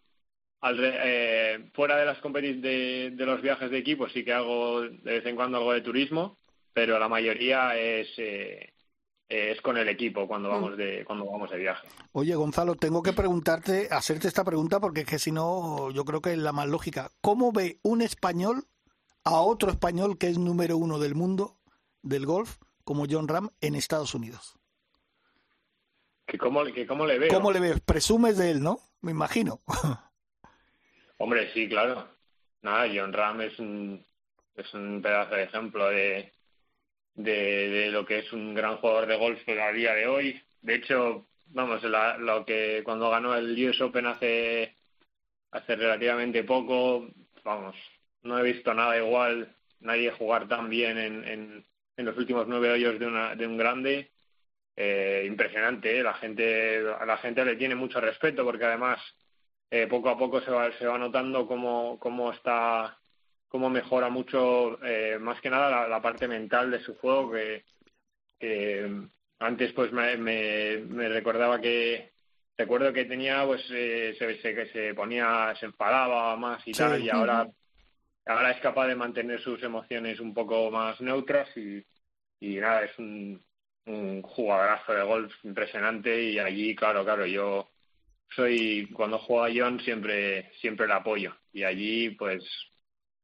alre- 0.61 0.99
eh, 1.03 1.69
fuera 1.73 1.97
de 1.97 2.05
las 2.05 2.21
de, 2.21 3.11
de 3.13 3.25
los 3.25 3.41
viajes 3.41 3.69
de 3.69 3.77
equipo, 3.77 4.09
sí 4.09 4.23
que 4.25 4.33
hago 4.33 4.81
de 4.81 5.11
vez 5.11 5.25
en 5.25 5.35
cuando 5.35 5.57
algo 5.59 5.73
de 5.73 5.81
turismo, 5.81 6.37
pero 6.73 6.99
la 6.99 7.07
mayoría 7.07 7.77
es, 7.77 8.07
eh, 8.17 8.73
es 9.29 9.61
con 9.61 9.77
el 9.77 9.89
equipo 9.89 10.27
cuando 10.27 10.49
vamos 10.49 10.77
de, 10.77 11.03
cuando 11.05 11.25
vamos 11.25 11.49
de 11.51 11.57
viaje. 11.57 11.87
Oye, 12.13 12.33
Gonzalo, 12.35 12.75
tengo 12.75 13.03
que 13.03 13.13
preguntarte, 13.13 13.89
hacerte 13.91 14.27
esta 14.27 14.43
pregunta 14.43 14.79
porque 14.79 15.01
es 15.01 15.05
que 15.07 15.19
si 15.19 15.31
no, 15.31 15.91
yo 15.91 16.03
creo 16.05 16.21
que 16.21 16.31
es 16.33 16.37
la 16.39 16.51
más 16.51 16.67
lógica. 16.67 17.11
¿Cómo 17.21 17.51
ve 17.51 17.79
un 17.83 18.01
español 18.01 18.63
a 19.29 19.41
otro 19.41 19.69
español 19.71 20.17
que 20.17 20.27
es 20.27 20.37
número 20.37 20.77
uno 20.77 20.99
del 20.99 21.15
mundo 21.15 21.57
del 22.01 22.25
golf, 22.25 22.57
como 22.83 23.05
John 23.09 23.27
Ram, 23.27 23.49
en 23.61 23.75
Estados 23.75 24.13
Unidos? 24.15 24.55
Que 26.25 26.37
cómo, 26.37 26.63
que 26.65 26.85
cómo 26.85 27.05
le 27.05 27.19
veo. 27.19 27.33
¿Cómo 27.33 27.51
le 27.51 27.59
ves? 27.59 27.79
Presumes 27.81 28.37
de 28.37 28.51
él, 28.51 28.61
¿no? 28.61 28.79
Me 29.01 29.11
imagino. 29.11 29.61
Hombre, 31.17 31.51
sí, 31.53 31.67
claro. 31.67 32.07
Nada, 32.61 32.87
John 32.93 33.13
Ram 33.13 33.41
es 33.41 33.57
un, 33.59 34.05
es 34.55 34.73
un 34.73 35.01
pedazo 35.01 35.35
de 35.35 35.43
ejemplo 35.43 35.87
de, 35.89 36.33
de, 37.15 37.33
de 37.69 37.91
lo 37.91 38.05
que 38.05 38.19
es 38.19 38.33
un 38.33 38.53
gran 38.53 38.77
jugador 38.77 39.07
de 39.07 39.17
golf 39.17 39.39
a 39.47 39.71
día 39.71 39.93
de 39.93 40.07
hoy. 40.07 40.41
De 40.61 40.75
hecho, 40.75 41.27
vamos, 41.45 41.81
la- 41.83 42.17
lo 42.17 42.45
que 42.45 42.81
cuando 42.83 43.09
ganó 43.09 43.35
el 43.35 43.67
US 43.69 43.81
Open 43.81 44.05
hace 44.07 44.75
hace 45.51 45.75
relativamente 45.77 46.43
poco, 46.43 47.07
vamos, 47.43 47.75
no 48.23 48.37
he 48.39 48.43
visto 48.43 48.73
nada 48.73 48.97
igual, 48.97 49.55
nadie 49.79 50.11
jugar 50.11 50.47
tan 50.47 50.69
bien 50.69 50.97
en, 50.97 51.23
en, 51.27 51.65
en 51.97 52.05
los 52.05 52.17
últimos 52.17 52.47
nueve 52.47 52.71
hoyos 52.71 52.99
de, 52.99 53.05
una, 53.07 53.35
de 53.35 53.47
un 53.47 53.57
grande. 53.57 54.11
Eh, 54.79 55.23
impresionante, 55.25 55.97
¿eh? 55.99 56.03
la 56.03 56.13
gente 56.13 56.83
a 56.99 57.03
la 57.03 57.17
gente 57.17 57.43
le 57.43 57.55
tiene 57.55 57.73
mucho 57.73 57.99
respeto 57.99 58.45
porque 58.45 58.65
además 58.65 58.99
eh, 59.71 59.87
poco 59.87 60.09
a 60.09 60.17
poco 60.19 60.39
se 60.39 60.51
va, 60.51 60.71
se 60.77 60.85
va 60.85 60.99
notando 60.99 61.47
cómo, 61.47 61.97
cómo 61.99 62.31
está 62.31 62.95
cómo 63.47 63.71
mejora 63.71 64.09
mucho 64.09 64.77
eh, 64.85 65.17
más 65.19 65.41
que 65.41 65.49
nada 65.49 65.71
la, 65.71 65.87
la 65.87 65.99
parte 65.99 66.27
mental 66.27 66.69
de 66.69 66.79
su 66.81 66.93
juego 66.95 67.31
que, 67.31 67.63
que 68.39 68.87
antes 69.39 69.73
pues 69.73 69.91
me, 69.91 70.15
me, 70.15 70.77
me 70.87 71.09
recordaba 71.09 71.59
que 71.59 72.11
recuerdo 72.55 72.93
que 72.93 73.05
tenía 73.05 73.47
pues 73.47 73.65
eh, 73.71 74.15
se, 74.19 74.39
se, 74.43 74.53
que 74.53 74.67
se 74.67 74.93
ponía 74.93 75.55
se 75.59 75.65
enfadaba 75.65 76.35
más 76.35 76.61
y 76.67 76.73
Sí. 76.75 76.83
tal 76.83 77.01
y 77.01 77.09
ahora 77.09 77.47
ahora 78.27 78.51
es 78.51 78.61
capaz 78.61 78.87
de 78.87 78.95
mantener 78.95 79.41
sus 79.41 79.61
emociones 79.63 80.19
un 80.19 80.33
poco 80.33 80.69
más 80.71 80.99
neutras 81.01 81.49
y, 81.57 81.83
nada 82.41 82.83
es 82.83 82.97
un, 82.99 83.43
un 83.85 84.21
jugadorazo 84.21 84.93
de 84.93 85.03
golf 85.03 85.33
impresionante 85.43 86.23
y 86.23 86.39
allí 86.39 86.75
claro 86.75 87.03
claro 87.03 87.25
yo 87.25 87.69
soy 88.35 88.89
cuando 88.93 89.17
juega 89.19 89.53
John 89.55 89.79
siempre 89.79 90.51
siempre 90.59 90.87
le 90.87 90.93
apoyo 90.93 91.35
y 91.53 91.63
allí 91.63 92.11
pues 92.11 92.43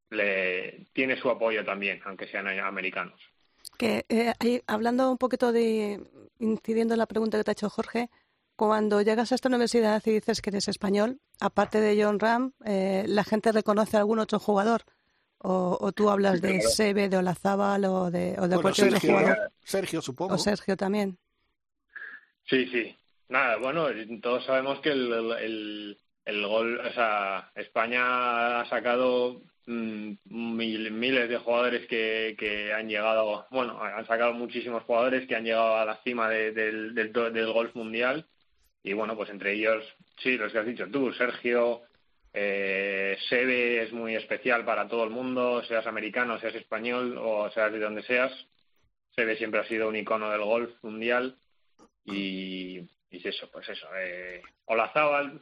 le 0.10 0.88
tiene 0.94 1.18
su 1.18 1.30
apoyo 1.30 1.64
también 1.66 2.02
aunque 2.06 2.28
sean 2.28 2.48
americanos. 2.48 3.20
Que 3.78 4.06
eh, 4.10 4.34
ahí, 4.40 4.62
hablando 4.68 5.12
un 5.12 5.18
poquito 5.18 5.52
de, 5.52 6.00
incidiendo 6.40 6.94
en 6.94 7.00
la 7.00 7.08
pregunta 7.08 7.38
que 7.38 7.44
te 7.44 7.52
ha 7.52 7.54
hecho 7.54 7.70
Jorge, 7.70 8.10
cuando 8.56 9.02
llegas 9.02 9.32
a 9.32 9.36
esta 9.36 9.50
universidad 9.50 10.02
y 10.06 10.12
dices 10.12 10.42
que 10.42 10.52
eres 10.52 10.68
español, 10.68 11.20
aparte 11.46 11.80
de 11.82 12.02
John 12.04 12.20
Ram, 12.20 12.54
eh, 12.66 13.06
¿la 13.08 13.24
gente 13.24 13.52
reconoce 13.52 13.98
a 13.98 14.00
algún 14.02 14.20
otro 14.20 14.40
jugador? 14.40 14.84
¿O, 15.40 15.78
o 15.82 15.92
tú 15.92 16.10
hablas 16.10 16.42
de 16.42 16.60
Claro. 16.60 16.70
Sebe, 16.70 17.10
de 17.10 17.18
Olazábal 17.18 17.84
o 17.86 18.10
de, 18.10 18.36
o 18.40 18.44
de 18.44 18.56
Bueno, 18.56 18.62
cualquier 18.62 18.88
otro 18.88 19.00
Sergio, 19.02 19.18
jugador? 19.20 19.52
Sergio, 19.64 20.02
supongo. 20.02 20.36
O 20.36 20.38
Sergio 20.38 20.78
también. 20.78 21.18
Sí, 22.50 22.68
sí. 22.68 22.96
Nada, 23.30 23.58
bueno, 23.58 23.88
todos 24.22 24.46
sabemos 24.46 24.80
que 24.82 24.90
el, 24.92 25.12
el, 25.40 25.98
el 26.26 26.48
gol, 26.48 26.80
o 26.80 26.94
sea, 26.94 27.52
España 27.56 28.62
ha 28.62 28.70
sacado 28.70 29.42
mm, 29.66 30.12
mil- 30.26 30.92
miles 30.92 31.30
de 31.30 31.38
jugadores 31.38 31.88
que, 31.88 32.36
que 32.38 32.74
han 32.74 32.88
llegado, 32.88 33.46
bueno, 33.50 33.82
han 33.82 34.06
sacado 34.06 34.34
muchísimos 34.34 34.84
jugadores 34.84 35.28
que 35.28 35.36
han 35.36 35.44
llegado 35.46 35.76
a 35.78 35.86
la 35.86 35.98
cima 36.04 36.30
de- 36.30 36.52
del, 36.52 36.94
del, 36.94 37.12
del 37.12 37.52
golf 37.54 37.74
mundial 37.76 38.28
y 38.84 38.94
bueno, 38.94 39.16
pues 39.16 39.30
entre 39.30 39.54
ellos, 39.54 39.84
sí, 40.18 40.38
los 40.38 40.52
que 40.52 40.60
has 40.60 40.66
dicho 40.66 40.88
tú, 40.92 41.12
Sergio, 41.14 41.82
eh, 42.34 43.18
Sebe 43.30 43.84
es 43.84 43.92
muy 43.92 44.16
especial 44.16 44.66
para 44.66 44.88
todo 44.88 45.04
el 45.04 45.10
mundo, 45.10 45.64
seas 45.64 45.86
americano, 45.88 46.40
seas 46.40 46.56
español 46.56 47.18
o 47.20 47.50
seas 47.52 47.72
de 47.72 47.80
donde 47.80 48.04
seas. 48.04 48.32
Sebe 49.16 49.38
siempre 49.38 49.60
ha 49.60 49.68
sido 49.68 49.90
un 49.90 49.96
icono 49.96 50.32
del 50.32 50.42
golf 50.42 50.72
mundial 50.82 51.38
y, 52.04 52.80
y 52.80 53.18
es 53.18 53.26
eso, 53.26 53.50
pues 53.52 53.70
eso. 53.70 53.88
Eh, 53.96 54.42
Olazábal, 54.66 55.42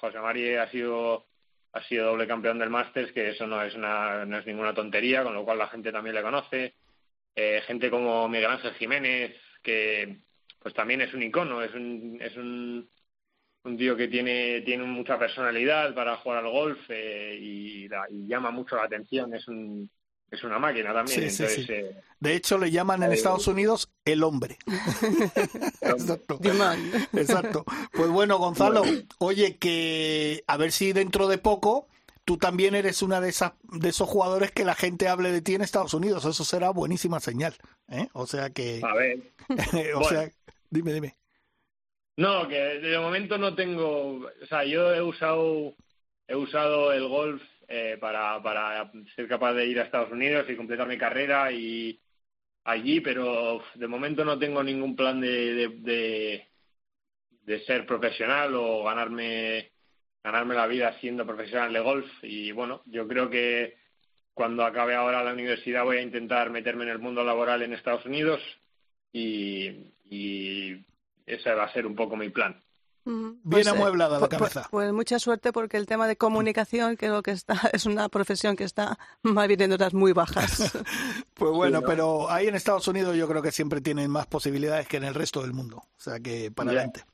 José 0.00 0.20
Mari 0.20 0.54
ha 0.56 0.70
sido 0.70 1.26
ha 1.72 1.82
sido 1.82 2.06
doble 2.06 2.26
campeón 2.26 2.58
del 2.58 2.70
Masters, 2.70 3.12
que 3.12 3.30
eso 3.30 3.46
no 3.46 3.62
es 3.62 3.74
una, 3.74 4.24
no 4.24 4.38
es 4.38 4.46
ninguna 4.46 4.74
tontería, 4.74 5.22
con 5.22 5.34
lo 5.34 5.44
cual 5.44 5.58
la 5.58 5.68
gente 5.68 5.92
también 5.92 6.14
le 6.14 6.22
conoce. 6.22 6.74
Eh, 7.34 7.62
gente 7.66 7.90
como 7.90 8.28
Miguel 8.28 8.50
Ángel 8.50 8.74
Jiménez, 8.74 9.36
que 9.62 10.18
pues 10.60 10.74
también 10.74 11.02
es 11.02 11.14
un 11.14 11.22
icono, 11.22 11.62
es 11.62 11.72
un, 11.74 12.18
es 12.20 12.36
un, 12.36 12.88
un 13.64 13.76
tío 13.76 13.96
que 13.96 14.08
tiene, 14.08 14.60
tiene 14.62 14.84
mucha 14.84 15.18
personalidad 15.18 15.94
para 15.94 16.16
jugar 16.16 16.44
al 16.44 16.50
golf 16.50 16.78
eh, 16.88 17.36
y, 17.40 17.88
la- 17.88 18.06
y 18.10 18.26
llama 18.26 18.50
mucho 18.50 18.76
la 18.76 18.84
atención, 18.84 19.34
es 19.34 19.46
un 19.48 19.90
es 20.30 20.44
una 20.44 20.58
máquina 20.58 20.92
también. 20.92 21.30
Sí, 21.30 21.30
sí, 21.30 21.42
Entonces, 21.42 21.66
sí. 21.66 21.72
eh, 21.72 21.96
De 22.20 22.34
hecho, 22.34 22.58
le 22.58 22.70
llaman 22.70 23.02
en 23.02 23.12
Eh, 23.12 23.14
Estados 23.14 23.46
Unidos 23.46 23.90
el 24.04 24.22
hombre. 24.22 24.58
Exacto. 25.80 26.38
Exacto. 27.14 27.64
Pues 27.92 28.10
bueno, 28.10 28.36
Gonzalo, 28.38 28.82
oye, 29.18 29.56
que 29.56 30.44
a 30.46 30.56
ver 30.58 30.72
si 30.72 30.92
dentro 30.92 31.28
de 31.28 31.38
poco 31.38 31.88
tú 32.24 32.36
también 32.36 32.74
eres 32.74 33.00
una 33.00 33.22
de 33.22 33.30
esas 33.30 33.52
de 33.62 33.88
esos 33.88 34.06
jugadores 34.06 34.50
que 34.52 34.66
la 34.66 34.74
gente 34.74 35.08
hable 35.08 35.32
de 35.32 35.40
ti 35.40 35.54
en 35.54 35.62
Estados 35.62 35.94
Unidos. 35.94 36.26
Eso 36.26 36.44
será 36.44 36.70
buenísima 36.70 37.20
señal. 37.20 37.54
¿eh? 37.88 38.08
O 38.12 38.26
sea 38.26 38.50
que, 38.50 38.82
a 38.84 38.94
ver, 38.94 39.32
o 39.96 40.04
sea, 40.04 40.28
dime, 40.68 40.92
dime. 40.92 41.16
No, 42.18 42.48
que 42.48 42.56
de 42.56 42.98
momento 42.98 43.38
no 43.38 43.54
tengo, 43.54 44.16
o 44.16 44.46
sea, 44.48 44.64
yo 44.64 44.92
he 44.92 45.00
usado 45.00 45.76
he 46.26 46.34
usado 46.34 46.92
el 46.92 47.06
golf 47.06 47.40
eh, 47.68 47.96
para 48.00 48.42
para 48.42 48.90
ser 49.14 49.28
capaz 49.28 49.54
de 49.54 49.66
ir 49.66 49.78
a 49.78 49.84
Estados 49.84 50.10
Unidos 50.10 50.44
y 50.48 50.56
completar 50.56 50.88
mi 50.88 50.98
carrera 50.98 51.52
y 51.52 52.00
allí, 52.64 53.00
pero 53.00 53.62
de 53.76 53.86
momento 53.86 54.24
no 54.24 54.36
tengo 54.36 54.64
ningún 54.64 54.96
plan 54.96 55.20
de 55.20 55.68
de, 55.78 56.48
de, 57.44 57.60
ser 57.66 57.86
profesional 57.86 58.52
o 58.56 58.82
ganarme 58.82 59.70
ganarme 60.24 60.56
la 60.56 60.66
vida 60.66 60.98
siendo 61.00 61.24
profesional 61.24 61.72
de 61.72 61.80
golf. 61.80 62.10
Y 62.22 62.50
bueno, 62.50 62.82
yo 62.86 63.06
creo 63.06 63.30
que 63.30 63.76
cuando 64.34 64.64
acabe 64.64 64.96
ahora 64.96 65.22
la 65.22 65.32
universidad 65.34 65.84
voy 65.84 65.98
a 65.98 66.02
intentar 66.02 66.50
meterme 66.50 66.82
en 66.84 66.90
el 66.90 66.98
mundo 66.98 67.22
laboral 67.22 67.62
en 67.62 67.74
Estados 67.74 68.04
Unidos 68.06 68.40
y 69.12 69.94
ese 71.28 71.52
va 71.54 71.64
a 71.64 71.72
ser 71.72 71.86
un 71.86 71.94
poco 71.96 72.16
mi 72.16 72.30
plan. 72.30 72.62
Bien 73.04 73.66
eh, 73.66 73.70
amueblada 73.70 74.18
la 74.20 74.26
pu- 74.26 74.28
pu- 74.28 74.38
cabeza. 74.38 74.68
Pues, 74.70 74.92
mucha 74.92 75.18
suerte 75.18 75.50
porque 75.50 75.78
el 75.78 75.86
tema 75.86 76.06
de 76.06 76.16
comunicación 76.16 76.96
creo 76.96 77.22
que 77.22 77.30
está 77.30 77.54
es 77.72 77.86
una 77.86 78.08
profesión 78.10 78.54
que 78.54 78.64
está 78.64 78.98
más 79.22 79.48
bien 79.48 79.62
en 79.62 79.72
horas 79.72 79.94
muy 79.94 80.12
bajas. 80.12 80.72
Pues 81.34 81.52
bueno, 81.52 81.78
Sí, 81.78 81.82
¿no? 81.84 81.88
pero 81.88 82.30
ahí 82.30 82.48
en 82.48 82.56
Estados 82.56 82.86
Unidos 82.88 83.16
yo 83.16 83.28
creo 83.28 83.40
que 83.40 83.52
siempre 83.52 83.80
tienen 83.80 84.10
más 84.10 84.26
posibilidades 84.26 84.88
que 84.88 84.96
en 84.98 85.04
el 85.04 85.14
resto 85.14 85.40
del 85.40 85.52
mundo. 85.54 85.76
O 85.78 86.00
sea 86.00 86.18
que 86.20 86.50
para 86.50 86.70
adelante. 86.70 87.04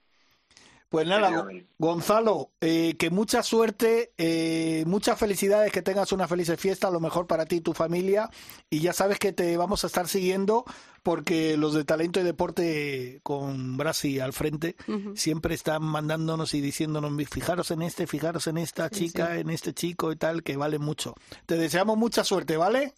Pues 0.89 1.07
nada. 1.09 1.47
Gonzalo, 1.79 2.53
eh, 2.61 2.95
que 2.97 3.11
mucha 3.11 3.43
suerte, 3.43 4.13
eh, 4.17 4.85
muchas 4.87 5.19
felicidades, 5.19 5.73
que 5.73 5.83
tengas 5.83 6.13
una 6.13 6.29
feliz 6.29 6.51
fiesta, 6.57 6.91
lo 6.91 7.01
mejor 7.01 7.27
para 7.27 7.47
ti 7.47 7.57
y 7.57 7.61
tu 7.61 7.75
familia. 7.75 8.31
Y 8.71 8.79
ya 8.81 8.93
sabes 8.93 9.19
que 9.19 9.33
te 9.33 9.57
vamos 9.57 9.83
a 9.85 9.89
estar 9.89 10.07
siguiendo 10.09 10.65
porque 11.05 11.57
los 11.57 11.75
de 11.75 11.85
Talento 11.85 12.19
y 12.19 12.25
Deporte 12.25 13.21
con 13.23 13.77
Brasi 13.77 14.19
al 14.19 14.33
frente 14.33 14.75
siempre 15.15 15.55
están 15.55 15.85
mandándonos 15.85 16.55
y 16.55 16.61
diciéndonos, 16.61 17.13
fijaros 17.31 17.71
en 17.71 17.83
este, 17.83 18.09
fijaros 18.09 18.49
en 18.49 18.59
esta 18.59 18.89
Sí, 18.89 19.07
chica, 19.07 19.35
sí. 19.35 19.41
en 19.43 19.51
este 19.51 19.73
chico 19.75 20.11
y 20.11 20.17
tal, 20.17 20.43
que 20.43 20.57
vale 20.57 20.79
mucho. 20.81 21.15
Te 21.47 21.57
deseamos 21.57 21.97
mucha 21.97 22.25
suerte, 22.25 22.57
¿vale? 22.57 22.95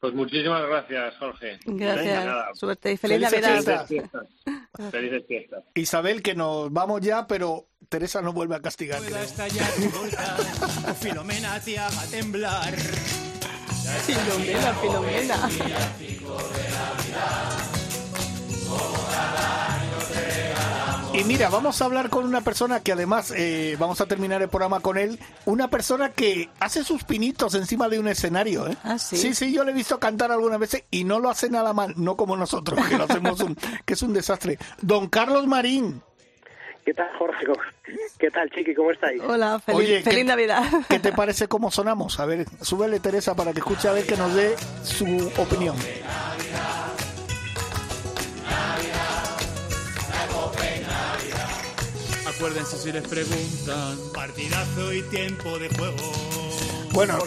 Pues 0.00 0.12
muchísimas 0.14 0.62
gracias, 0.68 1.14
Jorge. 1.18 1.58
Gracias, 1.64 2.24
Venga, 2.24 2.48
suerte 2.54 2.92
y 2.92 2.96
feliz 2.96 3.28
Felices 3.30 3.42
Navidad. 3.42 3.86
fiestas. 3.86 3.88
Felices 3.88 4.60
fiestas. 4.74 4.90
Felices 4.90 5.22
fiestas. 5.26 5.64
Isabel, 5.74 6.22
que 6.22 6.34
nos 6.34 6.72
vamos 6.72 7.00
ya, 7.00 7.26
pero 7.26 7.68
Teresa 7.88 8.20
no 8.22 8.32
vuelve 8.32 8.56
a 8.56 8.60
castigar. 8.60 9.00
Pueda 9.02 9.22
estallar 9.22 9.70
Filomena 11.00 11.60
te 11.60 11.78
haga 11.78 12.02
temblar. 12.10 12.74
Filomena, 13.86 14.74
Filomena. 14.74 15.50
Y 21.14 21.24
mira, 21.24 21.48
vamos 21.48 21.80
a 21.80 21.86
hablar 21.86 22.10
con 22.10 22.26
una 22.26 22.42
persona 22.42 22.80
que 22.80 22.92
además 22.92 23.32
eh, 23.34 23.76
vamos 23.78 24.02
a 24.02 24.06
terminar 24.06 24.42
el 24.42 24.50
programa 24.50 24.80
con 24.80 24.98
él. 24.98 25.18
Una 25.46 25.70
persona 25.70 26.10
que 26.10 26.50
hace 26.60 26.84
sus 26.84 27.04
pinitos 27.04 27.54
encima 27.54 27.88
de 27.88 27.98
un 27.98 28.08
escenario. 28.08 28.68
¿eh? 28.68 28.76
Ah, 28.84 28.98
¿sí? 28.98 29.16
sí, 29.16 29.34
sí, 29.34 29.52
yo 29.52 29.64
le 29.64 29.70
he 29.70 29.74
visto 29.74 29.98
cantar 29.98 30.30
algunas 30.30 30.58
veces 30.58 30.84
y 30.90 31.04
no 31.04 31.18
lo 31.18 31.30
hace 31.30 31.48
nada 31.48 31.72
mal, 31.72 31.94
no 31.96 32.16
como 32.16 32.36
nosotros, 32.36 32.78
que 32.86 32.98
lo 32.98 33.04
hacemos 33.04 33.40
un, 33.40 33.56
que 33.86 33.94
es 33.94 34.02
un 34.02 34.12
desastre. 34.12 34.58
Don 34.82 35.08
Carlos 35.08 35.46
Marín, 35.46 36.02
¿Qué 36.86 36.94
tal, 36.94 37.08
Jorge? 37.18 37.44
¿Cómo- 37.46 37.60
¿Qué 38.18 38.30
tal, 38.30 38.48
Chiqui? 38.50 38.72
¿Cómo 38.74 38.92
estáis? 38.92 39.20
Hola, 39.20 39.58
feliz, 39.58 39.78
Oye, 39.80 40.02
feliz 40.02 40.18
¿qué- 40.20 40.24
Navidad. 40.24 40.62
¿qué 40.88 41.00
te 41.00 41.12
parece 41.12 41.48
cómo 41.48 41.70
sonamos? 41.72 42.20
A 42.20 42.26
ver, 42.26 42.46
súbele 42.62 43.00
Teresa 43.00 43.34
para 43.34 43.52
que 43.52 43.58
escuche 43.58 43.88
a 43.88 43.92
ver 43.92 44.06
que 44.06 44.16
nos 44.16 44.32
dé 44.34 44.54
su 44.84 45.04
opinión. 45.36 45.74
Acuérdense 52.26 52.76
si 52.76 52.92
les 52.92 53.06
preguntan. 53.06 53.96
Partidazo 54.14 54.92
y 54.92 55.02
tiempo 55.02 55.58
de 55.58 55.68
juego. 55.70 55.96
Bueno, 56.92 57.18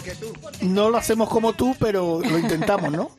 no 0.62 0.89
lo 0.89 0.97
hacemos 0.97 1.30
como 1.30 1.53
tú, 1.53 1.76
pero 1.80 2.22
lo 2.22 2.38
intentamos, 2.38 2.91
¿no? 2.91 3.12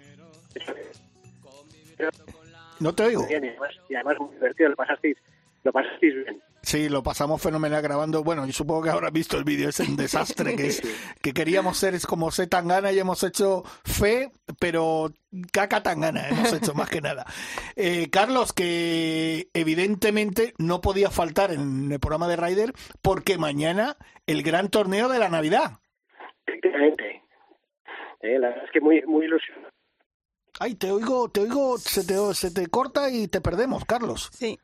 No 2.80 2.94
te 2.94 3.04
oigo. 3.04 3.26
Y 3.28 3.34
además, 3.34 3.70
y 3.88 3.94
además 3.94 4.16
muy 4.18 4.34
divertido, 4.34 4.70
lo 4.70 4.76
pasasteis, 4.76 5.16
lo 5.62 5.72
pasasteis 5.72 6.14
bien. 6.14 6.42
Sí, 6.62 6.90
lo 6.90 7.02
pasamos 7.02 7.40
fenomenal 7.40 7.82
grabando. 7.82 8.22
Bueno, 8.22 8.44
yo 8.46 8.52
supongo 8.52 8.82
que 8.82 8.90
habrás 8.90 9.12
visto 9.12 9.38
el 9.38 9.44
vídeo, 9.44 9.70
es 9.70 9.80
un 9.80 9.96
desastre 9.96 10.56
que 10.56 10.66
es 10.66 10.82
que 11.22 11.32
queríamos 11.32 11.78
ser 11.78 11.94
es 11.94 12.06
como 12.06 12.30
C 12.30 12.46
Tangana 12.46 12.92
y 12.92 12.98
hemos 12.98 13.22
hecho 13.24 13.62
fe, 13.84 14.30
pero 14.58 15.10
caca 15.52 15.82
Tangana 15.82 16.28
hemos 16.28 16.52
hecho 16.52 16.74
más 16.74 16.90
que 16.90 17.00
nada. 17.00 17.24
Eh, 17.76 18.08
Carlos, 18.10 18.52
que 18.52 19.48
evidentemente 19.54 20.52
no 20.58 20.80
podía 20.82 21.10
faltar 21.10 21.50
en 21.50 21.90
el 21.90 22.00
programa 22.00 22.28
de 22.28 22.36
Ryder 22.36 22.72
porque 23.00 23.38
mañana 23.38 23.96
el 24.26 24.42
gran 24.42 24.68
torneo 24.68 25.08
de 25.08 25.18
la 25.18 25.30
Navidad. 25.30 25.78
Efectivamente. 26.46 27.22
Eh, 28.20 28.38
la 28.38 28.48
verdad 28.48 28.64
es 28.64 28.70
que 28.70 28.80
muy, 28.80 29.02
muy 29.06 29.24
ilusionado. 29.24 29.68
Ay, 30.58 30.74
te 30.74 30.90
oigo, 30.90 31.30
te 31.30 31.40
oigo, 31.40 31.78
se 31.78 32.04
te, 32.04 32.14
se 32.34 32.50
te 32.50 32.66
corta 32.66 33.08
y 33.08 33.28
te 33.28 33.40
perdemos, 33.40 33.86
Carlos. 33.86 34.28
Sí. 34.32 34.58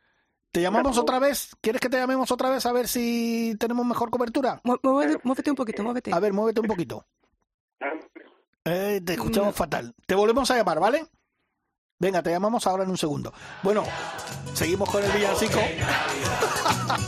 ¿Te 0.57 0.63
llamamos 0.63 0.97
otra 0.97 1.19
vez? 1.19 1.51
¿Quieres 1.61 1.83
que 1.83 1.91
te 1.91 1.99
llamemos 1.99 2.31
otra 2.31 2.49
vez 2.49 2.65
a 2.65 2.73
ver 2.73 2.89
si 2.89 3.55
tenemos 3.61 3.85
mejor 3.85 4.09
cobertura? 4.09 4.59
Mu- 4.65 4.79
Muévete, 4.83 5.21
muévete 5.23 5.51
un 5.51 5.57
poquito, 5.57 5.83
muévete. 5.83 6.15
A 6.15 6.19
ver, 6.19 6.33
muévete 6.33 6.61
un 6.63 6.67
poquito. 6.67 7.05
Eh, 8.65 9.01
te 9.05 9.13
escuchamos 9.13 9.55
fatal. 9.55 9.95
Te 10.07 10.15
volvemos 10.17 10.51
a 10.51 10.57
llamar, 10.57 10.81
¿vale? 10.81 11.07
Venga, 12.01 12.21
te 12.23 12.31
llamamos 12.31 12.67
ahora 12.67 12.83
en 12.83 12.91
un 12.91 12.97
segundo. 12.97 13.33
Bueno, 13.63 13.85
seguimos 14.55 14.91
con 14.91 15.05
el 15.05 15.13
villancico. 15.13 15.61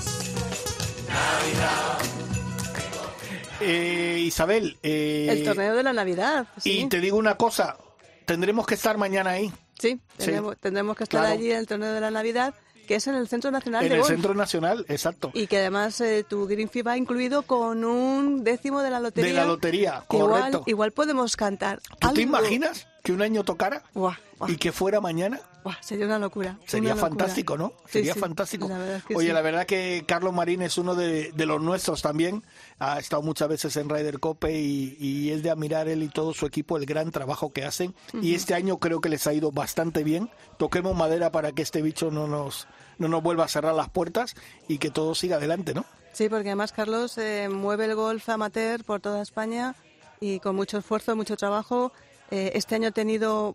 Eh, 3.60 4.18
Isabel, 4.20 4.78
eh, 4.82 5.26
El 5.30 5.44
torneo 5.44 5.74
de 5.74 5.82
la 5.82 5.92
Navidad. 5.92 6.46
Sí, 6.58 6.80
y 6.82 6.88
te 6.88 7.00
digo 7.00 7.16
una 7.16 7.34
cosa, 7.36 7.76
tendremos 8.24 8.66
que 8.66 8.74
estar 8.74 8.96
mañana 8.98 9.30
ahí, 9.30 9.52
sí, 9.78 10.00
tendremos, 10.16 10.56
tendremos 10.58 10.96
que 10.96 11.02
estar 11.04 11.22
Claro. 11.22 11.34
allí 11.34 11.50
en 11.50 11.58
el 11.58 11.66
torneo 11.66 11.92
de 11.92 12.00
la 12.00 12.10
Navidad, 12.12 12.54
que 12.88 12.96
es 12.96 13.06
en 13.06 13.14
el 13.14 13.28
Centro 13.28 13.52
Nacional 13.52 13.84
en 13.84 13.90
de 13.90 13.94
el 13.96 14.00
Golf. 14.00 14.10
Centro 14.12 14.34
Nacional, 14.34 14.84
exacto, 14.88 15.30
Y 15.34 15.46
que 15.46 15.58
además 15.58 16.00
eh, 16.00 16.24
tu 16.28 16.46
Green 16.48 16.68
Fee 16.68 16.82
va 16.82 16.96
incluido 16.96 17.42
con 17.42 17.84
un 17.84 18.42
décimo 18.42 18.80
de 18.82 18.90
la 18.90 18.98
lotería. 18.98 19.30
de 19.30 19.36
la 19.36 19.44
lotería, 19.46 20.02
Igual, 20.10 20.28
correcto. 20.30 20.62
igual 20.66 20.90
podemos 20.92 21.36
cantar. 21.36 21.80
¿Tú 21.80 21.96
te 21.98 22.06
algo. 22.08 22.20
imaginas 22.20 22.88
que 23.04 23.12
un 23.12 23.22
año 23.22 23.44
tocara 23.44 23.84
Buah, 23.94 24.16
buah, 24.38 24.50
y 24.50 24.56
que 24.56 24.72
fuera 24.72 25.00
mañana? 25.00 25.40
buah, 25.64 25.76
sería 25.80 26.06
una 26.06 26.18
locura. 26.18 26.58
Sería 26.66 26.92
una 26.92 27.00
locura. 27.02 27.08
fantástico, 27.24 27.56
¿no? 27.56 27.72
Sí, 27.86 27.92
Sería 27.92 28.14
sí, 28.14 28.20
fantástico. 28.20 28.68
la 28.68 28.96
es 28.96 29.04
que 29.04 29.14
Oye, 29.16 29.28
sí. 29.28 29.32
la 29.32 29.40
verdad 29.42 29.66
que 29.66 30.04
Carlos 30.06 30.32
Marín 30.32 30.62
es 30.62 30.78
uno 30.78 30.94
de, 30.94 31.30
de 31.32 31.46
los 31.46 31.60
nuestros 31.62 32.02
también. 32.02 32.42
Ha 32.78 32.98
estado 32.98 33.22
muchas 33.22 33.48
veces 33.48 33.76
en 33.76 33.88
Ryder 33.88 34.18
Cope 34.20 34.58
y, 34.58 34.96
y 34.98 35.30
es 35.30 35.42
de 35.42 35.50
admirar 35.50 35.88
él 35.88 36.02
y 36.02 36.08
todo 36.08 36.32
su 36.34 36.46
equipo 36.46 36.76
el 36.76 36.86
gran 36.86 37.10
trabajo 37.10 37.52
que 37.52 37.64
hacen. 37.64 37.94
Y 38.14 38.18
Ujú. 38.18 38.26
este 38.36 38.54
año 38.54 38.78
creo 38.78 39.00
que 39.00 39.08
les 39.08 39.26
ha 39.26 39.32
ido 39.32 39.50
bastante 39.52 40.02
bien. 40.04 40.30
Toquemos 40.58 40.96
madera 40.96 41.30
para 41.32 41.52
que 41.52 41.62
este 41.62 41.82
bicho 41.82 42.10
no 42.10 42.26
nos, 42.26 42.66
no 42.98 43.08
nos 43.08 43.22
vuelva 43.22 43.44
a 43.44 43.48
cerrar 43.48 43.74
las 43.74 43.88
puertas 43.88 44.34
y 44.68 44.78
que 44.78 44.90
todo 44.90 45.14
siga 45.14 45.36
adelante, 45.36 45.74
¿no? 45.74 45.84
Sí, 46.12 46.28
porque 46.28 46.48
además 46.48 46.72
Carlos 46.72 47.16
eh, 47.18 47.48
mueve 47.48 47.84
el 47.84 47.94
golf 47.94 48.28
amateur 48.28 48.84
por 48.84 49.00
toda 49.00 49.22
España 49.22 49.74
y 50.20 50.40
con 50.40 50.56
mucho 50.56 50.78
esfuerzo, 50.78 51.14
mucho 51.14 51.36
trabajo. 51.36 51.92
Eh, 52.30 52.52
este 52.54 52.74
año 52.74 52.88
ha 52.88 52.92
tenido, 52.92 53.54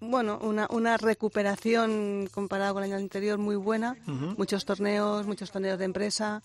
bueno, 0.00 0.38
una, 0.42 0.66
una 0.70 0.96
recuperación 0.98 2.28
comparada 2.32 2.72
con 2.72 2.84
el 2.84 2.92
año 2.92 3.02
anterior 3.02 3.38
muy 3.38 3.56
buena. 3.56 3.96
Muchos 4.06 4.64
torneos, 4.64 5.26
muchos 5.26 5.50
torneos 5.50 5.78
de 5.78 5.86
empresa. 5.86 6.42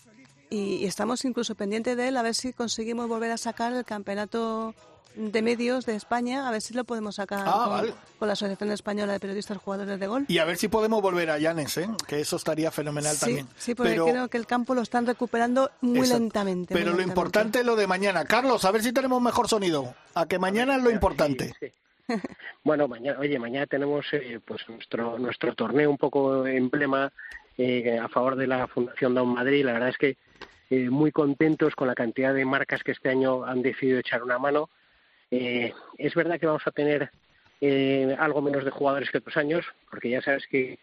Y, 0.50 0.76
y 0.76 0.86
estamos 0.86 1.24
incluso 1.26 1.54
pendientes 1.54 1.96
de 1.96 2.08
él 2.08 2.16
a 2.16 2.22
ver 2.22 2.34
si 2.34 2.54
conseguimos 2.54 3.06
volver 3.06 3.30
a 3.30 3.36
sacar 3.36 3.74
el 3.74 3.84
campeonato 3.84 4.74
de 5.18 5.42
medios 5.42 5.84
de 5.84 5.96
España, 5.96 6.46
a 6.48 6.50
ver 6.52 6.60
si 6.62 6.74
lo 6.74 6.84
podemos 6.84 7.16
sacar 7.16 7.44
Ah, 7.46 7.52
con, 7.64 7.70
vale. 7.70 7.94
con 8.18 8.28
la 8.28 8.32
Asociación 8.34 8.70
Española 8.70 9.12
de 9.12 9.20
Periodistas 9.20 9.58
Jugadores 9.58 9.98
de 9.98 10.06
Golf. 10.06 10.30
Y 10.30 10.38
a 10.38 10.44
ver 10.44 10.56
si 10.56 10.68
podemos 10.68 11.02
volver 11.02 11.28
a 11.30 11.38
Llanes, 11.38 11.76
¿eh? 11.78 11.88
que 12.06 12.20
eso 12.20 12.36
estaría 12.36 12.70
fenomenal 12.70 13.14
Sí, 13.14 13.20
también. 13.20 13.46
sí, 13.56 13.74
porque 13.74 13.92
Pero- 13.92 14.06
creo 14.06 14.28
que 14.28 14.36
el 14.38 14.46
campo 14.46 14.74
lo 14.74 14.82
están 14.82 15.06
recuperando 15.06 15.70
muy 15.80 15.98
Exacto. 15.98 16.20
lentamente. 16.20 16.74
muy 16.74 16.80
Pero 16.80 16.92
lo 16.92 16.96
lentamente. 16.98 17.10
importante 17.20 17.58
es 17.60 17.66
lo 17.66 17.74
de 17.76 17.86
mañana. 17.88 18.24
Carlos, 18.24 18.64
a 18.64 18.70
ver 18.70 18.82
si 18.82 18.92
tenemos 18.92 19.20
mejor 19.20 19.48
sonido. 19.48 19.94
A 20.14 20.26
que 20.26 20.38
mañana 20.38 20.76
es 20.76 20.82
lo 20.82 20.90
importante. 20.90 21.52
Bueno, 22.64 22.88
mañana, 22.88 23.18
oye, 23.18 23.38
mañana 23.38 23.66
tenemos 23.66 24.06
eh, 24.12 24.40
pues 24.42 24.66
nuestro 24.68 25.18
nuestro 25.18 25.54
torneo 25.54 25.90
un 25.90 25.98
poco 25.98 26.46
emblema 26.46 27.12
eh, 27.58 27.98
a 27.98 28.08
favor 28.08 28.34
de 28.36 28.46
la 28.46 28.66
Fundación 28.66 29.14
Down 29.14 29.34
Madrid. 29.34 29.64
La 29.64 29.72
verdad 29.72 29.90
es 29.90 29.98
que 29.98 30.16
eh, 30.70 30.88
muy 30.88 31.12
contentos 31.12 31.74
con 31.74 31.86
la 31.86 31.94
cantidad 31.94 32.32
de 32.32 32.46
marcas 32.46 32.82
que 32.82 32.92
este 32.92 33.10
año 33.10 33.44
han 33.44 33.60
decidido 33.60 33.98
echar 33.98 34.22
una 34.22 34.38
mano. 34.38 34.70
Eh, 35.30 35.72
es 35.98 36.14
verdad 36.14 36.38
que 36.38 36.46
vamos 36.46 36.66
a 36.66 36.70
tener 36.70 37.10
eh, 37.60 38.16
algo 38.18 38.40
menos 38.40 38.64
de 38.64 38.70
jugadores 38.70 39.10
que 39.10 39.18
otros 39.18 39.36
años, 39.36 39.66
porque 39.90 40.10
ya 40.10 40.22
sabes 40.22 40.46
que 40.46 40.78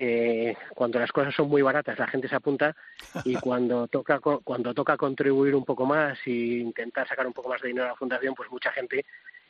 eh, 0.00 0.54
cuando 0.74 1.00
las 1.00 1.10
cosas 1.10 1.34
son 1.34 1.48
muy 1.48 1.60
baratas 1.60 1.98
la 1.98 2.06
gente 2.06 2.28
se 2.28 2.36
apunta 2.36 2.76
y 3.24 3.34
cuando 3.40 3.88
toca 3.88 4.20
cuando 4.20 4.72
toca 4.72 4.96
contribuir 4.96 5.56
un 5.56 5.64
poco 5.64 5.86
más 5.86 6.16
e 6.24 6.30
intentar 6.30 7.08
sacar 7.08 7.26
un 7.26 7.32
poco 7.32 7.48
más 7.48 7.60
de 7.60 7.68
dinero 7.68 7.86
a 7.86 7.90
la 7.90 7.96
fundación, 7.96 8.34
pues 8.34 8.50
mucha 8.50 8.70
gente 8.70 9.04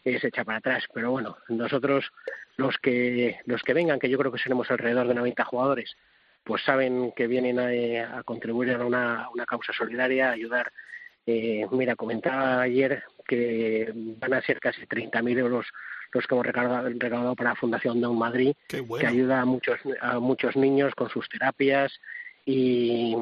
eh, 0.05 0.18
se 0.18 0.28
echa 0.28 0.45
para 0.45 0.59
atrás. 0.59 0.84
Pero 0.93 1.11
bueno, 1.11 1.36
nosotros 1.49 2.11
los 2.57 2.78
que 2.78 3.41
los 3.45 3.62
que 3.62 3.74
vengan, 3.74 3.99
que 3.99 4.09
yo 4.09 4.18
creo 4.18 4.32
que 4.32 4.39
seremos 4.39 4.70
alrededor 4.70 5.09
de 5.09 5.14
90 5.14 5.45
jugadores, 5.45 5.97
pues 6.45 6.62
saben 6.64 7.12
que 7.12 7.26
vienen 7.26 7.59
a, 7.59 7.74
eh, 7.74 8.01
a 8.01 8.22
contribuir 8.22 8.72
a 8.72 8.86
una, 8.86 9.24
a 9.24 9.30
una 9.30 9.45
causa 9.45 9.72
solidaria, 9.72 10.30
a 10.30 10.32
ayudar. 10.32 10.72
Eh, 11.26 11.66
mira, 11.72 11.94
comentaba 11.96 12.62
ayer 12.62 13.02
que 13.26 13.92
van 13.94 14.32
a 14.34 14.42
ser 14.42 14.58
casi 14.60 14.82
30.000 14.82 15.38
euros 15.38 15.66
los 16.12 16.26
que 16.26 16.34
hemos 16.34 16.46
recaudado, 16.46 16.88
recaudado 16.88 17.36
para 17.36 17.50
la 17.50 17.56
Fundación 17.56 18.00
Down 18.00 18.16
Madrid, 18.18 18.54
que 18.66 19.06
ayuda 19.06 19.42
a 19.42 19.44
muchos 19.44 19.78
a 20.00 20.18
muchos 20.18 20.56
niños 20.56 20.94
con 20.94 21.10
sus 21.10 21.28
terapias 21.28 21.92
y, 22.46 23.14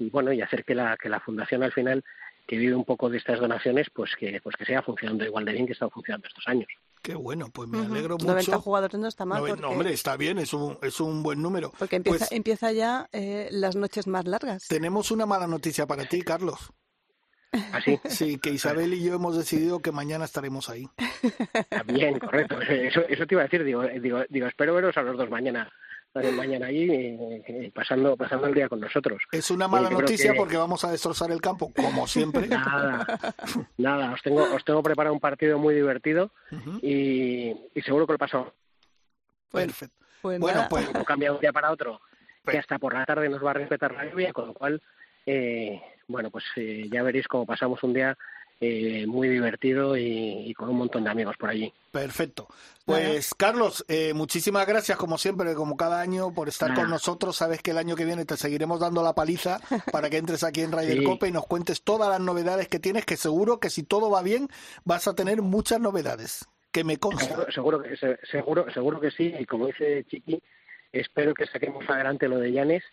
y 0.00 0.10
bueno 0.10 0.32
y 0.32 0.40
hacer 0.42 0.64
que 0.64 0.74
la 0.74 0.96
que 0.96 1.08
la 1.08 1.20
fundación 1.20 1.62
al 1.62 1.72
final 1.72 2.02
que 2.48 2.56
vive 2.56 2.74
un 2.74 2.84
poco 2.84 3.08
de 3.08 3.18
estas 3.18 3.38
donaciones 3.38 3.86
pues 3.94 4.10
que 4.18 4.40
pues 4.42 4.56
que 4.56 4.64
siga 4.64 4.82
funcionando 4.82 5.24
igual 5.24 5.44
de 5.44 5.52
bien 5.52 5.66
que 5.66 5.72
está 5.74 5.88
funcionando 5.88 6.26
estos 6.26 6.48
años. 6.48 6.68
Qué 7.00 7.14
bueno, 7.14 7.48
pues 7.52 7.68
me 7.68 7.78
alegro 7.78 8.16
90 8.18 8.34
mucho. 8.52 8.60
jugadores 8.60 8.98
no 9.00 9.06
está 9.08 9.24
mal. 9.24 9.40
Noven- 9.40 9.48
porque, 9.50 9.62
no, 9.62 9.70
hombre, 9.70 9.92
está 9.92 10.16
bien, 10.16 10.38
es 10.38 10.52
un, 10.52 10.78
es 10.82 11.00
un 11.00 11.22
buen 11.24 11.40
número. 11.42 11.72
porque 11.78 11.96
empieza, 11.96 12.18
Pues 12.20 12.32
empieza 12.32 12.70
ya 12.72 13.08
eh, 13.12 13.48
las 13.52 13.74
noches 13.76 14.06
más 14.08 14.24
largas. 14.24 14.66
tenemos 14.68 15.10
una 15.12 15.26
mala 15.26 15.46
noticia 15.48 15.86
para 15.86 16.04
ti, 16.04 16.22
Carlos. 16.22 16.72
¿Así? 17.72 18.00
Sí, 18.08 18.38
que 18.38 18.50
Isabel 18.50 18.94
y 18.94 19.02
yo 19.04 19.14
hemos 19.14 19.36
decidido 19.36 19.80
que 19.80 19.92
mañana 19.92 20.24
estaremos 20.24 20.68
ahí. 20.70 20.88
Bien, 21.86 22.18
correcto. 22.18 22.60
Eso, 22.62 23.02
eso 23.08 23.26
te 23.26 23.34
iba 23.34 23.42
a 23.42 23.44
decir. 23.44 23.62
Digo, 23.64 23.82
digo, 23.86 24.20
digo 24.28 24.46
espero 24.46 24.74
veros 24.74 24.96
a 24.96 25.02
los 25.02 25.16
dos 25.16 25.28
mañana 25.30 25.70
mañana 26.36 26.66
allí 26.66 26.90
eh, 26.90 27.42
eh, 27.46 27.72
pasando 27.74 28.18
pasando 28.18 28.46
el 28.46 28.52
día 28.52 28.68
con 28.68 28.78
nosotros. 28.80 29.22
Es 29.32 29.50
una 29.50 29.66
mala 29.66 29.88
noticia 29.88 30.32
que- 30.32 30.36
porque 30.38 30.58
vamos 30.58 30.84
a 30.84 30.90
destrozar 30.90 31.30
el 31.30 31.40
campo, 31.40 31.72
como 31.74 32.06
siempre. 32.06 32.46
Nada, 32.48 33.06
nada. 33.78 34.12
Os 34.12 34.20
tengo 34.22 34.42
os 34.42 34.62
tengo 34.62 34.82
preparado 34.82 35.14
un 35.14 35.20
partido 35.20 35.58
muy 35.58 35.74
divertido 35.74 36.30
y, 36.82 37.48
y 37.74 37.82
seguro 37.82 38.06
que 38.06 38.12
lo 38.12 38.18
paso. 38.18 38.52
Perfecto. 39.50 39.96
Pues 40.20 40.38
bueno, 40.38 40.56
nada. 40.58 40.68
pues 40.68 40.86
como 40.86 41.04
cambia 41.04 41.30
de 41.30 41.34
un 41.36 41.40
día 41.40 41.52
para 41.52 41.70
otro, 41.72 42.00
que 42.46 42.58
hasta 42.58 42.78
por 42.78 42.94
la 42.94 43.04
tarde 43.06 43.28
nos 43.30 43.42
va 43.44 43.50
a 43.50 43.54
respetar 43.54 43.92
la 43.94 44.04
lluvia, 44.04 44.32
con 44.34 44.48
lo 44.48 44.54
cual, 44.54 44.82
eh, 45.26 45.80
bueno, 46.08 46.30
pues 46.30 46.44
eh, 46.56 46.88
ya 46.90 47.02
veréis 47.02 47.28
cómo 47.28 47.46
pasamos 47.46 47.82
un 47.82 47.92
día 47.94 48.16
eh, 48.60 49.06
muy 49.08 49.28
divertido 49.28 49.96
y, 49.96 50.44
y 50.46 50.54
con 50.54 50.68
un 50.68 50.76
montón 50.76 51.02
de 51.02 51.10
amigos 51.10 51.36
por 51.36 51.50
allí. 51.50 51.72
Perfecto. 51.90 52.46
Pues 52.84 53.34
Carlos, 53.34 53.84
eh, 53.88 54.14
muchísimas 54.14 54.66
gracias 54.66 54.96
como 54.96 55.18
siempre, 55.18 55.54
como 55.54 55.76
cada 55.76 56.00
año, 56.00 56.32
por 56.32 56.48
estar 56.48 56.70
Nada. 56.70 56.82
con 56.82 56.90
nosotros. 56.90 57.36
Sabes 57.36 57.60
que 57.60 57.72
el 57.72 57.78
año 57.78 57.96
que 57.96 58.04
viene 58.04 58.24
te 58.24 58.36
seguiremos 58.36 58.78
dando 58.78 59.02
la 59.02 59.14
paliza 59.14 59.58
para 59.92 60.08
que 60.10 60.16
entres 60.18 60.44
aquí 60.44 60.60
en 60.60 60.70
Ryder 60.70 60.98
Sí. 60.98 61.04
Cope 61.04 61.28
y 61.28 61.32
nos 61.32 61.46
cuentes 61.46 61.82
todas 61.82 62.08
las 62.08 62.20
novedades 62.20 62.68
que 62.68 62.78
tienes, 62.78 63.04
que 63.04 63.16
seguro 63.16 63.58
que 63.58 63.68
si 63.68 63.82
todo 63.82 64.10
va 64.10 64.22
bien 64.22 64.48
vas 64.84 65.08
a 65.08 65.14
tener 65.14 65.42
muchas 65.42 65.80
novedades, 65.80 66.46
que 66.70 66.84
me 66.84 66.98
consta. 66.98 67.26
Seguro, 67.52 67.82
seguro, 67.82 67.82
seguro, 68.30 68.66
seguro 68.72 69.00
que 69.00 69.10
sí, 69.10 69.34
y 69.38 69.44
como 69.44 69.66
dice 69.66 70.04
Chiqui, 70.08 70.40
espero 70.92 71.34
que 71.34 71.46
saquemos 71.46 71.84
adelante 71.88 72.28
lo 72.28 72.38
de 72.38 72.52
Llanes, 72.52 72.84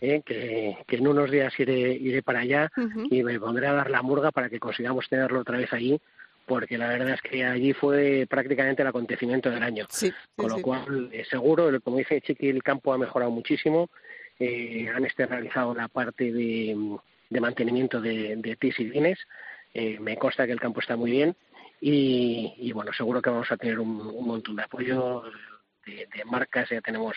eh, 0.00 0.22
que, 0.24 0.76
que 0.86 0.96
en 0.96 1.08
unos 1.08 1.30
días 1.30 1.52
iré, 1.58 1.92
iré 1.92 2.22
para 2.22 2.40
allá 2.40 2.70
y 3.10 3.22
me 3.22 3.38
pondré 3.40 3.66
a 3.66 3.72
dar 3.72 3.90
la 3.90 4.02
murga 4.02 4.30
para 4.30 4.48
que 4.48 4.60
consigamos 4.60 5.08
tenerlo 5.08 5.40
otra 5.40 5.58
vez 5.58 5.72
allí, 5.72 6.00
porque 6.46 6.76
la 6.76 6.88
verdad 6.88 7.14
es 7.14 7.22
que 7.22 7.44
allí 7.44 7.72
fue 7.72 8.26
prácticamente 8.28 8.82
el 8.82 8.88
acontecimiento 8.88 9.50
del 9.50 9.62
año. 9.62 9.86
Sí, 9.88 10.12
Con 10.36 10.50
lo 10.50 10.56
sí. 10.56 10.62
cual, 10.62 11.08
eh, 11.12 11.24
seguro, 11.24 11.80
como 11.80 11.98
dice 11.98 12.20
Chiqui, 12.20 12.48
el 12.48 12.62
campo 12.62 12.92
ha 12.92 12.98
mejorado 12.98 13.30
muchísimo. 13.30 13.88
Eh, 14.38 14.88
han 14.94 15.06
realizado 15.28 15.74
la 15.74 15.88
parte 15.88 16.32
de, 16.32 16.76
de 17.30 17.40
mantenimiento 17.40 18.00
de, 18.00 18.36
de 18.36 18.56
tis 18.56 18.78
y 18.80 18.88
greens. 18.90 19.20
Eh, 19.72 19.98
me 20.00 20.16
consta 20.16 20.44
que 20.44 20.52
el 20.52 20.60
campo 20.60 20.80
está 20.80 20.96
muy 20.96 21.12
bien. 21.12 21.34
Y, 21.80 22.52
y, 22.58 22.72
bueno, 22.72 22.92
seguro 22.92 23.22
que 23.22 23.30
vamos 23.30 23.50
a 23.50 23.56
tener 23.56 23.78
un, 23.78 24.00
un 24.00 24.26
montón 24.26 24.56
de 24.56 24.62
apoyo 24.64 25.22
de, 25.86 26.08
de 26.14 26.24
marcas. 26.24 26.68
Ya 26.68 26.80
tenemos, 26.80 27.16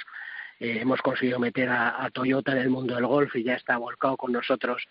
eh, 0.60 0.80
hemos 0.82 1.02
conseguido 1.02 1.40
meter 1.40 1.70
a, 1.70 2.04
a 2.04 2.10
Toyota 2.10 2.52
en 2.52 2.60
el 2.60 2.70
mundo 2.70 2.96
del 2.96 3.06
golf 3.06 3.36
y 3.36 3.44
ya 3.44 3.54
está 3.54 3.78
volcado 3.78 4.18
con 4.18 4.32
nosotros 4.32 4.84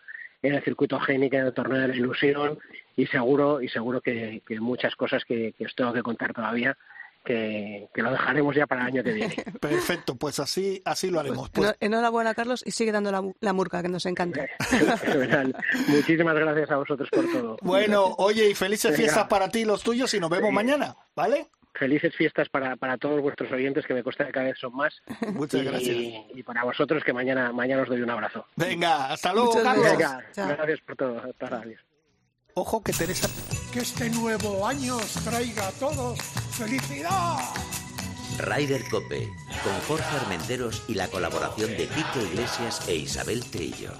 en 0.42 0.54
el 0.54 0.62
circuito 0.62 1.00
génico, 1.00 1.36
en 1.36 1.46
el 1.46 1.54
torneo 1.54 1.80
de 1.80 1.88
la 1.88 1.96
ilusión 1.96 2.58
y 2.96 3.06
seguro 3.06 3.60
y 3.60 3.68
seguro 3.68 4.00
que, 4.00 4.42
que 4.46 4.60
muchas 4.60 4.94
cosas 4.94 5.24
que, 5.24 5.54
que 5.56 5.66
os 5.66 5.74
tengo 5.74 5.92
que 5.92 6.02
contar 6.02 6.32
todavía 6.32 6.76
que, 7.26 7.88
lo 7.96 8.10
dejaremos 8.10 8.54
ya 8.54 8.66
para 8.66 8.82
el 8.82 8.86
año 8.86 9.02
que 9.02 9.12
viene. 9.12 9.34
Perfecto, 9.60 10.14
pues 10.14 10.38
así, 10.38 10.80
así 10.84 11.10
lo 11.10 11.20
haremos. 11.20 11.50
Pues... 11.50 11.74
Enhorabuena, 11.80 12.34
Carlos, 12.34 12.62
y 12.64 12.70
sigue 12.70 12.92
dando 12.92 13.10
la, 13.10 13.22
la 13.40 13.52
murca, 13.52 13.82
que 13.82 13.88
nos 13.88 14.06
encanta. 14.06 14.46
Muchísimas 15.88 16.34
gracias 16.36 16.70
a 16.70 16.76
vosotros 16.76 17.08
por 17.10 17.30
todo. 17.30 17.56
Bueno, 17.62 18.14
oye, 18.18 18.48
y 18.48 18.54
felices 18.54 18.96
fiestas 18.96 19.26
para 19.26 19.48
ti 19.48 19.60
y 19.60 19.64
los 19.64 19.82
tuyos, 19.82 20.14
y 20.14 20.20
nos 20.20 20.30
vemos 20.30 20.52
mañana, 20.52 20.96
¿vale? 21.14 21.48
Felices 21.76 22.14
fiestas 22.14 22.48
para, 22.48 22.76
para 22.76 22.96
todos 22.96 23.20
vuestros 23.20 23.50
oyentes, 23.52 23.86
que 23.86 23.94
me 23.94 24.02
consta 24.02 24.26
que 24.26 24.32
cada 24.32 24.46
vez 24.46 24.58
son 24.58 24.74
más. 24.74 24.94
Muchas 25.32 25.62
gracias. 25.62 25.96
Y 26.34 26.42
para 26.42 26.64
vosotros, 26.64 27.02
que 27.04 27.12
mañana, 27.12 27.52
mañana 27.52 27.82
os 27.82 27.88
doy 27.88 28.02
un 28.02 28.10
abrazo. 28.10 28.46
Venga, 28.56 29.12
hasta 29.12 29.32
luego, 29.32 29.62
Carlos. 29.62 29.84
Venga, 29.84 30.24
gracias 30.34 30.80
por 30.80 30.96
todo. 30.96 31.18
Hasta. 31.18 31.62
Ojo 32.54 32.82
que 32.82 32.92
Teresa. 32.92 33.28
Que 33.72 33.80
este 33.80 34.08
nuevo 34.10 34.66
año 34.66 34.96
os 34.96 35.12
traiga 35.24 35.68
a 35.68 35.72
todos 35.72 36.18
felicidad. 36.56 37.38
Ryder 38.38 38.82
Cope, 38.90 39.28
con 39.62 39.72
Jorge 39.86 40.16
Armenteros 40.16 40.82
y 40.88 40.94
la 40.94 41.08
colaboración 41.08 41.70
de 41.70 41.86
Quique 41.86 42.22
Iglesias 42.32 42.86
e 42.88 42.96
Isabel 42.96 43.44
Trillo. 43.50 43.92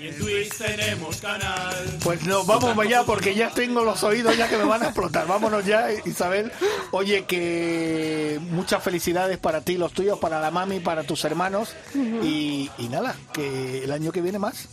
Y 0.00 0.08
en 0.08 0.16
Twitch 0.16 0.56
tenemos 0.56 1.20
canal. 1.20 1.98
Pues 2.02 2.24
no, 2.24 2.42
vamos 2.44 2.88
ya 2.88 3.02
porque 3.04 3.34
ya 3.34 3.50
tengo 3.50 3.84
los 3.84 4.02
oídos 4.02 4.34
ya 4.34 4.48
que 4.48 4.56
me 4.56 4.64
van 4.64 4.82
a 4.82 4.86
explotar. 4.86 5.26
Vámonos 5.26 5.66
ya, 5.66 5.88
Isabel. 6.06 6.50
Oye, 6.90 7.24
que 7.26 8.40
muchas 8.50 8.82
felicidades 8.82 9.36
para 9.36 9.60
ti, 9.60 9.76
los 9.76 9.92
tuyos, 9.92 10.18
para 10.18 10.40
la 10.40 10.50
mami, 10.50 10.80
para 10.80 11.02
tus 11.02 11.22
hermanos. 11.26 11.74
y, 11.94 12.70
y 12.78 12.88
nada, 12.88 13.14
que 13.34 13.84
el 13.84 13.92
año 13.92 14.10
que 14.10 14.22
viene 14.22 14.38
más. 14.38 14.68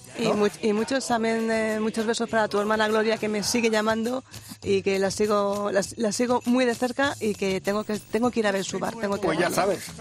Y, 0.62 0.74
muchos 0.74 1.06
también, 1.06 1.52
eh, 1.52 1.80
muchos 1.80 2.06
besos 2.06 2.28
para 2.28 2.48
tu 2.48 2.60
hermana 2.60 2.88
Gloria 2.88 3.18
que 3.18 3.28
me 3.28 3.44
sigue 3.44 3.70
llamando 3.70 4.24
y 4.64 4.82
que 4.82 4.98
la 4.98 5.12
sigo, 5.12 5.70
la, 5.72 6.12
sigo 6.12 6.42
muy 6.46 6.66
de 6.66 6.74
cerca 6.74 7.16
y 7.20 7.36
que 7.36 7.62
tengo 7.62 7.84
que 7.84 8.00
tengo 8.00 8.32
que 8.32 8.40
ir 8.40 8.48
a 8.48 8.52
ver 8.52 8.64
su 8.64 8.80
bar. 8.80 8.96
Tengo 8.96 9.20
que 9.20 9.28
pues 9.28 9.38
ya 9.38 9.52
sabes. 9.52 9.92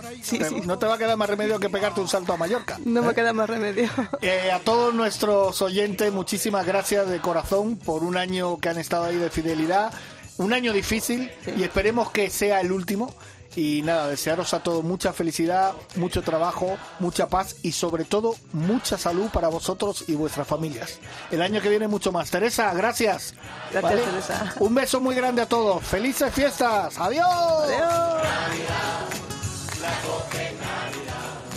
No 0.64 0.78
te 0.78 0.86
va 0.86 0.94
a 0.94 0.98
quedar 0.98 1.16
más 1.16 1.28
remedio 1.28 1.58
que 1.58 1.68
pegarte 1.68 2.00
un 2.00 2.08
salto 2.08 2.32
a 2.32 2.36
Mallorca. 2.36 2.78
No 2.84 3.02
me 3.02 3.10
¿eh? 3.10 3.14
queda 3.14 3.32
más 3.32 3.50
remedio. 3.50 3.90
Eh, 4.22 4.50
a 4.50 4.60
todos 4.60 4.94
nuestros 4.94 5.15
oyentes, 5.24 6.12
muchísimas 6.12 6.66
gracias 6.66 7.08
de 7.08 7.20
corazón 7.20 7.76
por 7.76 8.02
un 8.02 8.16
año 8.16 8.58
que 8.58 8.68
han 8.68 8.78
estado 8.78 9.04
ahí 9.04 9.16
de 9.16 9.30
fidelidad. 9.30 9.92
Un 10.38 10.52
año 10.52 10.72
difícil 10.72 11.30
y 11.56 11.62
esperemos 11.62 12.10
que 12.10 12.28
sea 12.28 12.60
el 12.60 12.72
último 12.72 13.14
y 13.54 13.80
nada, 13.82 14.08
desearos 14.08 14.52
a 14.52 14.62
todos 14.62 14.84
mucha 14.84 15.12
felicidad, 15.14 15.72
mucho 15.96 16.22
trabajo, 16.22 16.76
mucha 16.98 17.28
paz 17.28 17.56
y 17.62 17.72
sobre 17.72 18.04
todo 18.04 18.36
mucha 18.52 18.98
salud 18.98 19.30
para 19.32 19.48
vosotros 19.48 20.04
y 20.08 20.14
vuestras 20.14 20.46
familias. 20.46 20.98
El 21.30 21.40
año 21.40 21.62
que 21.62 21.70
viene 21.70 21.88
mucho 21.88 22.12
más. 22.12 22.30
Teresa, 22.30 22.72
gracias. 22.74 23.34
Gracias, 23.72 24.04
Teresa. 24.04 24.54
Un 24.60 24.74
beso 24.74 25.00
muy 25.00 25.14
grande 25.14 25.40
a 25.42 25.46
todos. 25.46 25.82
Felices 25.82 26.32
fiestas. 26.34 26.98
Adiós. 26.98 27.26
Adiós. 27.26 28.22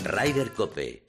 Rider 0.06 0.54
Cope, 0.54 1.09